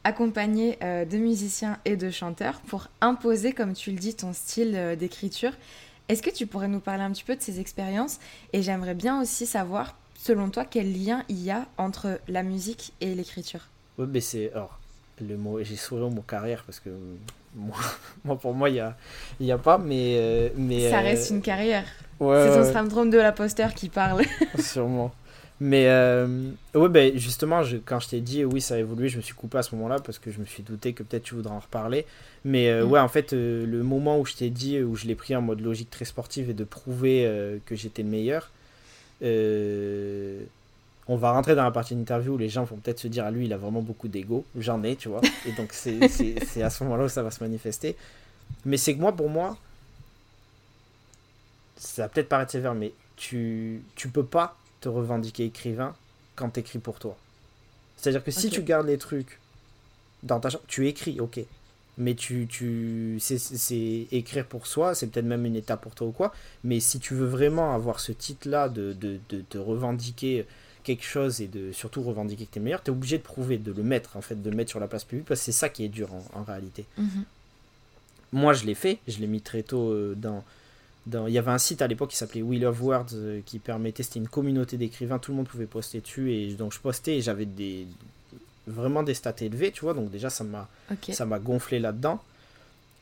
accompagné 0.02 0.78
euh, 0.82 1.04
de 1.04 1.16
musiciens 1.16 1.78
et 1.84 1.96
de 1.96 2.10
chanteurs, 2.10 2.60
pour 2.66 2.88
imposer, 3.00 3.52
comme 3.52 3.74
tu 3.74 3.90
le 3.90 3.98
dis, 3.98 4.14
ton 4.14 4.32
style 4.32 4.74
euh, 4.74 4.96
d'écriture. 4.96 5.52
Est-ce 6.08 6.22
que 6.22 6.30
tu 6.30 6.46
pourrais 6.46 6.68
nous 6.68 6.80
parler 6.80 7.02
un 7.02 7.12
petit 7.12 7.24
peu 7.24 7.36
de 7.36 7.40
ces 7.40 7.60
expériences? 7.60 8.18
Et 8.52 8.62
j'aimerais 8.62 8.94
bien 8.94 9.22
aussi 9.22 9.46
savoir, 9.46 9.96
selon 10.18 10.50
toi, 10.50 10.64
quel 10.64 10.92
lien 10.92 11.24
il 11.28 11.42
y 11.42 11.50
a 11.50 11.66
entre 11.78 12.20
la 12.28 12.42
musique 12.42 12.92
et 13.00 13.14
l'écriture? 13.14 13.68
Oui, 13.98 14.06
mais 14.10 14.20
c'est... 14.20 14.52
Alors, 14.52 14.78
le 15.20 15.36
mot... 15.36 15.62
J'ai 15.62 15.76
souri 15.76 16.02
au 16.02 16.10
mot 16.10 16.22
carrière 16.22 16.64
parce 16.64 16.80
que 16.80 16.90
moi, 17.54 18.36
pour 18.36 18.52
moi, 18.52 18.68
il 18.68 18.74
n'y 18.74 18.80
a, 18.80 18.96
y 19.40 19.52
a 19.52 19.58
pas, 19.58 19.78
mais... 19.78 20.52
mais 20.56 20.90
Ça 20.90 21.00
reste 21.00 21.30
une 21.30 21.40
carrière 21.40 21.86
c'est 22.18 22.54
ton 22.54 22.72
syndrome 22.72 23.10
de 23.10 23.18
l'imposteur 23.18 23.74
qui 23.74 23.88
parle. 23.88 24.22
Sûrement. 24.58 25.12
Mais 25.60 25.86
euh, 25.88 26.26
ouais, 26.74 26.88
ben 26.88 27.16
justement, 27.16 27.62
je, 27.62 27.76
quand 27.76 28.00
je 28.00 28.08
t'ai 28.08 28.20
dit 28.20 28.44
oui, 28.44 28.60
ça 28.60 28.74
a 28.74 28.78
évolué, 28.78 29.08
je 29.08 29.16
me 29.16 29.22
suis 29.22 29.34
coupé 29.34 29.58
à 29.58 29.62
ce 29.62 29.74
moment-là 29.76 29.98
parce 30.04 30.18
que 30.18 30.30
je 30.30 30.40
me 30.40 30.44
suis 30.44 30.62
douté 30.62 30.92
que 30.92 31.02
peut-être 31.02 31.22
tu 31.22 31.34
voudrais 31.34 31.54
en 31.54 31.60
reparler. 31.60 32.06
Mais 32.44 32.68
euh, 32.68 32.84
mm. 32.84 32.90
ouais, 32.90 33.00
en 33.00 33.08
fait, 33.08 33.32
euh, 33.32 33.64
le 33.64 33.82
moment 33.82 34.18
où 34.18 34.26
je 34.26 34.34
t'ai 34.34 34.50
dit, 34.50 34.82
où 34.82 34.96
je 34.96 35.06
l'ai 35.06 35.14
pris 35.14 35.36
en 35.36 35.42
mode 35.42 35.60
logique 35.60 35.90
très 35.90 36.04
sportive 36.04 36.50
et 36.50 36.54
de 36.54 36.64
prouver 36.64 37.60
que 37.66 37.76
j'étais 37.76 38.02
le 38.02 38.08
meilleur, 38.08 38.50
on 41.06 41.16
va 41.16 41.32
rentrer 41.32 41.54
dans 41.54 41.64
la 41.64 41.70
partie 41.70 41.94
d'interview 41.94 42.34
où 42.34 42.38
les 42.38 42.48
gens 42.48 42.64
vont 42.64 42.76
peut-être 42.76 42.98
se 42.98 43.08
dire, 43.08 43.24
à 43.24 43.28
ah, 43.28 43.30
lui, 43.30 43.44
il 43.44 43.52
a 43.52 43.58
vraiment 43.58 43.82
beaucoup 43.82 44.08
d'ego. 44.08 44.44
J'en 44.58 44.82
ai, 44.82 44.96
tu 44.96 45.08
vois. 45.08 45.20
Et 45.46 45.52
donc, 45.52 45.72
c'est 45.72 46.62
à 46.62 46.70
ce 46.70 46.84
moment-là 46.84 47.04
où 47.04 47.08
ça 47.08 47.22
va 47.22 47.30
se 47.30 47.42
manifester. 47.42 47.96
Mais 48.64 48.76
c'est 48.76 48.94
que 48.94 49.00
moi, 49.00 49.12
pour 49.12 49.28
moi, 49.28 49.56
ça 51.84 52.02
va 52.02 52.08
peut-être 52.08 52.28
paraître 52.28 52.52
sévère, 52.52 52.74
mais 52.74 52.92
tu, 53.16 53.82
tu 53.94 54.08
peux 54.08 54.24
pas 54.24 54.56
te 54.80 54.88
revendiquer 54.88 55.44
écrivain 55.44 55.94
quand 56.36 56.50
tu 56.50 56.60
écris 56.60 56.78
pour 56.78 56.98
toi. 56.98 57.16
C'est-à-dire 57.96 58.24
que 58.24 58.30
si 58.30 58.50
tu 58.50 58.62
gardes 58.62 58.86
les 58.86 58.98
trucs 58.98 59.38
dans 60.22 60.40
ta 60.40 60.50
chambre, 60.50 60.64
tu 60.66 60.88
écris, 60.88 61.20
ok. 61.20 61.40
Mais 61.96 62.14
tu, 62.14 62.48
tu 62.48 63.18
c'est 63.20 64.08
écrire 64.10 64.46
pour 64.46 64.66
soi, 64.66 64.96
c'est 64.96 65.06
peut-être 65.06 65.26
même 65.26 65.46
une 65.46 65.54
étape 65.54 65.80
pour 65.80 65.94
toi 65.94 66.08
ou 66.08 66.12
quoi. 66.12 66.34
Mais 66.64 66.80
si 66.80 66.98
tu 66.98 67.14
veux 67.14 67.26
vraiment 67.26 67.72
avoir 67.72 68.00
ce 68.00 68.10
titre-là 68.10 68.68
de, 68.68 68.92
de, 68.92 69.20
de, 69.28 69.42
te 69.42 69.58
revendiquer 69.58 70.44
quelque 70.82 71.04
chose 71.04 71.40
et 71.40 71.46
de 71.46 71.70
surtout 71.70 72.02
revendiquer 72.02 72.46
que 72.46 72.52
tu 72.52 72.58
es 72.58 72.62
meilleur, 72.62 72.82
tu 72.82 72.90
es 72.90 72.92
obligé 72.92 73.18
de 73.18 73.22
prouver, 73.22 73.58
de 73.58 73.70
le 73.70 73.84
mettre, 73.84 74.16
en 74.16 74.22
fait, 74.22 74.42
de 74.42 74.50
le 74.50 74.56
mettre 74.56 74.70
sur 74.70 74.80
la 74.80 74.88
place 74.88 75.04
publique, 75.04 75.26
parce 75.26 75.40
que 75.40 75.44
c'est 75.44 75.52
ça 75.52 75.68
qui 75.68 75.84
est 75.84 75.88
dur 75.88 76.08
en, 76.34 76.42
réalité. 76.42 76.84
Mhm. 76.98 77.24
Moi, 78.32 78.54
je 78.54 78.66
l'ai 78.66 78.74
fait, 78.74 78.98
je 79.06 79.18
l'ai 79.18 79.28
mis 79.28 79.40
très 79.40 79.62
tôt 79.62 79.90
euh, 79.90 80.16
dans, 81.06 81.26
il 81.26 81.32
y 81.32 81.38
avait 81.38 81.50
un 81.50 81.58
site 81.58 81.82
à 81.82 81.86
l'époque 81.86 82.10
qui 82.10 82.16
s'appelait 82.16 82.42
Wheel 82.42 82.64
of 82.66 82.80
Words 82.80 83.06
euh, 83.14 83.40
qui 83.44 83.58
permettait, 83.58 84.02
c'était 84.02 84.20
une 84.20 84.28
communauté 84.28 84.76
d'écrivains, 84.76 85.18
tout 85.18 85.32
le 85.32 85.36
monde 85.36 85.48
pouvait 85.48 85.66
poster 85.66 86.00
dessus 86.00 86.32
et 86.32 86.54
donc 86.54 86.72
je 86.72 86.80
postais 86.80 87.18
et 87.18 87.20
j'avais 87.20 87.46
des 87.46 87.86
vraiment 88.66 89.02
des 89.02 89.14
stats 89.14 89.34
élevés, 89.40 89.70
tu 89.70 89.82
vois, 89.82 89.92
donc 89.92 90.10
déjà 90.10 90.30
ça 90.30 90.44
m'a 90.44 90.68
ça 91.10 91.26
m'a 91.26 91.38
gonflé 91.38 91.78
là-dedans. 91.78 92.22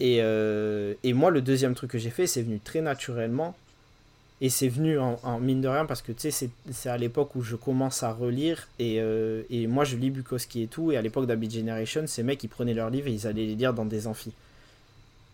Et, 0.00 0.18
euh, 0.20 0.94
et, 1.04 1.12
moi 1.12 1.30
le 1.30 1.40
deuxième 1.42 1.74
truc 1.74 1.92
que 1.92 1.98
j'ai 1.98 2.10
fait, 2.10 2.26
c'est 2.26 2.42
venu 2.42 2.58
très 2.58 2.80
naturellement 2.80 3.54
et 4.40 4.48
c'est 4.48 4.66
venu 4.66 4.98
en, 4.98 5.38
mine 5.38 5.60
de 5.60 5.68
rien 5.68 5.86
parce 5.86 6.02
que 6.02 6.10
tu 6.10 6.32
sais 6.32 6.50
c'est 6.72 6.88
à 6.88 6.98
l'époque 6.98 7.36
où 7.36 7.42
je 7.42 7.54
commence 7.54 8.02
à 8.02 8.12
relire 8.12 8.66
et, 8.80 8.96
euh, 8.98 9.42
et 9.50 9.68
moi 9.68 9.84
je 9.84 9.94
lis 9.96 10.10
Bukowski 10.10 10.62
et 10.62 10.66
tout 10.66 10.90
et 10.90 10.96
à 10.96 11.02
l'époque 11.02 11.26
d'Habit 11.26 11.50
Generation, 11.50 12.04
ces 12.08 12.24
mecs 12.24 12.42
ils 12.42 12.48
prenaient 12.48 12.74
leurs 12.74 12.90
livres 12.90 13.06
et 13.06 13.12
ils 13.12 13.28
allaient 13.28 13.46
les 13.46 13.54
lire 13.54 13.72
dans 13.72 13.84
des 13.84 14.08
amphis. 14.08 14.32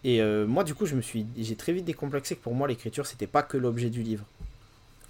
Et 0.04 0.20
euh, 0.22 0.46
moi, 0.46 0.64
du 0.64 0.74
coup, 0.74 0.86
je 0.86 0.94
me 0.94 1.02
suis, 1.02 1.26
j'ai 1.36 1.56
très 1.56 1.72
vite 1.72 1.84
décomplexé 1.84 2.36
que 2.36 2.42
pour 2.42 2.54
moi, 2.54 2.68
l'écriture, 2.68 3.06
c'était 3.06 3.26
pas 3.26 3.42
que 3.42 3.56
l'objet 3.56 3.90
du 3.90 4.02
livre. 4.02 4.24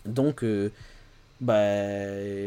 Donc, 0.06 0.42
euh, 0.42 0.70
bah, 1.40 1.54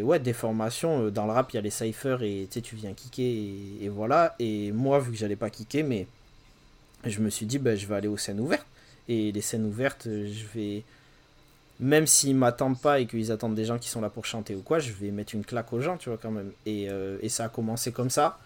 ouais, 0.03 0.19
des 0.19 0.33
formations. 0.33 1.05
Euh, 1.05 1.11
dans 1.11 1.25
le 1.25 1.31
rap, 1.33 1.51
il 1.51 1.55
y 1.57 1.59
a 1.59 1.61
les 1.61 1.69
cyphers 1.69 2.23
et 2.23 2.47
tu 2.51 2.75
viens 2.75 2.93
kicker 2.93 3.79
et, 3.81 3.89
voilà. 3.89 4.35
Et 4.39 4.71
moi, 4.71 4.99
vu 4.99 5.11
que 5.11 5.17
j'allais 5.17 5.35
pas 5.35 5.49
kicker, 5.49 5.83
mais 5.83 6.07
je 7.05 7.19
me 7.19 7.29
suis 7.29 7.45
dit, 7.45 7.59
bah, 7.59 7.75
je 7.75 7.85
vais 7.85 7.95
aller 7.95 8.07
aux 8.07 8.17
scènes 8.17 8.39
ouvertes. 8.39 8.65
Et 9.07 9.31
les 9.31 9.41
scènes 9.41 9.65
ouvertes, 9.65 10.05
je 10.05 10.45
vais. 10.55 10.83
Même 11.79 12.05
s'ils 12.05 12.35
m'attendent 12.35 12.79
pas 12.79 12.99
et 12.99 13.07
qu'ils 13.07 13.31
attendent 13.31 13.55
des 13.55 13.65
gens 13.65 13.79
qui 13.79 13.89
sont 13.89 14.01
là 14.01 14.09
pour 14.09 14.25
chanter 14.25 14.53
ou 14.55 14.61
quoi, 14.61 14.77
je 14.77 14.91
vais 14.93 15.09
mettre 15.09 15.33
une 15.33 15.43
claque 15.43 15.73
aux 15.73 15.81
gens, 15.81 15.97
tu 15.97 16.09
vois, 16.09 16.19
quand 16.21 16.29
même. 16.29 16.51
Et, 16.67 16.89
et 17.21 17.29
ça 17.29 17.45
a 17.45 17.49
commencé 17.49 17.91
comme 17.91 18.11
ça. 18.11 18.39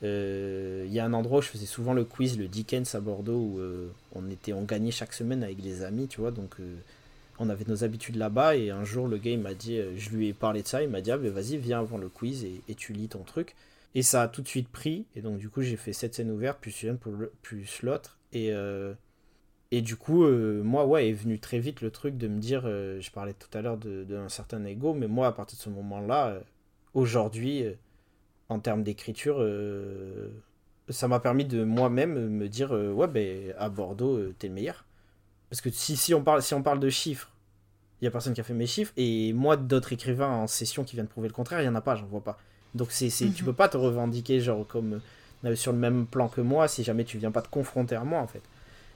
Il 0.00 0.06
euh, 0.06 0.86
y 0.88 1.00
a 1.00 1.04
un 1.04 1.12
endroit 1.12 1.40
où 1.40 1.42
je 1.42 1.48
faisais 1.48 1.66
souvent 1.66 1.92
le 1.92 2.04
quiz, 2.04 2.38
le 2.38 2.46
Dickens 2.46 2.94
à 2.94 3.00
Bordeaux, 3.00 3.40
où 3.40 3.58
euh, 3.58 3.88
on, 4.14 4.30
était, 4.30 4.52
on 4.52 4.62
gagnait 4.62 4.92
chaque 4.92 5.12
semaine 5.12 5.42
avec 5.42 5.60
des 5.60 5.82
amis, 5.82 6.06
tu 6.06 6.20
vois, 6.20 6.30
donc 6.30 6.54
euh, 6.60 6.76
on 7.40 7.48
avait 7.48 7.64
nos 7.66 7.82
habitudes 7.82 8.14
là-bas, 8.14 8.54
et 8.54 8.70
un 8.70 8.84
jour 8.84 9.08
le 9.08 9.18
gars 9.18 9.32
il 9.32 9.40
m'a 9.40 9.54
dit, 9.54 9.80
je 9.96 10.10
lui 10.10 10.28
ai 10.28 10.32
parlé 10.32 10.62
de 10.62 10.68
ça, 10.68 10.84
il 10.84 10.88
m'a 10.88 11.00
dit, 11.00 11.10
ah 11.10 11.18
ben 11.18 11.32
vas-y, 11.32 11.56
viens 11.56 11.80
avant 11.80 11.98
le 11.98 12.08
quiz 12.08 12.44
et, 12.44 12.74
tu 12.76 12.92
lis 12.92 13.08
ton 13.08 13.24
truc. 13.24 13.56
Et 13.96 14.02
ça 14.02 14.22
a 14.22 14.28
tout 14.28 14.42
de 14.42 14.48
suite 14.48 14.68
pris, 14.68 15.04
et 15.16 15.20
donc 15.20 15.38
du 15.38 15.48
coup 15.48 15.62
j'ai 15.62 15.76
fait 15.76 15.92
cette 15.92 16.14
scène 16.14 16.30
ouverte, 16.30 16.60
plus 16.60 16.84
une, 16.84 16.98
plus 17.42 17.82
l'autre, 17.82 18.18
et, 18.32 18.52
et 19.72 19.82
du 19.82 19.96
coup, 19.96 20.26
moi, 20.28 20.86
ouais, 20.86 21.08
est 21.08 21.12
venu 21.12 21.40
très 21.40 21.58
vite 21.58 21.80
le 21.80 21.90
truc 21.90 22.16
de 22.16 22.28
me 22.28 22.38
dire, 22.38 22.62
je 22.62 23.10
parlais 23.10 23.32
tout 23.32 23.48
à 23.56 23.62
l'heure 23.62 23.78
d'un 23.78 24.28
certain 24.28 24.64
ego, 24.64 24.94
mais 24.94 25.08
moi 25.08 25.26
à 25.26 25.32
partir 25.32 25.58
de 25.58 25.62
ce 25.62 25.70
moment-là, 25.70 26.40
aujourd'hui, 26.94 27.64
en 28.48 28.58
termes 28.60 28.82
d'écriture, 28.82 29.46
ça 30.88 31.08
m'a 31.08 31.20
permis 31.20 31.44
de 31.44 31.64
moi-même 31.64 32.28
me 32.28 32.48
dire 32.48 32.72
ouais 32.72 33.06
ben 33.06 33.52
à 33.58 33.68
Bordeaux 33.68 34.32
t'es 34.38 34.48
le 34.48 34.54
meilleur 34.54 34.84
parce 35.50 35.60
que 35.60 35.70
si, 35.70 35.96
si 35.96 36.14
on 36.14 36.22
parle 36.22 36.42
si 36.42 36.54
on 36.54 36.62
parle 36.62 36.80
de 36.80 36.88
chiffres 36.88 37.30
il 38.00 38.04
y 38.04 38.08
a 38.08 38.10
personne 38.10 38.32
qui 38.32 38.40
a 38.40 38.44
fait 38.44 38.54
mes 38.54 38.66
chiffres 38.66 38.92
et 38.96 39.32
moi 39.32 39.56
d'autres 39.56 39.92
écrivains 39.92 40.28
en 40.28 40.46
session 40.46 40.84
qui 40.84 40.96
viennent 40.96 41.08
prouver 41.08 41.28
le 41.28 41.34
contraire 41.34 41.60
il 41.62 41.64
y 41.64 41.68
en 41.68 41.74
a 41.74 41.80
pas 41.80 41.96
j'en 41.96 42.06
vois 42.06 42.22
pas 42.22 42.38
donc 42.74 42.88
c'est 42.90 43.10
c'est 43.10 43.28
tu 43.30 43.42
mhm. 43.42 43.46
peux 43.46 43.52
pas 43.54 43.68
te 43.68 43.76
revendiquer 43.76 44.40
genre 44.40 44.66
comme 44.66 45.00
euh, 45.44 45.56
sur 45.56 45.72
le 45.72 45.78
même 45.78 46.06
plan 46.06 46.28
que 46.28 46.40
moi 46.40 46.68
si 46.68 46.84
jamais 46.84 47.04
tu 47.04 47.18
viens 47.18 47.30
pas 47.30 47.42
te 47.42 47.48
confronter 47.48 47.96
à 47.96 48.04
moi 48.04 48.20
en 48.20 48.26
fait 48.26 48.42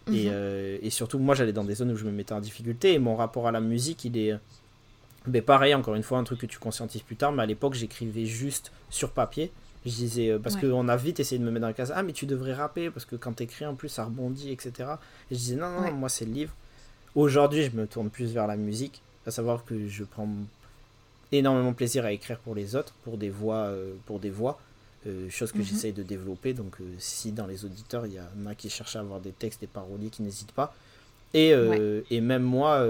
et, 0.09 0.27
mhm. 0.27 0.31
euh, 0.33 0.79
et, 0.83 0.91
surtout 0.91 1.19
moi 1.19 1.35
j'allais 1.35 1.53
dans 1.53 1.65
des 1.65 1.75
zones 1.75 1.93
où 1.93 1.97
je 1.97 2.05
me 2.05 2.13
mettais 2.13 2.33
en 2.33 2.41
difficulté 2.41 2.95
et 2.95 2.99
mon 2.99 3.17
rapport 3.17 3.47
à 3.47 3.53
la 3.53 3.61
musique 3.61 4.05
il 4.05 4.17
est 4.17 4.35
mais 5.27 5.41
ben, 5.41 5.43
pareil 5.43 5.75
encore 5.75 5.95
une 5.95 6.03
fois 6.03 6.19
un 6.19 6.25
truc 6.25 6.41
que 6.41 6.47
tu 6.47 6.59
conscientises 6.59 7.03
plus 7.03 7.17
tard 7.17 7.33
mais 7.33 7.43
à 7.43 7.47
l'époque 7.47 7.75
j'écrivais 7.75 8.27
juste 8.27 8.73
sur 8.91 9.11
papier 9.11 9.53
je 9.85 9.91
disais, 9.91 10.31
euh, 10.31 10.39
parce 10.39 10.57
qu'on 10.57 10.89
a 10.89 10.97
vite 10.97 11.21
essayé 11.21 11.39
de 11.39 11.45
me 11.45 11.51
mettre 11.51 11.63
dans 11.63 11.69
la 11.69 11.73
case, 11.73 11.93
ah 11.95 12.03
mais 12.03 12.13
tu 12.13 12.27
devrais 12.27 12.55
rapper, 12.55 12.91
parce 12.91 13.05
que 13.05 13.17
quand 13.17 13.33
t'écris 13.33 13.67
en 13.67 13.75
plus 13.75 13.89
ça 13.89 14.05
rebondit, 14.05 14.51
etc. 14.51 14.73
Et 15.31 15.35
je 15.35 15.39
disais, 15.39 15.57
non, 15.57 15.71
non, 15.71 15.93
moi 15.93 16.09
c'est 16.09 16.25
le 16.25 16.33
livre. 16.33 16.55
Aujourd'hui, 17.15 17.65
je 17.65 17.77
me 17.77 17.87
tourne 17.87 18.09
plus 18.09 18.33
vers 18.33 18.47
la 18.47 18.57
musique, 18.57 19.03
à 19.27 19.31
savoir 19.31 19.65
que 19.65 19.89
je 19.89 20.05
prends 20.05 20.29
énormément 21.31 21.73
plaisir 21.73 22.05
à 22.05 22.13
écrire 22.13 22.39
pour 22.39 22.55
les 22.55 22.77
autres, 22.77 22.95
pour 23.03 23.19
des 23.19 23.29
voix, 23.29 23.67
euh, 23.67 23.95
pour 24.07 24.21
des 24.21 24.31
voix, 24.31 24.59
euh, 25.07 25.29
chose 25.31 25.51
que 25.51 25.59
mhm. 25.59 25.65
j'essaye 25.65 25.93
de 25.93 26.03
développer. 26.03 26.55
Donc, 26.55 26.77
si 26.99 27.33
dans 27.33 27.47
les 27.47 27.65
auditeurs 27.65 28.07
il 28.07 28.15
y 28.15 28.21
en 28.21 28.47
a 28.47 28.55
qui 28.55 28.71
cherchent 28.71 28.97
à 28.97 29.01
avoir 29.01 29.21
des 29.21 29.33
textes, 29.33 29.61
des 29.61 29.67
paroliers, 29.67 30.11
qui 30.11 30.23
n'hésitent 30.23 30.53
pas. 30.53 30.75
Et, 31.35 31.55
et 32.11 32.21
même 32.21 32.43
moi, 32.43 32.87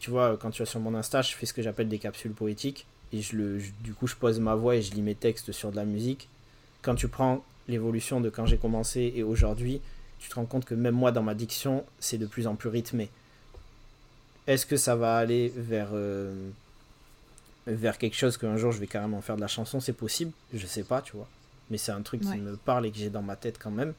tu 0.00 0.10
vois, 0.10 0.36
quand 0.36 0.50
tu 0.50 0.62
vas 0.62 0.66
sur 0.66 0.80
mon 0.80 0.94
Insta, 0.94 1.22
je 1.22 1.34
fais 1.34 1.46
ce 1.46 1.54
que 1.54 1.62
j'appelle 1.62 1.88
des 1.88 1.98
capsules 1.98 2.32
poétiques 2.32 2.86
et 3.12 3.22
je 3.22 3.36
le, 3.36 3.58
du 3.82 3.92
coup 3.94 4.06
je 4.06 4.14
pose 4.14 4.38
ma 4.38 4.54
voix 4.54 4.76
et 4.76 4.82
je 4.82 4.92
lis 4.92 5.02
mes 5.02 5.14
textes 5.14 5.50
sur 5.52 5.70
de 5.70 5.76
la 5.76 5.84
musique. 5.84 6.28
Quand 6.82 6.94
tu 6.94 7.08
prends 7.08 7.44
l'évolution 7.68 8.20
de 8.20 8.30
quand 8.30 8.46
j'ai 8.46 8.58
commencé 8.58 9.12
et 9.16 9.22
aujourd'hui, 9.22 9.80
tu 10.18 10.28
te 10.28 10.34
rends 10.34 10.44
compte 10.44 10.64
que 10.64 10.74
même 10.74 10.94
moi 10.94 11.10
dans 11.12 11.22
ma 11.22 11.34
diction, 11.34 11.84
c'est 11.98 12.18
de 12.18 12.26
plus 12.26 12.46
en 12.46 12.54
plus 12.54 12.68
rythmé. 12.68 13.08
Est-ce 14.46 14.66
que 14.66 14.76
ça 14.76 14.96
va 14.96 15.16
aller 15.16 15.52
vers, 15.56 15.90
euh, 15.92 16.50
vers 17.66 17.98
quelque 17.98 18.16
chose 18.16 18.36
qu'un 18.36 18.56
jour 18.56 18.72
je 18.72 18.78
vais 18.78 18.86
carrément 18.86 19.20
faire 19.20 19.36
de 19.36 19.40
la 19.40 19.48
chanson? 19.48 19.80
C'est 19.80 19.92
possible, 19.92 20.32
je 20.52 20.66
sais 20.66 20.82
pas, 20.82 21.00
tu 21.00 21.12
vois. 21.16 21.28
Mais 21.70 21.78
c'est 21.78 21.92
un 21.92 22.02
truc 22.02 22.22
qui 22.22 22.36
me 22.36 22.56
parle 22.56 22.86
et 22.86 22.90
que 22.90 22.98
j'ai 22.98 23.10
dans 23.10 23.22
ma 23.22 23.36
tête 23.36 23.58
quand 23.58 23.70
même. 23.70 23.94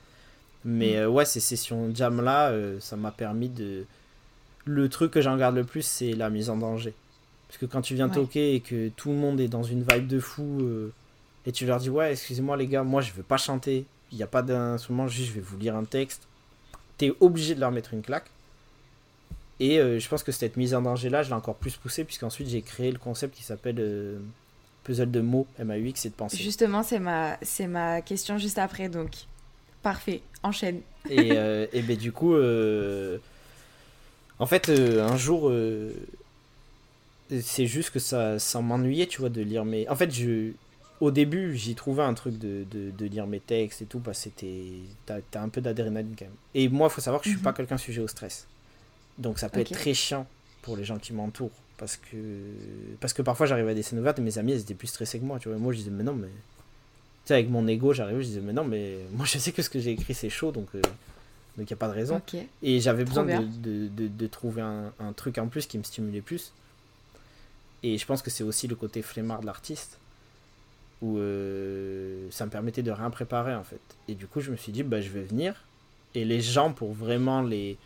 Mais 0.65 0.93
mm. 0.93 0.97
euh, 0.97 1.09
ouais, 1.09 1.25
ces 1.25 1.39
sessions 1.39 1.89
jam 1.93 2.21
là, 2.21 2.49
euh, 2.49 2.79
ça 2.79 2.95
m'a 2.95 3.11
permis 3.11 3.49
de. 3.49 3.85
Le 4.65 4.89
truc 4.89 5.11
que 5.11 5.21
j'en 5.21 5.37
garde 5.37 5.55
le 5.55 5.63
plus, 5.63 5.81
c'est 5.81 6.13
la 6.13 6.29
mise 6.29 6.49
en 6.49 6.57
danger. 6.57 6.93
Parce 7.47 7.57
que 7.57 7.65
quand 7.65 7.81
tu 7.81 7.95
viens 7.95 8.09
toquer 8.09 8.55
et 8.55 8.59
que 8.59 8.89
tout 8.89 9.09
le 9.09 9.15
monde 9.15 9.39
est 9.41 9.47
dans 9.47 9.63
une 9.63 9.83
vibe 9.83 10.07
de 10.07 10.19
fou 10.19 10.59
euh, 10.61 10.93
et 11.45 11.51
tu 11.51 11.65
leur 11.65 11.79
dis 11.79 11.89
ouais 11.89 12.13
excusez-moi 12.13 12.55
les 12.55 12.67
gars 12.67 12.83
moi 12.83 13.01
je 13.01 13.11
veux 13.11 13.23
pas 13.23 13.35
chanter 13.35 13.83
il 14.13 14.17
n'y 14.17 14.23
a 14.23 14.27
pas 14.27 14.41
d'instrument 14.41 15.09
juste 15.09 15.29
je 15.29 15.33
vais 15.33 15.41
vous 15.41 15.57
lire 15.57 15.75
un 15.75 15.83
texte 15.83 16.21
t'es 16.97 17.11
obligé 17.19 17.53
de 17.53 17.59
leur 17.59 17.71
mettre 17.71 17.93
une 17.93 18.03
claque 18.03 18.31
et 19.59 19.79
je 19.79 20.07
pense 20.07 20.23
que 20.23 20.31
cette 20.31 20.55
mise 20.55 20.73
en 20.73 20.81
danger 20.81 21.09
là 21.09 21.23
je 21.23 21.27
l'ai 21.27 21.35
encore 21.35 21.55
plus 21.55 21.75
poussé 21.75 22.05
puisqu'ensuite 22.05 22.47
j'ai 22.47 22.61
créé 22.61 22.89
le 22.89 22.99
concept 22.99 23.35
qui 23.35 23.43
s'appelle 23.43 24.21
puzzle 24.85 25.11
de 25.11 25.19
mots 25.19 25.45
MAUX 25.59 26.05
et 26.05 26.09
de 26.09 26.15
pensée 26.15 26.37
justement 26.37 26.83
c'est 26.83 26.99
ma 26.99 27.37
c'est 27.41 27.67
ma 27.67 28.01
question 28.01 28.37
juste 28.37 28.59
après 28.59 28.87
donc 28.87 29.25
parfait 29.83 30.21
enchaîne 30.43 30.81
et, 31.09 31.29
et 31.73 31.81
ben 31.81 31.97
du 31.97 32.11
coup 32.11 32.35
en 34.39 34.45
fait 34.45 34.69
un 34.69 35.17
jour 35.17 35.51
c'est 37.39 37.67
juste 37.67 37.91
que 37.91 37.99
ça, 37.99 38.39
ça 38.39 38.61
m'ennuyait, 38.61 39.07
tu 39.07 39.19
vois, 39.19 39.29
de 39.29 39.41
lire 39.41 39.63
mes. 39.63 39.87
En 39.87 39.95
fait, 39.95 40.13
je, 40.13 40.51
au 40.99 41.11
début, 41.11 41.55
j'y 41.55 41.75
trouvais 41.75 42.03
un 42.03 42.13
truc 42.13 42.37
de, 42.37 42.65
de, 42.69 42.91
de, 42.91 43.05
lire 43.05 43.27
mes 43.27 43.39
textes 43.39 43.81
et 43.81 43.85
tout, 43.85 43.99
parce 43.99 44.17
que 44.17 44.23
c'était. 44.25 44.65
T'as 45.05 45.41
un 45.41 45.49
peu 45.49 45.61
d'adrénaline 45.61 46.15
quand 46.17 46.25
même. 46.25 46.33
Et 46.53 46.67
moi, 46.67 46.87
il 46.89 46.93
faut 46.93 47.01
savoir 47.01 47.21
que 47.21 47.29
je 47.29 47.35
suis 47.35 47.41
pas 47.41 47.51
mhm. 47.51 47.57
quelqu'un 47.57 47.77
sujet 47.77 48.01
au 48.01 48.07
stress. 48.07 48.47
Donc 49.17 49.39
ça 49.39 49.49
peut 49.49 49.59
être 49.59 49.71
très 49.71 49.93
chiant 49.93 50.25
pour 50.61 50.75
les 50.75 50.83
gens 50.83 50.97
qui 50.97 51.13
m'entourent. 51.13 51.51
Parce 51.77 51.97
que, 51.97 52.17
parce 52.99 53.13
que 53.13 53.21
parfois, 53.21 53.47
j'arrivais 53.47 53.71
à 53.71 53.73
des 53.73 53.81
scènes 53.81 53.99
ouvertes 53.99 54.19
et 54.19 54.21
mes 54.21 54.37
amis, 54.37 54.51
elles 54.51 54.61
étaient 54.61 54.75
plus 54.75 54.87
stressés 54.87 55.19
que 55.19 55.25
moi, 55.25 55.39
tu 55.39 55.49
vois. 55.49 55.57
Moi, 55.57 55.73
je 55.73 55.79
disais, 55.79 55.91
mais 55.91 56.03
non, 56.03 56.13
mais. 56.13 56.27
Tu 57.23 57.27
sais, 57.27 57.33
avec 57.35 57.49
mon 57.49 57.67
ego, 57.67 57.93
j'arrivais, 57.93 58.21
je 58.21 58.27
disais, 58.27 58.41
mais 58.41 58.53
non, 58.53 58.63
mais 58.63 58.97
moi, 59.13 59.25
je 59.25 59.37
sais 59.37 59.51
que 59.51 59.61
ce 59.61 59.69
que 59.69 59.79
j'ai 59.79 59.91
écrit, 59.91 60.13
c'est 60.13 60.29
chaud, 60.29 60.51
donc. 60.51 60.67
Euh, 60.75 60.81
donc 61.57 61.69
il 61.69 61.73
n'y 61.73 61.77
a 61.77 61.77
pas 61.77 61.89
de 61.89 61.93
raison. 61.93 62.21
Et 62.63 62.79
j'avais 62.79 63.03
besoin 63.03 63.25
de, 63.25 63.89
de, 63.89 64.07
de, 64.07 64.27
trouver 64.27 64.61
un, 64.61 64.93
un, 65.01 65.11
truc 65.11 65.37
en 65.37 65.47
plus 65.47 65.65
qui 65.65 65.77
me 65.77 65.83
stimulait 65.83 66.21
plus. 66.21 66.53
Et 67.83 67.97
je 67.97 68.05
pense 68.05 68.21
que 68.21 68.29
c'est 68.29 68.43
aussi 68.43 68.67
le 68.67 68.75
côté 68.75 69.01
flemmard 69.01 69.41
de 69.41 69.47
l'artiste, 69.47 69.97
où 71.01 71.17
euh, 71.17 72.27
ça 72.31 72.45
me 72.45 72.51
permettait 72.51 72.83
de 72.83 72.91
rien 72.91 73.09
préparer 73.09 73.55
en 73.55 73.63
fait. 73.63 73.81
Et 74.07 74.15
du 74.15 74.27
coup, 74.27 74.39
je 74.39 74.51
me 74.51 74.55
suis 74.55 74.71
dit, 74.71 74.83
bah, 74.83 75.01
je 75.01 75.09
vais 75.09 75.23
venir. 75.23 75.55
Et 76.13 76.25
les 76.25 76.41
gens, 76.41 76.71
pour 76.71 76.93
vraiment 76.93 77.41
les, 77.41 77.77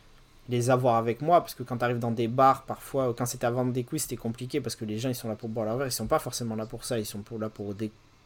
les 0.50 0.70
avoir 0.70 0.96
avec 0.96 1.22
moi, 1.22 1.42
parce 1.42 1.56
que 1.56 1.64
quand 1.64 1.78
tu 1.78 1.86
arrives 1.86 2.00
dans 2.00 2.12
des 2.12 2.28
bars, 2.28 2.64
parfois, 2.64 3.14
quand 3.18 3.26
c'était 3.26 3.46
avant 3.46 3.66
des 3.66 3.84
quiz, 3.84 4.04
c'était 4.04 4.16
compliqué, 4.16 4.60
parce 4.62 4.76
que 4.76 4.86
les 4.86 5.00
gens, 5.00 5.10
ils 5.10 5.16
sont 5.16 5.30
là 5.30 5.36
pour 5.36 5.50
boire 5.50 5.66
leur 5.66 5.78
verre, 5.78 5.88
ils 5.88 5.92
sont 5.92 6.08
pas 6.08 6.20
forcément 6.20 6.56
là 6.56 6.66
pour 6.66 6.84
ça, 6.84 7.00
ils 7.00 7.06
sont 7.06 7.22
pour, 7.22 7.40
là 7.40 7.50
pour 7.50 7.74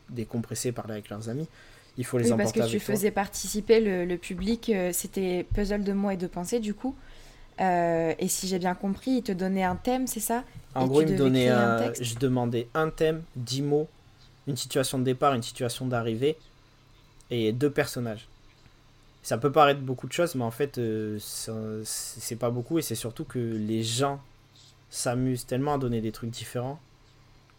décompresser, 0.10 0.72
parler 0.72 0.94
avec 0.94 1.10
leurs 1.10 1.30
amis. 1.30 1.48
Il 1.98 2.06
faut 2.06 2.18
les 2.18 2.32
oui, 2.32 2.38
parce 2.38 2.52
que 2.52 2.70
tu 2.70 2.80
faisais 2.80 3.12
participer 3.12 3.82
le, 3.82 4.06
le 4.06 4.18
public, 4.18 4.70
euh, 4.70 4.92
c'était 4.94 5.46
puzzle 5.54 5.84
de 5.84 5.92
mots 5.92 6.12
et 6.12 6.18
de 6.18 6.28
pensées 6.28 6.60
du 6.60 6.74
coup. 6.74 6.96
Euh, 7.60 8.14
et 8.18 8.30
si 8.30 8.48
j'ai 8.48 8.58
bien 8.58 8.74
compris, 8.74 9.12
il 9.12 9.24
te 9.24 9.34
donnait 9.34 9.64
un 9.66 9.76
thème, 9.76 10.08
c'est 10.08 10.22
ça? 10.22 10.46
En 10.76 10.88
gros, 10.88 11.02
il 11.02 11.10
me 11.10 11.18
donnait 11.18 11.50
un, 11.50 11.92
je 12.00 12.16
demandais 12.16 12.70
un 12.74 12.90
thème, 12.90 13.22
dix 13.36 13.62
mots, 13.62 13.90
une 14.48 14.56
situation 14.56 14.98
de 14.98 15.04
départ, 15.04 15.34
une 15.34 15.44
situation 15.44 15.88
d'arrivée 15.88 16.38
et 17.32 17.52
deux 17.52 17.70
personnages. 17.70 18.30
Ça 19.22 19.38
peut 19.38 19.52
paraître 19.52 19.82
beaucoup 19.82 20.08
de 20.08 20.14
choses, 20.14 20.36
mais 20.36 20.46
en 20.46 20.52
fait, 20.52 20.78
euh, 20.78 21.20
c'est 21.84 22.38
pas 22.38 22.50
beaucoup 22.50 22.80
et 22.80 22.82
c'est 22.82 22.96
surtout 22.96 23.26
que 23.26 23.40
les 23.40 23.84
gens 23.84 24.22
s'amusent 24.90 25.46
tellement 25.46 25.74
à 25.74 25.78
donner 25.78 26.00
des 26.00 26.14
trucs 26.14 26.30
différents. 26.30 26.80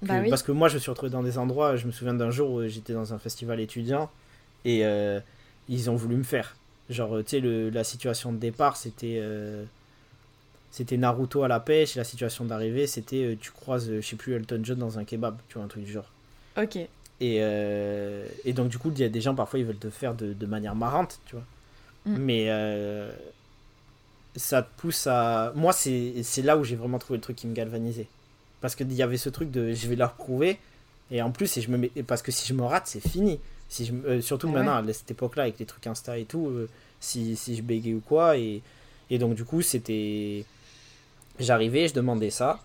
Bah 0.02 0.22
parce 0.30 0.42
que 0.42 0.52
moi, 0.52 0.68
je 0.68 0.74
me 0.74 0.80
suis 0.80 0.90
retrouvé 0.90 1.10
dans 1.10 1.22
des 1.22 1.36
endroits, 1.36 1.76
je 1.76 1.86
me 1.86 1.92
souviens 1.92 2.14
d'un 2.14 2.30
jour 2.30 2.50
où 2.50 2.66
j'étais 2.66 2.94
dans 2.94 3.12
un 3.12 3.18
festival 3.18 3.60
étudiant 3.60 4.10
et 4.64 4.84
euh, 4.84 5.20
ils 5.68 5.90
ont 5.90 5.96
voulu 5.96 6.16
me 6.16 6.22
faire. 6.22 6.56
Genre, 6.88 7.18
tu 7.24 7.40
sais, 7.40 7.70
la 7.70 7.84
situation 7.84 8.32
de 8.32 8.38
départ, 8.38 8.76
c'était. 8.76 9.18
Euh, 9.20 9.64
c'était 10.72 10.96
Naruto 10.96 11.42
à 11.42 11.48
la 11.48 11.58
pêche, 11.58 11.96
et 11.96 11.98
la 11.98 12.04
situation 12.04 12.44
d'arrivée, 12.44 12.86
c'était 12.86 13.24
euh, 13.24 13.36
tu 13.40 13.50
croises, 13.50 13.90
je 13.90 14.00
sais 14.00 14.14
plus, 14.14 14.34
Elton 14.34 14.60
John 14.62 14.78
dans 14.78 15.00
un 15.00 15.04
kebab, 15.04 15.36
tu 15.48 15.54
vois, 15.54 15.64
un 15.64 15.68
truc 15.68 15.82
du 15.82 15.90
genre. 15.90 16.08
Ok. 16.56 16.78
Et, 17.22 17.36
et 18.44 18.52
donc, 18.54 18.68
du 18.68 18.78
coup, 18.78 18.90
il 18.90 18.98
y 18.98 19.04
a 19.04 19.08
des 19.08 19.20
gens, 19.20 19.34
parfois, 19.34 19.58
ils 19.58 19.66
veulent 19.66 19.76
te 19.76 19.90
faire 19.90 20.14
de, 20.14 20.32
de 20.32 20.46
manière 20.46 20.74
marrante, 20.74 21.20
tu 21.26 21.34
vois. 21.34 21.44
Mm. 22.06 22.16
Mais 22.18 22.48
ça 24.36 24.62
te 24.62 24.68
pousse 24.80 25.06
à. 25.06 25.52
Moi, 25.54 25.72
c'est 25.72 26.42
là 26.42 26.56
où 26.56 26.64
j'ai 26.64 26.76
vraiment 26.76 26.98
trouvé 26.98 27.18
le 27.18 27.22
truc 27.22 27.36
qui 27.36 27.46
me 27.46 27.52
galvanisait. 27.52 28.06
Parce 28.60 28.74
qu'il 28.74 28.92
y 28.92 29.02
avait 29.02 29.16
ce 29.16 29.28
truc 29.28 29.50
de 29.50 29.72
je 29.72 29.88
vais 29.88 29.96
leur 29.96 30.14
prouver, 30.14 30.58
et 31.10 31.22
en 31.22 31.30
plus, 31.30 31.56
et 31.56 31.60
je 31.60 31.70
me 31.70 31.78
mets... 31.78 31.90
parce 32.06 32.22
que 32.22 32.30
si 32.30 32.46
je 32.46 32.54
me 32.54 32.62
rate, 32.62 32.86
c'est 32.86 33.06
fini. 33.06 33.40
Si 33.68 33.86
je... 33.86 34.20
surtout 34.20 34.48
ah 34.50 34.62
maintenant, 34.62 34.88
à 34.88 34.92
cette 34.92 35.10
époque-là, 35.10 35.44
avec 35.44 35.58
les 35.58 35.66
trucs 35.66 35.86
Insta 35.86 36.18
et 36.18 36.24
tout, 36.24 36.52
si, 37.00 37.36
si 37.36 37.56
je 37.56 37.62
bégayais 37.62 37.94
ou 37.94 38.00
quoi. 38.00 38.36
Et, 38.36 38.62
et 39.08 39.18
donc, 39.18 39.34
du 39.34 39.44
coup, 39.44 39.62
c'était 39.62 40.44
J'arrivais, 41.40 41.88
je 41.88 41.94
demandais 41.94 42.30
ça. 42.30 42.60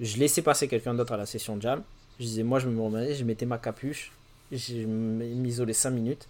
Je 0.00 0.18
laissais 0.18 0.42
passer 0.42 0.66
quelqu'un 0.66 0.92
d'autre 0.92 1.12
à 1.12 1.16
la 1.16 1.24
session 1.24 1.56
de 1.56 1.62
jam. 1.62 1.82
Je 2.18 2.24
disais, 2.24 2.42
moi, 2.42 2.58
je 2.58 2.68
me 2.68 2.80
remettais, 2.80 3.14
je 3.14 3.24
mettais 3.24 3.46
ma 3.46 3.58
capuche. 3.58 4.10
Je 4.50 4.84
m'isolais 4.84 5.72
5 5.72 5.90
minutes. 5.90 6.28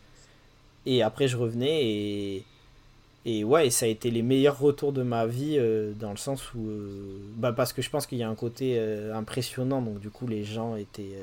Et 0.85 1.03
après, 1.03 1.29
je 1.29 1.37
revenais 1.37 1.85
et. 1.85 2.45
Et 3.31 3.45
ouais, 3.45 3.68
ça 3.68 3.85
a 3.85 3.91
été 3.91 4.11
les 4.11 4.22
meilleurs 4.22 4.59
retours 4.59 4.91
de 4.91 5.03
ma 5.03 5.26
vie 5.26 5.57
euh, 5.59 5.93
dans 5.93 6.12
le 6.12 6.16
sens 6.16 6.55
où. 6.55 6.66
Euh, 6.66 7.18
bah 7.37 7.53
parce 7.53 7.74
que 7.74 7.83
je 7.83 7.91
pense 7.91 8.07
qu'il 8.07 8.16
y 8.16 8.22
a 8.22 8.29
un 8.29 8.35
côté 8.35 8.76
euh, 8.79 9.14
impressionnant. 9.14 9.83
Donc, 9.83 10.01
du 10.01 10.09
coup, 10.09 10.26
les 10.26 10.45
gens 10.45 10.76
étaient, 10.76 11.14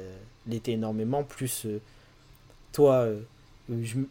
l'étaient 0.45 0.74
énormément. 0.74 1.24
Plus 1.24 1.66
toi, 2.74 3.08
il 3.70 4.06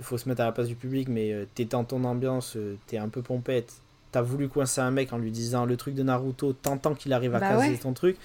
faut 0.00 0.18
se 0.18 0.28
mettre 0.28 0.40
à 0.40 0.46
la 0.46 0.52
place 0.52 0.66
du 0.66 0.74
public, 0.74 1.06
mais 1.06 1.32
t'es 1.54 1.64
dans 1.64 1.84
ton 1.84 2.02
ambiance, 2.02 2.58
t'es 2.88 2.98
un 2.98 3.08
peu 3.08 3.22
pompette 3.22 3.72
t'as 4.10 4.22
voulu 4.22 4.48
coincer 4.48 4.80
un 4.80 4.90
mec 4.90 5.12
en 5.12 5.18
lui 5.18 5.30
disant 5.30 5.66
le 5.66 5.76
truc 5.76 5.94
de 5.94 6.02
Naruto, 6.02 6.54
tant 6.54 6.94
qu'il 6.94 7.12
arrive 7.12 7.34
à 7.34 7.40
bah 7.40 7.50
caser 7.50 7.76
ton 7.76 7.92
truc, 7.92 8.16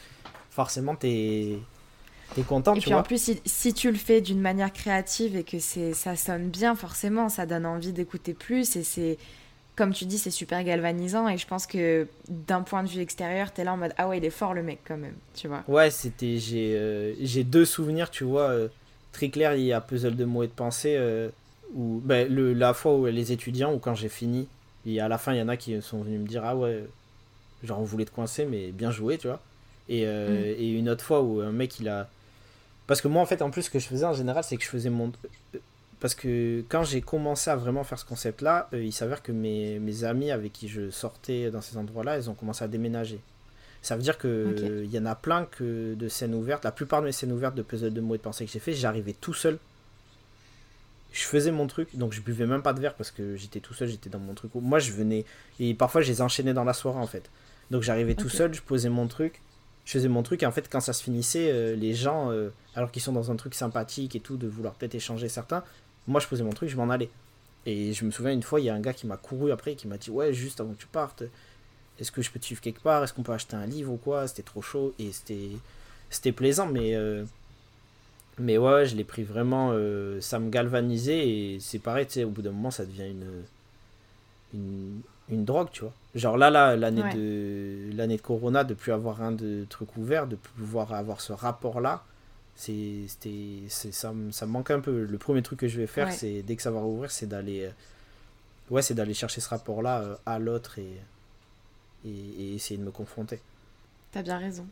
forcément 0.50 0.96
t'es 0.96 1.60
es 2.42 2.44
content. 2.44 2.76
Et 2.76 2.80
puis 2.80 2.94
en 2.94 3.04
plus, 3.04 3.32
si, 3.46 3.74
tu 3.74 3.92
le 3.92 3.98
fais 3.98 4.22
d'une 4.22 4.40
manière 4.40 4.72
créative 4.72 5.36
et 5.36 5.44
que 5.44 5.60
c'est 5.60 5.94
ça 5.94 6.16
sonne 6.16 6.50
bien, 6.50 6.76
forcément, 6.76 7.30
ça 7.30 7.46
donne 7.46 7.66
envie 7.66 7.94
d'écouter 7.94 8.34
plus 8.34 8.76
et 8.76 8.84
c'est 8.84 9.18
comme 9.76 9.92
tu 9.92 10.06
dis, 10.06 10.20
c'est 10.20 10.30
super 10.30 10.64
galvanisant 10.64 11.28
et 11.28 11.38
je 11.38 11.48
pense 11.48 11.66
que 11.66 12.08
d'un 12.30 12.62
point 12.62 12.84
de 12.84 12.90
vue 12.90 13.02
extérieur, 13.02 13.52
t'es 13.52 13.64
là 13.64 13.74
en 13.74 13.78
mode 13.78 13.94
ah 13.98 14.08
ouais, 14.08 14.20
il 14.20 14.26
est 14.26 14.30
fort 14.30 14.54
le 14.54 14.62
mec 14.62 14.80
quand 14.88 14.98
même, 14.98 15.16
tu 15.34 15.48
vois. 15.48 15.64
Ouais, 15.68 15.90
c'était 15.90 16.38
j'ai 16.38 16.76
euh, 16.76 17.14
j'ai 17.20 17.44
deux 17.44 17.66
souvenirs, 17.66 18.12
tu 18.12 18.24
vois, 18.24 18.50
euh, 18.50 18.68
très 19.12 19.30
clairs. 19.30 19.56
Il 19.56 19.64
y 19.64 19.74
a 19.74 19.82
puzzle 19.82 20.16
de 20.16 20.26
mots 20.26 20.44
et 20.44 20.48
de 20.48 20.52
pensée 20.52 20.96
euh, 20.96 21.30
où 21.74 22.02
ben, 22.04 22.32
le, 22.32 22.54
la 22.54 22.76
fois 22.76 22.96
où 22.96 23.08
les 23.08 23.32
étudiants 23.32 23.74
ou 23.74 23.80
quand 23.80 23.96
j'ai 23.96 24.10
fini 24.10 24.48
et 24.86 25.00
à 25.00 25.08
la 25.08 25.18
fin, 25.18 25.34
il 25.34 25.40
y 25.40 25.42
en 25.42 25.48
a 25.48 25.58
qui 25.58 25.82
sont 25.82 26.02
venus 26.02 26.20
me 26.20 26.28
dire 26.28 26.44
Ah 26.44 26.56
ouais, 26.56 26.84
genre 27.64 27.80
on 27.80 27.84
voulait 27.84 28.06
te 28.06 28.12
coincer, 28.12 28.46
mais 28.46 28.72
bien 28.72 28.92
joué, 28.92 29.18
tu 29.18 29.28
vois. 29.28 29.40
Et, 29.90 30.04
euh, 30.06 30.54
mm. 30.54 30.62
et 30.62 30.72
une 30.72 30.90
autre 30.90 31.04
fois 31.04 31.22
où 31.22 31.42
un 31.42 31.52
mec, 31.52 31.80
il 31.80 31.90
a. 31.90 32.10
Parce 32.88 33.02
que 33.02 33.08
moi, 33.08 33.22
en 33.22 33.26
fait, 33.26 33.42
en 33.42 33.50
plus, 33.50 33.64
ce 33.64 33.70
que 33.70 33.80
je 33.80 33.88
faisais 33.88 34.06
en 34.06 34.14
général, 34.14 34.44
c'est 34.44 34.58
que 34.58 34.64
je 34.64 34.70
faisais 34.70 34.90
mon. 34.90 35.12
Parce 36.00 36.16
que 36.16 36.64
quand 36.68 36.84
j'ai 36.84 37.02
commencé 37.02 37.50
à 37.50 37.56
vraiment 37.56 37.84
faire 37.84 37.98
ce 37.98 38.06
concept-là, 38.06 38.70
il 38.74 38.92
s'avère 38.92 39.24
que 39.24 39.32
mes, 39.32 39.80
mes 39.80 40.04
amis 40.04 40.32
avec 40.32 40.52
qui 40.52 40.68
je 40.68 40.90
sortais 40.90 41.50
dans 41.50 41.62
ces 41.62 41.78
endroits-là, 41.78 42.18
ils 42.18 42.30
ont 42.30 42.34
commencé 42.34 42.64
à 42.64 42.68
déménager. 42.68 43.22
Ça 43.82 43.96
veut 43.96 44.02
dire 44.02 44.18
qu'il 44.18 44.82
il 44.84 44.92
y 44.92 45.00
en 45.00 45.06
a 45.06 45.16
plein 45.16 45.46
que 45.46 45.94
de 45.94 46.08
scènes 46.10 46.34
ouvertes. 46.34 46.64
La 46.66 46.72
plupart 46.72 47.02
de 47.02 47.08
mes 47.08 47.12
scènes 47.12 47.32
ouvertes 47.32 47.56
de 47.56 47.62
puzzle 47.62 47.94
de 47.94 48.02
mots 48.02 48.16
et 48.16 48.18
de 48.18 48.24
pensée 48.24 48.46
que 48.46 48.52
j'ai 48.52 48.60
fait, 48.60 48.74
j'arrivais 48.74 49.14
tout 49.14 49.34
seul. 49.34 49.60
Je 51.14 51.24
faisais 51.24 51.52
mon 51.52 51.68
truc, 51.68 51.96
donc 51.96 52.12
je 52.12 52.22
buvais 52.22 52.48
même 52.48 52.64
pas 52.64 52.74
de 52.74 52.80
verre 52.80 52.96
parce 52.96 53.12
que 53.12 53.36
j'étais 53.36 53.60
tout 53.60 53.74
seul, 53.74 53.88
j'étais 53.88 54.10
dans 54.10 54.20
mon 54.20 54.34
truc. 54.34 54.52
Moi, 54.56 54.80
je 54.80 54.92
venais. 54.92 55.26
Et 55.60 55.74
parfois, 55.74 56.02
je 56.02 56.10
les 56.10 56.22
enchaînais 56.22 56.54
dans 56.54 56.64
la 56.64 56.74
soirée 56.74 57.00
en 57.00 57.08
fait. 57.08 57.30
Donc 57.72 57.82
j'arrivais 57.84 58.16
tout 58.16 58.30
seul, 58.30 58.54
je 58.54 58.62
posais 58.62 58.90
mon 58.90 59.08
truc, 59.08 59.42
je 59.86 59.92
faisais 59.92 60.08
mon 60.08 60.24
truc, 60.24 60.44
et 60.44 60.46
en 60.46 60.52
fait, 60.52 60.70
quand 60.72 60.80
ça 60.80 60.94
se 60.94 61.04
finissait, 61.04 61.52
euh, 61.52 61.76
les 61.76 61.94
gens, 61.94 62.32
euh, 62.32 62.50
alors 62.76 62.92
qu'ils 62.92 63.02
sont 63.02 63.12
dans 63.12 63.32
un 63.32 63.36
truc 63.36 63.54
sympathique 63.54 64.16
et 64.16 64.20
tout, 64.20 64.38
de 64.38 64.48
vouloir 64.48 64.74
peut-être 64.76 64.96
échanger 64.96 65.30
certains, 65.30 65.64
moi 66.08 66.20
je 66.20 66.28
posais 66.28 66.44
mon 66.44 66.54
truc, 66.54 66.70
je 66.70 66.78
m'en 66.78 66.90
allais. 66.90 67.10
Et 67.66 67.94
je 67.94 68.06
me 68.06 68.12
souviens 68.12 68.32
une 68.32 68.44
fois, 68.44 68.60
il 68.60 68.66
y 68.66 68.70
a 68.70 68.76
un 68.76 68.80
gars 68.80 68.94
qui 68.94 69.08
m'a 69.08 69.18
couru 69.18 69.52
après, 69.52 69.76
qui 69.76 69.88
m'a 69.88 69.98
dit 69.98 70.10
Ouais, 70.12 70.34
juste 70.34 70.60
avant 70.60 70.74
que 70.74 70.80
tu 70.80 70.88
partes, 70.88 71.24
est-ce 72.00 72.12
que 72.12 72.22
je 72.22 72.32
peux 72.32 72.40
te 72.40 72.46
suivre 72.46 72.62
quelque 72.62 72.82
part? 72.82 73.04
Est-ce 73.04 73.14
qu'on 73.14 73.24
peut 73.24 73.34
acheter 73.34 73.56
un 73.56 73.66
livre 73.66 73.94
ou 73.94 73.98
quoi? 73.98 74.28
C'était 74.28 74.44
trop 74.44 74.62
chaud 74.62 74.94
et 75.00 75.12
c'était 75.12 75.52
c'était 76.10 76.32
plaisant, 76.32 76.68
mais 76.68 76.96
euh, 76.96 77.24
mais 78.40 78.58
ouais, 78.58 78.86
je 78.86 78.96
l'ai 78.96 79.04
pris 79.04 79.24
vraiment. 79.24 79.72
Euh, 79.74 80.20
ça 80.22 80.40
me 80.40 80.50
galvanisait 80.50 81.28
et 81.28 81.60
c'est 81.60 81.80
pareil, 81.80 82.06
tu 82.08 82.14
sais, 82.14 82.24
au 82.24 82.30
bout 82.30 82.42
d'un 82.42 82.52
moment, 82.52 82.72
ça 82.72 82.86
devient 82.86 83.10
une, 83.10 83.44
une, 84.54 85.02
une 85.30 85.46
drogue, 85.46 85.70
tu 85.72 85.82
vois. 85.82 85.94
Genre 86.16 86.38
là, 86.38 86.50
là 86.50 86.76
l'année 86.76 87.04
de 87.14 87.90
l'année 87.96 88.18
de 88.18 88.22
Corona, 88.22 88.64
de 88.64 88.74
plus 88.74 88.92
avoir 88.92 89.22
un 89.22 89.32
de 89.32 89.66
truc 89.70 89.98
ouvert, 89.98 90.28
de 90.28 90.36
pouvoir 90.36 90.94
avoir 90.94 91.22
ce 91.22 91.34
rapport-là, 91.34 92.04
c'est 92.56 93.08
ça, 93.68 94.14
ça 94.32 94.46
me 94.46 94.52
manque 94.52 94.72
un 94.72 94.80
peu. 94.80 95.06
Le 95.06 95.18
premier 95.18 95.42
truc 95.42 95.60
que 95.60 95.68
je 95.68 95.80
vais 95.80 95.88
faire, 95.88 96.12
c'est 96.12 96.44
dès 96.44 96.56
que 96.56 96.62
ça 96.62 96.72
va 96.72 96.82
rouvrir, 96.82 97.12
c'est 97.12 97.28
d'aller 97.28 97.70
ouais, 98.70 98.82
c'est 98.82 98.94
d'aller 98.94 99.14
chercher 99.14 99.42
ce 99.42 99.50
rapport-là 99.50 100.02
euh, 100.02 100.16
à 100.26 100.40
l'autre 100.40 100.80
et 100.80 101.00
et, 102.06 102.56
essayer 102.56 102.78
de 102.78 102.84
me 102.84 102.92
confronter. 102.92 103.40
T'as 104.12 104.22
bien 104.22 104.38
raison. 104.38 104.68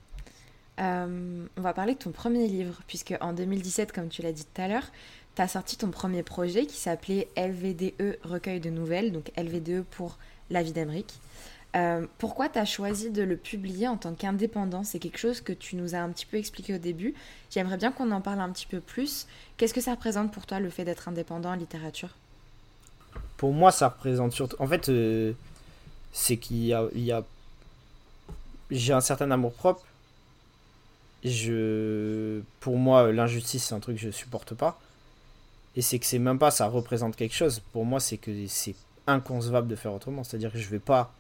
Euh, 0.79 1.45
on 1.57 1.61
va 1.61 1.73
parler 1.73 1.93
de 1.93 1.99
ton 1.99 2.11
premier 2.11 2.47
livre, 2.47 2.81
puisque 2.87 3.15
en 3.21 3.33
2017, 3.33 3.91
comme 3.91 4.09
tu 4.09 4.21
l'as 4.21 4.31
dit 4.31 4.45
tout 4.45 4.61
à 4.61 4.67
l'heure, 4.67 4.91
tu 5.35 5.41
as 5.41 5.47
sorti 5.47 5.77
ton 5.77 5.91
premier 5.91 6.23
projet 6.23 6.65
qui 6.65 6.77
s'appelait 6.77 7.29
LVDE 7.37 8.19
Recueil 8.23 8.59
de 8.59 8.69
Nouvelles, 8.69 9.11
donc 9.11 9.31
LVDE 9.37 9.83
pour 9.83 10.17
La 10.51 10.61
vie 10.61 10.73
d'Amérique. 10.73 11.13
Euh, 11.77 12.05
pourquoi 12.17 12.49
tu 12.49 12.59
as 12.59 12.65
choisi 12.65 13.09
de 13.09 13.23
le 13.23 13.37
publier 13.37 13.87
en 13.87 13.95
tant 13.95 14.13
qu'indépendant? 14.13 14.83
C'est 14.83 14.99
quelque 14.99 15.17
chose 15.17 15.39
que 15.39 15.53
tu 15.53 15.77
nous 15.77 15.95
as 15.95 15.99
un 15.99 16.09
petit 16.09 16.25
peu 16.25 16.35
expliqué 16.37 16.75
au 16.75 16.77
début. 16.77 17.15
J'aimerais 17.49 17.77
bien 17.77 17.93
qu'on 17.93 18.11
en 18.11 18.19
parle 18.19 18.41
un 18.41 18.49
petit 18.49 18.65
peu 18.65 18.81
plus. 18.81 19.25
Qu'est-ce 19.55 19.73
que 19.73 19.79
ça 19.79 19.91
représente 19.91 20.33
pour 20.33 20.45
toi 20.45 20.59
le 20.59 20.69
fait 20.69 20.83
d'être 20.83 21.07
indépendant 21.07 21.51
en 21.51 21.55
littérature? 21.55 22.09
Pour 23.37 23.53
moi, 23.53 23.71
ça 23.71 23.87
représente 23.87 24.33
surtout. 24.33 24.57
En 24.59 24.67
fait, 24.67 24.89
euh, 24.89 25.31
c'est 26.11 26.35
qu'il 26.35 26.65
y 26.65 26.73
a, 26.73 26.83
a... 26.83 27.23
j'ai 28.69 28.93
un 28.93 29.01
certain 29.01 29.31
amour 29.31 29.53
propre. 29.53 29.85
Je, 31.23 32.41
pour 32.59 32.77
moi, 32.77 33.11
l'injustice 33.13 33.65
c'est 33.65 33.75
un 33.75 33.79
truc 33.79 33.95
que 33.95 34.01
je 34.01 34.11
supporte 34.11 34.53
pas. 34.53 34.79
Et 35.77 35.81
c'est 35.81 35.99
que 35.99 36.05
c'est 36.05 36.19
même 36.19 36.39
pas 36.39 36.51
ça 36.51 36.67
représente 36.67 37.15
quelque 37.15 37.35
chose. 37.35 37.61
Pour 37.71 37.85
moi, 37.85 38.01
c'est 38.01 38.17
que 38.17 38.31
c'est 38.47 38.75
inconcevable 39.11 39.67
de 39.67 39.75
faire 39.75 39.93
autrement. 39.93 40.23
C'est-à-dire 40.23 40.51
que 40.51 40.59
je 40.59 40.69
vais 40.69 40.79
pas. 40.79 41.13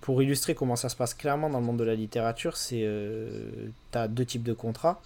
Pour 0.00 0.22
illustrer 0.22 0.54
comment 0.54 0.76
ça 0.76 0.88
se 0.88 0.96
passe 0.96 1.14
clairement 1.14 1.50
dans 1.50 1.58
le 1.58 1.66
monde 1.66 1.78
de 1.78 1.84
la 1.84 1.94
littérature, 1.94 2.56
c'est 2.56 2.82
euh, 2.82 3.50
tu 3.92 3.98
as 3.98 4.08
deux 4.08 4.24
types 4.24 4.44
de 4.44 4.52
contrats. 4.52 5.00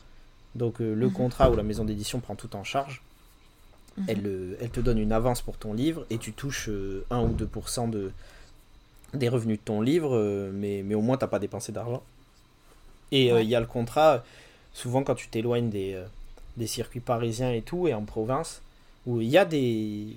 Donc 0.55 0.81
euh, 0.81 0.95
le 0.95 1.07
mhm. 1.07 1.13
contrat 1.13 1.51
où 1.51 1.57
la 1.57 1.63
maison 1.63 1.85
d'édition 1.85 2.21
prend 2.21 2.35
tout 2.35 2.55
en 2.57 2.65
charge. 2.65 3.03
Mhm. 3.97 4.05
Elle, 4.09 4.27
euh, 4.27 4.57
elle, 4.61 4.71
te 4.71 4.81
donne 4.81 4.99
une 4.99 5.13
avance 5.13 5.43
pour 5.43 5.57
ton 5.57 5.73
livre 5.73 6.05
et 6.11 6.19
tu 6.19 6.33
touches 6.33 6.69
1 6.69 7.21
ou 7.21 7.35
2% 7.35 7.89
de, 7.89 8.13
des 9.15 9.29
revenus 9.29 9.59
de 9.59 9.65
ton 9.65 9.81
livre, 9.81 10.15
euh, 10.15 10.51
mais, 10.53 10.83
mais 10.85 10.95
au 10.95 11.01
moins, 11.01 11.17
tu 11.17 11.25
n'as 11.25 11.29
pas 11.29 11.39
dépensé 11.39 11.73
d'argent. 11.73 12.03
Et 13.13 13.33
euh, 13.33 13.43
il 13.43 13.49
y 13.49 13.55
a 13.55 13.61
le 13.61 13.67
contrat, 13.67 14.25
souvent 14.73 15.03
quand 15.03 15.15
tu 15.15 15.29
t'éloignes 15.29 15.69
des, 15.69 15.95
euh, 15.95 16.05
des 16.57 16.67
circuits 16.67 17.01
parisiens 17.01 17.51
et 17.51 17.63
tout, 17.63 17.89
et 17.89 17.95
en 17.95 18.05
province, 18.05 18.63
où 19.07 19.21
il 19.21 19.29
y 19.29 19.39
a 19.39 19.45
des... 19.45 20.17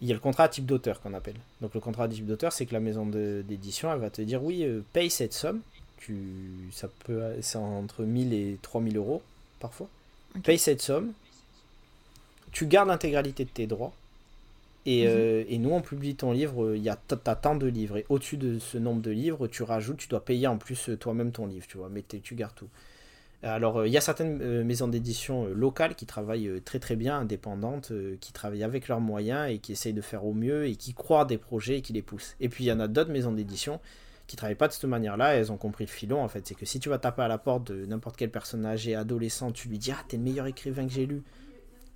Il 0.00 0.08
y 0.08 0.10
a 0.10 0.14
le 0.14 0.20
contrat 0.20 0.44
à 0.44 0.48
type 0.48 0.66
d'auteur 0.66 1.00
qu'on 1.00 1.14
appelle. 1.14 1.36
Donc 1.60 1.74
le 1.74 1.80
contrat 1.80 2.04
à 2.04 2.08
type 2.08 2.26
d'auteur, 2.26 2.52
c'est 2.52 2.66
que 2.66 2.74
la 2.74 2.80
maison 2.80 3.06
d'édition, 3.06 3.92
elle 3.92 4.00
va 4.00 4.10
te 4.10 4.20
dire, 4.22 4.42
oui, 4.42 4.66
paye 4.92 5.10
cette 5.10 5.32
somme. 5.32 5.60
Tu, 5.98 6.14
ça 6.72 6.88
peut, 7.04 7.22
c'est 7.40 7.56
entre 7.56 8.02
1000 8.02 8.34
et 8.34 8.58
3000 8.60 8.96
euros 8.96 9.22
parfois. 9.58 9.88
Paye 10.44 10.58
cette 10.58 10.82
somme. 10.82 11.12
Tu 12.52 12.66
gardes 12.66 12.88
l'intégralité 12.88 13.44
de 13.44 13.50
tes 13.50 13.66
droits 13.66 13.94
Mhm. 14.86 15.04
Euh, 15.06 15.44
et, 15.48 15.58
nous, 15.58 15.70
on 15.70 15.80
publie 15.80 16.14
ton 16.14 16.32
livre, 16.32 16.74
il 16.76 16.82
y 16.82 16.88
a 16.88 16.96
tant 16.96 17.56
de 17.56 17.66
livres. 17.66 17.98
Et 17.98 18.06
au-dessus 18.08 18.36
de 18.36 18.58
ce 18.58 18.78
nombre 18.78 19.02
de 19.02 19.10
livres, 19.10 19.48
tu 19.48 19.62
rajoutes, 19.62 19.98
tu 19.98 20.08
dois 20.08 20.24
payer 20.24 20.46
en 20.46 20.58
plus 20.58 20.88
euh, 20.88 20.96
toi-même 20.96 21.32
ton 21.32 21.46
livre, 21.46 21.66
tu 21.66 21.76
vois, 21.76 21.88
mais 21.88 22.02
tu 22.02 22.34
gardes 22.34 22.54
tout. 22.54 22.68
Alors, 23.42 23.78
euh, 23.78 23.86
il 23.86 23.92
y 23.92 23.96
a 23.96 24.00
certaines 24.00 24.64
maisons 24.64 24.88
d'édition 24.88 25.46
locales 25.46 25.94
qui 25.94 26.06
travaillent 26.06 26.60
très 26.64 26.78
très 26.78 26.96
bien, 26.96 27.18
indépendantes, 27.18 27.92
qui 28.20 28.32
travaillent 28.32 28.64
avec 28.64 28.88
leurs 28.88 29.00
moyens 29.00 29.50
et 29.50 29.58
qui 29.58 29.72
essayent 29.72 29.92
de 29.92 30.00
faire 30.00 30.24
au 30.24 30.32
mieux 30.32 30.66
et 30.66 30.76
qui 30.76 30.94
croient 30.94 31.24
des 31.24 31.38
projets 31.38 31.78
et 31.78 31.82
qui 31.82 31.92
les 31.92 32.02
poussent. 32.02 32.36
Et 32.40 32.48
puis, 32.48 32.64
il 32.64 32.66
y 32.66 32.72
en 32.72 32.80
a 32.80 32.88
d'autres 32.88 33.10
maisons 33.10 33.32
d'édition 33.32 33.80
qui 34.26 34.36
travaillent 34.36 34.56
pas 34.56 34.68
de 34.68 34.72
cette 34.72 34.84
manière-là, 34.84 35.34
elles 35.34 35.52
ont 35.52 35.56
compris 35.56 35.84
le 35.84 35.90
filon 35.90 36.22
en 36.22 36.28
fait. 36.28 36.46
C'est 36.46 36.54
que 36.54 36.66
si 36.66 36.80
tu 36.80 36.88
vas 36.88 36.98
taper 36.98 37.22
à 37.22 37.28
la 37.28 37.38
porte 37.38 37.70
de 37.72 37.86
n'importe 37.86 38.16
quel 38.16 38.30
personnage 38.30 38.88
et 38.88 38.94
adolescent, 38.94 39.52
tu 39.52 39.68
lui 39.68 39.78
dis 39.78 39.92
Ah, 39.92 40.02
t'es 40.08 40.16
le 40.16 40.22
meilleur 40.22 40.46
écrivain 40.46 40.86
que 40.86 40.92
j'ai 40.92 41.06
lu, 41.06 41.22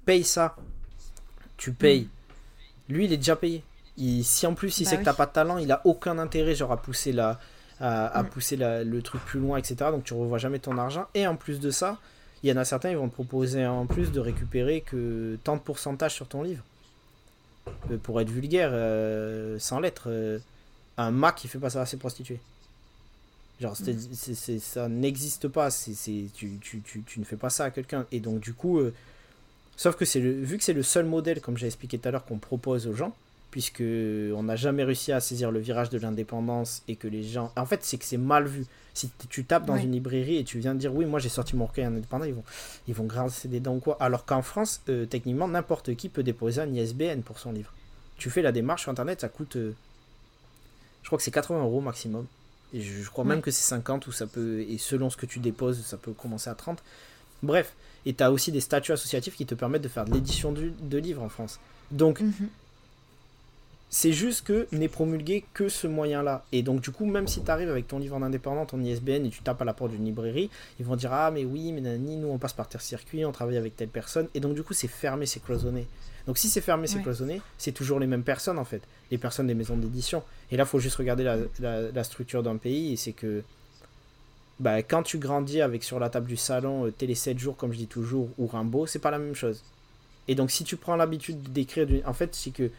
paye 0.04 0.24
ça, 0.24 0.56
tu 1.56 1.72
payes. 1.72 2.08
Mhm. 2.88 2.96
Lui, 2.96 3.04
il 3.06 3.12
est 3.12 3.16
déjà 3.16 3.36
payé. 3.36 3.64
si 4.22 4.46
en 4.46 4.54
plus 4.54 4.80
il 4.80 4.84
bah 4.84 4.90
sait 4.90 4.98
que 4.98 5.04
t'as 5.04 5.14
pas 5.14 5.26
de 5.26 5.32
talent, 5.32 5.58
il 5.58 5.70
a 5.72 5.80
aucun 5.84 6.18
intérêt 6.18 6.54
genre 6.54 6.72
à 6.72 6.80
pousser 6.80 7.12
la, 7.12 7.38
à, 7.80 8.22
mm. 8.22 8.28
pousser 8.28 8.56
le 8.56 9.00
truc 9.00 9.24
plus 9.24 9.40
loin, 9.40 9.58
etc. 9.58 9.76
Donc 9.90 10.04
tu 10.04 10.14
revois 10.14 10.38
jamais 10.38 10.58
ton 10.58 10.76
argent. 10.78 11.06
Et 11.14 11.26
en 11.26 11.36
plus 11.36 11.60
de 11.60 11.70
ça, 11.70 11.98
il 12.42 12.50
y 12.50 12.52
en 12.52 12.56
a 12.56 12.64
certains, 12.64 12.90
ils 12.90 12.96
vont 12.96 13.08
te 13.08 13.14
proposer 13.14 13.66
en 13.66 13.86
plus 13.86 14.12
de 14.12 14.20
récupérer 14.20 14.80
que 14.82 15.38
tant 15.44 15.56
de 15.56 15.62
pourcentage 15.62 16.14
sur 16.14 16.28
ton 16.28 16.42
livre. 16.42 16.62
Euh, 17.90 17.98
pour 17.98 18.20
être 18.20 18.30
vulgaire, 18.30 18.70
euh, 18.72 19.58
sans 19.58 19.80
lettres, 19.80 20.04
euh, 20.06 20.38
un 20.96 21.10
Mac 21.10 21.36
qui 21.36 21.48
fait 21.48 21.58
pas 21.58 21.70
ça 21.70 21.82
à 21.82 21.86
ses 21.86 21.96
prostituées. 21.96 22.40
Genre, 23.60 23.76
mm. 23.78 24.58
ça 24.60 24.88
n'existe 24.88 25.48
pas. 25.48 25.70
C'est, 25.70 25.92
tu, 26.34 26.58
tu, 26.60 26.80
tu, 26.80 27.02
tu, 27.02 27.20
ne 27.20 27.24
fais 27.24 27.36
pas 27.36 27.50
ça 27.50 27.64
à 27.64 27.70
quelqu'un. 27.70 28.06
Et 28.12 28.20
donc, 28.20 28.40
du 28.40 28.54
coup, 28.54 28.80
Sauf 29.80 29.96
que 29.96 30.04
c'est 30.04 30.20
vu 30.20 30.58
que 30.58 30.62
c'est 30.62 30.74
le 30.74 30.82
seul 30.82 31.06
modèle, 31.06 31.40
comme 31.40 31.56
j'ai 31.56 31.66
expliqué 31.66 31.98
tout 31.98 32.06
à 32.06 32.10
l'heure, 32.10 32.26
qu'on 32.26 32.36
propose 32.36 32.86
aux 32.86 32.94
gens, 32.94 33.16
puisque 33.50 33.82
on 33.82 34.42
n'a 34.44 34.56
jamais 34.56 34.84
réussi 34.84 35.12
à 35.12 35.20
saisir 35.20 35.50
le 35.50 35.58
virage 35.60 35.90
de 35.90 35.98
l'indépendance 35.98 36.82
et 36.88 36.96
que 36.96 37.08
les 37.08 37.22
gens. 37.22 37.52
En 37.56 37.66
fait, 37.66 37.82
c'est 37.82 37.98
que 37.98 38.04
c'est 38.04 38.16
mal 38.16 38.46
vu. 38.46 38.66
Si 38.94 39.10
tu 39.28 39.44
tapes 39.44 39.66
dans 39.66 39.76
une 39.76 39.92
librairie 39.92 40.36
et 40.36 40.44
tu 40.44 40.58
viens 40.58 40.74
de 40.74 40.80
dire 40.80 40.94
oui, 40.94 41.06
moi 41.06 41.20
j'ai 41.20 41.28
sorti 41.28 41.56
mon 41.56 41.66
recueil 41.66 41.84
indépendant, 41.84 42.24
ils 42.24 42.34
vont, 42.34 42.44
ils 42.88 42.94
vont 42.94 43.04
grincer 43.04 43.48
des 43.48 43.60
dents 43.60 43.76
ou 43.76 43.80
quoi. 43.80 43.96
Alors 44.00 44.24
qu'en 44.24 44.42
France, 44.42 44.82
euh, 44.88 45.06
techniquement, 45.06 45.48
n'importe 45.48 45.94
qui 45.94 46.08
peut 46.08 46.22
déposer 46.22 46.60
un 46.60 46.72
ISBN 46.72 47.20
pour 47.24 47.38
son 47.38 47.52
livre. 47.52 47.72
Tu 48.18 48.30
fais 48.30 48.42
la 48.42 48.52
démarche 48.52 48.82
sur 48.82 48.90
internet, 48.90 49.20
ça 49.20 49.28
coûte. 49.28 49.56
Euh, 49.56 49.74
je 51.02 51.08
crois 51.08 51.18
que 51.18 51.22
c'est 51.22 51.30
80 51.30 51.62
euros 51.62 51.80
maximum. 51.80 52.26
Et 52.72 52.80
je, 52.82 53.08
crois 53.10 53.24
même 53.24 53.42
que 53.42 53.50
c'est 53.50 53.62
50 53.62 54.06
ou 54.06 54.12
ça 54.12 54.26
peut. 54.26 54.60
Et 54.60 54.78
selon 54.78 55.10
ce 55.10 55.16
que 55.16 55.26
tu 55.26 55.40
déposes, 55.40 55.82
ça 55.84 55.96
peut 55.96 56.12
commencer 56.12 56.50
à 56.50 56.54
30. 56.54 56.82
Bref, 57.42 57.74
et 58.06 58.14
tu 58.14 58.22
as 58.22 58.30
aussi 58.30 58.52
des 58.52 58.60
statuts 58.60 58.92
associatifs 58.92 59.34
qui 59.34 59.46
te 59.46 59.54
permettent 59.54 59.82
de 59.82 59.88
faire 59.88 60.04
de 60.04 60.12
l'édition 60.12 60.52
de 60.52 60.98
livres 60.98 61.22
en 61.22 61.28
France. 61.28 61.58
Donc, 61.90 62.20
mhm. 62.20 62.48
C'est 63.90 64.12
juste 64.12 64.46
que 64.46 64.68
n'est 64.72 64.88
promulgué 64.88 65.44
que 65.52 65.68
ce 65.68 65.86
moyen-là. 65.86 66.44
Et 66.52 66.62
donc, 66.62 66.80
du 66.80 66.90
coup, 66.90 67.04
même 67.04 67.26
si 67.26 67.42
tu 67.42 67.50
arrives 67.50 67.68
avec 67.68 67.88
ton 67.88 67.98
livre 67.98 68.16
en 68.16 68.22
indépendant, 68.22 68.64
ton 68.64 68.80
ISBN, 68.80 69.26
et 69.26 69.30
tu 69.30 69.42
tapes 69.42 69.60
à 69.60 69.64
la 69.64 69.74
porte 69.74 69.90
d'une 69.90 70.04
librairie, 70.04 70.48
ils 70.78 70.86
vont 70.86 70.96
dire 70.96 71.12
Ah, 71.12 71.30
mais 71.30 71.44
oui, 71.44 71.72
mais 71.72 71.80
nani, 71.80 72.16
nous 72.16 72.28
on 72.28 72.38
passe 72.38 72.52
par 72.52 72.68
tel 72.68 72.80
circuit, 72.80 73.24
on 73.24 73.32
travaille 73.32 73.56
avec 73.56 73.76
telle 73.76 73.88
personne. 73.88 74.28
Et 74.34 74.40
donc, 74.40 74.54
du 74.54 74.62
coup, 74.62 74.74
c'est 74.74 74.88
fermé, 74.88 75.26
c'est 75.26 75.42
cloisonné. 75.42 75.86
Donc, 76.26 76.38
si 76.38 76.48
c'est 76.48 76.60
fermé, 76.60 76.86
c'est 76.86 77.02
cloisonné, 77.02 77.40
c'est 77.58 77.72
toujours 77.72 77.98
les 77.98 78.06
mêmes 78.06 78.22
personnes 78.22 78.58
en 78.58 78.64
fait, 78.64 78.82
les 79.10 79.18
personnes 79.18 79.46
des 79.46 79.54
maisons 79.54 79.76
d'édition. 79.76 80.22
Et 80.52 80.56
là, 80.56 80.64
il 80.64 80.68
faut 80.68 80.78
juste 80.78 80.96
regarder 80.96 81.24
la, 81.24 81.90
la 81.90 82.04
structure 82.04 82.42
d'un 82.42 82.58
pays, 82.58 82.92
et 82.92 82.96
c'est 82.96 83.12
que 83.12 83.42
bah, 84.60 84.82
quand 84.82 85.02
tu 85.02 85.16
grandis 85.18 85.62
avec 85.62 85.82
sur 85.82 85.98
la 85.98 86.10
table 86.10 86.26
du 86.26 86.36
salon 86.36 86.86
euh, 86.86 86.90
Télé 86.90 87.14
7 87.14 87.38
jours, 87.38 87.56
comme 87.56 87.72
je 87.72 87.78
dis 87.78 87.86
toujours, 87.86 88.28
ou 88.36 88.46
Rimbaud, 88.46 88.86
c'est 88.86 88.98
pas 88.98 89.10
la 89.10 89.18
même 89.18 89.34
chose. 89.34 89.64
Et 90.28 90.34
donc, 90.34 90.50
si 90.50 90.64
tu 90.64 90.76
prends 90.76 90.96
l'habitude 90.96 91.50
d'écrire, 91.50 91.88
en 92.04 92.12
fait, 92.12 92.34
c'est 92.34 92.50
que 92.50 92.70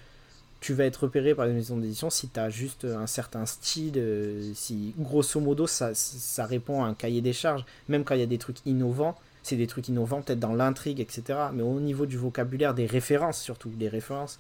tu 0.62 0.74
vas 0.76 0.86
être 0.86 0.98
repéré 0.98 1.34
par 1.34 1.48
les 1.48 1.54
maisons 1.54 1.76
d'édition 1.78 2.12
si 2.12 2.30
tu 2.30 2.40
as 2.40 2.50
juste 2.50 2.86
un 2.86 3.08
certain 3.08 3.48
style, 3.48 3.96
euh, 3.98 4.52
si 4.54 4.94
grosso 4.98 5.40
modo 5.40 5.66
ça, 5.66 5.94
ça 5.96 6.46
répond 6.46 6.84
à 6.84 6.88
un 6.88 6.94
cahier 6.94 7.22
des 7.22 7.34
charges, 7.34 7.66
même 7.90 8.04
quand 8.04 8.14
il 8.14 8.20
y 8.20 8.24
a 8.24 8.28
des 8.28 8.38
trucs 8.38 8.64
innovants, 8.68 9.18
c'est 9.42 9.56
des 9.56 9.66
trucs 9.66 9.88
innovants 9.88 10.22
peut-être 10.22 10.40
dans 10.40 10.54
l'intrigue, 10.54 11.00
etc. 11.00 11.40
Mais 11.52 11.64
au 11.64 11.80
niveau 11.80 12.06
du 12.06 12.16
vocabulaire, 12.16 12.76
des 12.76 12.86
références 12.86 13.42
surtout, 13.42 13.70
des 13.70 13.90
références, 13.90 14.40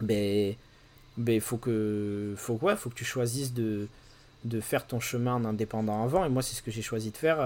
ben, 0.00 0.54
ben 1.18 1.38
faut 1.38 1.58
que, 1.58 2.34
tu 2.94 3.04
choisisses 3.04 3.52
de, 3.52 3.86
faire 4.62 4.86
ton 4.86 5.00
chemin 5.00 5.34
en 5.34 5.44
indépendant 5.44 6.02
avant. 6.02 6.24
Et 6.24 6.30
moi, 6.30 6.40
c'est 6.40 6.54
ce 6.54 6.62
que 6.62 6.70
j'ai 6.70 6.80
choisi 6.80 7.10
de 7.10 7.16
faire. 7.18 7.36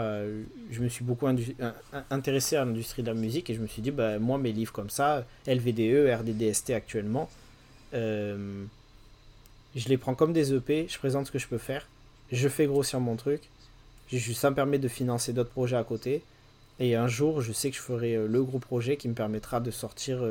je 0.70 0.80
me 0.80 0.88
suis 0.88 1.04
beaucoup 1.04 1.26
intéressé 2.10 2.54
à 2.54 2.64
l'industrie 2.64 3.02
de 3.02 3.08
la 3.08 3.14
musique 3.14 3.50
et 3.50 3.54
je 3.54 3.60
me 3.60 3.66
suis 3.66 3.82
dit, 3.82 3.90
bah, 3.90 4.20
moi, 4.20 4.38
mes 4.38 4.52
livres 4.52 4.72
comme 4.72 4.90
ça, 4.90 5.26
LVDE, 5.48 6.08
RDDST 6.20 6.70
actuellement, 6.70 7.28
je 7.92 9.88
les 9.88 9.96
prends 9.96 10.14
comme 10.14 10.32
des 10.32 10.52
EP, 10.52 10.86
je 10.88 10.98
présente 10.98 11.26
ce 11.26 11.32
que 11.32 11.38
je 11.38 11.46
peux 11.46 11.58
faire, 11.58 11.86
je 12.32 12.48
fais 12.48 12.66
grossir 12.66 13.00
mon 13.00 13.16
truc, 13.16 13.42
ça 14.34 14.50
me 14.50 14.54
permet 14.54 14.78
de 14.78 14.88
financer 14.88 15.32
d'autres 15.32 15.50
projets 15.50 15.76
à 15.76 15.84
côté. 15.84 16.22
Et 16.80 16.94
un 16.94 17.08
jour, 17.08 17.40
je 17.40 17.52
sais 17.52 17.70
que 17.70 17.76
je 17.76 17.82
ferai 17.82 18.16
le 18.16 18.42
gros 18.44 18.60
projet 18.60 18.96
qui 18.96 19.08
me 19.08 19.14
permettra 19.14 19.60
de 19.60 19.70
sortir 19.70 20.22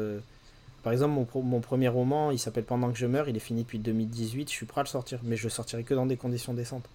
par 0.88 0.94
exemple, 0.94 1.28
mon, 1.36 1.60
premier 1.60 1.90
roman, 1.90 2.32
il 2.32 2.40
s'appelle 2.40 2.64
Pendant 2.64 2.90
que 2.90 2.98
je 2.98 3.06
meurs, 3.06 3.28
il 3.28 3.36
est 3.36 3.42
fini 3.42 3.64
depuis 3.64 3.78
2018, 3.78 4.50
je 4.50 4.54
suis 4.54 4.66
prêt 4.66 4.80
à 4.80 4.84
le 4.86 4.88
sortir, 4.88 5.20
mais 5.22 5.36
je 5.36 5.44
le 5.44 5.50
sortirai 5.50 5.84
que 5.84 5.94
dans 5.94 6.06
des 6.06 6.16
conditions 6.16 6.54
décentes. 6.54 6.86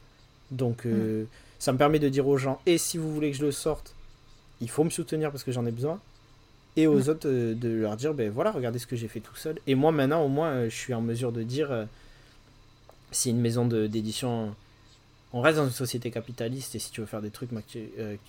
Donc 0.51 0.87
euh, 0.87 1.25
mm. 1.25 1.27
ça 1.59 1.73
me 1.75 1.79
permet 1.79 1.99
de 1.99 2.09
dire 2.09 2.27
aux 2.27 2.39
gens, 2.39 2.59
et 2.65 2.79
si 2.79 2.97
vous 2.97 3.13
voulez 3.13 3.31
que 3.31 3.37
je 3.37 3.45
le 3.45 3.53
sorte, 3.53 3.95
il 4.63 4.71
faut 4.71 4.83
me 4.83 4.89
soutenir 4.89 5.31
parce 5.31 5.45
que 5.45 5.53
j'en 5.53 5.67
ai 5.67 5.71
besoin. 5.71 6.01
Et 6.77 6.87
aux 6.87 7.05
mm. 7.05 7.09
autres, 7.09 7.29
euh, 7.29 7.55
de 7.55 7.69
leur 7.69 7.97
dire, 7.97 8.15
ben 8.15 8.31
voilà, 8.31 8.51
regardez 8.51 8.79
ce 8.79 8.87
que 8.87 8.97
j'ai 8.97 9.09
fait 9.09 9.21
tout 9.21 9.37
seul. 9.37 9.59
Et 9.67 9.75
moi 9.75 9.93
maintenant, 9.93 10.23
au 10.23 10.29
moins, 10.29 10.51
euh, 10.51 10.71
je 10.71 10.75
suis 10.75 10.95
en 10.95 11.03
mesure 11.03 11.33
de 11.33 11.43
dire, 11.43 11.87
si 13.11 13.31
une 13.31 13.41
maison 13.41 13.67
d'édition... 13.67 14.55
On 15.35 15.41
reste 15.41 15.57
dans 15.57 15.65
une 15.65 15.71
société 15.71 16.11
capitaliste 16.11 16.75
et 16.75 16.79
si 16.79 16.91
tu 16.91 17.01
veux 17.01 17.07
faire 17.07 17.23
des 17.23 17.31
trucs, 17.31 17.49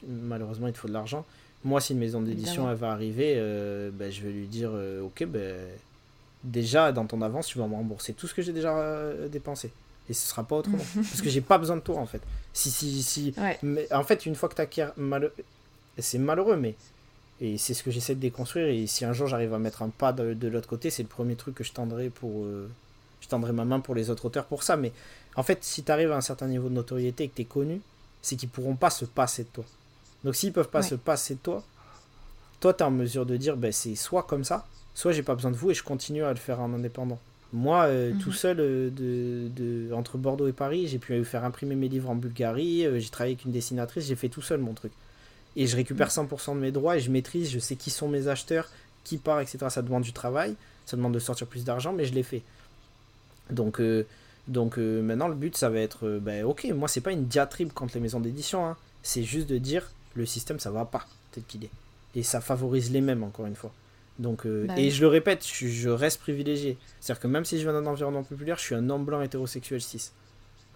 malheureusement, 0.07 0.67
il 0.67 0.73
te 0.73 0.77
faut 0.77 0.87
de 0.87 0.93
l'argent. 0.93 1.25
Moi, 1.63 1.79
si 1.79 1.93
une 1.93 1.99
maison 1.99 2.21
d'édition 2.21 2.69
elle 2.69 2.75
va 2.75 2.91
arriver, 2.91 3.35
euh, 3.37 3.89
ben, 3.91 4.11
je 4.11 4.21
vais 4.21 4.31
lui 4.31 4.47
dire 4.47 4.71
euh, 4.73 5.01
Ok, 5.01 5.23
ben, 5.25 5.55
déjà 6.43 6.91
dans 6.91 7.05
ton 7.05 7.21
avance, 7.21 7.47
tu 7.47 7.57
vas 7.57 7.67
me 7.67 7.75
rembourser 7.75 8.13
tout 8.13 8.27
ce 8.27 8.33
que 8.33 8.41
j'ai 8.41 8.51
déjà 8.51 8.77
euh, 8.77 9.29
dépensé. 9.29 9.71
Et 10.09 10.13
ce 10.13 10.27
sera 10.27 10.43
pas 10.43 10.57
autrement. 10.57 10.83
parce 10.95 11.21
que 11.21 11.29
j'ai 11.29 11.41
pas 11.41 11.57
besoin 11.57 11.77
de 11.77 11.81
toi 11.81 11.97
en 11.97 12.05
fait. 12.05 12.21
Si, 12.51 12.69
si, 12.69 13.01
si. 13.01 13.33
Mais, 13.61 13.91
en 13.93 14.03
fait, 14.03 14.25
une 14.25 14.35
fois 14.35 14.49
que 14.49 14.55
tu 14.55 14.61
acquiers. 14.61 14.89
Mal... 14.97 15.31
C'est 15.97 16.17
malheureux, 16.17 16.57
mais. 16.57 16.75
Et 17.41 17.57
c'est 17.57 17.73
ce 17.73 17.83
que 17.83 17.91
j'essaie 17.91 18.15
de 18.15 18.19
déconstruire. 18.19 18.67
Et 18.67 18.87
si 18.87 19.05
un 19.05 19.13
jour 19.13 19.27
j'arrive 19.27 19.53
à 19.53 19.59
mettre 19.59 19.81
un 19.81 19.89
pas 19.89 20.13
de, 20.13 20.33
de 20.33 20.47
l'autre 20.47 20.67
côté, 20.67 20.89
c'est 20.89 21.03
le 21.03 21.09
premier 21.09 21.35
truc 21.35 21.55
que 21.55 21.63
je 21.63 21.73
tendrai 21.73 22.09
pour. 22.09 22.45
Je 23.21 23.27
tendrai 23.27 23.53
ma 23.53 23.65
main 23.65 23.79
pour 23.79 23.95
les 23.95 24.09
autres 24.09 24.25
auteurs 24.25 24.45
pour 24.45 24.63
ça. 24.63 24.77
Mais 24.77 24.91
en 25.35 25.43
fait, 25.43 25.63
si 25.63 25.83
tu 25.83 25.91
arrives 25.91 26.11
à 26.11 26.17
un 26.17 26.21
certain 26.21 26.47
niveau 26.47 26.69
de 26.69 26.73
notoriété 26.73 27.25
et 27.25 27.27
que 27.29 27.35
tu 27.35 27.41
es 27.41 27.45
connu, 27.45 27.81
c'est 28.21 28.35
qu'ils 28.35 28.49
pourront 28.49 28.75
pas 28.75 28.89
se 28.89 29.05
passer 29.05 29.43
de 29.43 29.49
toi. 29.49 29.65
Donc 30.23 30.35
s'ils 30.35 30.53
peuvent 30.53 30.69
pas 30.69 30.81
se 30.81 30.95
passer 30.95 31.35
de 31.35 31.39
toi, 31.39 31.63
toi 32.59 32.73
tu 32.73 32.79
es 32.79 32.83
en 32.83 32.91
mesure 32.91 33.25
de 33.25 33.35
dire 33.35 33.57
ben, 33.57 33.71
c'est 33.71 33.95
soit 33.95 34.23
comme 34.23 34.43
ça, 34.43 34.65
soit 34.95 35.11
j'ai 35.11 35.23
pas 35.23 35.35
besoin 35.35 35.51
de 35.51 35.57
vous 35.57 35.71
et 35.71 35.73
je 35.73 35.83
continue 35.83 36.23
à 36.23 36.29
le 36.31 36.39
faire 36.39 36.61
en 36.61 36.73
indépendant. 36.73 37.19
Moi, 37.51 37.83
euh, 37.83 38.13
tout 38.19 38.29
mhm. 38.29 38.35
seul, 38.35 38.57
euh, 38.59 38.89
de, 38.89 39.93
entre 39.93 40.17
Bordeaux 40.17 40.47
et 40.47 40.53
Paris, 40.53 40.87
j'ai 40.87 40.97
pu 40.97 41.23
faire 41.23 41.43
imprimer 41.43 41.75
mes 41.75 41.87
livres 41.87 42.09
en 42.09 42.15
Bulgarie, 42.15 42.85
euh, 42.85 42.99
j'ai 42.99 43.09
travaillé 43.09 43.35
avec 43.35 43.45
une 43.45 43.51
dessinatrice, 43.51 44.07
j'ai 44.07 44.15
fait 44.15 44.29
tout 44.29 44.41
seul 44.41 44.59
mon 44.59 44.73
truc. 44.73 44.91
Et 45.55 45.67
je 45.67 45.75
récupère 45.75 46.09
100% 46.09 46.55
de 46.55 46.59
mes 46.59 46.71
droits 46.71 46.97
et 46.97 46.99
je 46.99 47.11
maîtrise, 47.11 47.51
je 47.51 47.59
sais 47.59 47.75
qui 47.75 47.89
sont 47.89 48.07
mes 48.07 48.27
acheteurs, 48.27 48.69
qui 49.03 49.17
part, 49.17 49.39
etc. 49.39 49.59
Ça 49.69 49.81
demande 49.81 50.03
du 50.03 50.13
travail, 50.13 50.55
ça 50.85 50.97
demande 50.97 51.13
de 51.13 51.19
sortir 51.19 51.47
plus 51.47 51.63
d'argent, 51.63 51.93
mais 51.93 52.05
je 52.05 52.13
l'ai 52.13 52.23
fait. 52.23 52.41
Donc, 53.49 53.81
donc 54.47 54.77
maintenant, 54.77 55.27
le 55.27 55.35
but, 55.35 55.55
ça 55.55 55.69
va 55.69 55.79
être, 55.79 56.19
ben, 56.19 56.43
ok, 56.43 56.65
moi, 56.73 56.87
c'est 56.87 57.01
pas 57.01 57.11
une 57.11 57.25
diatribe 57.25 57.71
contre 57.71 57.93
les 57.95 57.99
maisons 57.99 58.19
d'édition, 58.19 58.65
hein. 58.65 58.77
c'est 59.03 59.23
juste 59.23 59.47
de 59.47 59.57
dire, 59.57 59.91
le 60.15 60.25
système 60.25 60.59
ça 60.59 60.71
va 60.71 60.85
pas 60.85 61.05
tel 61.31 61.43
qu'il 61.43 61.63
est. 61.65 61.71
Et 62.15 62.23
ça 62.23 62.41
favorise 62.41 62.91
les 62.91 63.01
mêmes 63.01 63.23
encore 63.23 63.45
une 63.45 63.55
fois. 63.55 63.71
Donc, 64.19 64.45
euh, 64.45 64.65
bah 64.67 64.77
et 64.77 64.91
je 64.91 65.01
le 65.01 65.07
répète, 65.07 65.45
je, 65.45 65.89
reste 65.89 66.19
privilégié. 66.21 66.77
C'est-à-dire 66.99 67.21
que 67.21 67.27
même 67.27 67.45
si 67.45 67.57
je 67.57 67.63
viens 67.63 67.73
d'un 67.73 67.89
environnement 67.89 68.23
populaire, 68.23 68.57
je 68.57 68.63
suis 68.63 68.75
un 68.75 68.89
homme 68.89 69.05
blanc 69.05 69.21
hétérosexuel 69.21 69.81
6. 69.81 70.13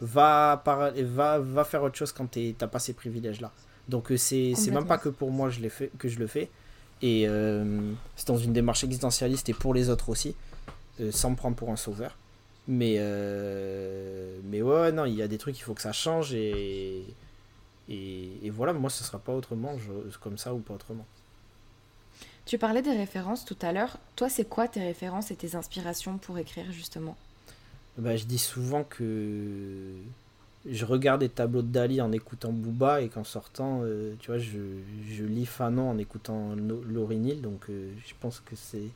Va, 0.01 0.63
va, 0.65 1.39
va 1.39 1.63
faire 1.63 1.83
autre 1.83 1.95
chose 1.95 2.11
quand 2.11 2.27
t'as 2.57 2.67
pas 2.67 2.79
ces 2.79 2.93
privilèges-là. 2.93 3.51
Donc 3.87 4.11
euh, 4.11 4.17
c'est 4.17 4.53
même 4.71 4.85
pas 4.85 4.97
que 4.97 5.09
pour 5.09 5.31
moi 5.31 5.49
je 5.49 5.67
fait, 5.69 5.91
que 5.97 6.07
je 6.07 6.19
le 6.19 6.27
fais. 6.27 6.49
Et 7.01 7.27
euh, 7.27 7.93
c'est 8.15 8.27
dans 8.27 8.37
une 8.37 8.53
démarche 8.53 8.83
existentialiste 8.83 9.49
et 9.49 9.53
pour 9.53 9.73
les 9.73 9.89
autres 9.89 10.09
aussi, 10.09 10.35
sans 11.11 11.31
me 11.31 11.35
prendre 11.35 11.55
pour 11.55 11.69
un 11.69 11.75
sauveur. 11.75 12.17
Mais, 12.67 12.99
mais 14.43 14.61
ouais, 14.61 14.91
non, 14.91 15.05
il 15.05 15.13
y 15.13 15.21
a 15.21 15.27
des 15.27 15.37
trucs, 15.37 15.57
il 15.57 15.61
faut 15.61 15.73
que 15.73 15.81
ça 15.81 15.93
change 15.93 16.33
et 16.33 17.05
et, 17.89 18.49
voilà, 18.49 18.73
moi, 18.73 18.89
ce 18.89 19.03
sera 19.03 19.19
pas 19.19 19.33
autrement, 19.33 19.77
je, 19.77 20.17
comme 20.17 20.37
ça 20.37 20.53
ou 20.53 20.59
pas 20.59 20.73
autrement. 20.73 21.05
Tu 22.45 22.57
parlais 22.57 22.81
des 22.81 22.91
références 22.91 23.45
tout 23.45 23.57
à 23.61 23.71
l'heure. 23.71 23.97
Toi, 24.15 24.29
c'est 24.29 24.45
quoi 24.45 24.67
tes 24.67 24.81
références 24.81 25.31
et 25.31 25.35
tes 25.35 25.55
inspirations 25.55 26.17
pour 26.17 26.37
écrire, 26.37 26.71
justement? 26.71 27.15
Bah, 27.97 28.15
Je 28.15 28.25
dis 28.25 28.37
souvent 28.37 28.83
que 28.83 29.93
je 30.65 30.85
regarde 30.85 31.21
des 31.21 31.29
tableaux 31.29 31.61
de 31.61 31.67
Dali 31.67 32.01
en 32.01 32.11
écoutant 32.11 32.51
Booba 32.51 33.01
et 33.01 33.09
qu'en 33.09 33.23
sortant, 33.23 33.81
euh, 33.83 34.13
tu 34.19 34.31
vois, 34.31 34.39
je, 34.39 34.57
je, 35.09 35.23
lis 35.23 35.45
Fanon 35.45 35.91
en 35.91 35.97
écoutant 35.97 36.55
Laurie 36.89 37.17
Neal. 37.17 37.41
Donc, 37.41 37.69
euh, 37.69 37.91
je 38.05 38.13
pense 38.19 38.39
que 38.39 38.55
c'est. 38.55 38.89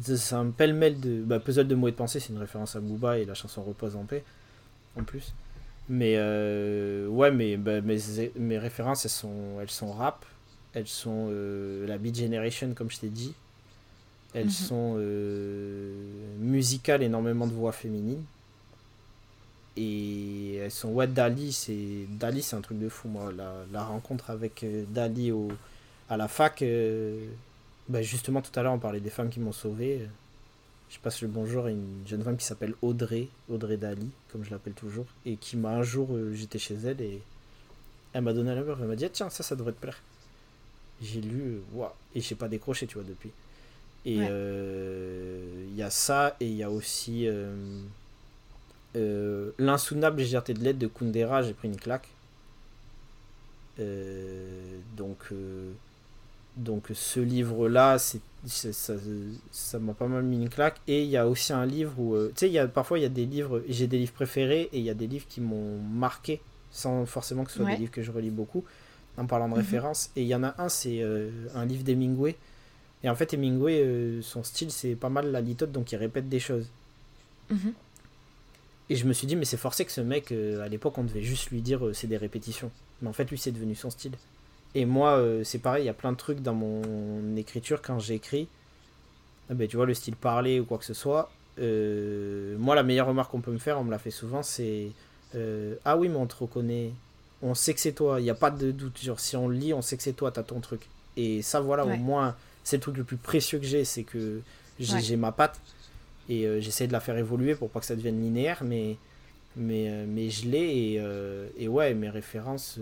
C'est 0.00 0.34
un 0.34 0.46
pêle-mêle 0.46 1.00
de. 1.00 1.22
Bah, 1.22 1.38
Puzzle 1.38 1.66
de 1.68 1.74
mots 1.74 1.88
et 1.88 1.90
de 1.90 1.96
pensée, 1.96 2.18
c'est 2.18 2.32
une 2.32 2.38
référence 2.38 2.76
à 2.76 2.80
Booba 2.80 3.18
et 3.18 3.26
la 3.26 3.34
chanson 3.34 3.62
Repose 3.62 3.94
en 3.94 4.04
paix, 4.04 4.24
en 4.98 5.04
plus. 5.04 5.34
Mais 5.88 6.14
euh, 6.16 7.06
ouais, 7.08 7.30
mais 7.30 7.58
bah, 7.58 7.82
mes, 7.82 7.98
mes, 8.36 8.58
références, 8.58 9.04
elles 9.04 9.10
sont, 9.10 9.60
elles 9.60 9.70
sont 9.70 9.92
rap, 9.92 10.24
elles 10.72 10.86
sont 10.86 11.30
la 11.86 11.98
Beat 11.98 12.16
Generation, 12.16 12.72
comme 12.74 12.90
je 12.90 13.00
t'ai 13.00 13.10
dit. 13.10 13.34
Elles 14.32 14.46
mhm. 14.46 14.50
sont 14.50 14.94
musicales, 16.38 17.02
énormément 17.02 17.46
de 17.46 17.52
voix 17.52 17.72
féminines. 17.72 18.24
Et 19.76 20.56
elles 20.56 20.70
sont, 20.70 20.88
ouais, 20.88 21.06
Dali, 21.06 21.52
c'est 21.52 22.06
Dali, 22.08 22.42
c'est 22.42 22.56
un 22.56 22.60
truc 22.60 22.78
de 22.78 22.88
fou, 22.88 23.08
moi. 23.08 23.32
La, 23.36 23.52
la 23.72 23.84
rencontre 23.84 24.30
avec 24.30 24.64
Dali 24.92 25.32
au, 25.32 25.48
à 26.10 26.16
la 26.16 26.28
fac, 26.28 26.62
bah, 27.88 28.02
justement, 28.02 28.42
tout 28.42 28.58
à 28.58 28.62
l'heure, 28.62 28.72
on 28.74 28.78
parlait 28.78 29.00
des 29.00 29.10
femmes 29.10 29.30
qui 29.30 29.40
m'ont 29.40 29.52
sauvé 29.52 30.08
je 30.92 30.98
passe 30.98 31.22
le 31.22 31.28
bonjour 31.28 31.64
à 31.64 31.70
une 31.70 32.06
jeune 32.06 32.22
femme 32.22 32.36
qui 32.36 32.44
s'appelle 32.44 32.74
Audrey, 32.82 33.28
Audrey 33.48 33.78
Dali, 33.78 34.10
comme 34.30 34.44
je 34.44 34.50
l'appelle 34.50 34.74
toujours, 34.74 35.06
et 35.24 35.36
qui 35.36 35.56
m'a 35.56 35.70
un 35.70 35.82
jour, 35.82 36.08
euh, 36.12 36.34
j'étais 36.34 36.58
chez 36.58 36.74
elle 36.74 37.00
et 37.00 37.22
elle 38.12 38.20
m'a 38.20 38.34
donné 38.34 38.54
la 38.54 38.62
main, 38.62 38.76
elle 38.78 38.86
m'a 38.86 38.94
dit 38.94 39.06
ah, 39.06 39.10
tiens 39.10 39.30
ça 39.30 39.42
ça 39.42 39.56
devrait 39.56 39.72
te 39.72 39.80
plaire. 39.80 39.98
J'ai 41.00 41.22
lu, 41.22 41.40
euh, 41.40 41.60
waouh, 41.72 41.88
et 42.14 42.20
j'ai 42.20 42.34
pas 42.34 42.48
décroché 42.48 42.86
tu 42.86 42.96
vois 42.96 43.04
depuis. 43.08 43.30
Et 44.04 44.18
euh, 44.20 45.64
il 45.70 45.74
y 45.74 45.82
a 45.82 45.88
ça 45.88 46.36
et 46.40 46.46
il 46.46 46.56
y 46.56 46.62
a 46.62 46.70
aussi 46.70 47.26
l'insoutenable 48.94 50.18
légèreté 50.18 50.54
de 50.54 50.62
l'aide 50.62 50.78
de 50.78 50.86
Kundera, 50.86 51.42
j'ai 51.42 51.54
pris 51.54 51.68
une 51.68 51.76
claque. 51.76 52.08
donc 54.96 55.32
donc 56.56 56.84
ce 56.92 57.20
livre-là, 57.20 57.98
ça, 57.98 59.78
m'a 59.78 59.94
pas 59.94 60.06
mal 60.06 60.22
mis 60.22 60.36
une 60.36 60.48
claque. 60.48 60.80
Et 60.86 61.02
il 61.02 61.08
y 61.08 61.16
a 61.16 61.26
aussi 61.26 61.52
un 61.52 61.64
livre 61.64 61.92
où, 61.98 62.14
euh, 62.14 62.32
tu 62.36 62.50
sais, 62.50 62.68
parfois 62.68 62.98
il 62.98 63.02
y 63.02 63.06
a 63.06 63.10
des 63.10 63.24
livres, 63.24 63.62
j'ai 63.68 63.86
des 63.86 63.98
livres 63.98 64.12
préférés 64.12 64.68
et 64.72 64.78
il 64.78 64.84
y 64.84 64.90
a 64.90 64.94
des 64.94 65.06
livres 65.06 65.26
qui 65.28 65.40
m'ont 65.40 65.78
marqué, 65.78 66.40
sans 66.70 67.06
forcément 67.06 67.44
que 67.44 67.50
ce 67.50 67.58
soit 67.58 67.70
des 67.70 67.76
livres 67.76 67.90
que 67.90 68.02
je 68.02 68.10
relis 68.10 68.30
beaucoup, 68.30 68.64
en 69.16 69.26
parlant 69.26 69.48
de 69.48 69.54
mhm. 69.54 69.58
référence. 69.58 70.10
Et 70.16 70.22
il 70.22 70.28
y 70.28 70.34
en 70.34 70.44
a 70.44 70.54
un, 70.58 70.68
c'est 70.68 71.02
euh, 71.02 71.30
un 71.54 71.64
livre 71.64 71.84
d'Hemingway. 71.84 72.36
Et 73.04 73.08
en 73.08 73.16
fait, 73.16 73.34
Hemingway, 73.34 73.80
euh, 73.82 74.22
son 74.22 74.44
style, 74.44 74.70
c'est 74.70 74.94
pas 74.94 75.08
mal 75.08 75.32
la 75.32 75.40
litote, 75.40 75.72
donc 75.72 75.90
il 75.90 75.96
répète 75.96 76.28
des 76.28 76.38
choses. 76.38 76.68
Mhm. 77.50 77.72
Et 78.92 78.96
je 78.96 79.06
me 79.06 79.14
suis 79.14 79.26
dit, 79.26 79.36
mais 79.36 79.46
c'est 79.46 79.56
forcé 79.56 79.84
que 79.86 79.92
ce 79.92 80.02
mec, 80.02 80.32
à 80.32 80.68
l'époque, 80.68 80.98
on 80.98 81.04
devait 81.04 81.22
juste 81.22 81.50
lui 81.50 81.62
dire 81.62 81.80
c'est 81.94 82.06
des 82.06 82.18
répétitions. 82.18 82.70
Mais 83.00 83.08
en 83.08 83.12
fait, 83.14 83.30
lui, 83.30 83.38
c'est 83.38 83.52
devenu 83.52 83.74
son 83.74 83.88
style. 83.88 84.12
Et 84.74 84.84
moi, 84.84 85.18
euh, 85.18 85.44
c'est 85.44 85.58
pareil, 85.58 85.84
il 85.84 85.86
y 85.86 85.90
a 85.90 85.94
plein 85.94 86.12
de 86.12 86.16
trucs 86.16 86.40
dans 86.40 86.54
mon 86.54 87.36
écriture 87.36 87.82
quand 87.82 87.98
j'écris. 87.98 88.48
Ah 89.50 89.54
ben, 89.54 89.68
tu 89.68 89.76
vois, 89.76 89.86
le 89.86 89.94
style 89.94 90.16
parlé 90.16 90.60
ou 90.60 90.64
quoi 90.64 90.78
que 90.78 90.84
ce 90.84 90.94
soit. 90.94 91.30
Euh, 91.58 92.56
moi, 92.58 92.74
la 92.74 92.82
meilleure 92.82 93.06
remarque 93.08 93.30
qu'on 93.30 93.40
peut 93.40 93.52
me 93.52 93.58
faire, 93.58 93.78
on 93.78 93.84
me 93.84 93.90
l'a 93.90 93.98
fait 93.98 94.10
souvent, 94.10 94.42
c'est 94.42 94.88
euh, 95.34 95.74
Ah 95.84 95.96
oui, 95.96 96.08
mais 96.08 96.16
on 96.16 96.26
te 96.26 96.36
reconnaît. 96.36 96.92
On 97.42 97.54
sait 97.54 97.74
que 97.74 97.80
c'est 97.80 97.92
toi. 97.92 98.20
Il 98.20 98.24
n'y 98.24 98.30
a 98.30 98.34
pas 98.34 98.50
de 98.50 98.70
doute. 98.70 98.98
Genre, 99.02 99.20
si 99.20 99.36
on 99.36 99.48
lit, 99.48 99.74
on 99.74 99.82
sait 99.82 99.96
que 99.96 100.02
c'est 100.02 100.12
toi, 100.12 100.30
t'as 100.30 100.42
ton 100.42 100.60
truc. 100.60 100.88
Et 101.16 101.42
ça, 101.42 101.60
voilà, 101.60 101.84
au 101.84 101.96
moins, 101.96 102.34
c'est 102.64 102.76
le 102.76 102.82
truc 102.82 102.96
le 102.96 103.04
plus 103.04 103.16
précieux 103.16 103.58
que 103.58 103.66
j'ai, 103.66 103.84
c'est 103.84 104.04
que 104.04 104.40
j'ai 104.78 105.16
ma 105.16 105.32
patte. 105.32 105.60
Et 106.28 106.60
j'essaie 106.60 106.86
de 106.86 106.92
la 106.92 107.00
faire 107.00 107.16
évoluer 107.16 107.54
pour 107.54 107.70
pas 107.70 107.80
que 107.80 107.86
ça 107.86 107.96
devienne 107.96 108.20
linéaire, 108.20 108.62
mais, 108.64 108.96
mais, 109.56 110.06
mais 110.06 110.30
je 110.30 110.48
l'ai. 110.48 110.94
Et, 110.94 111.64
et 111.64 111.68
ouais, 111.68 111.94
mes 111.94 112.10
références 112.10 112.78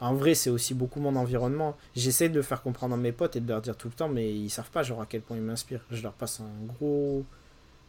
en 0.00 0.14
vrai, 0.14 0.34
c'est 0.34 0.50
aussi 0.50 0.74
beaucoup 0.74 1.00
mon 1.00 1.16
environnement. 1.16 1.76
J'essaie 1.94 2.28
de 2.28 2.34
le 2.34 2.42
faire 2.42 2.62
comprendre 2.62 2.94
à 2.94 2.98
mes 2.98 3.12
potes 3.12 3.36
et 3.36 3.40
de 3.40 3.48
leur 3.48 3.62
dire 3.62 3.76
tout 3.76 3.88
le 3.88 3.94
temps, 3.94 4.08
mais 4.08 4.30
ils 4.34 4.50
savent 4.50 4.70
pas 4.70 4.82
genre 4.82 5.00
à 5.00 5.06
quel 5.06 5.22
point 5.22 5.36
ils 5.36 5.42
m'inspirent. 5.42 5.84
Je 5.90 6.02
leur 6.02 6.12
passe 6.12 6.40
un 6.40 6.66
gros, 6.66 7.24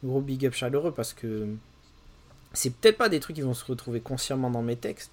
gros 0.04 0.22
big 0.22 0.46
up 0.46 0.54
chaleureux 0.54 0.94
parce 0.94 1.14
que 1.14 1.48
c'est 2.54 2.74
peut-être 2.74 2.98
pas 2.98 3.10
des 3.10 3.20
trucs 3.20 3.36
qui 3.36 3.42
vont 3.42 3.54
se 3.54 3.66
retrouver 3.66 4.00
consciemment 4.00 4.50
dans 4.50 4.62
mes 4.62 4.78
textes. 4.78 5.12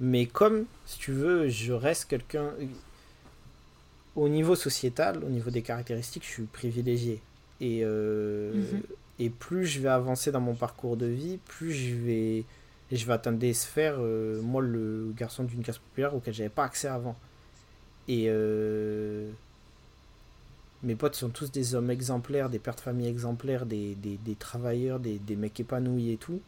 Mais 0.00 0.26
comme, 0.26 0.66
si 0.84 0.98
tu 0.98 1.12
veux, 1.12 1.48
je 1.48 1.72
reste 1.72 2.04
quelqu'un. 2.06 2.50
Au 4.16 4.28
niveau 4.28 4.54
sociétal, 4.54 5.24
au 5.24 5.28
niveau 5.28 5.50
des 5.50 5.62
caractéristiques, 5.62 6.24
je 6.24 6.30
suis 6.30 6.42
privilégié. 6.44 7.22
Et 7.60 7.80
euh, 7.84 8.54
mhm. 8.54 8.82
Et 9.18 9.30
plus 9.30 9.66
je 9.66 9.80
vais 9.80 9.88
avancer 9.88 10.30
dans 10.30 10.40
mon 10.40 10.54
parcours 10.54 10.96
de 10.96 11.06
vie, 11.06 11.38
plus 11.46 11.72
je 11.72 11.94
vais, 11.94 12.44
je 12.92 13.06
vais 13.06 13.12
atteindre 13.14 13.38
des 13.38 13.54
sphères, 13.54 13.96
euh, 13.98 14.42
moi 14.42 14.60
le 14.60 15.12
garçon 15.16 15.44
d'une 15.44 15.62
classe 15.62 15.78
populaire 15.78 16.14
auquel 16.14 16.34
j'avais 16.34 16.50
pas 16.50 16.64
accès 16.64 16.88
avant. 16.88 17.16
Et 18.08 18.26
euh, 18.28 19.30
mes 20.82 20.94
potes 20.94 21.14
sont 21.14 21.30
tous 21.30 21.50
des 21.50 21.74
hommes 21.74 21.90
exemplaires, 21.90 22.50
des 22.50 22.58
pères 22.58 22.74
de 22.74 22.80
famille 22.80 23.08
exemplaires, 23.08 23.64
des, 23.64 23.94
des, 23.94 24.18
des 24.18 24.34
travailleurs, 24.34 25.00
des, 25.00 25.18
des, 25.18 25.34
mecs 25.34 25.58
épanouis 25.58 26.12
et 26.12 26.18
tout, 26.18 26.40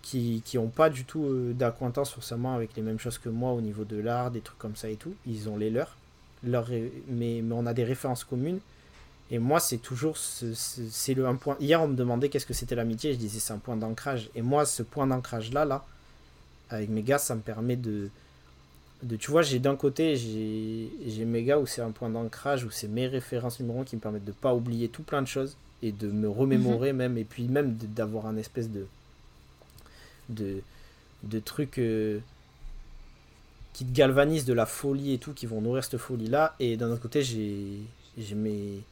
qui 0.00 0.42
n'ont 0.54 0.68
pas 0.68 0.88
du 0.88 1.04
tout 1.04 1.52
d'acquaintance 1.52 2.12
forcément 2.12 2.54
avec 2.54 2.74
les 2.76 2.82
mêmes 2.82 2.98
choses 2.98 3.18
que 3.18 3.28
moi 3.28 3.52
au 3.52 3.60
niveau 3.60 3.84
de 3.84 3.98
l'art, 3.98 4.30
des 4.30 4.40
trucs 4.40 4.58
comme 4.58 4.74
ça 4.74 4.88
et 4.88 4.96
tout. 4.96 5.14
Ils 5.26 5.50
ont 5.50 5.58
les 5.58 5.70
leurs, 5.70 5.96
leur, 6.42 6.68
mais, 7.08 7.42
mais 7.42 7.54
on 7.54 7.66
a 7.66 7.74
des 7.74 7.84
références 7.84 8.24
communes. 8.24 8.60
Et 9.32 9.38
moi, 9.38 9.60
c'est 9.60 9.78
toujours 9.78 10.18
c'est 10.18 11.14
le 11.14 11.26
un 11.26 11.36
point. 11.36 11.56
Hier, 11.58 11.82
on 11.82 11.88
me 11.88 11.96
demandait 11.96 12.28
qu'est-ce 12.28 12.44
que 12.44 12.52
c'était 12.52 12.74
l'amitié. 12.74 13.14
Je 13.14 13.18
disais 13.18 13.40
c'est 13.40 13.54
un 13.54 13.58
point 13.58 13.76
d'ancrage. 13.76 14.28
Et 14.34 14.42
moi, 14.42 14.66
ce 14.66 14.82
point 14.82 15.06
d'ancrage 15.06 15.54
là, 15.54 15.64
là, 15.64 15.86
avec 16.68 16.90
mes 16.90 17.02
gars, 17.02 17.16
ça 17.16 17.34
me 17.34 17.40
permet 17.40 17.76
de, 17.76 18.10
de 19.02 19.16
tu 19.16 19.30
vois, 19.30 19.40
j'ai 19.40 19.58
d'un 19.58 19.74
côté, 19.74 20.16
j'ai 20.16 21.24
mes 21.24 21.44
gars 21.44 21.58
où 21.58 21.66
c'est 21.66 21.80
un 21.80 21.92
point 21.92 22.10
d'ancrage, 22.10 22.64
où 22.64 22.70
c'est 22.70 22.88
mes 22.88 23.06
références 23.06 23.58
numéro 23.58 23.80
1 23.80 23.84
qui 23.84 23.96
me 23.96 24.02
permettent 24.02 24.26
de 24.26 24.32
pas 24.32 24.54
oublier 24.54 24.90
tout 24.90 25.02
plein 25.02 25.22
de 25.22 25.26
choses 25.26 25.56
et 25.82 25.92
de 25.92 26.08
me 26.08 26.28
remémorer 26.28 26.92
même, 26.92 27.16
et 27.16 27.24
puis 27.24 27.48
même 27.48 27.74
d'avoir 27.76 28.26
un 28.26 28.36
espèce 28.36 28.70
de 28.70 28.86
de, 30.28 30.62
de 31.22 31.38
trucs 31.38 31.78
euh, 31.78 32.20
qui 33.72 33.86
te 33.86 33.92
galvanisent 33.92 34.44
de 34.44 34.52
la 34.52 34.66
folie 34.66 35.14
et 35.14 35.18
tout, 35.18 35.32
qui 35.32 35.46
vont 35.46 35.62
nourrir 35.62 35.82
cette 35.84 35.96
folie 35.96 36.28
là. 36.28 36.54
Et 36.60 36.76
d'un 36.76 36.90
autre 36.90 37.00
côté, 37.00 37.22
j'ai 37.22 38.34
mes 38.34 38.82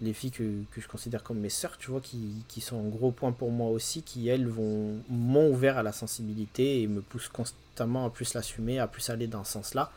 les 0.00 0.12
filles 0.12 0.30
que, 0.30 0.62
que, 0.70 0.80
je 0.80 0.88
considère 0.88 1.22
comme 1.22 1.38
mes 1.38 1.50
sœurs, 1.50 1.76
tu 1.78 1.90
vois, 1.90 2.00
qui, 2.00 2.44
qui, 2.48 2.60
sont 2.60 2.78
un 2.78 2.88
gros 2.88 3.10
point 3.10 3.32
pour 3.32 3.50
moi 3.50 3.68
aussi, 3.68 4.02
qui 4.02 4.28
elles 4.28 4.46
vont 4.46 4.96
m'ont 5.08 5.50
ouvert 5.50 5.76
à 5.78 5.82
la 5.82 5.92
sensibilité 5.92 6.82
et 6.82 6.86
me 6.86 7.00
poussent 7.00 7.28
constamment 7.28 8.06
à 8.06 8.10
plus 8.10 8.34
l'assumer, 8.34 8.78
à 8.78 8.86
plus 8.86 9.10
aller 9.10 9.26
dans 9.26 9.44
ce 9.44 9.52
sens-là, 9.52 9.92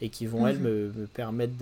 et 0.00 0.08
qui 0.08 0.26
vont 0.26 0.46
elles 0.46 0.58
mhm. 0.58 0.64
me, 0.64 0.92
me 0.96 1.06
permettre 1.06 1.54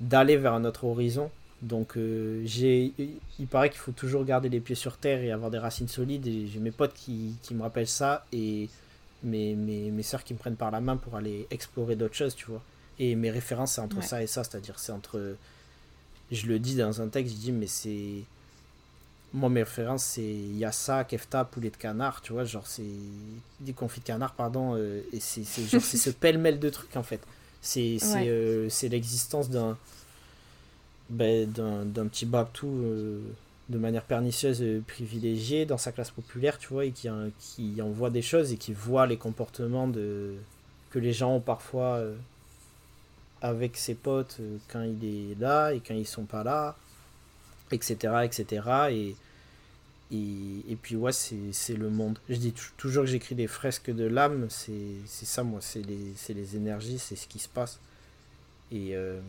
d'aller 0.00 0.36
vers 0.36 0.54
un 0.54 0.64
autre 0.64 0.84
horizon. 0.84 1.30
Donc 1.62 1.96
euh, 1.96 2.42
j'ai, 2.44 2.92
il 3.38 3.46
paraît 3.46 3.70
qu'il 3.70 3.80
faut 3.80 3.92
toujours 3.92 4.24
garder 4.24 4.48
les 4.48 4.60
pieds 4.60 4.76
sur 4.76 4.96
terre 4.96 5.22
et 5.22 5.32
avoir 5.32 5.50
des 5.50 5.58
racines 5.58 5.88
solides. 5.88 6.26
Et 6.26 6.46
j'ai 6.46 6.60
mes 6.60 6.70
potes 6.70 6.94
qui, 6.94 7.34
qui, 7.42 7.54
me 7.54 7.62
rappellent 7.62 7.88
ça 7.88 8.24
et 8.32 8.68
mes, 9.24 9.54
mes, 9.54 9.90
mes 9.90 10.02
sœurs 10.02 10.22
qui 10.22 10.34
me 10.34 10.38
prennent 10.38 10.56
par 10.56 10.70
la 10.70 10.80
main 10.80 10.96
pour 10.96 11.16
aller 11.16 11.46
explorer 11.50 11.96
d'autres 11.96 12.14
choses, 12.14 12.34
tu 12.34 12.46
vois. 12.46 12.62
Et 13.00 13.14
mes 13.14 13.30
références, 13.30 13.72
c'est 13.72 13.80
entre 13.80 14.02
ça 14.02 14.22
et 14.22 14.26
ça, 14.26 14.42
c'est-à-dire 14.42 14.78
c'est 14.78 14.92
entre 14.92 15.36
je 16.30 16.46
le 16.46 16.58
dis 16.58 16.74
dans 16.74 17.00
un 17.00 17.08
texte, 17.08 17.34
je 17.34 17.40
dis, 17.40 17.52
mais 17.52 17.66
c'est. 17.66 18.22
Moi, 19.34 19.50
mes 19.50 19.62
références, 19.62 20.04
c'est 20.04 20.22
Yassa, 20.22 21.04
Kefta, 21.04 21.44
poulet 21.44 21.70
de 21.70 21.76
canard, 21.76 22.22
tu 22.22 22.32
vois, 22.32 22.44
genre, 22.44 22.66
c'est. 22.66 22.82
Des 23.60 23.72
confits 23.72 24.00
de 24.00 24.04
canard, 24.04 24.34
pardon, 24.34 24.74
euh, 24.76 25.02
et 25.12 25.20
c'est 25.20 25.44
ce 25.44 26.10
pêle-mêle 26.20 26.58
de 26.58 26.70
trucs, 26.70 26.96
en 26.96 27.02
fait. 27.02 27.20
C'est 27.60 27.98
euh, 28.14 28.68
l'existence 28.82 29.50
d'un. 29.50 29.76
Ben, 31.10 31.50
d'un 31.50 32.06
petit 32.06 32.26
Babtou 32.26 32.66
euh, 32.66 33.20
de 33.70 33.78
manière 33.78 34.02
pernicieuse 34.02 34.62
privilégiée 34.86 35.64
dans 35.64 35.78
sa 35.78 35.90
classe 35.90 36.10
populaire, 36.10 36.58
tu 36.58 36.68
vois, 36.68 36.84
et 36.84 36.90
qui, 36.90 37.08
qui 37.38 37.80
envoie 37.80 38.10
des 38.10 38.20
choses 38.20 38.52
et 38.52 38.58
qui 38.58 38.74
voit 38.74 39.06
les 39.06 39.16
comportements 39.16 39.88
de, 39.88 40.34
que 40.90 40.98
les 40.98 41.14
gens 41.14 41.36
ont 41.36 41.40
parfois 41.40 42.02
avec 43.42 43.76
ses 43.76 43.94
potes 43.94 44.38
euh, 44.40 44.58
quand 44.68 44.82
il 44.82 45.04
est 45.04 45.38
là 45.38 45.72
et 45.72 45.80
quand 45.80 45.94
ils 45.94 46.06
sont 46.06 46.24
pas 46.24 46.42
là, 46.42 46.76
etc. 47.70 47.96
etc. 48.24 48.62
Et, 48.90 49.16
et, 50.10 50.76
puis 50.80 50.96
ouais, 50.96 51.12
c'est 51.12 51.76
le 51.76 51.90
monde. 51.90 52.18
Je 52.28 52.36
dis 52.36 52.54
toujours 52.76 53.04
que 53.04 53.10
j'écris 53.10 53.34
des 53.34 53.46
fresques 53.46 53.90
de 53.90 54.04
l'âme, 54.04 54.48
c'est 54.48 54.76
ça 55.06 55.42
moi, 55.42 55.60
c'est 55.60 55.82
les, 55.82 56.14
les 56.28 56.56
énergies, 56.56 56.98
c'est 56.98 57.16
ce 57.16 57.26
qui 57.26 57.38
se 57.38 57.48
passe. 57.48 57.78
Et, 58.72 58.94
euh, 58.94 59.20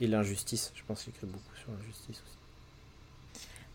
et 0.00 0.06
l'injustice, 0.06 0.72
je 0.74 0.82
pense 0.86 1.00
que 1.00 1.06
j'écris 1.06 1.26
beaucoup 1.26 1.56
sur 1.56 1.70
l'injustice 1.72 2.22
aussi. 2.22 2.36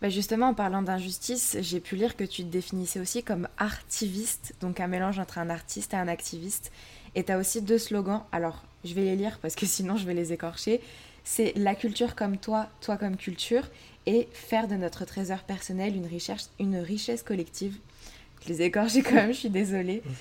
Bah 0.00 0.10
justement, 0.10 0.50
en 0.50 0.54
parlant 0.54 0.82
d'injustice, 0.82 1.56
j'ai 1.60 1.80
pu 1.80 1.96
lire 1.96 2.16
que 2.16 2.22
tu 2.22 2.44
te 2.44 2.48
définissais 2.48 3.00
aussi 3.00 3.24
comme 3.24 3.48
artiviste, 3.58 4.54
donc 4.60 4.78
un 4.78 4.86
mélange 4.86 5.18
entre 5.18 5.38
un 5.38 5.50
artiste 5.50 5.92
et 5.92 5.96
un 5.96 6.06
activiste. 6.06 6.70
Et 7.16 7.24
tu 7.24 7.32
as 7.32 7.38
aussi 7.38 7.62
deux 7.62 7.78
slogans. 7.78 8.22
Alors, 8.30 8.62
je 8.84 8.94
vais 8.94 9.02
les 9.02 9.16
lire 9.16 9.38
parce 9.40 9.54
que 9.54 9.66
sinon 9.66 9.96
je 9.96 10.06
vais 10.06 10.14
les 10.14 10.32
écorcher. 10.32 10.80
C'est 11.24 11.52
la 11.56 11.74
culture 11.74 12.14
comme 12.14 12.38
toi, 12.38 12.68
toi 12.80 12.96
comme 12.96 13.16
culture, 13.16 13.68
et 14.06 14.28
faire 14.32 14.66
de 14.68 14.74
notre 14.74 15.04
trésor 15.04 15.40
personnel 15.40 15.94
une 15.94 16.06
richesse, 16.06 16.50
une 16.58 16.76
richesse 16.76 17.22
collective. 17.22 17.76
Je 18.42 18.48
les 18.48 18.62
écorche 18.62 18.94
quand 19.04 19.14
même, 19.14 19.32
je 19.32 19.38
suis 19.40 19.50
désolée. 19.50 20.02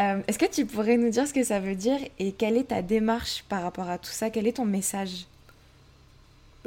Euh, 0.00 0.20
est-ce 0.26 0.38
que 0.38 0.50
tu 0.50 0.66
pourrais 0.66 0.98
nous 0.98 1.08
dire 1.08 1.26
ce 1.26 1.32
que 1.32 1.42
ça 1.42 1.58
veut 1.58 1.74
dire 1.74 1.98
et 2.18 2.32
quelle 2.32 2.56
est 2.56 2.68
ta 2.68 2.82
démarche 2.82 3.44
par 3.48 3.62
rapport 3.62 3.88
à 3.88 3.96
tout 3.96 4.10
ça? 4.10 4.28
Quel 4.28 4.46
est 4.46 4.56
ton 4.56 4.66
message? 4.66 5.26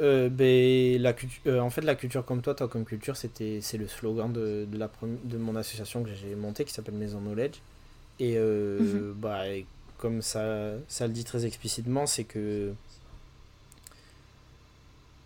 Euh, 0.00 0.28
ben, 0.28 1.00
la 1.00 1.14
euh, 1.46 1.60
en 1.60 1.70
fait, 1.70 1.82
la 1.82 1.94
culture 1.94 2.24
comme 2.24 2.42
toi, 2.42 2.54
toi 2.54 2.66
comme 2.66 2.84
culture, 2.84 3.16
c'était 3.16 3.60
c'est 3.60 3.78
le 3.78 3.86
slogan 3.86 4.32
de, 4.32 4.66
de, 4.68 4.78
la 4.78 4.90
de 5.24 5.36
mon 5.36 5.54
association 5.54 6.02
que 6.02 6.10
j'ai 6.12 6.34
montée 6.34 6.64
qui 6.64 6.72
s'appelle 6.72 6.94
Maison 6.94 7.20
Knowledge. 7.20 7.60
Et 8.18 8.36
mhm. 8.36 9.12
bah, 9.16 9.44
comme 10.00 10.22
ça, 10.22 10.72
ça 10.88 11.06
le 11.06 11.12
dit 11.12 11.24
très 11.24 11.44
explicitement, 11.44 12.06
c'est 12.06 12.24
que 12.24 12.72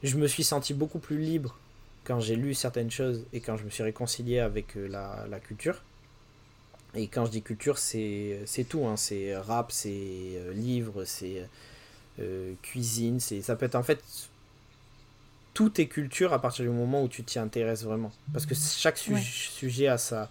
je 0.02 0.16
me 0.16 0.26
suis 0.26 0.42
senti 0.42 0.74
beaucoup 0.74 0.98
plus 0.98 1.18
libre 1.18 1.56
quand 2.02 2.18
j'ai 2.18 2.34
lu 2.34 2.54
certaines 2.54 2.90
choses 2.90 3.24
et 3.32 3.40
quand 3.40 3.56
je 3.56 3.64
me 3.64 3.70
suis 3.70 3.84
réconcilié 3.84 4.40
avec 4.40 4.76
euh, 4.76 4.88
la, 4.88 5.26
la 5.30 5.38
culture. 5.38 5.82
Et 6.94 7.06
quand 7.06 7.24
je 7.24 7.30
dis 7.30 7.42
culture, 7.42 7.78
c'est 7.78 8.44
tout. 8.68 8.84
Hein. 8.86 8.96
C'est 8.96 9.36
rap, 9.36 9.70
c'est 9.70 9.90
euh, 9.90 10.52
livre, 10.52 11.04
c'est 11.04 11.48
euh, 12.20 12.52
cuisine. 12.62 13.20
Ça 13.20 13.56
peut 13.56 13.66
être 13.66 13.74
en 13.76 13.82
fait. 13.82 14.02
Tout 15.54 15.80
est 15.80 15.86
culture 15.86 16.32
à 16.32 16.40
partir 16.40 16.64
du 16.64 16.70
moment 16.72 17.04
où 17.04 17.08
tu 17.08 17.22
t'y 17.22 17.38
intéresses 17.38 17.84
vraiment. 17.84 18.12
Parce 18.32 18.44
que 18.44 18.56
chaque 18.56 18.98
sujet 18.98 19.86
a 19.86 19.98
sa, 19.98 20.28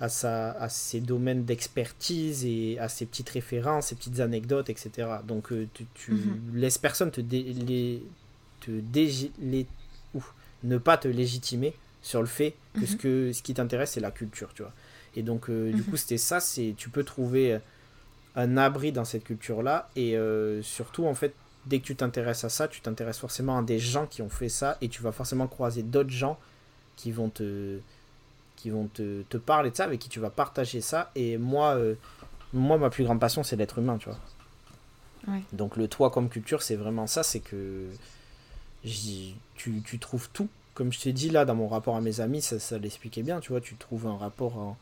à, 0.00 0.08
sa, 0.08 0.52
à 0.52 0.68
ses 0.68 1.00
domaines 1.00 1.44
d'expertise 1.44 2.44
et 2.44 2.78
à 2.78 2.88
ses 2.88 3.06
petites 3.06 3.28
références, 3.28 3.88
ses 3.88 3.94
petites 3.94 4.20
anecdotes, 4.20 4.68
etc. 4.70 5.08
Donc 5.26 5.52
euh, 5.52 5.68
tu, 5.74 5.86
tu 5.94 6.12
mhm. 6.12 6.54
laisses 6.54 6.78
personne 6.78 7.10
te, 7.10 7.20
les, 7.20 8.02
te 8.60 8.70
les, 9.40 9.66
ne 10.64 10.78
pas 10.78 10.96
te 10.96 11.08
légitimer 11.08 11.74
sur 12.02 12.20
le 12.20 12.26
fait 12.26 12.54
que 12.74 12.86
ce, 12.86 12.92
mhm. 12.92 12.98
que 12.98 13.32
ce 13.32 13.42
qui 13.42 13.54
t'intéresse 13.54 13.92
c'est 13.92 14.00
la 14.00 14.10
culture, 14.10 14.52
tu 14.54 14.62
vois. 14.62 14.72
Et 15.16 15.22
donc 15.22 15.48
euh, 15.48 15.70
du 15.70 15.82
mhm. 15.82 15.84
coup 15.84 15.96
c'était 15.96 16.18
ça, 16.18 16.40
c'est 16.40 16.74
tu 16.76 16.88
peux 16.88 17.04
trouver 17.04 17.58
un 18.36 18.56
abri 18.56 18.90
dans 18.90 19.04
cette 19.04 19.24
culture-là 19.24 19.90
et 19.94 20.16
euh, 20.16 20.60
surtout 20.62 21.06
en 21.06 21.14
fait 21.14 21.34
dès 21.66 21.78
que 21.78 21.84
tu 21.84 21.96
t'intéresses 21.96 22.44
à 22.44 22.48
ça, 22.48 22.68
tu 22.68 22.80
t'intéresses 22.80 23.18
forcément 23.18 23.58
à 23.58 23.62
des 23.62 23.78
gens 23.78 24.06
qui 24.06 24.22
ont 24.22 24.28
fait 24.28 24.48
ça 24.48 24.76
et 24.80 24.88
tu 24.88 25.02
vas 25.02 25.12
forcément 25.12 25.46
croiser 25.46 25.82
d'autres 25.82 26.10
gens 26.10 26.38
qui 26.96 27.12
vont 27.12 27.30
te 27.30 27.78
qui 28.56 28.70
vont 28.70 28.86
te, 28.86 29.22
te, 29.22 29.36
parler 29.36 29.70
de 29.70 29.76
ça, 29.76 29.84
avec 29.84 30.00
qui 30.00 30.08
tu 30.08 30.20
vas 30.20 30.30
partager 30.30 30.80
ça. 30.80 31.10
Et 31.14 31.38
moi, 31.38 31.74
euh, 31.74 31.94
moi 32.52 32.78
ma 32.78 32.90
plus 32.90 33.04
grande 33.04 33.20
passion, 33.20 33.42
c'est 33.42 33.56
l'être 33.56 33.78
humain, 33.78 33.98
tu 33.98 34.08
vois. 34.08 34.18
Donc 35.52 35.76
le 35.76 35.88
toi 35.88 36.10
comme 36.10 36.28
culture, 36.28 36.62
c'est 36.62 36.76
vraiment 36.76 37.06
ça, 37.06 37.22
c'est 37.22 37.40
que 37.40 37.88
tu, 38.84 39.80
tu, 39.82 39.98
trouves 39.98 40.28
tout. 40.32 40.48
Comme 40.74 40.92
je 40.92 41.00
t'ai 41.00 41.12
dit 41.12 41.30
là, 41.30 41.44
dans 41.44 41.54
mon 41.54 41.68
rapport 41.68 41.96
à 41.96 42.00
mes 42.00 42.20
amis, 42.20 42.42
ça, 42.42 42.58
ça 42.58 42.78
l'expliquait 42.78 43.22
bien, 43.22 43.40
tu 43.40 43.50
vois, 43.50 43.60
tu 43.60 43.76
trouves 43.76 44.06
un 44.06 44.16
rapport 44.16 44.58
en... 44.58 44.76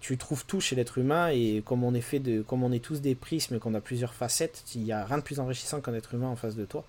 Tu 0.00 0.16
trouves 0.16 0.44
tout 0.46 0.60
chez 0.60 0.74
l'être 0.74 0.98
humain 0.98 1.28
et 1.28 1.62
comme 1.64 1.84
on 1.84 1.94
est 1.94 2.00
fait 2.00 2.18
de, 2.18 2.42
comme 2.42 2.64
on 2.64 2.72
est 2.72 2.82
tous 2.82 3.00
des 3.00 3.14
prismes, 3.14 3.60
qu'on 3.60 3.74
a 3.74 3.80
plusieurs 3.80 4.12
facettes, 4.12 4.64
il 4.74 4.82
n'y 4.82 4.90
a 4.90 5.04
rien 5.04 5.18
de 5.18 5.22
plus 5.22 5.38
enrichissant 5.38 5.80
qu'un 5.80 5.94
être 5.94 6.14
humain 6.14 6.26
en 6.26 6.34
face 6.34 6.56
de 6.56 6.64
toi. 6.64 6.84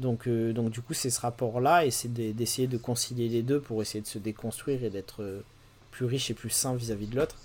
Donc, 0.00 0.26
euh, 0.26 0.52
donc 0.52 0.70
du 0.70 0.80
coup, 0.80 0.94
c'est 0.94 1.10
ce 1.10 1.20
rapport-là, 1.20 1.84
et 1.84 1.90
c'est 1.90 2.08
d'essayer 2.08 2.66
de 2.66 2.78
concilier 2.78 3.28
les 3.28 3.42
deux 3.42 3.60
pour 3.60 3.82
essayer 3.82 4.00
de 4.00 4.06
se 4.06 4.18
déconstruire 4.18 4.82
et 4.82 4.90
d'être 4.90 5.22
euh, 5.22 5.42
plus 5.90 6.06
riche 6.06 6.30
et 6.30 6.34
plus 6.34 6.50
sain 6.50 6.74
vis-à-vis 6.74 7.06
de 7.06 7.16
l'autre. 7.16 7.36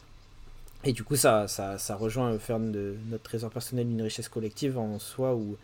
Et 0.86 0.94
du 0.94 1.04
coup, 1.04 1.18
ça, 1.18 1.48
ça, 1.48 1.78
ça 1.78 1.96
rejoint 1.96 2.38
faire 2.40 2.60
de 2.60 2.96
notre 3.10 3.24
trésor 3.24 3.52
personnel 3.52 3.90
une 3.90 4.02
richesse 4.02 4.30
collective 4.30 4.78
en 4.78 5.00
soi, 5.00 5.36
où, 5.36 5.58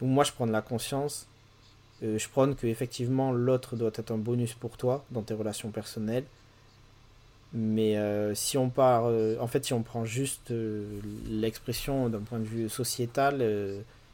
moi 0.00 0.24
je 0.24 0.32
prends 0.32 0.46
de 0.46 0.52
la 0.52 0.62
conscience, 0.62 1.26
euh, 2.02 2.18
je 2.18 2.28
prône 2.28 2.54
que 2.54 2.66
effectivement 2.66 3.32
l'autre 3.32 3.76
doit 3.76 3.92
être 3.94 4.10
un 4.10 4.18
bonus 4.18 4.54
pour 4.54 4.76
toi 4.76 5.04
dans 5.10 5.22
tes 5.22 5.34
relations 5.34 5.70
personnelles. 5.70 6.24
Mais 7.52 7.96
si 8.34 8.58
on 8.58 8.68
part, 8.68 9.04
en 9.40 9.46
fait, 9.46 9.64
si 9.64 9.72
on 9.72 9.82
prend 9.82 10.04
juste 10.04 10.52
l'expression 11.30 12.10
d'un 12.10 12.18
point 12.18 12.38
de 12.38 12.44
vue 12.44 12.68
sociétal, 12.68 13.40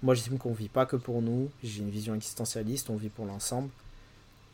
moi, 0.03 0.15
j'estime 0.15 0.39
qu'on 0.39 0.53
vit 0.53 0.69
pas 0.69 0.87
que 0.87 0.97
pour 0.97 1.23
nous. 1.23 1.51
J'ai 1.63 1.81
une 1.81 1.91
vision 1.91 2.15
existentialiste, 2.15 2.91
on 2.91 2.97
vit 2.97 3.09
pour 3.09 3.27
l'ensemble. 3.27 3.71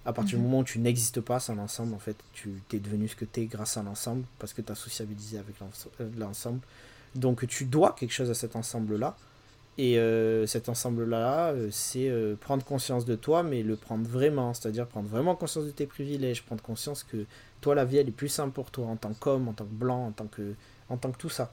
À 0.05 0.12
partir 0.12 0.39
du 0.39 0.43
mhm. 0.43 0.51
moment 0.51 0.59
où 0.61 0.65
tu 0.65 0.79
n'existes 0.79 1.20
pas 1.20 1.41
sans 1.41 1.55
l'ensemble, 1.55 1.95
en 1.95 1.99
fait, 1.99 2.16
tu 2.33 2.62
es 2.73 2.79
devenu 2.79 3.09
ce 3.09 3.16
que 3.16 3.25
tu 3.25 3.41
es 3.41 3.45
grâce 3.47 3.77
à 3.77 3.83
l'ensemble, 3.83 4.25
parce 4.39 4.53
que 4.53 4.62
tu 4.62 4.73
as 4.73 4.75
sociabilisé 4.75 5.39
avec 5.39 5.55
euh, 6.01 6.09
l'ensemble. 6.16 6.61
Donc 7.15 7.47
tu 7.47 7.65
dois 7.65 7.95
quelque 7.99 8.12
chose 8.12 8.31
à 8.31 8.35
cet 8.35 8.57
ensemble-là. 8.57 9.16
Et 9.79 9.97
euh, 9.97 10.45
cet 10.47 10.69
ensemble-là, 10.69 11.51
euh, 11.51 11.69
c'est 11.70 12.09
euh, 12.09 12.35
prendre 12.35 12.65
conscience 12.65 13.05
de 13.05 13.15
toi, 13.15 13.45
mais 13.45 13.62
le 13.62 13.77
prendre 13.77 14.09
vraiment, 14.09 14.53
c'est-à-dire 14.53 14.89
prendre 14.89 15.09
vraiment 15.09 15.37
conscience 15.37 15.66
de 15.66 15.70
tes 15.70 15.87
privilèges, 15.87 16.43
prendre 16.43 16.62
conscience 16.62 17.05
que 17.05 17.27
toi, 17.61 17.77
la 17.77 17.85
vie, 17.85 17.99
elle 17.99 18.09
est 18.09 18.12
plus 18.12 18.29
simple 18.29 18.51
pour 18.51 18.73
toi 18.73 18.87
en 18.87 18.97
tant 18.97 19.15
qu'homme, 19.15 19.47
en 19.47 19.53
tant 19.53 19.65
que 19.65 19.75
blanc, 19.75 20.07
en 20.07 20.11
tant 20.11 20.27
que, 20.27 20.55
en 20.89 20.97
tant 20.97 21.12
que 21.12 21.19
tout 21.19 21.29
ça. 21.29 21.53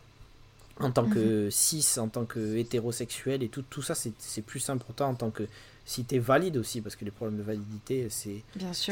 En 0.80 0.91
tant 0.91 1.06
que 1.06 1.49
cis, 1.49 1.85
en 1.97 2.10
tant 2.10 2.26
que 2.26 2.57
hétérosexuel, 2.57 3.43
et 3.43 3.47
tout, 3.47 3.64
tout 3.69 3.81
ça, 3.81 3.95
c'est 3.95 4.41
plus 4.41 4.60
simple 4.60 4.84
pour 4.84 4.93
toi 4.93 5.07
en 5.07 5.15
tant 5.15 5.31
que. 5.31 5.43
Si 5.85 6.03
tu 6.03 6.15
es 6.15 6.19
valide 6.19 6.57
aussi, 6.57 6.81
parce 6.81 6.95
que 6.95 7.06
les 7.06 7.11
problèmes 7.11 7.38
de 7.38 7.43
validité, 7.43 8.07
c'est 8.10 8.43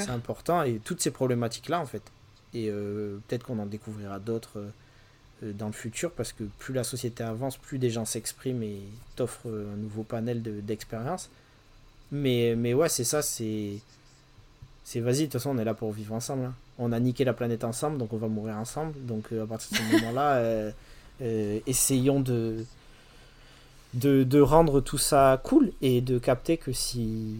important, 0.09 0.63
et 0.63 0.79
toutes 0.83 1.01
ces 1.01 1.11
problématiques-là, 1.11 1.79
en 1.79 1.85
fait. 1.85 2.03
Et 2.53 2.69
peut-être 2.69 3.43
qu'on 3.45 3.59
en 3.59 3.65
découvrira 3.65 4.19
d'autres 4.19 4.63
euh, 5.43 5.51
dans 5.53 5.67
le 5.67 5.73
futur 5.73 6.11
parce 6.11 6.31
que 6.31 6.43
plus 6.59 6.73
la 6.73 6.83
société 6.83 7.23
avance, 7.23 7.57
plus 7.57 7.79
des 7.79 7.89
gens 7.89 8.05
s'expriment 8.05 8.63
et 8.63 8.81
t'offrent 9.15 9.47
un 9.47 9.77
nouveau 9.77 10.03
panel 10.03 10.41
d'expériences. 10.63 11.29
mais, 12.11 12.55
mais 12.57 12.73
ouais, 12.73 12.89
c'est 12.89 13.03
ça, 13.03 13.21
c'est. 13.21 13.79
C'est 14.85 14.99
vas-y, 14.99 15.19
de 15.19 15.23
toute 15.23 15.33
façon, 15.33 15.51
on 15.51 15.57
est 15.57 15.63
là 15.63 15.73
pour 15.73 15.93
vivre 15.93 16.13
ensemble. 16.13 16.45
Hein. 16.45 16.53
On 16.77 16.91
a 16.91 16.99
niqué 16.99 17.23
la 17.23 17.31
planète 17.33 17.63
ensemble, 17.63 17.97
donc 17.97 18.11
on 18.11 18.17
va 18.17 18.27
mourir 18.27 18.57
ensemble. 18.57 18.93
Donc 19.05 19.31
euh, 19.31 19.43
à 19.43 19.47
partir 19.47 19.71
de 19.71 19.77
ce 19.77 19.91
moment-là, 19.93 20.35
euh, 20.35 20.71
essayons 21.21 22.19
de, 22.19 22.65
de, 23.93 24.23
de, 24.23 24.41
rendre 24.41 24.81
tout 24.81 24.97
ça 24.97 25.39
cool 25.43 25.71
et 25.81 26.01
de 26.01 26.19
capter 26.19 26.57
que 26.57 26.73
si 26.73 27.37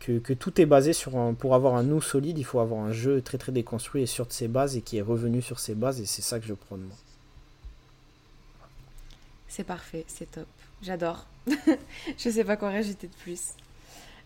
que, 0.00 0.32
tout 0.32 0.60
est 0.60 0.66
basé 0.66 0.92
sur 0.92 1.16
un, 1.16 1.34
pour 1.34 1.54
avoir 1.54 1.76
un 1.76 1.84
nous 1.84 2.02
solide, 2.02 2.38
il 2.38 2.44
faut 2.44 2.60
avoir 2.60 2.84
un 2.84 2.92
jeu 2.92 3.22
très 3.22 3.38
très 3.38 3.52
déconstruit 3.52 4.02
et 4.02 4.06
sur 4.06 4.26
de 4.26 4.32
ses 4.32 4.48
bases 4.48 4.76
et 4.76 4.82
qui 4.82 4.96
est 4.96 5.02
revenu 5.02 5.42
sur 5.42 5.60
ses 5.60 5.74
bases 5.74 6.00
et 6.00 6.06
c'est 6.06 6.22
ça 6.22 6.40
que 6.40 6.46
je 6.46 6.54
prends 6.54 6.76
de 6.76 6.82
moi. 6.82 6.96
C'est 9.48 9.64
parfait, 9.64 10.04
c'est 10.08 10.30
top. 10.30 10.46
J'adore. 10.82 11.26
je 11.46 12.30
sais 12.30 12.44
pas 12.44 12.56
quoi 12.56 12.70
rajouter 12.70 13.06
de 13.06 13.14
plus. 13.22 13.52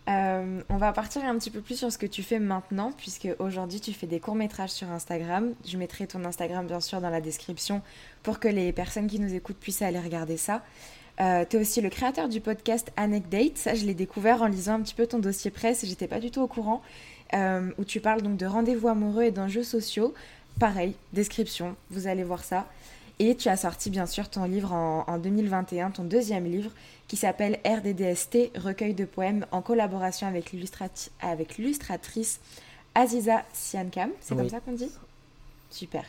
Euh, 0.07 0.61
on 0.69 0.77
va 0.77 0.93
partir 0.93 1.25
un 1.25 1.37
petit 1.37 1.51
peu 1.51 1.59
plus 1.59 1.75
sur 1.75 1.91
ce 1.91 1.97
que 1.97 2.05
tu 2.05 2.23
fais 2.23 2.39
maintenant, 2.39 2.93
puisque 2.97 3.27
aujourd'hui 3.39 3.81
tu 3.81 3.91
fais 3.91 4.07
des 4.07 4.19
courts-métrages 4.19 4.69
sur 4.69 4.89
Instagram. 4.89 5.53
Je 5.65 5.77
mettrai 5.77 6.07
ton 6.07 6.23
Instagram 6.23 6.65
bien 6.65 6.79
sûr 6.79 7.01
dans 7.01 7.09
la 7.09 7.19
description 7.19 7.81
pour 8.23 8.39
que 8.39 8.47
les 8.47 8.71
personnes 8.71 9.07
qui 9.07 9.19
nous 9.19 9.33
écoutent 9.33 9.57
puissent 9.57 9.81
aller 9.81 9.99
regarder 9.99 10.37
ça. 10.37 10.63
Euh, 11.19 11.43
tu 11.49 11.57
es 11.57 11.59
aussi 11.59 11.81
le 11.81 11.89
créateur 11.89 12.29
du 12.29 12.39
podcast 12.39 12.91
Anecdate. 12.95 13.57
Ça, 13.57 13.73
je 13.73 13.85
l'ai 13.85 13.95
découvert 13.95 14.43
en 14.43 14.47
lisant 14.47 14.75
un 14.75 14.81
petit 14.81 14.93
peu 14.93 15.07
ton 15.07 15.19
dossier 15.19 15.51
presse 15.51 15.83
j'étais 15.85 16.07
pas 16.07 16.19
du 16.19 16.31
tout 16.31 16.41
au 16.41 16.47
courant. 16.47 16.81
Euh, 17.33 17.71
où 17.77 17.83
tu 17.83 17.99
parles 17.99 18.21
donc 18.21 18.37
de 18.37 18.45
rendez-vous 18.45 18.87
amoureux 18.87 19.23
et 19.23 19.31
d'enjeux 19.31 19.63
sociaux. 19.63 20.13
Pareil, 20.59 20.95
description, 21.11 21.75
vous 21.89 22.07
allez 22.07 22.23
voir 22.23 22.43
ça. 22.43 22.65
Et 23.19 23.35
tu 23.35 23.49
as 23.49 23.57
sorti 23.57 23.89
bien 23.89 24.05
sûr 24.05 24.29
ton 24.29 24.45
livre 24.45 24.73
en, 24.73 25.17
2021, 25.17 25.91
ton 25.91 26.03
deuxième 26.03 26.45
livre, 26.45 26.71
qui 27.07 27.17
s'appelle 27.17 27.59
RDDST, 27.65 28.57
recueil 28.57 28.93
de 28.93 29.05
poèmes, 29.05 29.45
en 29.51 29.61
collaboration 29.61 30.27
avec 30.27 30.51
l'illustratrice 31.57 32.39
Aziza 32.95 33.43
Siankam. 33.53 34.11
C'est 34.19 34.35
comme 34.35 34.49
ça 34.49 34.59
qu'on 34.59 34.73
dit? 34.73 34.91
Super. 35.69 36.03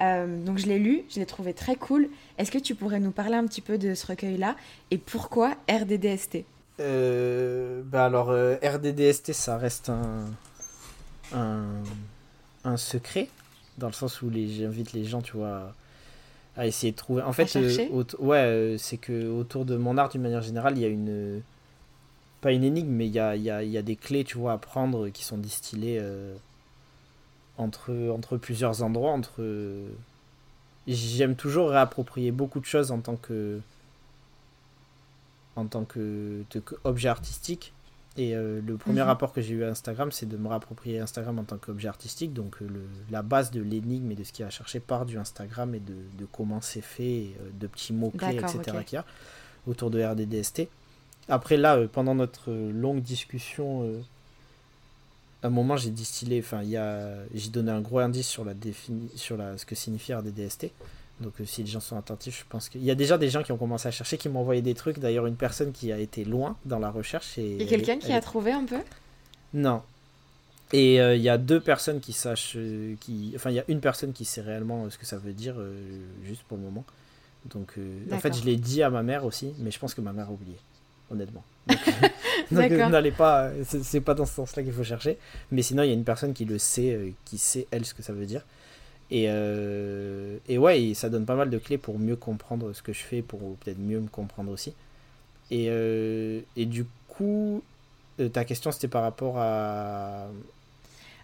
Euh, 0.00 0.44
donc 0.44 0.58
je 0.58 0.66
l'ai 0.66 0.78
lu, 0.78 1.02
je 1.10 1.18
l'ai 1.18 1.26
trouvé 1.26 1.52
très 1.52 1.76
cool. 1.76 2.08
Est-ce 2.38 2.50
que 2.50 2.58
tu 2.58 2.74
pourrais 2.74 3.00
nous 3.00 3.10
parler 3.10 3.34
un 3.34 3.46
petit 3.46 3.60
peu 3.60 3.78
de 3.78 3.94
ce 3.94 4.06
recueil-là 4.06 4.56
et 4.90 4.98
pourquoi 4.98 5.56
RDDST 5.68 6.44
euh, 6.80 7.82
bah 7.84 8.04
alors 8.04 8.30
euh, 8.30 8.54
RDDST 8.62 9.32
ça 9.32 9.58
reste 9.58 9.90
un, 9.90 10.26
un, 11.32 12.76
secret 12.76 13.28
dans 13.78 13.88
le 13.88 13.92
sens 13.92 14.22
où 14.22 14.30
j'invite 14.32 14.92
les 14.92 15.04
gens 15.04 15.20
tu 15.20 15.36
vois 15.36 15.74
à 16.58 16.66
essayer 16.66 16.92
de 16.92 16.96
trouver 16.96 17.22
en 17.22 17.32
fait 17.32 17.56
ouais 18.18 18.76
c'est 18.78 18.98
que 18.98 19.28
autour 19.28 19.64
de 19.64 19.76
mon 19.76 19.96
art 19.96 20.10
d'une 20.10 20.22
manière 20.22 20.42
générale 20.42 20.76
il 20.76 20.82
y 20.82 20.84
a 20.84 20.88
une 20.88 21.40
pas 22.42 22.52
une 22.52 22.64
énigme 22.64 22.90
mais 22.90 23.06
il 23.06 23.12
y 23.14 23.18
a, 23.20 23.36
y, 23.36 23.48
a, 23.48 23.62
y 23.62 23.78
a, 23.78 23.82
des 23.82 23.96
clés 23.96 24.24
tu 24.24 24.36
vois 24.36 24.52
à 24.52 24.58
prendre 24.58 25.08
qui 25.08 25.24
sont 25.24 25.38
distillées 25.38 26.00
entre, 27.58 28.10
entre 28.10 28.36
plusieurs 28.36 28.82
endroits, 28.82 29.12
entre... 29.12 29.42
J'aime 30.86 31.34
toujours 31.36 31.70
réapproprier 31.70 32.30
beaucoup 32.30 32.60
de 32.60 32.64
choses 32.64 32.90
en 32.92 33.00
tant 33.00 33.16
que 33.16 33.60
en 35.54 35.66
tant 35.66 35.84
que, 35.84 36.44
objet 36.84 37.08
artistique. 37.08 37.72
Et 38.18 38.34
euh, 38.34 38.60
le 38.66 38.76
premier 38.76 39.00
mhm. 39.00 39.06
rapport 39.06 39.32
que 39.32 39.40
j'ai 39.40 39.54
eu 39.54 39.64
à 39.64 39.68
Instagram, 39.68 40.10
c'est 40.10 40.26
de 40.26 40.36
me 40.36 40.48
réapproprier 40.48 40.98
Instagram 40.98 41.38
en 41.38 41.44
tant 41.44 41.56
qu'objet 41.56 41.86
artistique. 41.86 42.32
Donc 42.32 42.60
euh, 42.60 42.66
le, 42.66 42.82
la 43.10 43.22
base 43.22 43.52
de 43.52 43.62
l'énigme 43.62 44.10
et 44.10 44.16
de 44.16 44.24
ce 44.24 44.32
qu'il 44.32 44.44
a 44.44 44.50
cherché 44.50 44.80
part 44.80 45.06
du 45.06 45.16
Instagram 45.18 45.72
et 45.76 45.78
de, 45.78 45.94
de 46.18 46.26
comment 46.30 46.60
c'est 46.60 46.80
fait, 46.80 47.28
euh, 47.40 47.50
de 47.60 47.68
petits 47.68 47.92
mots-clés, 47.92 48.36
etc. 48.36 48.78
qu'il 48.84 48.96
y 48.96 48.98
a 48.98 49.04
autour 49.68 49.90
de 49.90 50.02
RDDST. 50.02 50.68
Après 51.28 51.56
là, 51.56 51.78
pendant 51.92 52.14
notre 52.14 52.50
longue 52.52 53.02
discussion 53.02 54.02
un 55.42 55.50
moment, 55.50 55.76
j'ai 55.76 55.90
distillé, 55.90 56.40
enfin, 56.40 56.62
il 56.62 56.70
y 56.70 56.76
a, 56.76 57.14
j'ai 57.34 57.50
donné 57.50 57.70
un 57.70 57.80
gros 57.80 57.98
indice 57.98 58.26
sur 58.26 58.44
la 58.44 58.54
défini, 58.54 59.08
sur 59.14 59.36
la, 59.36 59.56
ce 59.56 59.64
que 59.64 59.74
signifie 59.74 60.12
RDDST. 60.14 60.72
Donc, 61.20 61.32
euh, 61.40 61.44
si 61.44 61.62
les 61.62 61.68
gens 61.68 61.80
sont 61.80 61.96
attentifs, 61.96 62.40
je 62.40 62.44
pense 62.48 62.68
qu'il 62.68 62.84
y 62.84 62.90
a 62.90 62.94
déjà 62.94 63.18
des 63.18 63.28
gens 63.28 63.42
qui 63.42 63.50
ont 63.50 63.56
commencé 63.56 63.88
à 63.88 63.90
chercher, 63.90 64.18
qui 64.18 64.28
m'ont 64.28 64.40
envoyé 64.40 64.62
des 64.62 64.74
trucs. 64.74 64.98
D'ailleurs, 64.98 65.26
une 65.26 65.36
personne 65.36 65.72
qui 65.72 65.92
a 65.92 65.98
été 65.98 66.24
loin 66.24 66.56
dans 66.64 66.78
la 66.78 66.90
recherche. 66.90 67.38
Et 67.38 67.54
il 67.54 67.62
y 67.62 67.66
a 67.66 67.68
quelqu'un 67.68 67.98
qui 67.98 68.12
a 68.12 68.20
trouvé 68.20 68.52
un 68.52 68.64
peu? 68.64 68.78
Non. 69.52 69.82
Et 70.72 71.00
euh, 71.00 71.16
il 71.16 71.22
y 71.22 71.28
a 71.28 71.38
deux 71.38 71.60
personnes 71.60 72.00
qui 72.00 72.12
sachent, 72.12 72.54
euh, 72.56 72.94
qui, 73.00 73.32
enfin, 73.34 73.50
il 73.50 73.56
y 73.56 73.58
a 73.58 73.64
une 73.68 73.80
personne 73.80 74.12
qui 74.12 74.24
sait 74.24 74.42
réellement 74.42 74.88
ce 74.90 74.98
que 74.98 75.06
ça 75.06 75.16
veut 75.16 75.32
dire, 75.32 75.56
juste 76.24 76.42
pour 76.42 76.56
le 76.56 76.64
moment. 76.64 76.84
Donc, 77.46 77.74
en 78.12 78.18
fait, 78.18 78.36
je 78.36 78.44
l'ai 78.44 78.56
dit 78.56 78.82
à 78.82 78.90
ma 78.90 79.02
mère 79.02 79.24
aussi, 79.24 79.54
mais 79.58 79.70
je 79.70 79.78
pense 79.78 79.94
que 79.94 80.00
ma 80.00 80.12
mère 80.12 80.28
a 80.28 80.32
oublié, 80.32 80.56
honnêtement. 81.10 81.42
Donc, 81.66 81.78
n'allez 82.50 83.12
pas, 83.12 83.50
c'est 83.64 84.00
pas 84.00 84.14
dans 84.14 84.26
ce 84.26 84.34
sens-là 84.34 84.62
qu'il 84.62 84.72
faut 84.72 84.84
chercher. 84.84 85.18
Mais 85.50 85.62
sinon, 85.62 85.82
il 85.82 85.88
y 85.88 85.90
a 85.90 85.94
une 85.94 86.04
personne 86.04 86.32
qui 86.32 86.44
le 86.44 86.58
sait, 86.58 87.14
qui 87.24 87.38
sait 87.38 87.66
elle 87.72 87.84
ce 87.84 87.94
que 87.94 88.02
ça 88.02 88.12
veut 88.12 88.26
dire. 88.26 88.44
Et, 89.10 89.26
euh, 89.28 90.36
et 90.48 90.58
ouais, 90.58 90.92
ça 90.94 91.08
donne 91.08 91.24
pas 91.24 91.34
mal 91.34 91.50
de 91.50 91.58
clés 91.58 91.78
pour 91.78 91.98
mieux 91.98 92.16
comprendre 92.16 92.72
ce 92.72 92.82
que 92.82 92.92
je 92.92 93.00
fais, 93.00 93.22
pour 93.22 93.56
peut-être 93.56 93.78
mieux 93.78 94.00
me 94.00 94.08
comprendre 94.08 94.52
aussi. 94.52 94.74
Et, 95.50 95.66
euh, 95.70 96.40
et 96.56 96.66
du 96.66 96.84
coup, 97.08 97.62
ta 98.32 98.44
question 98.44 98.70
c'était 98.70 98.88
par 98.88 99.02
rapport 99.02 99.38
à. 99.38 100.26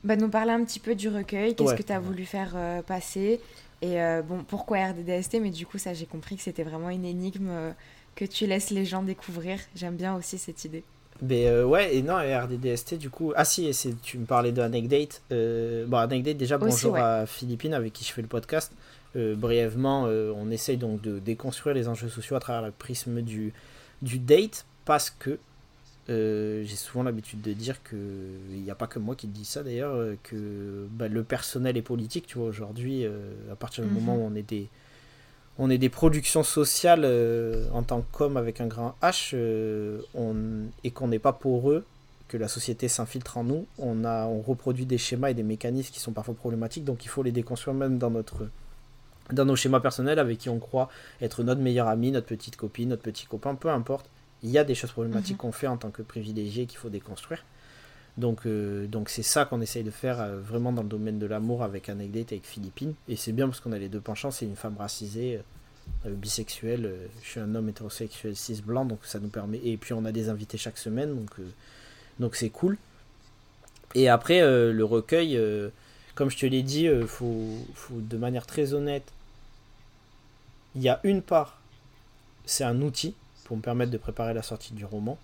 Bah, 0.03 0.17
nous 0.17 0.29
parler 0.29 0.53
un 0.53 0.65
petit 0.65 0.81
peu 0.81 0.95
du 0.95 1.09
recueil, 1.09 1.55
qu'est-ce 1.55 1.75
que 1.75 1.83
tu 1.83 1.93
as 1.93 2.01
voulu 2.01 2.25
faire 2.25 2.83
passer 2.87 3.41
et 3.83 3.99
bon, 4.27 4.45
pourquoi 4.45 4.79
RDDST 4.87 5.41
Mais 5.43 5.51
du 5.51 5.67
coup, 5.67 5.77
ça, 5.77 5.93
j'ai 5.93 6.07
compris 6.07 6.37
que 6.37 6.43
c'était 6.43 6.63
vraiment 6.63 6.89
une 6.89 7.05
énigme 7.05 7.75
que 8.15 8.25
tu 8.25 8.47
laisses 8.47 8.71
les 8.71 8.87
gens 8.87 9.03
découvrir. 9.03 9.59
J'aime 9.75 9.97
bien 9.97 10.17
aussi 10.17 10.39
cette 10.39 10.65
idée. 10.65 10.85
Mais 11.23 11.47
euh, 11.47 11.65
ouais, 11.65 11.97
et 11.97 12.03
non, 12.03 12.17
RDDST, 12.17 12.95
du 12.95 13.11
coup. 13.11 13.33
Ah 13.37 13.45
si, 13.45 13.67
et 13.67 13.73
tu 14.03 14.19
me 14.19 14.27
parlais 14.27 14.53
de 14.53 14.61
Anecdate. 14.61 15.23
Euh, 15.33 15.87
bon, 15.87 15.99
Anecdate, 15.99 16.37
déjà, 16.37 16.59
bonjour 16.59 16.97
à 16.97 17.27
Philippine 17.27 17.75
avec 17.75 17.93
qui 17.93 18.05
je 18.05 18.13
fais 18.13 18.23
le 18.23 18.29
podcast. 18.29 18.73
Euh, 19.17 19.37
brièvement, 19.37 20.05
on 20.05 20.51
essaye 20.51 20.77
donc 20.77 21.01
de 21.01 21.19
déconstruire 21.19 21.75
les 21.75 21.89
enjeux 21.89 22.09
sociaux 22.09 22.37
à 22.37 22.41
travers 22.41 22.63
le 22.63 22.73
prisme 22.73 23.23
du, 23.23 23.53
du 24.03 24.19
date 24.19 24.67
parce 24.85 25.11
que 25.11 25.39
j'ai 26.09 26.77
souvent 26.77 27.05
l'habitude 27.05 27.41
de 27.41 27.53
dire 27.53 27.83
que 27.83 27.97
il 28.51 28.61
n'y 28.61 28.71
a 28.71 28.75
pas 28.75 28.87
que 28.87 28.99
moi 28.99 29.15
qui 29.15 29.27
dis 29.27 29.47
ça 29.47 29.63
d'ailleurs, 29.63 29.97
que 30.25 30.87
bah, 30.91 31.09
le 31.09 31.23
personnel 31.23 31.77
est 31.77 31.83
politique, 31.83 32.27
tu 32.27 32.39
vois, 32.39 32.49
aujourd'hui, 32.49 33.07
à 33.51 33.57
partir 33.57 33.85
du 33.85 33.91
mhm. 33.91 33.97
moment 33.97 34.17
où 34.17 34.27
on 34.27 34.35
est 34.35 34.43
des 34.43 34.69
on 35.59 35.71
est 35.71 35.79
des 35.79 35.89
productions 35.89 36.43
sociales 36.43 37.03
euh, 37.05 37.69
en 37.73 37.83
tant 37.83 38.03
qu'homme 38.13 38.37
avec 38.37 38.61
un 38.61 38.67
grand 38.67 38.97
H 39.03 39.31
euh, 39.35 40.01
on, 40.15 40.35
et 40.83 40.91
qu'on 40.91 41.09
n'est 41.09 41.19
pas 41.19 41.33
pour 41.33 41.71
eux, 41.71 41.85
que 42.29 42.37
la 42.37 42.49
société 42.49 42.89
s'infiltre 42.89 43.37
en 43.37 43.45
nous, 43.45 43.67
on, 43.79 44.05
a, 44.05 44.27
on 44.27 44.41
reproduit 44.41 44.87
des 44.87 44.99
schémas 44.99 45.31
et 45.31 45.35
des 45.35 45.43
mécanismes 45.43 45.93
qui 45.93 46.01
sont 46.01 46.13
parfois 46.13 46.35
problématiques, 46.35 46.85
donc 46.85 47.05
il 47.05 47.09
faut 47.09 47.23
les 47.23 47.33
déconstruire 47.33 47.75
même 47.75 47.99
dans, 47.99 48.11
notre, 48.11 48.49
dans 49.33 49.45
nos 49.45 49.57
schémas 49.57 49.81
personnels 49.81 50.19
avec 50.19 50.39
qui 50.39 50.49
on 50.49 50.59
croit 50.59 50.89
être 51.21 51.45
notre 51.45 51.61
meilleur 51.61 51.87
ami, 51.87 52.11
notre 52.11 52.27
petite 52.27 52.57
copine, 52.57 52.89
notre 52.89 53.03
petit 53.03 53.27
copain, 53.27 53.55
peu 53.55 53.69
importe. 53.69 54.11
Il 54.43 54.51
y 54.51 54.59
a 54.59 54.65
des 54.65 54.75
choses 54.75 54.93
problématiques 54.93 55.37
mhm. 55.37 55.39
qu'on 55.39 55.53
fait 55.53 55.69
en 55.69 55.77
tant 55.77 55.91
que 55.91 56.03
privilégié 56.03 56.67
qu'il 56.67 56.79
faut 56.79 56.91
déconstruire. 56.91 57.45
Donc 58.17 58.47
euh, 58.47 58.87
donc 58.87 59.09
c'est 59.09 59.25
ça 59.25 59.45
qu'on 59.45 59.61
essaye 59.61 59.83
de 59.83 59.91
faire 59.91 60.37
vraiment 60.39 60.73
dans 60.73 60.83
le 60.83 60.89
domaine 60.89 61.19
de 61.19 61.27
l'amour 61.27 61.63
avec 61.63 61.89
Anecdote 61.89 62.33
avec 62.33 62.47
Philippine. 62.47 62.95
Et 63.09 63.17
c'est 63.17 63.33
bien 63.33 63.47
parce 63.47 63.61
qu'on 63.61 63.73
a 63.73 63.79
les 63.79 63.89
deux 63.89 64.01
penchants, 64.01 64.31
c'est 64.31 64.45
une 64.45 64.57
femme 64.57 64.77
racisée, 64.77 65.41
euh, 66.07 66.11
bisexuelle, 66.11 66.87
euh, 66.87 67.07
je 67.23 67.31
suis 67.31 67.41
un 67.41 67.55
homme 67.55 67.69
hétérosexuel 67.69 68.37
cis 68.37 68.63
blanc, 68.63 68.85
donc 68.85 69.01
ça 69.03 69.19
nous 69.19 69.29
permet. 69.29 69.61
Et 69.65 69.77
puis 69.77 69.95
on 69.95 70.05
a 70.05 70.13
des 70.13 70.29
invités 70.29 70.59
chaque 70.59 70.79
semaine, 70.79 71.15
donc 71.15 71.31
donc 72.21 72.37
c'est 72.37 72.51
cool. 72.51 72.79
Et 73.97 74.09
après 74.09 74.41
le 74.41 74.85
recueil, 74.85 75.41
comme 76.17 76.29
je 76.29 76.37
te 76.37 76.47
l'ai 76.47 76.63
dit, 76.63 76.89
faut, 77.07 77.49
faut 77.75 78.01
de 78.01 78.17
manière 78.17 78.45
très 78.45 78.75
honnête, 78.75 79.05
il 80.75 80.83
y 80.83 80.89
a 80.89 80.99
une 81.05 81.23
part, 81.23 81.61
c'est 82.45 82.65
un 82.65 82.83
outil 82.83 83.15
pour 83.45 83.57
me 83.57 83.63
permettre 83.63 83.93
de 83.93 83.99
préparer 83.99 84.35
la 84.35 84.43
sortie 84.43 84.75
du 84.75 84.85
roman 84.85 85.17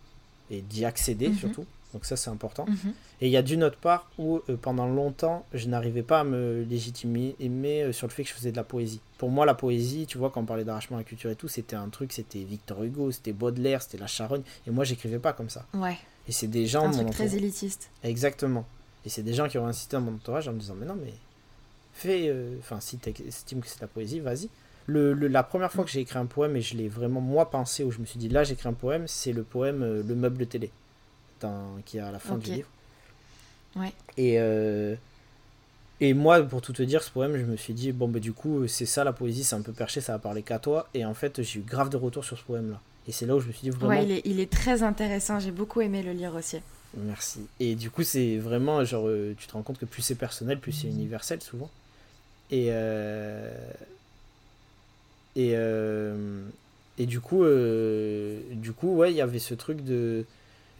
et 0.51 0.62
d'y 0.62 0.85
accéder 0.85 1.31
mhm. 1.31 1.37
surtout 1.37 1.67
Donc 1.93 2.05
ça, 2.05 2.17
c'est 2.17 2.31
important. 2.31 2.67
Mhm. 2.67 2.93
Et 3.21 3.27
il 3.27 3.33
y 3.33 3.37
a 3.37 3.43
d'une 3.43 3.65
autre 3.65 3.77
part 3.79 4.09
où, 4.19 4.41
euh, 4.49 4.57
pendant 4.57 4.87
longtemps, 4.87 5.45
je 5.53 5.67
n'arrivais 5.69 6.03
pas 6.05 6.21
à 6.21 6.25
me 6.25 6.62
légitimer 6.62 7.35
euh, 7.41 7.93
sur 7.93 8.07
le 8.07 8.12
fait 8.12 8.23
que 8.23 8.29
je 8.29 8.35
faisais 8.35 8.53
de 8.53 8.57
la 8.57 8.65
poésie. 8.65 9.01
Pour 9.19 9.31
moi, 9.31 9.45
la 9.45 9.55
poésie, 9.55 10.07
tu 10.07 10.17
vois, 10.19 10.31
quand 10.31 10.41
on 10.41 10.45
parlait 10.45 10.65
d'arrachement 10.65 10.97
à 10.97 11.01
la 11.01 11.05
culture 11.05 11.31
et 11.31 11.37
tout, 11.37 11.49
c'était 11.49 11.77
un 11.77 11.89
truc, 11.89 12.12
c'était 12.12 12.39
Victor 12.45 12.83
Hugo, 12.85 13.11
c'était 13.11 13.33
Baudelaire, 13.33 13.83
c'était 13.83 13.99
la 13.99 14.07
Charogne. 14.07 14.43
Et 14.67 14.71
moi, 14.71 14.85
j'écrivais 14.85 15.19
pas 15.19 15.33
comme 15.33 15.51
ça. 15.51 15.67
Ouais. 15.75 15.99
Et 16.29 16.33
c'est 16.33 16.47
des 16.49 16.67
gens... 16.67 16.87
Un 16.87 16.91
truc 16.93 17.11
très 17.11 17.35
élitiste. 17.37 17.91
Exactement. 18.05 18.65
Et 19.05 19.09
c'est 19.09 19.23
des 19.23 19.35
gens 19.35 19.49
qui 19.49 19.59
ont 19.59 19.67
insisté 19.67 19.97
dans 19.97 20.03
mon 20.03 20.15
entourage 20.15 20.47
en 20.49 20.53
me 20.53 20.59
disant, 20.61 20.75
mais 20.79 20.87
non, 20.87 20.97
mais 21.03 21.12
fais... 21.93 22.29
euh, 22.29 22.57
Enfin, 22.61 22.79
si 22.81 22.99
tu 22.99 23.11
estimes 23.27 23.61
que 23.61 23.67
c'est 23.67 23.77
de 23.79 23.83
la 23.83 23.89
poésie, 23.89 24.21
vas-y. 24.21 24.49
Le, 24.87 25.12
le- 25.12 25.29
la 25.29 25.43
première 25.43 25.71
fois 25.71 25.85
que 25.85 25.91
j'ai 25.91 26.01
écrit 26.01 26.19
un 26.19 26.27
poème, 26.27 26.57
et 26.57 26.61
je 26.62 26.77
l'ai 26.77 26.89
vraiment, 26.89 27.21
moi, 27.21 27.51
pensé, 27.51 27.85
où 27.85 27.91
je 27.91 27.99
me 27.99 28.07
suis 28.07 28.19
dit, 28.19 28.29
là, 28.29 28.45
j'écris 28.45 28.69
un 28.69 28.73
poème, 28.73 29.07
c'est 29.07 29.33
le 29.33 29.43
poème 29.43 29.83
euh, 29.83 30.03
Le 30.07 30.15
meuble 30.15 30.47
télé, 30.47 30.71
qui 31.85 31.99
est 31.99 32.01
à 32.01 32.11
la 32.11 32.19
fin 32.19 32.37
du 32.39 32.51
livre. 32.53 32.69
Ouais. 33.77 33.93
Et, 34.17 34.35
euh, 34.39 34.95
et 36.01 36.15
moi, 36.15 36.43
pour 36.43 36.61
tout 36.62 36.73
te 36.73 36.83
dire, 36.83 37.03
ce 37.03 37.11
poème, 37.11 37.37
je 37.37 37.45
me 37.45 37.57
suis 37.57 37.73
dit, 37.75 37.93
bon, 37.93 38.09
bah, 38.09 38.19
du 38.19 38.33
coup, 38.33 38.67
c'est 38.67 38.87
ça 38.87 39.05
la 39.05 39.12
poésie, 39.12 39.45
c'est 39.45 39.55
un 39.57 39.62
peu 39.62 39.73
perché, 39.73 40.01
ça 40.01 40.12
va 40.12 40.19
parler 40.19 40.43
qu'à 40.43 40.59
toi. 40.59 40.89
Et 40.95 41.05
en 41.05 41.15
fait, 41.15 41.43
j'ai 41.43 41.61
eu 41.61 41.62
grave 41.62 41.89
de 41.91 41.97
retours 41.97 42.25
sur 42.25 42.37
ce 42.39 42.43
poème-là. 42.45 42.81
Et 43.07 43.12
c'est 43.12 43.27
là 43.27 43.37
où 43.37 43.41
je 43.41 43.47
me 43.49 43.53
suis 43.53 43.62
dit, 43.62 43.71
vraiment, 43.71 43.89
Ouais, 43.91 44.05
il 44.05 44.11
est, 44.12 44.23
il 44.25 44.41
est 44.41 44.51
très 44.51 44.83
intéressant. 44.83 45.39
J'ai 45.41 45.51
beaucoup 45.53 45.81
aimé 45.81 46.03
le 46.03 46.12
lire 46.12 46.35
aussi. 46.35 46.59
merci. 46.97 47.41
Et 47.61 47.75
du 47.77 47.91
coup, 47.91 48.03
c'est 48.03 48.39
vraiment, 48.39 48.85
genre, 48.85 49.07
euh, 49.09 49.35
tu 49.39 49.47
te 49.47 49.53
rends 49.53 49.62
compte 49.62 49.79
que 49.79 49.87
plus 49.87 50.03
c'est 50.03 50.15
personnel, 50.17 50.59
plus 50.59 50.73
c'est 50.73 50.89
universel, 50.89 51.41
souvent. 51.43 51.71
Et, 52.51 52.67
euh, 52.71 53.53
et, 55.37 55.53
euh, 55.55 56.43
et 56.99 57.07
du 57.07 57.21
coup, 57.21 57.45
euh, 57.45 58.41
du 58.53 58.73
coup, 58.73 58.97
ouais, 58.97 59.12
il 59.12 59.17
y 59.17 59.21
avait 59.21 59.39
ce 59.39 59.55
truc 59.55 59.85
de. 59.85 60.25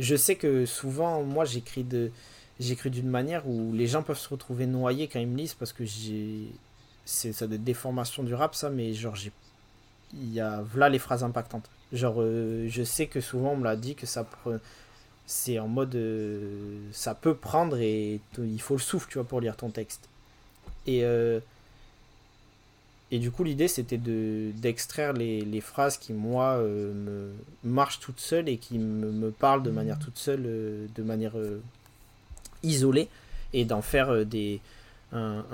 Je 0.01 0.17
sais 0.17 0.35
que 0.37 0.67
souvent, 0.67 1.23
moi, 1.23 1.45
j'écris 1.45 1.85
de, 1.85 2.11
j'écris 2.59 2.91
d'une 2.91 3.09
manière 3.09 3.47
où 3.49 3.73
les 3.73 3.87
gens 3.87 4.03
peuvent 4.03 4.19
se 4.19 4.29
retrouver 4.31 4.67
noyés 4.67 5.07
quand 5.09 5.21
ils 5.21 5.29
me 5.29 5.37
lisent 5.39 5.55
parce 5.55 5.73
que 5.73 5.85
j'ai, 5.85 6.49
c'est 7.05 7.33
ça 7.33 7.47
des 7.47 7.59
déformations 7.59 8.25
du 8.25 8.35
rap, 8.35 8.55
ça, 8.57 8.71
mais 8.71 8.95
genre 8.95 9.15
j'ai, 9.17 9.31
il 10.15 10.33
y 10.35 10.41
a 10.41 10.63
voilà 10.63 10.89
les 10.89 10.99
phrases 10.99 11.25
impactantes. 11.25 11.71
Genre, 11.93 12.17
euh, 12.23 12.67
je 12.69 12.83
sais 12.85 13.07
que 13.07 13.21
souvent 13.21 13.53
on 13.53 13.57
me 13.59 13.65
l'a 13.65 13.77
dit 13.77 13.95
que 13.95 14.07
ça, 14.07 14.25
pre- 14.25 14.59
c'est 15.27 15.59
en 15.61 15.69
mode, 15.69 15.95
euh, 15.97 16.79
ça 16.93 17.15
peut 17.15 17.35
prendre 17.35 17.79
et 17.79 18.21
il 18.39 18.61
faut 18.63 18.75
le 18.75 18.81
souffle, 18.81 19.09
tu 19.11 19.19
vois, 19.19 19.27
pour 19.29 19.41
lire 19.41 19.57
ton 19.57 19.71
texte. 19.71 20.09
Et 20.87 21.05
euh, 21.05 21.41
et 23.11 23.19
du 23.19 23.31
coup, 23.31 23.43
l'idée, 23.45 23.69
c'était 23.69 23.99
de, 23.99 24.51
d'extraire 24.57 25.13
les, 25.13 25.41
les 25.43 25.61
phrases 25.61 25.99
qui, 25.99 26.13
moi, 26.13 26.55
euh, 26.59 26.93
me 26.95 27.33
marchent 27.71 28.01
toutes 28.01 28.21
seules 28.21 28.49
et 28.49 28.57
qui 28.59 28.79
me, 28.79 29.11
me 29.11 29.31
parlent 29.31 29.63
de 29.63 29.71
manière 29.71 29.99
toute 29.99 30.19
seule, 30.19 30.45
euh, 30.47 30.87
de 30.95 31.03
manière 31.03 31.37
euh, 31.37 31.61
isolée, 32.63 33.09
et 33.53 33.65
d'en 33.65 33.83
faire 33.83 34.25
des, 34.25 34.61
un, 35.13 35.45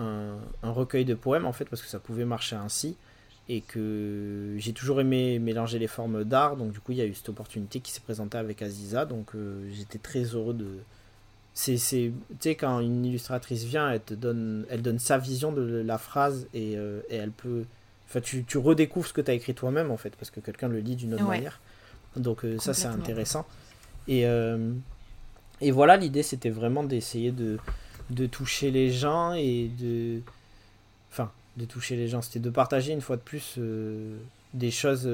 un- 0.63 0.71
recueil 0.71 1.05
de 1.05 1.15
poèmes, 1.15 1.47
en 1.47 1.53
fait, 1.53 1.65
parce 1.67 1.81
que 1.83 1.89
ça 1.89 1.99
pouvait 1.99 2.25
marcher 2.27 2.57
ainsi. 2.57 2.97
Et 3.49 3.61
que 3.61 4.57
j'ai 4.59 4.73
toujours 4.73 5.01
aimé 5.01 5.39
mélanger 5.39 5.79
les 5.79 5.87
formes 5.87 6.25
d'art, 6.25 6.57
donc 6.57 6.73
du 6.73 6.81
coup, 6.81 6.91
il 6.93 6.99
y 6.99 7.01
a 7.01 7.07
eu 7.07 7.15
cette 7.15 7.29
opportunité 7.29 7.79
qui 7.79 7.93
s'est 7.93 8.01
présentée 8.01 8.39
avec 8.39 8.61
Aziza, 8.61 9.05
donc 9.05 9.31
j'étais 9.73 9.99
très 9.99 10.25
heureux 10.25 10.53
de, 10.53 10.67
c'est 11.59 11.79
c'est 11.79 12.13
tu 12.29 12.37
sais 12.51 12.55
quand 12.55 12.81
une 12.81 13.07
illustratrice 13.07 13.65
vient 13.65 13.91
elle 13.91 14.03
te 14.03 14.13
donne 14.13 14.67
elle 14.69 14.83
donne 14.83 14.99
sa 14.99 15.17
vision 15.17 15.53
de 15.53 15.63
la 15.63 15.97
phrase 15.97 16.47
et, 16.53 16.77
euh, 16.77 17.01
et 17.09 17.17
elle 17.17 17.31
peut 17.31 17.65
enfin 18.07 18.21
tu, 18.21 18.45
tu 18.45 18.59
redécouvres 18.59 19.07
ce 19.07 19.15
que 19.15 19.23
tu 19.23 19.31
as 19.31 19.35
écrit 19.35 19.55
toi-même 19.55 19.91
en 19.91 19.97
fait 19.97 20.15
parce 20.17 20.31
que 20.31 20.41
quelqu'un 20.41 20.69
le 20.69 20.81
lit 20.81 20.97
d'une 20.97 21.15
autre 21.15 21.25
Ouais. 21.25 21.37
manière. 21.39 21.59
Donc 22.17 22.45
euh, 22.45 22.59
ça 22.59 22.75
c'est 22.75 22.87
intéressant. 22.89 23.47
Et 24.07 24.27
euh, 24.27 24.71
et 25.63 25.71
voilà 25.71 25.97
l'idée 25.97 26.23
c'était 26.23 26.51
vraiment 26.51 26.85
d'essayer 26.85 27.33
de 27.33 27.57
de 28.11 28.27
toucher 28.27 28.71
les 28.71 28.91
gens 28.91 29.33
et 29.33 29.69
de 29.81 30.21
enfin 31.11 31.33
de 31.57 31.65
toucher 31.65 31.97
les 31.97 32.07
gens. 32.07 32.21
C'était 32.21 32.39
de 32.39 32.51
partager 32.51 32.93
une 32.93 33.01
fois 33.01 33.17
de 33.17 33.23
plus 33.23 33.59
des 34.53 34.71
choses 34.71 35.09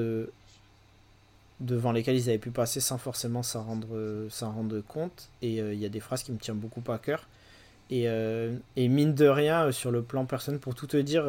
devant 1.59 1.91
lesquelles 1.91 2.15
ils 2.15 2.29
avaient 2.29 2.37
pu 2.37 2.51
passer 2.51 2.79
sans 2.79 2.97
forcément 2.97 3.43
s'en 3.43 3.63
rendre, 3.63 4.27
rendre 4.41 4.81
compte. 4.81 5.29
Et 5.41 5.61
euh, 5.61 5.73
il 5.73 5.79
y 5.79 5.85
a 5.85 5.89
des 5.89 5.99
phrases 5.99 6.23
qui 6.23 6.31
me 6.31 6.37
tiennent 6.37 6.57
beaucoup 6.57 6.83
à 6.91 6.97
cœur. 6.97 7.27
Et, 7.89 8.07
euh, 8.07 8.55
mine 8.77 9.13
de 9.13 9.27
rien, 9.27 9.65
euh, 9.65 9.71
sur 9.71 9.91
le 9.91 10.01
plan 10.01 10.25
personnel, 10.25 10.59
pour 10.59 10.75
tout 10.75 10.87
te 10.87 10.97
dire, 10.97 11.25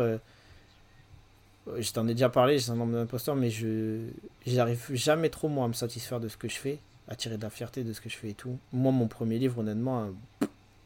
je 1.78 1.92
t'en 1.92 2.06
ai 2.09 2.12
déjà 2.12 2.28
parlé, 2.28 2.59
j'ai 2.59 2.70
un 2.70 2.76
nombre 2.76 2.92
d'imposteur, 2.92 3.36
mais 3.36 3.51
je 3.51 4.09
j'arrive 4.46 4.90
jamais 4.92 5.30
trop 5.30 5.48
moi 5.48 5.64
à 5.64 5.68
me 5.68 5.72
satisfaire 5.72 6.20
de 6.20 6.28
ce 6.28 6.36
que 6.36 6.48
je 6.48 6.56
fais, 6.56 6.78
à 7.09 7.16
tirer 7.16 7.36
de 7.36 7.42
la 7.42 7.51
fierté 7.51 7.84
de 7.84 7.92
ce 7.92 8.01
que 8.01 8.09
je 8.09 8.16
fais 8.16 8.30
et 8.30 8.34
tout. 8.34 8.59
Moi, 8.72 8.92
mon 8.92 9.09
premier 9.09 9.38
livre, 9.38 9.59
honnêtement, 9.59 10.10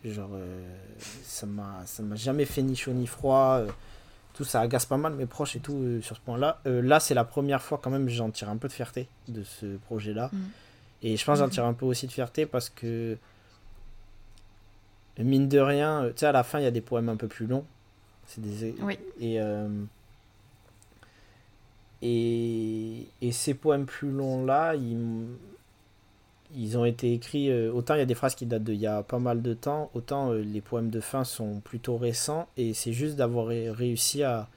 genre, 0.04 0.30
euh, 0.34 0.76
ça 1.22 1.46
m'a 1.46 1.84
jamais 2.14 2.44
fait 2.44 2.62
ni 2.62 2.76
chaud 2.76 2.92
ni 2.92 3.06
froid. 3.06 3.62
Tout 4.38 4.44
ça 4.44 4.60
agace 4.60 4.86
pas 4.86 4.96
mal 4.98 5.14
mes 5.14 5.26
proches 5.26 5.56
et 5.56 5.58
tout 5.58 5.74
euh, 5.74 6.00
sur 6.00 6.14
ce 6.14 6.20
point-là. 6.20 6.60
Euh, 6.66 6.80
là, 6.80 7.00
c'est 7.00 7.12
la 7.12 7.24
première 7.24 7.60
fois 7.60 7.80
quand 7.82 7.90
même 7.90 8.08
j'en 8.08 8.30
tire 8.30 8.48
un 8.48 8.56
peu 8.56 8.68
de 8.68 8.72
fierté 8.72 9.08
de 9.26 9.42
ce 9.42 9.66
projet-là. 9.78 10.30
Mhm. 10.32 10.48
Et 11.02 11.16
je 11.16 11.24
pense 11.24 11.38
j'en 11.40 11.46
Mhm. 11.46 11.50
tire 11.50 11.64
un 11.64 11.72
peu 11.72 11.86
aussi 11.86 12.06
de 12.06 12.12
fierté 12.12 12.46
parce 12.46 12.70
que, 12.70 13.16
mine 15.18 15.48
de 15.48 15.58
rien, 15.58 16.04
euh, 16.04 16.08
tu 16.10 16.18
sais, 16.18 16.26
à 16.26 16.32
la 16.32 16.44
fin, 16.44 16.60
il 16.60 16.62
y 16.62 16.66
a 16.68 16.70
des 16.70 16.80
poèmes 16.80 17.08
un 17.08 17.16
peu 17.16 17.26
plus 17.26 17.46
longs. 17.48 17.64
C'est 18.28 18.40
des... 18.40 18.76
Oui. 18.80 18.96
Et, 19.20 19.40
et, 22.02 23.08
et 23.20 23.32
ces 23.32 23.54
poèmes 23.54 23.86
plus 23.86 24.10
longs-là, 24.12 24.76
ils, 24.76 25.26
ils 26.54 26.78
ont 26.78 26.84
été 26.84 27.12
écrits. 27.12 27.50
euh, 27.50 27.72
autant 27.72 27.94
il 27.94 27.98
y 27.98 28.02
a 28.02 28.06
des 28.06 28.14
phrases 28.14 28.34
qui 28.34 28.46
datent 28.46 28.64
d'il 28.64 28.76
y 28.76 28.86
a 28.86 29.02
pas 29.02 29.18
mal 29.18 29.42
de 29.42 29.54
temps, 29.54 29.90
autant 29.94 30.32
euh, 30.32 30.40
les 30.40 30.60
poèmes 30.60 30.90
de 30.90 31.00
fin 31.00 31.24
sont 31.24 31.60
plutôt 31.60 31.96
récents. 31.96 32.48
Et 32.56 32.74
c'est 32.74 32.92
juste 32.92 33.16
d'avoir 33.16 33.46
ré- 33.46 33.70
réussi 33.70 34.22
à, 34.22 34.48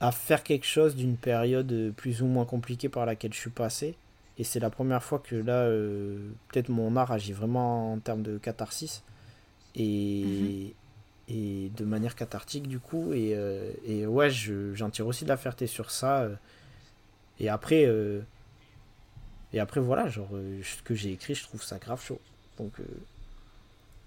à 0.00 0.12
faire 0.12 0.42
quelque 0.42 0.66
chose 0.66 0.94
d'une 0.96 1.16
période 1.16 1.70
euh, 1.72 1.90
plus 1.90 2.22
ou 2.22 2.26
moins 2.26 2.44
compliquée 2.44 2.88
par 2.88 3.06
laquelle 3.06 3.32
je 3.32 3.38
suis 3.40 3.50
passé. 3.50 3.96
Et 4.38 4.44
c'est 4.44 4.60
la 4.60 4.70
première 4.70 5.02
fois 5.02 5.18
que 5.18 5.34
là, 5.36 5.62
euh, 5.64 6.18
peut-être 6.48 6.68
mon 6.68 6.96
art 6.96 7.10
agit 7.10 7.32
vraiment 7.32 7.92
en 7.92 7.98
termes 7.98 8.22
de 8.22 8.38
catharsis. 8.38 9.02
Et, 9.76 10.74
et 11.28 11.70
de 11.76 11.84
manière 11.84 12.14
cathartique 12.16 12.68
du 12.68 12.78
coup. 12.78 13.12
Et, 13.12 13.36
et 13.86 14.06
ouais, 14.06 14.30
je- 14.30 14.74
j'en 14.74 14.90
tire 14.90 15.06
aussi 15.06 15.24
de 15.24 15.28
la 15.28 15.36
fierté 15.36 15.66
sur 15.66 15.90
ça. 15.90 16.28
Et 17.40 17.48
après, 17.48 17.84
et 19.52 19.60
après 19.60 19.80
voilà, 19.80 20.08
genre, 20.08 20.28
euh, 20.34 20.60
ce 20.62 20.82
que 20.82 20.94
j'ai 20.94 21.12
écrit, 21.12 21.34
je 21.34 21.44
trouve 21.44 21.62
ça 21.62 21.78
grave 21.78 22.02
chaud. 22.02 22.20
Donc, 22.58 22.72
euh, 22.80 22.84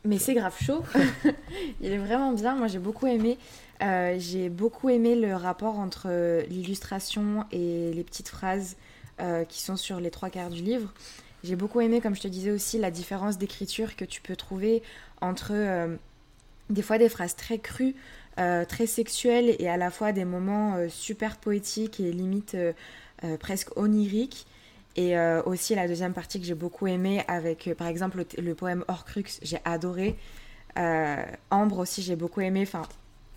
Mais 0.05 0.19
c'est 0.19 0.33
grave 0.33 0.55
chaud. 0.61 0.83
Il 1.81 1.91
est 1.91 1.97
vraiment 1.97 2.33
bien. 2.33 2.55
Moi, 2.55 2.67
j'ai 2.67 2.79
beaucoup 2.79 3.07
aimé. 3.07 3.37
Euh, 3.81 4.15
j'ai 4.19 4.49
beaucoup 4.49 4.89
aimé 4.89 5.15
le 5.15 5.35
rapport 5.35 5.79
entre 5.79 6.05
euh, 6.07 6.43
l'illustration 6.43 7.45
et 7.51 7.91
les 7.93 8.03
petites 8.03 8.27
phrases 8.27 8.77
euh, 9.19 9.43
qui 9.43 9.61
sont 9.61 9.75
sur 9.75 9.99
les 9.99 10.11
trois 10.11 10.29
quarts 10.29 10.51
du 10.51 10.61
livre. 10.61 10.93
J'ai 11.43 11.55
beaucoup 11.55 11.81
aimé, 11.81 12.01
comme 12.01 12.15
je 12.15 12.21
te 12.21 12.27
disais 12.27 12.51
aussi, 12.51 12.77
la 12.77 12.91
différence 12.91 13.39
d'écriture 13.39 13.95
que 13.95 14.05
tu 14.05 14.21
peux 14.21 14.35
trouver 14.35 14.83
entre 15.21 15.55
des 16.69 16.83
fois 16.83 16.99
des 16.99 17.09
phrases 17.09 17.35
très 17.35 17.57
crues, 17.57 17.95
très 18.35 18.85
sexuelles 18.85 19.55
et 19.57 19.67
à 19.67 19.75
la 19.75 19.89
fois 19.89 20.11
des 20.11 20.23
moments 20.23 20.77
super 20.87 21.37
poétiques 21.37 21.99
et 21.99 22.11
limite 22.11 22.55
presque 23.39 23.75
oniriques. 23.75 24.45
Et 24.95 25.17
euh, 25.17 25.41
aussi 25.43 25.75
la 25.75 25.87
deuxième 25.87 26.13
partie 26.13 26.39
que 26.39 26.45
j'ai 26.45 26.55
beaucoup 26.55 26.87
aimée 26.87 27.23
avec 27.27 27.67
euh, 27.67 27.75
par 27.75 27.87
exemple 27.87 28.17
le, 28.17 28.43
le 28.43 28.55
poème 28.55 28.83
Horcrux, 28.87 29.39
j'ai 29.41 29.59
adoré. 29.63 30.17
Euh, 30.77 31.23
Ambre 31.49 31.79
aussi, 31.79 32.01
j'ai 32.01 32.15
beaucoup 32.15 32.41
aimé. 32.41 32.61
Enfin, 32.63 32.83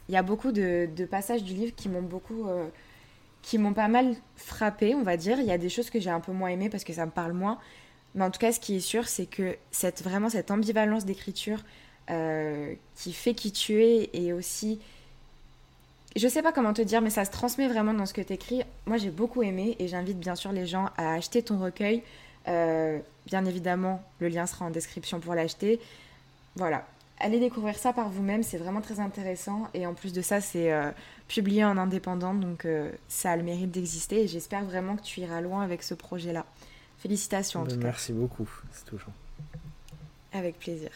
il 0.09 0.15
y 0.15 0.19
a 0.19 0.23
beaucoup 0.23 0.53
de, 0.53 0.89
passages 1.11 1.45
du 1.45 1.55
livre 1.55 1.75
qui 1.75 1.89
m'ont 1.89 2.03
beaucoup. 2.03 2.47
qui 3.43 3.59
m'ont 3.59 3.73
pas 3.75 3.89
mal 3.89 4.15
frappé, 4.37 4.95
on 4.95 5.03
va 5.03 5.17
dire. 5.17 5.39
Il 5.41 5.47
y 5.47 5.53
a 5.53 5.59
des 5.59 5.69
choses 5.69 5.91
que 5.91 6.01
j'ai 6.01 6.11
un 6.11 6.21
peu 6.21 6.33
moins 6.33 6.49
aimées 6.49 6.69
parce 6.69 6.85
que 6.85 6.93
ça 6.93 7.07
me 7.07 7.11
parle 7.11 7.33
moins. 7.33 7.59
Mais 8.15 8.25
en 8.25 8.31
tout 8.31 8.39
cas, 8.39 8.53
ce 8.53 8.61
qui 8.61 8.77
est 8.77 8.81
sûr, 8.81 9.09
c'est 9.09 9.27
que 9.27 9.57
cette, 9.71 10.03
vraiment 10.03 10.29
cette 10.29 10.51
ambivalence 10.51 11.05
d'écriture 11.05 11.65
qui 12.07 13.13
fait 13.13 13.35
qui 13.35 13.53
tu 13.53 13.83
es 13.83 14.11
et 14.13 14.33
aussi. 14.33 14.81
Je 16.17 16.29
sais 16.29 16.43
pas 16.43 16.53
comment 16.53 16.73
te 16.73 16.83
dire, 16.83 17.01
mais 17.01 17.11
ça 17.11 17.25
se 17.25 17.31
transmet 17.31 17.67
vraiment 17.67 17.93
dans 17.93 18.07
ce 18.07 18.15
que 18.15 18.21
tu 18.21 18.33
écris. 18.33 18.63
Moi, 18.87 18.99
j'ai 18.99 19.11
beaucoup 19.11 19.43
aimé 19.43 19.75
et 19.81 19.89
j'invite 19.89 20.19
bien 20.19 20.37
sûr 20.37 20.53
les 20.53 20.65
gens 20.65 20.91
à 20.97 21.15
acheter 21.15 21.43
ton 21.43 21.59
recueil. 21.59 22.03
Euh, 22.47 22.99
bien 23.27 23.45
évidemment, 23.45 24.03
le 24.21 24.29
lien 24.29 24.47
sera 24.47 24.67
en 24.67 24.71
description 24.71 25.19
pour 25.19 25.35
l'acheter. 25.35 25.81
Voilà. 26.55 26.87
Allez 27.19 27.41
découvrir 27.41 27.77
ça 27.77 27.93
par 27.93 28.09
vous-même, 28.09 28.43
c'est 28.43 28.59
vraiment 28.59 28.81
très 28.81 29.01
intéressant. 29.01 29.69
Et 29.75 29.87
en 29.87 29.95
plus 29.95 30.13
de 30.13 30.23
ça, 30.23 30.41
c'est 30.41 30.73
euh, 30.73 30.91
publié 31.27 31.65
en 31.65 31.79
indépendant, 31.79 32.35
donc 32.35 32.65
euh, 32.65 32.91
ça 33.09 33.33
a 33.33 33.37
le 33.37 33.43
mérite 33.43 33.73
d'exister. 33.73 34.23
Et 34.23 34.29
j'espère 34.29 34.65
vraiment 34.65 34.97
que 34.97 35.03
tu 35.03 35.21
iras 35.21 35.41
loin 35.41 35.63
avec 35.63 35.83
ce 35.83 35.95
projet-là. 35.95 36.45
Félicitations 36.99 37.61
en 37.61 37.65
ben, 37.65 37.73
tout 37.73 37.79
cas. 37.79 37.87
merci 37.87 38.13
beaucoup, 38.13 38.49
c'est 38.73 38.85
toujours. 38.85 39.13
Avec 40.33 40.59
plaisir. 40.59 40.91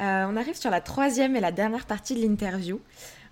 On 0.00 0.36
arrive 0.36 0.56
sur 0.56 0.70
la 0.70 0.82
troisième 0.82 1.34
et 1.34 1.40
la 1.40 1.50
dernière 1.50 1.86
partie 1.86 2.14
de 2.14 2.20
l'interview. 2.20 2.78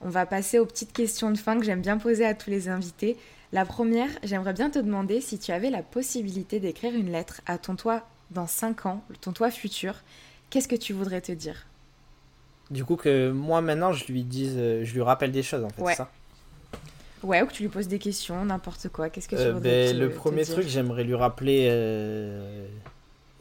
On 0.03 0.09
va 0.09 0.27
passer 0.27 0.59
aux 0.59 0.67
petites 0.67 0.93
questions 0.93 1.31
de 1.31 1.39
fin 1.39 1.59
que 1.59 1.65
j'aime 1.65 1.81
bien 1.81 1.99
poser 1.99 2.25
à 2.27 2.35
tous 2.35 2.51
les 2.51 2.69
invités. 2.69 3.17
La 3.53 3.65
première, 3.65 4.09
j'aimerais 4.23 4.53
bien 4.53 4.71
te 4.71 4.79
demander 4.79 5.21
si 5.21 5.39
tu 5.39 5.53
avais 5.53 5.71
la 5.71 5.83
possibilité 5.83 6.59
d'écrire 6.59 6.95
une 6.95 7.13
lettre 7.13 7.41
à 7.47 7.59
ton 7.59 7.77
toi 7.77 8.03
dans 8.31 8.47
5 8.47 8.87
ans, 8.87 9.05
ton 9.21 9.33
toi 9.33 9.51
futur, 9.51 9.95
qu'est-ce 10.51 10.67
que 10.69 10.75
tu 10.77 10.93
voudrais 10.93 11.21
te 11.21 11.33
dire? 11.33 11.67
Du 12.71 12.85
coup, 12.85 12.97
que 12.97 13.31
moi 13.31 13.61
maintenant, 13.61 13.93
je 13.93 14.07
lui 14.11 14.25
dise, 14.25 14.55
euh, 14.57 14.85
je 14.85 14.95
lui 14.95 15.03
rappelle 15.03 15.31
des 15.31 15.43
choses 15.43 15.63
en 15.65 15.69
fait, 15.69 15.83
Ouais. 15.83 15.95
ça? 15.95 16.11
Ouais, 17.23 17.43
ou 17.43 17.47
que 17.47 17.53
tu 17.53 17.63
lui 17.63 17.69
poses 17.69 17.87
des 17.87 17.99
questions, 18.01 18.45
n'importe 18.45 18.89
quoi. 18.89 19.09
Qu'est-ce 19.11 19.29
que 19.29 19.37
tu 19.37 19.43
Euh, 19.43 19.53
voudrais 19.53 19.85
ben, 19.85 19.95
te- 19.95 20.01
le 20.01 20.09
te 20.11 20.15
premier 20.17 20.43
dire? 20.45 20.55
truc, 20.55 20.67
j'aimerais 20.67 21.05
lui 21.05 21.15
rappeler 21.15 21.69
euh, 21.71 22.67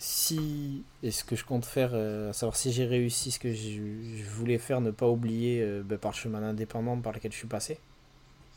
si 0.03 0.81
et 1.03 1.11
ce 1.11 1.23
que 1.23 1.35
je 1.35 1.45
compte 1.45 1.63
faire, 1.63 1.91
euh, 1.93 2.31
à 2.31 2.33
savoir 2.33 2.55
si 2.55 2.71
j'ai 2.71 2.85
réussi 2.85 3.29
ce 3.29 3.37
que 3.37 3.53
je, 3.53 3.81
je 4.17 4.23
voulais 4.31 4.57
faire, 4.57 4.81
ne 4.81 4.89
pas 4.89 5.07
oublier 5.07 5.61
euh, 5.61 5.83
ben, 5.85 5.99
par 5.99 6.11
le 6.11 6.15
chemin 6.17 6.41
indépendant 6.41 6.97
par 6.99 7.13
lequel 7.13 7.31
je 7.31 7.37
suis 7.37 7.47
passé. 7.47 7.77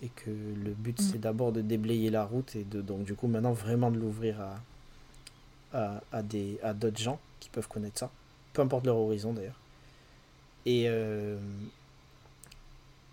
Et 0.03 0.09
que 0.09 0.31
le 0.31 0.71
but 0.71 0.99
Mm. 0.99 1.03
c'est 1.03 1.21
d'abord 1.21 1.53
de 1.53 1.61
déblayer 1.61 2.09
la 2.11 2.25
route 2.25 2.57
et 2.57 2.65
de 2.65 2.81
donc 2.81 3.05
du 3.05 3.15
coup 3.15 3.27
maintenant 3.27 3.53
vraiment 3.53 3.91
de 3.91 3.99
l'ouvrir 3.99 4.41
à, 4.41 4.61
à, 5.75 6.01
à 6.13 6.23
des 6.23 6.59
à 6.63 6.73
d'autres 6.73 6.99
gens 7.01 7.21
qui 7.41 7.51
peuvent 7.51 7.69
connaître 7.69 7.99
ça, 7.99 8.11
peu 8.55 8.63
importe 8.63 8.87
leur 8.87 8.97
horizon 8.97 9.35
d'ailleurs. 9.35 9.61
Et 10.65 10.85
euh, 10.89 11.39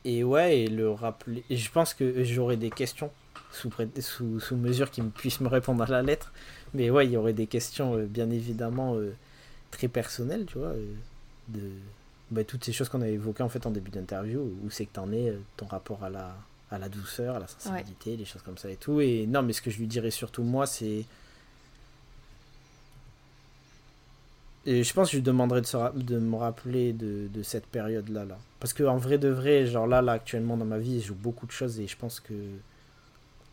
et 0.05 0.23
ouais, 0.23 0.59
et 0.61 0.67
le 0.69 0.89
rappeler. 0.89 1.43
Et 1.49 1.57
je 1.57 1.69
pense 1.69 1.93
que 1.93 2.23
j'aurai 2.23 2.55
des 2.55 2.69
questions 2.71 3.11
sous, 3.51 3.69
pré- 3.69 3.89
sous, 3.99 4.39
sous 4.39 4.55
mesure 4.55 4.89
qu'ils 4.91 5.03
me- 5.03 5.09
puissent 5.09 5.41
me 5.41 5.47
répondre 5.47 5.83
à 5.83 5.87
la 5.87 6.01
lettre. 6.01 6.31
Mais 6.73 6.89
ouais, 6.89 7.05
il 7.05 7.11
y 7.11 7.17
aurait 7.17 7.33
des 7.33 7.47
questions, 7.47 7.95
euh, 7.97 8.05
bien 8.05 8.29
évidemment, 8.29 8.95
euh, 8.95 9.13
très 9.71 9.87
personnelles, 9.87 10.45
tu 10.45 10.57
vois. 10.57 10.69
euh, 10.69 10.93
de 11.49 11.61
bah, 12.29 12.43
toutes 12.45 12.63
ces 12.63 12.71
choses 12.71 12.87
qu'on 12.87 13.01
a 13.01 13.07
évoquées 13.09 13.43
en 13.43 13.49
fait 13.49 13.65
en 13.65 13.71
début 13.71 13.91
d'interview. 13.91 14.39
Où 14.63 14.69
c'est 14.69 14.85
que 14.85 14.93
t'en 14.93 15.11
es, 15.11 15.33
ton 15.57 15.65
rapport 15.65 16.03
à 16.03 16.09
la, 16.09 16.33
à 16.71 16.77
la 16.79 16.87
douceur, 16.87 17.35
à 17.35 17.39
la 17.39 17.47
sensibilité, 17.47 18.15
les 18.15 18.23
choses 18.25 18.41
comme 18.41 18.57
ça 18.57 18.69
et 18.69 18.77
tout. 18.77 19.01
Et 19.01 19.25
non, 19.27 19.41
mais 19.43 19.51
ce 19.53 19.61
que 19.61 19.69
je 19.69 19.77
lui 19.79 19.87
dirais 19.87 20.11
surtout, 20.11 20.43
moi, 20.43 20.65
c'est. 20.65 21.03
Et 24.65 24.83
je 24.83 24.93
pense 24.93 25.07
que 25.07 25.13
je 25.13 25.17
lui 25.17 25.23
demanderais 25.23 25.61
de, 25.61 25.65
se 25.65 25.75
ra- 25.75 25.91
de 25.95 26.19
me 26.19 26.35
rappeler 26.35 26.93
de, 26.93 27.27
de 27.33 27.43
cette 27.43 27.65
période-là. 27.65 28.25
Là. 28.25 28.37
Parce 28.59 28.73
qu'en 28.73 28.97
vrai 28.97 29.17
de 29.17 29.27
vrai, 29.27 29.65
genre 29.65 29.87
là, 29.87 30.01
là, 30.03 30.11
actuellement 30.13 30.55
dans 30.55 30.65
ma 30.65 30.77
vie, 30.77 31.01
je 31.01 31.07
joue 31.07 31.15
beaucoup 31.15 31.47
de 31.47 31.51
choses 31.51 31.79
et 31.79 31.87
je 31.87 31.97
pense 31.97 32.19
que 32.19 32.33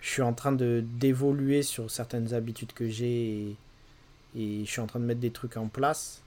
je 0.01 0.11
suis 0.11 0.23
en 0.23 0.33
train 0.33 0.53
de 0.53 0.85
d'évoluer 0.99 1.62
sur 1.62 1.91
certaines 1.91 2.35
habitudes 2.35 2.73
que 2.73 2.89
j'ai 2.89 3.57
et, 4.37 4.65
je 4.65 4.70
suis 4.70 4.81
en 4.81 4.87
train 4.87 5.01
de 5.01 5.05
mettre 5.05 5.20
des 5.20 5.31
trucs 5.31 5.57
en 5.57 5.69
place. 5.69 6.23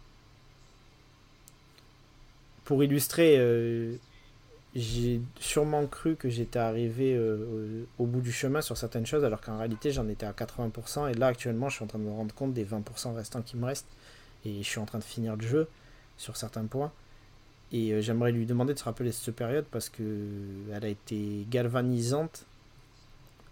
Pour 2.66 2.84
illustrer, 2.84 3.38
euh, 3.38 3.96
j'ai 4.76 5.22
sûrement 5.40 5.86
cru 5.88 6.16
que 6.16 6.30
j'étais 6.30 6.60
arrivé 6.60 7.14
euh, 7.16 7.84
au, 8.00 8.06
bout 8.06 8.22
du 8.22 8.32
chemin 8.32 8.62
sur 8.62 8.78
certaines 8.78 9.06
choses 9.06 9.26
alors 9.26 9.42
qu'en 9.42 9.58
réalité 9.58 9.92
j'en 9.92 10.08
étais 10.08 10.26
à 10.26 10.32
80% 10.32 11.12
et 11.12 11.14
là 11.16 11.28
actuellement 11.28 11.68
je 11.68 11.76
suis 11.76 11.84
en 11.84 11.88
train 11.88 12.00
de 12.00 12.06
me 12.06 12.12
rendre 12.12 12.34
compte 12.34 12.54
des 12.54 12.64
20% 12.66 13.14
restants 13.14 13.42
qui 13.42 13.58
me 13.58 13.66
restent 13.66 13.90
et 14.46 14.64
je 14.64 14.68
suis 14.68 14.80
en 14.80 14.86
train 14.86 15.00
de 15.00 15.04
finir 15.04 15.36
le 15.36 15.46
jeu 15.46 15.68
sur 16.18 16.38
certains 16.38 16.66
points. 16.66 16.92
Et 17.74 17.94
euh, 17.94 18.02
j'aimerais 18.02 18.32
lui 18.32 18.46
demander 18.46 18.74
de 18.74 18.80
se 18.80 18.84
rappeler 18.84 19.12
cette 19.12 19.36
période 19.36 19.66
parce 19.72 19.90
que 19.90 20.04
elle 20.74 20.86
a 20.86 20.90
été 20.90 21.46
galvanisante 21.50 22.46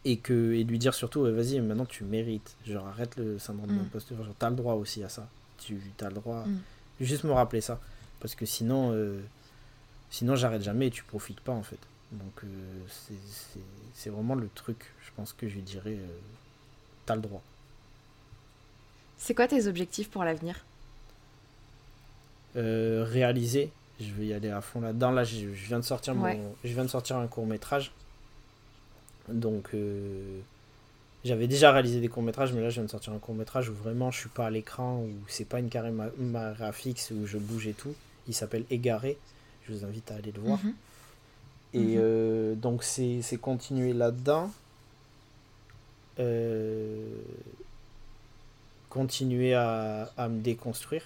et 0.06 0.18
que 0.18 0.54
et 0.54 0.64
lui 0.64 0.80
dire 0.80 0.94
surtout 0.94 1.24
vas-y 1.24 1.60
maintenant 1.60 1.86
tu 1.86 2.04
mérites 2.04 2.56
genre 2.66 2.88
arrête 2.88 3.16
le 3.18 3.38
syndrome 3.40 3.72
Mm. 3.72 3.78
d'imposteur 3.80 4.24
genre 4.24 4.34
t'as 4.40 4.50
le 4.50 4.56
droit 4.56 4.74
aussi 4.76 5.04
à 5.04 5.10
ça 5.10 5.28
tu 5.60 5.80
as 6.02 6.08
le 6.10 6.16
droit 6.16 6.46
Mm. 6.46 6.58
juste 7.02 7.24
me 7.26 7.32
rappeler 7.34 7.62
ça 7.62 7.80
parce 8.22 8.34
que 8.36 8.46
sinon 8.46 8.92
euh, 8.94 9.20
sinon 10.10 10.36
j'arrête 10.36 10.62
jamais 10.64 10.88
et 10.88 10.92
tu 10.92 11.04
profites 11.04 11.42
pas 11.42 11.52
en 11.52 11.64
fait 11.64 11.80
donc 12.14 12.44
euh, 12.44 12.48
c'est- 13.94 14.10
vraiment 14.10 14.36
le 14.36 14.50
truc 14.56 14.78
je 15.06 15.10
pense 15.16 15.34
que 15.34 15.48
je 15.50 15.56
lui 15.56 15.62
dirais 15.62 15.98
euh, 16.00 16.08
t'as 17.06 17.16
le 17.16 17.22
droit 17.22 17.42
C'est 19.18 19.34
quoi 19.36 19.48
tes 19.50 19.68
objectifs 19.68 20.10
pour 20.10 20.24
l'avenir? 20.24 20.64
Euh, 22.56 23.06
réalisé. 23.08 23.70
Je 24.00 24.12
vais 24.14 24.28
y 24.28 24.34
aller 24.34 24.50
à 24.50 24.62
fond 24.62 24.80
là-dedans. 24.82 25.12
Là, 25.12 25.24
je, 25.26 25.54
je 25.54 25.68
viens 25.68 25.78
de 25.80 25.84
sortir 25.84 26.16
mon, 26.16 26.56
je 26.64 26.74
viens 26.74 26.84
de 26.86 26.90
sortir 26.90 27.18
un 27.18 27.28
court 27.28 27.46
métrage. 27.46 27.92
Donc, 29.34 29.70
euh, 29.74 30.40
j'avais 31.26 31.48
déjà 31.48 31.72
réalisé 31.72 32.00
des 32.02 32.08
courts 32.08 32.24
métrages, 32.24 32.54
mais 32.54 32.62
là, 32.62 32.70
je 32.70 32.76
viens 32.76 32.84
de 32.84 32.90
sortir 32.90 33.14
un 33.14 33.20
court 33.20 33.36
métrage 33.36 33.70
où 33.70 33.74
vraiment, 33.74 34.12
je 34.12 34.20
suis 34.20 34.30
pas 34.30 34.48
à 34.48 34.50
l'écran, 34.50 35.00
où 35.04 35.10
c'est 35.28 35.46
pas 35.48 35.60
une 35.60 35.70
caméra 35.70 36.72
fixe 36.72 37.12
où 37.12 37.26
je 37.26 37.38
bouge 37.38 37.68
et 37.68 37.74
tout. 37.74 37.94
Il 38.28 38.34
s'appelle 38.34 38.66
Égaré. 38.70 39.18
Je 39.68 39.74
vous 39.74 39.86
invite 39.86 40.10
à 40.12 40.16
aller 40.16 40.32
le 40.32 40.40
voir. 40.42 40.60
Mhm. 40.64 40.74
Et 41.74 41.80
Mhm. 41.80 41.96
euh, 41.98 42.56
donc 42.56 42.84
c'est 42.84 43.22
c'est 43.22 43.38
continuer 43.38 43.94
là-dedans. 43.94 44.50
Euh, 46.20 47.06
continuer 48.90 49.54
à, 49.54 50.10
à 50.18 50.28
me 50.30 50.42
déconstruire. 50.42 51.04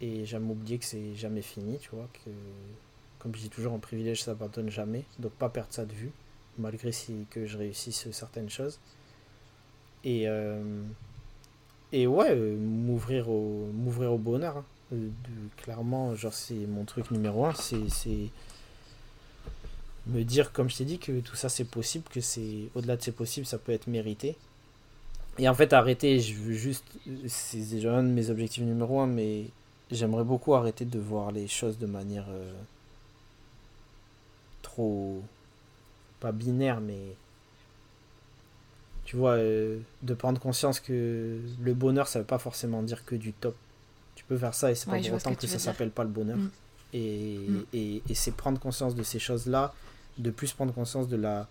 Et 0.00 0.24
jamais 0.26 0.50
oublier 0.50 0.78
que 0.78 0.84
c'est 0.84 1.14
jamais 1.14 1.42
fini, 1.42 1.78
tu 1.78 1.90
vois. 1.92 2.08
Que, 2.12 2.30
comme 3.18 3.34
je 3.34 3.40
dis 3.40 3.48
toujours, 3.50 3.72
un 3.74 3.78
privilège, 3.78 4.20
ça 4.20 4.26
s'abandonne 4.32 4.70
jamais. 4.70 5.04
Donc 5.18 5.32
pas 5.32 5.48
perdre 5.48 5.72
ça 5.72 5.84
de 5.84 5.92
vue, 5.92 6.10
malgré 6.58 6.92
si, 6.92 7.26
que 7.30 7.46
je 7.46 7.58
réussisse 7.58 8.10
certaines 8.12 8.50
choses. 8.50 8.78
Et, 10.04 10.28
euh, 10.28 10.82
et 11.92 12.06
ouais, 12.06 12.30
euh, 12.30 12.56
m'ouvrir 12.58 13.28
au, 13.30 13.70
m'ouvrir 13.72 14.12
au 14.12 14.18
bonheur. 14.18 14.58
hein. 14.58 14.64
Euh, 14.92 15.08
clairement, 15.56 16.14
genre 16.14 16.34
c'est 16.34 16.54
mon 16.66 16.84
truc 16.84 17.10
numéro 17.10 17.46
un. 17.46 17.54
C'est 17.54 17.88
c'est 17.88 18.28
me 20.06 20.22
dire, 20.22 20.52
comme 20.52 20.68
je 20.70 20.76
t'ai 20.78 20.84
dit, 20.84 20.98
que 20.98 21.20
tout 21.20 21.36
ça 21.36 21.48
c'est 21.48 21.64
possible, 21.64 22.04
que 22.10 22.20
c'est 22.20 22.68
au-delà 22.74 22.96
de 22.96 23.02
c'est 23.02 23.12
possible, 23.12 23.46
ça 23.46 23.58
peut 23.58 23.72
être 23.72 23.86
mérité. 23.86 24.36
Et 25.38 25.48
en 25.48 25.54
fait, 25.54 25.72
arrêter, 25.72 26.20
je 26.20 26.34
veux 26.34 26.52
juste. 26.54 26.84
C'est 27.28 27.70
déjà 27.70 27.94
un 27.96 28.02
de 28.04 28.08
mes 28.08 28.30
objectifs 28.30 28.62
numéro 28.64 29.00
un, 29.00 29.06
mais 29.06 29.46
j'aimerais 29.90 30.24
beaucoup 30.24 30.54
arrêter 30.54 30.84
de 30.84 30.98
voir 30.98 31.32
les 31.32 31.48
choses 31.48 31.78
de 31.78 31.86
manière 31.86 32.26
trop. 34.62 35.22
Pas 36.24 36.32
binaire, 36.32 36.80
mais. 36.80 37.00
Tu 39.04 39.16
vois, 39.16 39.32
euh, 39.32 39.78
de 40.02 40.14
prendre 40.14 40.40
conscience 40.40 40.80
que 40.80 41.38
le 41.62 41.74
bonheur, 41.74 42.08
ça 42.08 42.20
veut 42.20 42.24
pas 42.24 42.38
forcément 42.38 42.82
dire 42.82 43.04
que 43.04 43.14
du 43.14 43.32
top. 43.34 43.54
Tu 44.14 44.24
peux 44.24 44.38
faire 44.38 44.54
ça 44.54 44.70
et 44.70 44.74
c'est 44.74 44.88
pas 44.90 44.98
pour 44.98 45.12
autant 45.14 45.34
que 45.34 45.46
ça 45.46 45.58
s'appelle 45.58 45.90
pas 45.90 46.04
le 46.04 46.10
bonheur. 46.10 46.38
Mm. 46.38 46.50
Et, 46.94 47.38
Mm. 47.48 47.64
et, 47.74 48.02
et 48.08 48.14
c'est 48.14 48.30
prendre 48.32 48.58
conscience 48.58 48.94
de 48.94 49.02
ces 49.02 49.18
choses-là, 49.18 49.74
de 50.16 50.30
plus 50.30 50.52
prendre 50.52 50.72
conscience 50.72 51.08
de 51.08 51.16
la. 51.16 51.46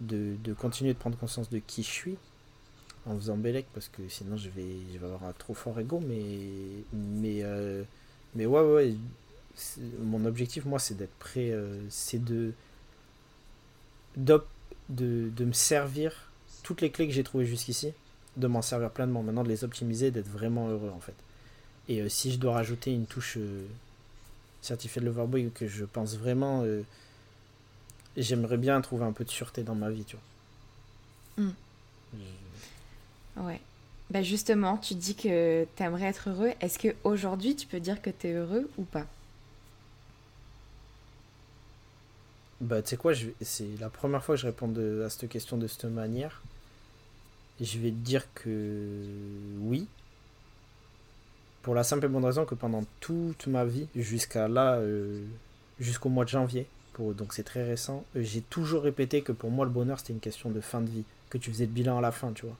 De, 0.00 0.36
de 0.42 0.54
continuer 0.54 0.94
de 0.94 0.98
prendre 0.98 1.18
conscience 1.18 1.50
de 1.50 1.58
qui 1.58 1.82
je 1.82 1.90
suis 1.90 2.16
en 3.04 3.14
faisant 3.16 3.36
Bélec 3.36 3.66
parce 3.74 3.88
que 3.88 4.00
sinon 4.08 4.38
je 4.38 4.48
vais, 4.48 4.72
je 4.92 4.98
vais 4.98 5.04
avoir 5.04 5.24
un 5.24 5.32
trop 5.32 5.52
fort 5.52 5.78
ego 5.78 6.00
mais 6.00 6.22
mais 6.94 7.40
euh, 7.42 7.82
mais 8.34 8.46
ouais 8.46 8.62
ouais, 8.62 8.94
mon 10.02 10.24
objectif 10.24 10.64
moi 10.64 10.78
c'est 10.78 10.96
d'être 10.96 11.14
prêt 11.18 11.50
euh, 11.50 11.78
c'est 11.90 12.22
de, 12.24 12.52
de 14.24 14.42
de 14.88 15.44
me 15.44 15.52
servir 15.52 16.12
toutes 16.62 16.80
les 16.80 16.90
clés 16.90 17.06
que 17.06 17.12
j'ai 17.14 17.22
trouvées 17.24 17.46
jusqu'ici 17.46 17.92
de 18.36 18.46
m'en 18.46 18.62
servir 18.62 18.90
pleinement 18.90 19.22
maintenant 19.22 19.42
de 19.44 19.48
les 19.48 19.64
optimiser 19.64 20.10
d'être 20.10 20.28
vraiment 20.28 20.68
heureux 20.68 20.90
en 20.94 21.00
fait 21.00 21.14
et 21.88 22.00
euh, 22.02 22.08
si 22.08 22.32
je 22.32 22.38
dois 22.38 22.54
rajouter 22.54 22.92
une 22.92 23.06
touche 23.06 23.36
euh, 23.38 23.64
certifiée 24.62 25.00
de 25.00 25.06
l'overboy 25.06 25.50
que 25.54 25.66
je 25.68 25.84
pense 25.84 26.16
vraiment 26.16 26.62
euh, 26.64 26.82
j'aimerais 28.16 28.56
bien 28.56 28.80
trouver 28.80 29.04
un 29.04 29.12
peu 29.12 29.24
de 29.24 29.30
sûreté 29.30 29.62
dans 29.62 29.74
ma 29.74 29.90
vie 29.90 30.04
tu 30.04 30.16
vois 30.16 30.24
Mm. 31.46 31.50
Je- 32.14 33.40
Ouais. 33.40 33.60
Bah 34.10 34.22
justement, 34.22 34.76
tu 34.76 34.94
dis 34.94 35.14
que 35.14 35.64
tu 35.76 35.82
aimerais 35.82 36.06
être 36.06 36.28
heureux. 36.30 36.50
Est-ce 36.60 36.78
que 36.78 36.88
aujourd'hui 37.04 37.54
tu 37.54 37.68
peux 37.68 37.78
dire 37.78 38.02
que 38.02 38.10
tu 38.10 38.26
es 38.26 38.32
heureux 38.32 38.68
ou 38.76 38.82
pas? 38.82 39.06
Bah, 42.60 42.82
tu 42.82 42.90
sais 42.90 42.96
quoi, 42.96 43.12
je 43.14 43.28
c'est 43.40 43.66
la 43.80 43.88
première 43.88 44.22
fois 44.22 44.34
que 44.34 44.40
je 44.42 44.46
réponds 44.46 44.68
de- 44.68 45.02
à 45.06 45.10
cette 45.10 45.28
question 45.28 45.56
de 45.56 45.66
cette 45.66 45.84
manière. 45.86 46.42
Je 47.60 47.78
vais 47.78 47.90
te 47.90 47.96
dire 47.96 48.26
que 48.34 48.96
oui. 49.62 49.86
Pour 51.62 51.74
la 51.74 51.84
simple 51.84 52.06
et 52.06 52.08
bonne 52.08 52.24
raison 52.24 52.44
que 52.46 52.54
pendant 52.54 52.84
toute 53.00 53.46
ma 53.46 53.64
vie, 53.64 53.86
jusqu'à 53.94 54.48
là, 54.48 54.76
euh, 54.76 55.22
jusqu'au 55.78 56.08
mois 56.08 56.24
de 56.24 56.30
janvier, 56.30 56.66
pour, 56.94 57.12
donc 57.14 57.34
c'est 57.34 57.42
très 57.42 57.64
récent, 57.64 58.04
euh, 58.16 58.22
j'ai 58.22 58.40
toujours 58.40 58.82
répété 58.82 59.20
que 59.22 59.32
pour 59.32 59.50
moi 59.50 59.64
le 59.66 59.70
bonheur 59.70 59.98
c'était 59.98 60.14
une 60.14 60.20
question 60.20 60.50
de 60.50 60.60
fin 60.60 60.80
de 60.80 60.88
vie, 60.90 61.04
que 61.28 61.36
tu 61.38 61.50
faisais 61.50 61.66
le 61.66 61.72
bilan 61.72 61.98
à 61.98 62.00
la 62.00 62.12
fin, 62.12 62.32
tu 62.32 62.46
vois. 62.46 62.56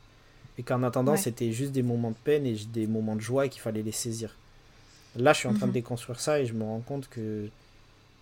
Et 0.59 0.62
qu'en 0.62 0.82
attendant 0.82 1.12
Ouais. 1.12 1.18
c'était 1.18 1.51
juste 1.52 1.72
des 1.72 1.82
moments 1.82 2.10
de 2.10 2.16
peine 2.24 2.44
et 2.47 2.55
des 2.72 2.86
moments 2.86 3.16
de 3.16 3.20
joie 3.22 3.47
et 3.47 3.48
qu'il 3.48 3.62
fallait 3.62 3.82
les 3.82 3.93
saisir. 3.93 4.35
Là 5.16 5.32
je 5.32 5.39
suis 5.39 5.48
en 5.48 5.55
train 5.55 5.66
de 5.66 5.70
Mhm. 5.70 5.74
déconstruire 5.74 6.20
ça 6.20 6.39
et 6.40 6.47
je 6.47 6.52
me 6.52 6.62
rends 6.62 6.81
compte 6.81 7.09
que 7.09 7.48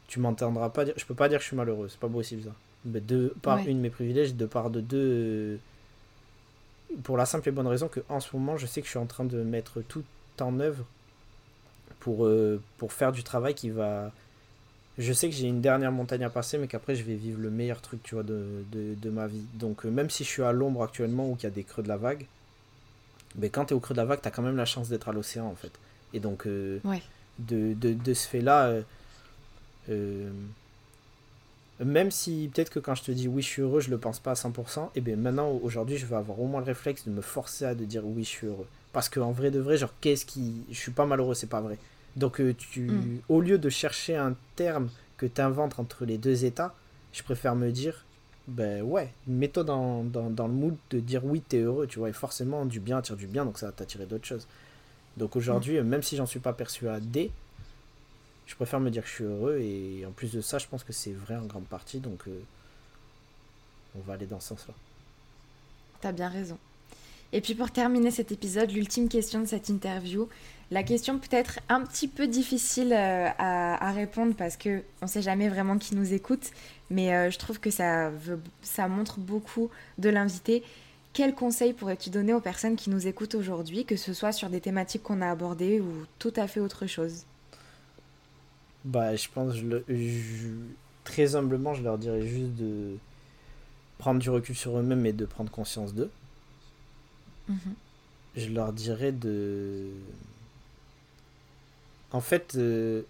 tu 0.08 0.18
m'entendras 0.20 0.70
pas 0.70 0.84
dire. 0.84 0.94
Je 0.96 1.04
peux 1.04 1.14
pas 1.14 1.28
dire 1.28 1.38
que 1.38 1.42
je 1.44 1.48
suis 1.48 1.56
malheureux, 1.56 1.88
c'est 1.88 2.00
pas 2.00 2.08
possible 2.08 2.42
ça. 2.42 2.50
Mais 2.84 3.00
de 3.00 3.32
par 3.42 3.58
Ouais. 3.58 3.64
une 3.66 3.76
de 3.78 3.82
mes 3.82 3.90
privilèges, 3.90 4.34
de 4.34 4.46
par 4.46 4.70
de 4.70 4.80
deux. 4.80 4.98
euh, 4.98 5.56
Pour 7.04 7.16
la 7.16 7.26
simple 7.26 7.48
et 7.48 7.52
bonne 7.52 7.66
raison 7.66 7.86
que 7.88 8.00
en 8.08 8.18
ce 8.20 8.34
moment, 8.34 8.56
je 8.56 8.66
sais 8.66 8.80
que 8.80 8.86
je 8.86 8.90
suis 8.90 8.98
en 8.98 9.06
train 9.06 9.24
de 9.24 9.42
mettre 9.42 9.82
tout 9.82 10.02
en 10.40 10.58
œuvre 10.58 10.84
pour, 12.00 12.24
euh, 12.26 12.60
pour 12.78 12.92
faire 12.92 13.12
du 13.12 13.22
travail 13.22 13.54
qui 13.54 13.70
va. 13.70 14.10
Je 14.96 15.12
sais 15.12 15.28
que 15.28 15.34
j'ai 15.34 15.46
une 15.46 15.60
dernière 15.60 15.92
montagne 15.92 16.24
à 16.24 16.30
passer, 16.30 16.58
mais 16.58 16.66
qu'après 16.66 16.96
je 16.96 17.04
vais 17.04 17.14
vivre 17.14 17.38
le 17.40 17.50
meilleur 17.50 17.80
truc, 17.80 18.02
tu 18.02 18.14
vois, 18.14 18.24
de, 18.24 18.64
de, 18.72 18.94
de 18.94 19.10
ma 19.10 19.26
vie. 19.26 19.42
Donc 19.54 19.84
euh, 19.84 19.90
même 19.90 20.10
si 20.10 20.24
je 20.24 20.28
suis 20.28 20.42
à 20.42 20.50
l'ombre 20.52 20.82
actuellement 20.82 21.28
ou 21.30 21.34
qu'il 21.34 21.44
y 21.44 21.52
a 21.52 21.54
des 21.54 21.62
creux 21.62 21.82
de 21.82 21.88
la 21.88 21.96
vague, 21.98 22.24
mais 23.36 23.48
quand 23.50 23.66
tu 23.66 23.74
es 23.74 23.76
au 23.76 23.80
creux 23.80 23.94
de 23.94 24.00
la 24.00 24.04
vague, 24.06 24.20
tu 24.22 24.28
as 24.28 24.30
quand 24.30 24.42
même 24.42 24.56
la 24.56 24.64
chance 24.64 24.88
d'être 24.88 25.08
à 25.08 25.12
l'océan 25.12 25.46
en 25.46 25.54
fait. 25.54 25.72
Et 26.14 26.20
donc, 26.20 26.46
euh, 26.46 26.80
Ouais. 26.84 27.02
de, 27.38 27.74
de, 27.74 27.92
de 27.92 28.14
ce 28.14 28.26
fait-là, 28.26 28.80
euh, 29.90 30.30
même 31.84 32.10
si 32.10 32.50
peut-être 32.52 32.70
que 32.70 32.80
quand 32.80 32.94
je 32.96 33.04
te 33.04 33.12
dis 33.12 33.28
oui, 33.28 33.42
je 33.42 33.46
suis 33.48 33.62
heureux, 33.62 33.80
je 33.80 33.90
le 33.90 33.98
pense 33.98 34.18
pas 34.18 34.32
à 34.32 34.34
100%, 34.34 34.90
et 34.96 35.00
bien 35.00 35.16
maintenant, 35.16 35.50
aujourd'hui, 35.62 35.96
je 35.96 36.06
vais 36.06 36.16
avoir 36.16 36.40
au 36.40 36.46
moins 36.46 36.60
le 36.60 36.66
réflexe 36.66 37.06
de 37.06 37.10
me 37.12 37.20
forcer 37.20 37.64
à 37.66 37.74
de 37.74 37.84
dire 37.84 38.04
oui, 38.04 38.24
je 38.24 38.28
suis 38.28 38.46
heureux. 38.48 38.66
Parce 38.92 39.08
qu'en 39.08 39.30
vrai 39.30 39.50
de 39.50 39.60
vrai, 39.60 39.76
genre, 39.76 39.92
qu'est-ce 40.00 40.24
qui. 40.26 40.62
Je 40.70 40.76
suis 40.78 40.90
pas 40.92 41.06
malheureux, 41.06 41.34
c'est 41.34 41.46
pas 41.46 41.60
vrai. 41.60 41.78
Donc, 42.16 42.40
euh, 42.40 42.54
tu, 42.56 42.80
Mm. 42.90 43.18
au 43.28 43.40
lieu 43.40 43.58
de 43.58 43.68
chercher 43.68 44.16
un 44.16 44.34
terme 44.56 44.88
que 45.18 45.26
tu 45.26 45.40
inventes 45.40 45.78
entre 45.78 46.04
les 46.04 46.18
deux 46.18 46.44
états, 46.44 46.74
je 47.12 47.22
préfère 47.22 47.54
me 47.54 47.70
dire 47.70 48.04
ben 48.48 48.82
ouais, 48.82 49.12
mets-toi 49.26 49.62
dans, 49.62 50.02
dans, 50.04 50.30
dans 50.30 50.46
le 50.48 50.54
mood 50.54 50.74
de 50.90 51.00
dire 51.00 51.22
oui, 51.24 51.42
t'es 51.46 51.58
heureux, 51.58 51.86
tu 51.86 51.98
vois, 51.98 52.08
et 52.08 52.14
forcément, 52.14 52.64
du 52.64 52.80
bien 52.80 52.96
attire 52.98 53.16
du 53.16 53.26
bien, 53.26 53.44
donc 53.44 53.58
ça 53.58 53.66
va 53.66 53.72
t'attirer 53.72 54.06
d'autres 54.06 54.24
choses. 54.26 54.46
Donc 55.18 55.36
aujourd'hui, 55.36 55.80
même 55.82 56.02
si 56.02 56.16
j'en 56.16 56.24
suis 56.26 56.40
pas 56.40 56.54
persuadé, 56.54 57.30
je 58.48 58.54
préfère 58.54 58.80
me 58.80 58.90
dire 58.90 59.02
que 59.02 59.08
je 59.08 59.14
suis 59.14 59.24
heureux, 59.24 59.58
et 59.60 60.04
en 60.06 60.10
plus 60.10 60.32
de 60.32 60.40
ça, 60.40 60.56
je 60.58 60.66
pense 60.66 60.82
que 60.82 60.92
c'est 60.92 61.12
vrai 61.12 61.36
en 61.36 61.44
grande 61.44 61.66
partie, 61.66 62.00
donc 62.00 62.26
euh, 62.26 62.40
on 63.94 64.00
va 64.00 64.14
aller 64.14 64.26
dans 64.26 64.40
ce 64.40 64.48
sens-là. 64.48 64.74
T'as 66.00 66.12
bien 66.12 66.28
raison. 66.28 66.58
Et 67.34 67.42
puis 67.42 67.54
pour 67.54 67.70
terminer 67.70 68.10
cet 68.10 68.32
épisode, 68.32 68.70
l'ultime 68.70 69.10
question 69.10 69.40
de 69.40 69.44
cette 69.44 69.68
interview, 69.68 70.30
la 70.70 70.82
question 70.82 71.18
peut-être 71.18 71.60
un 71.68 71.84
petit 71.84 72.08
peu 72.08 72.26
difficile 72.26 72.94
euh, 72.94 73.28
à, 73.36 73.92
répondre 73.92 74.34
parce 74.34 74.56
que 74.56 74.82
on 75.02 75.06
sait 75.06 75.20
jamais 75.20 75.50
vraiment 75.50 75.76
qui 75.76 75.94
nous 75.94 76.14
écoute, 76.14 76.50
mais 76.88 77.14
euh, 77.14 77.30
je 77.30 77.38
trouve 77.38 77.60
que 77.60 77.70
ça, 77.70 78.08
veut, 78.08 78.40
ça 78.62 78.88
montre 78.88 79.18
beaucoup 79.18 79.68
de 79.98 80.08
l'invité. 80.08 80.62
Quel 81.12 81.34
conseil 81.34 81.74
pourrais-tu 81.74 82.08
donner 82.08 82.32
aux 82.32 82.40
personnes 82.40 82.76
qui 82.76 82.88
nous 82.88 83.06
écoutent 83.06 83.34
aujourd'hui, 83.34 83.84
que 83.84 83.96
ce 83.96 84.14
soit 84.14 84.32
sur 84.32 84.48
des 84.48 84.62
thématiques 84.62 85.02
qu'on 85.02 85.20
a 85.20 85.30
abordées 85.30 85.80
ou 85.80 86.06
tout 86.18 86.32
à 86.36 86.46
fait 86.46 86.60
autre 86.60 86.86
chose? 86.86 87.24
Bah, 88.88 89.14
je 89.16 89.28
pense, 89.34 89.54
je 89.56 89.66
le- 89.66 89.84
je- 89.88 90.48
très 91.04 91.36
humblement, 91.36 91.74
je 91.74 91.82
leur 91.82 91.98
dirais 91.98 92.26
juste 92.26 92.54
de 92.56 92.96
prendre 93.98 94.20
du 94.20 94.30
recul 94.30 94.54
sur 94.56 94.78
eux-mêmes 94.78 95.06
et 95.06 95.12
de 95.12 95.26
prendre 95.26 95.50
conscience 95.50 95.94
d'eux. 95.94 96.10
Mhm. 97.48 97.74
je 98.36 98.48
leur 98.50 98.72
dirais 98.72 99.12
de. 99.12 99.88
En 102.12 102.20
fait, 102.20 102.54
euh, 102.56 103.02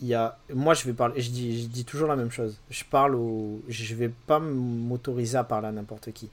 il 0.00 0.08
y 0.08 0.14
a. 0.14 0.38
Moi, 0.52 0.74
je 0.74 0.84
vais 0.84 0.92
parler. 0.92 1.20
Je 1.20 1.30
dis, 1.30 1.62
je 1.62 1.66
dis 1.68 1.84
toujours 1.84 2.08
la 2.08 2.16
même 2.16 2.30
chose. 2.30 2.58
Je 2.70 2.84
parle 2.84 3.14
au. 3.14 3.60
Je 3.68 3.94
vais 3.94 4.08
pas 4.08 4.38
m'autoriser 4.40 5.36
à 5.38 5.44
parler 5.44 5.68
à 5.68 5.72
n'importe 5.72 6.12
qui. 6.12 6.28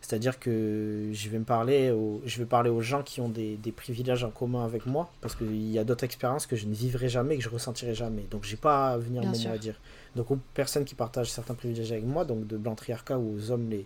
C'est-à-dire 0.00 0.38
que 0.38 1.10
je 1.12 1.28
vais 1.28 1.38
me 1.38 1.44
parler 1.44 1.90
aux... 1.90 2.22
je 2.24 2.38
vais 2.38 2.46
parler 2.46 2.70
aux 2.70 2.80
gens 2.80 3.02
qui 3.02 3.20
ont 3.20 3.28
des, 3.28 3.56
des 3.56 3.72
privilèges 3.72 4.24
en 4.24 4.30
commun 4.30 4.64
avec 4.64 4.86
moi, 4.86 5.10
parce 5.20 5.34
qu'il 5.34 5.70
y 5.70 5.78
a 5.78 5.84
d'autres 5.84 6.04
expériences 6.04 6.46
que 6.46 6.56
je 6.56 6.66
ne 6.66 6.74
vivrai 6.74 7.08
jamais, 7.08 7.36
que 7.36 7.42
je 7.42 7.48
ressentirai 7.48 7.94
jamais. 7.94 8.22
Donc 8.30 8.44
j'ai 8.44 8.56
pas 8.56 8.90
à 8.92 8.98
venir 8.98 9.22
mot 9.22 9.34
à 9.52 9.58
dire. 9.58 9.80
Donc 10.16 10.30
aux 10.30 10.38
personnes 10.54 10.84
qui 10.84 10.94
partagent 10.94 11.30
certains 11.30 11.54
privilèges 11.54 11.92
avec 11.92 12.04
moi, 12.04 12.24
donc 12.24 12.46
de 12.46 12.56
blanc 12.56 12.74
triarcat 12.74 13.18
ou 13.18 13.36
aux 13.36 13.50
hommes 13.50 13.68
les... 13.68 13.84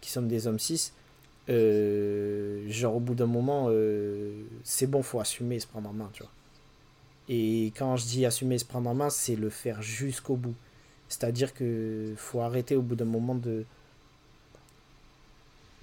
qui 0.00 0.10
sommes 0.10 0.28
des 0.28 0.46
hommes 0.46 0.58
cis, 0.58 0.92
euh, 1.48 2.68
genre 2.68 2.96
au 2.96 3.00
bout 3.00 3.14
d'un 3.14 3.26
moment, 3.26 3.66
euh, 3.70 4.42
c'est 4.62 4.86
bon, 4.86 5.02
faut 5.02 5.20
assumer 5.20 5.56
et 5.56 5.60
se 5.60 5.66
prendre 5.66 5.88
en 5.88 5.92
main, 5.92 6.10
tu 6.12 6.22
vois. 6.22 6.32
Et 7.28 7.72
quand 7.76 7.96
je 7.96 8.04
dis 8.06 8.26
assumer 8.26 8.56
et 8.56 8.58
se 8.58 8.64
prendre 8.64 8.90
en 8.90 8.94
main, 8.94 9.10
c'est 9.10 9.36
le 9.36 9.50
faire 9.50 9.80
jusqu'au 9.82 10.36
bout. 10.36 10.54
C'est-à-dire 11.08 11.54
que 11.54 12.12
faut 12.16 12.40
arrêter 12.40 12.76
au 12.76 12.82
bout 12.82 12.94
d'un 12.94 13.04
moment 13.04 13.34
de 13.34 13.64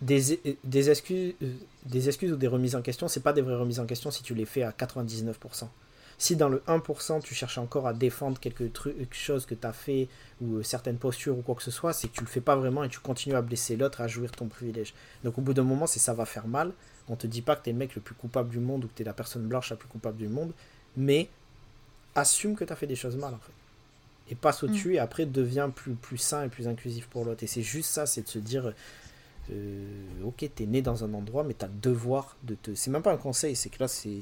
des, 0.01 0.39
des 0.63 0.89
excuses 0.89 1.33
euh, 1.41 1.53
des 1.85 2.07
excuses 2.07 2.31
ou 2.31 2.35
des 2.35 2.47
remises 2.47 2.75
en 2.75 2.81
question, 2.81 3.07
c'est 3.07 3.21
pas 3.21 3.33
des 3.33 3.41
vraies 3.41 3.55
remises 3.55 3.79
en 3.79 3.85
question 3.85 4.11
si 4.11 4.23
tu 4.23 4.35
les 4.35 4.45
fais 4.45 4.63
à 4.63 4.71
99%. 4.71 5.67
Si 6.19 6.35
dans 6.35 6.49
le 6.49 6.63
1% 6.67 7.21
tu 7.21 7.35
cherches 7.35 7.59
encore 7.59 7.87
à 7.87 7.93
défendre 7.93 8.39
quelque 8.39 8.69
chose 9.11 9.45
que 9.45 9.53
tu 9.55 9.67
as 9.67 9.73
fait 9.73 10.07
ou 10.41 10.57
euh, 10.57 10.63
certaines 10.63 10.97
postures 10.97 11.37
ou 11.37 11.41
quoi 11.41 11.55
que 11.55 11.63
ce 11.63 11.71
soit, 11.71 11.93
c'est 11.93 12.07
que 12.07 12.15
tu 12.15 12.21
le 12.21 12.29
fais 12.29 12.41
pas 12.41 12.55
vraiment 12.55 12.83
et 12.83 12.89
tu 12.89 12.99
continues 12.99 13.35
à 13.35 13.41
blesser 13.41 13.75
l'autre, 13.75 14.01
à 14.01 14.07
jouir 14.07 14.31
ton 14.31 14.47
privilège. 14.47 14.93
Donc 15.23 15.37
au 15.37 15.41
bout 15.41 15.53
d'un 15.53 15.63
moment, 15.63 15.87
c'est 15.87 15.99
ça 15.99 16.13
va 16.13 16.25
faire 16.25 16.47
mal. 16.47 16.73
On 17.07 17.15
te 17.15 17.27
dit 17.27 17.41
pas 17.41 17.55
que 17.55 17.63
tu 17.63 17.69
es 17.69 17.73
le 17.73 17.79
mec 17.79 17.95
le 17.95 18.01
plus 18.01 18.15
coupable 18.15 18.49
du 18.49 18.59
monde 18.59 18.85
ou 18.85 18.87
que 18.87 18.93
tu 18.95 19.03
es 19.03 19.05
la 19.05 19.13
personne 19.13 19.43
blanche 19.47 19.69
la 19.69 19.75
plus 19.75 19.87
coupable 19.87 20.17
du 20.17 20.27
monde, 20.27 20.51
mais 20.97 21.29
assume 22.15 22.55
que 22.55 22.65
tu 22.65 22.73
as 22.73 22.75
fait 22.75 22.87
des 22.87 22.95
choses 22.95 23.15
mal 23.15 23.33
en 23.33 23.39
fait. 23.39 23.53
Et 24.29 24.35
passe 24.35 24.63
au-dessus 24.63 24.95
et 24.95 24.99
après 24.99 25.25
deviens 25.25 25.69
plus, 25.69 25.93
plus 25.93 26.17
sain 26.17 26.43
et 26.43 26.49
plus 26.49 26.67
inclusif 26.67 27.07
pour 27.07 27.23
l'autre. 27.23 27.43
Et 27.43 27.47
c'est 27.47 27.61
juste 27.61 27.91
ça, 27.91 28.05
c'est 28.05 28.23
de 28.23 28.27
se 28.27 28.39
dire 28.39 28.67
euh, 28.67 28.73
ok, 30.23 30.49
t'es 30.55 30.65
né 30.65 30.81
dans 30.81 31.03
un 31.03 31.13
endroit, 31.13 31.43
mais 31.43 31.53
t'as 31.53 31.67
le 31.67 31.73
devoir 31.81 32.35
de 32.43 32.55
te. 32.55 32.73
C'est 32.75 32.91
même 32.91 33.01
pas 33.01 33.13
un 33.13 33.17
conseil, 33.17 33.55
c'est 33.55 33.69
que 33.69 33.79
là, 33.79 33.87
c'est. 33.87 34.21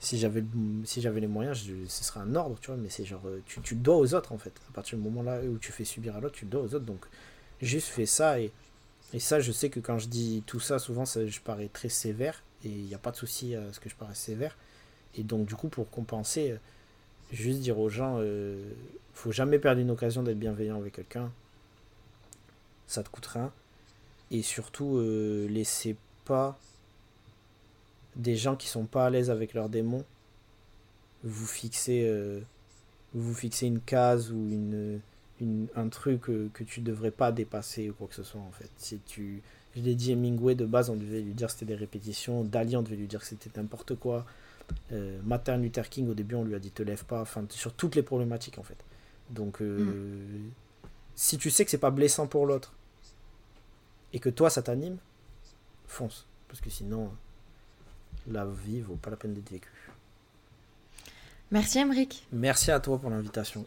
Si 0.00 0.16
j'avais 0.18 0.44
si 0.84 1.00
j'avais 1.00 1.20
les 1.20 1.26
moyens, 1.26 1.58
ce 1.88 2.04
serait 2.04 2.20
un 2.20 2.34
ordre, 2.36 2.56
tu 2.60 2.68
vois, 2.68 2.76
mais 2.76 2.88
c'est 2.88 3.04
genre. 3.04 3.22
euh, 3.26 3.40
Tu, 3.46 3.60
tu 3.62 3.74
le 3.74 3.80
dois 3.80 3.96
aux 3.96 4.14
autres, 4.14 4.32
en 4.32 4.38
fait. 4.38 4.52
À 4.68 4.72
partir 4.72 4.96
du 4.98 5.04
moment 5.04 5.22
là 5.22 5.40
où 5.42 5.58
tu 5.58 5.72
fais 5.72 5.84
subir 5.84 6.16
à 6.16 6.20
l'autre, 6.20 6.36
tu 6.36 6.44
le 6.44 6.50
dois 6.52 6.62
aux 6.62 6.74
autres. 6.74 6.84
Donc, 6.84 7.04
juste 7.60 7.88
fais 7.88 8.06
ça. 8.06 8.40
Et, 8.40 8.52
et 9.12 9.18
ça, 9.20 9.40
je 9.40 9.50
sais 9.50 9.70
que 9.70 9.80
quand 9.80 9.98
je 9.98 10.06
dis 10.08 10.44
tout 10.46 10.60
ça, 10.60 10.78
souvent, 10.78 11.04
ça, 11.04 11.26
je 11.26 11.40
parais 11.40 11.68
très 11.72 11.88
sévère. 11.88 12.42
Et 12.64 12.68
il 12.68 12.84
n'y 12.84 12.94
a 12.94 12.98
pas 12.98 13.10
de 13.10 13.16
souci 13.16 13.54
à 13.56 13.72
ce 13.72 13.80
que 13.80 13.88
je 13.88 13.96
parais 13.96 14.14
sévère. 14.14 14.56
Et 15.16 15.24
donc, 15.24 15.46
du 15.46 15.56
coup, 15.56 15.68
pour 15.68 15.90
compenser, 15.90 16.52
euh, 16.52 16.56
juste 17.32 17.58
dire 17.60 17.78
aux 17.80 17.88
gens 17.88 18.18
euh, 18.20 18.70
faut 19.14 19.32
jamais 19.32 19.58
perdre 19.58 19.80
une 19.80 19.90
occasion 19.90 20.22
d'être 20.22 20.38
bienveillant 20.38 20.76
avec 20.76 20.94
quelqu'un. 20.94 21.32
Ça 22.86 23.02
te 23.02 23.08
coûte 23.08 23.26
rien. 23.26 23.52
Et 24.30 24.42
surtout, 24.42 24.96
euh, 24.98 25.46
laissez 25.48 25.96
pas 26.24 26.58
des 28.16 28.36
gens 28.36 28.56
qui 28.56 28.66
sont 28.68 28.84
pas 28.84 29.06
à 29.06 29.10
l'aise 29.10 29.30
avec 29.30 29.54
leurs 29.54 29.68
démons 29.68 30.04
vous 31.24 31.46
fixer, 31.46 32.04
euh, 32.06 32.40
vous 33.14 33.34
fixer 33.34 33.66
une 33.66 33.80
case 33.80 34.30
ou 34.30 34.36
une, 34.36 35.00
une- 35.40 35.66
un 35.76 35.88
truc 35.88 36.28
euh, 36.28 36.48
que 36.52 36.62
tu 36.64 36.80
devrais 36.80 37.10
pas 37.10 37.32
dépasser 37.32 37.90
ou 37.90 37.94
quoi 37.94 38.06
que 38.08 38.14
ce 38.14 38.22
soit 38.22 38.40
en 38.40 38.50
fait. 38.52 38.70
Si 38.76 38.98
tu, 39.06 39.42
je 39.76 39.80
l'ai 39.82 39.94
dit, 39.94 40.12
Hemingway 40.12 40.54
de 40.54 40.66
base 40.66 40.90
on 40.90 40.96
devait 40.96 41.20
lui 41.20 41.32
dire 41.34 41.46
que 41.48 41.54
c'était 41.54 41.66
des 41.66 41.74
répétitions, 41.74 42.44
Dali 42.44 42.76
on 42.76 42.82
devait 42.82 42.96
lui 42.96 43.06
dire 43.06 43.20
que 43.20 43.26
c'était 43.26 43.50
n'importe 43.58 43.94
quoi, 43.96 44.26
euh, 44.92 45.18
Martin 45.24 45.56
Luther 45.56 45.88
King 45.88 46.08
au 46.10 46.14
début 46.14 46.34
on 46.34 46.44
lui 46.44 46.54
a 46.54 46.58
dit 46.58 46.70
te 46.70 46.82
lève 46.82 47.04
pas, 47.04 47.20
enfin 47.22 47.44
sur 47.50 47.72
toutes 47.72 47.96
les 47.96 48.02
problématiques 48.02 48.58
en 48.58 48.62
fait. 48.62 48.78
Donc 49.30 49.60
euh, 49.60 49.86
si 51.16 51.36
tu 51.38 51.50
sais 51.50 51.64
que 51.64 51.70
c'est 51.70 51.78
pas 51.78 51.90
blessant 51.90 52.26
pour 52.26 52.46
l'autre 52.46 52.72
et 54.12 54.20
que 54.20 54.28
toi 54.28 54.50
ça 54.50 54.62
t'anime, 54.62 54.98
fonce. 55.86 56.26
Parce 56.48 56.60
que 56.60 56.70
sinon, 56.70 57.10
la 58.26 58.46
vie 58.46 58.80
vaut 58.80 58.96
pas 58.96 59.10
la 59.10 59.16
peine 59.16 59.34
d'être 59.34 59.50
vécue. 59.50 59.90
Merci 61.50 61.78
Emric. 61.78 62.26
Merci 62.32 62.70
à 62.70 62.80
toi 62.80 62.98
pour 62.98 63.10
l'invitation. 63.10 63.66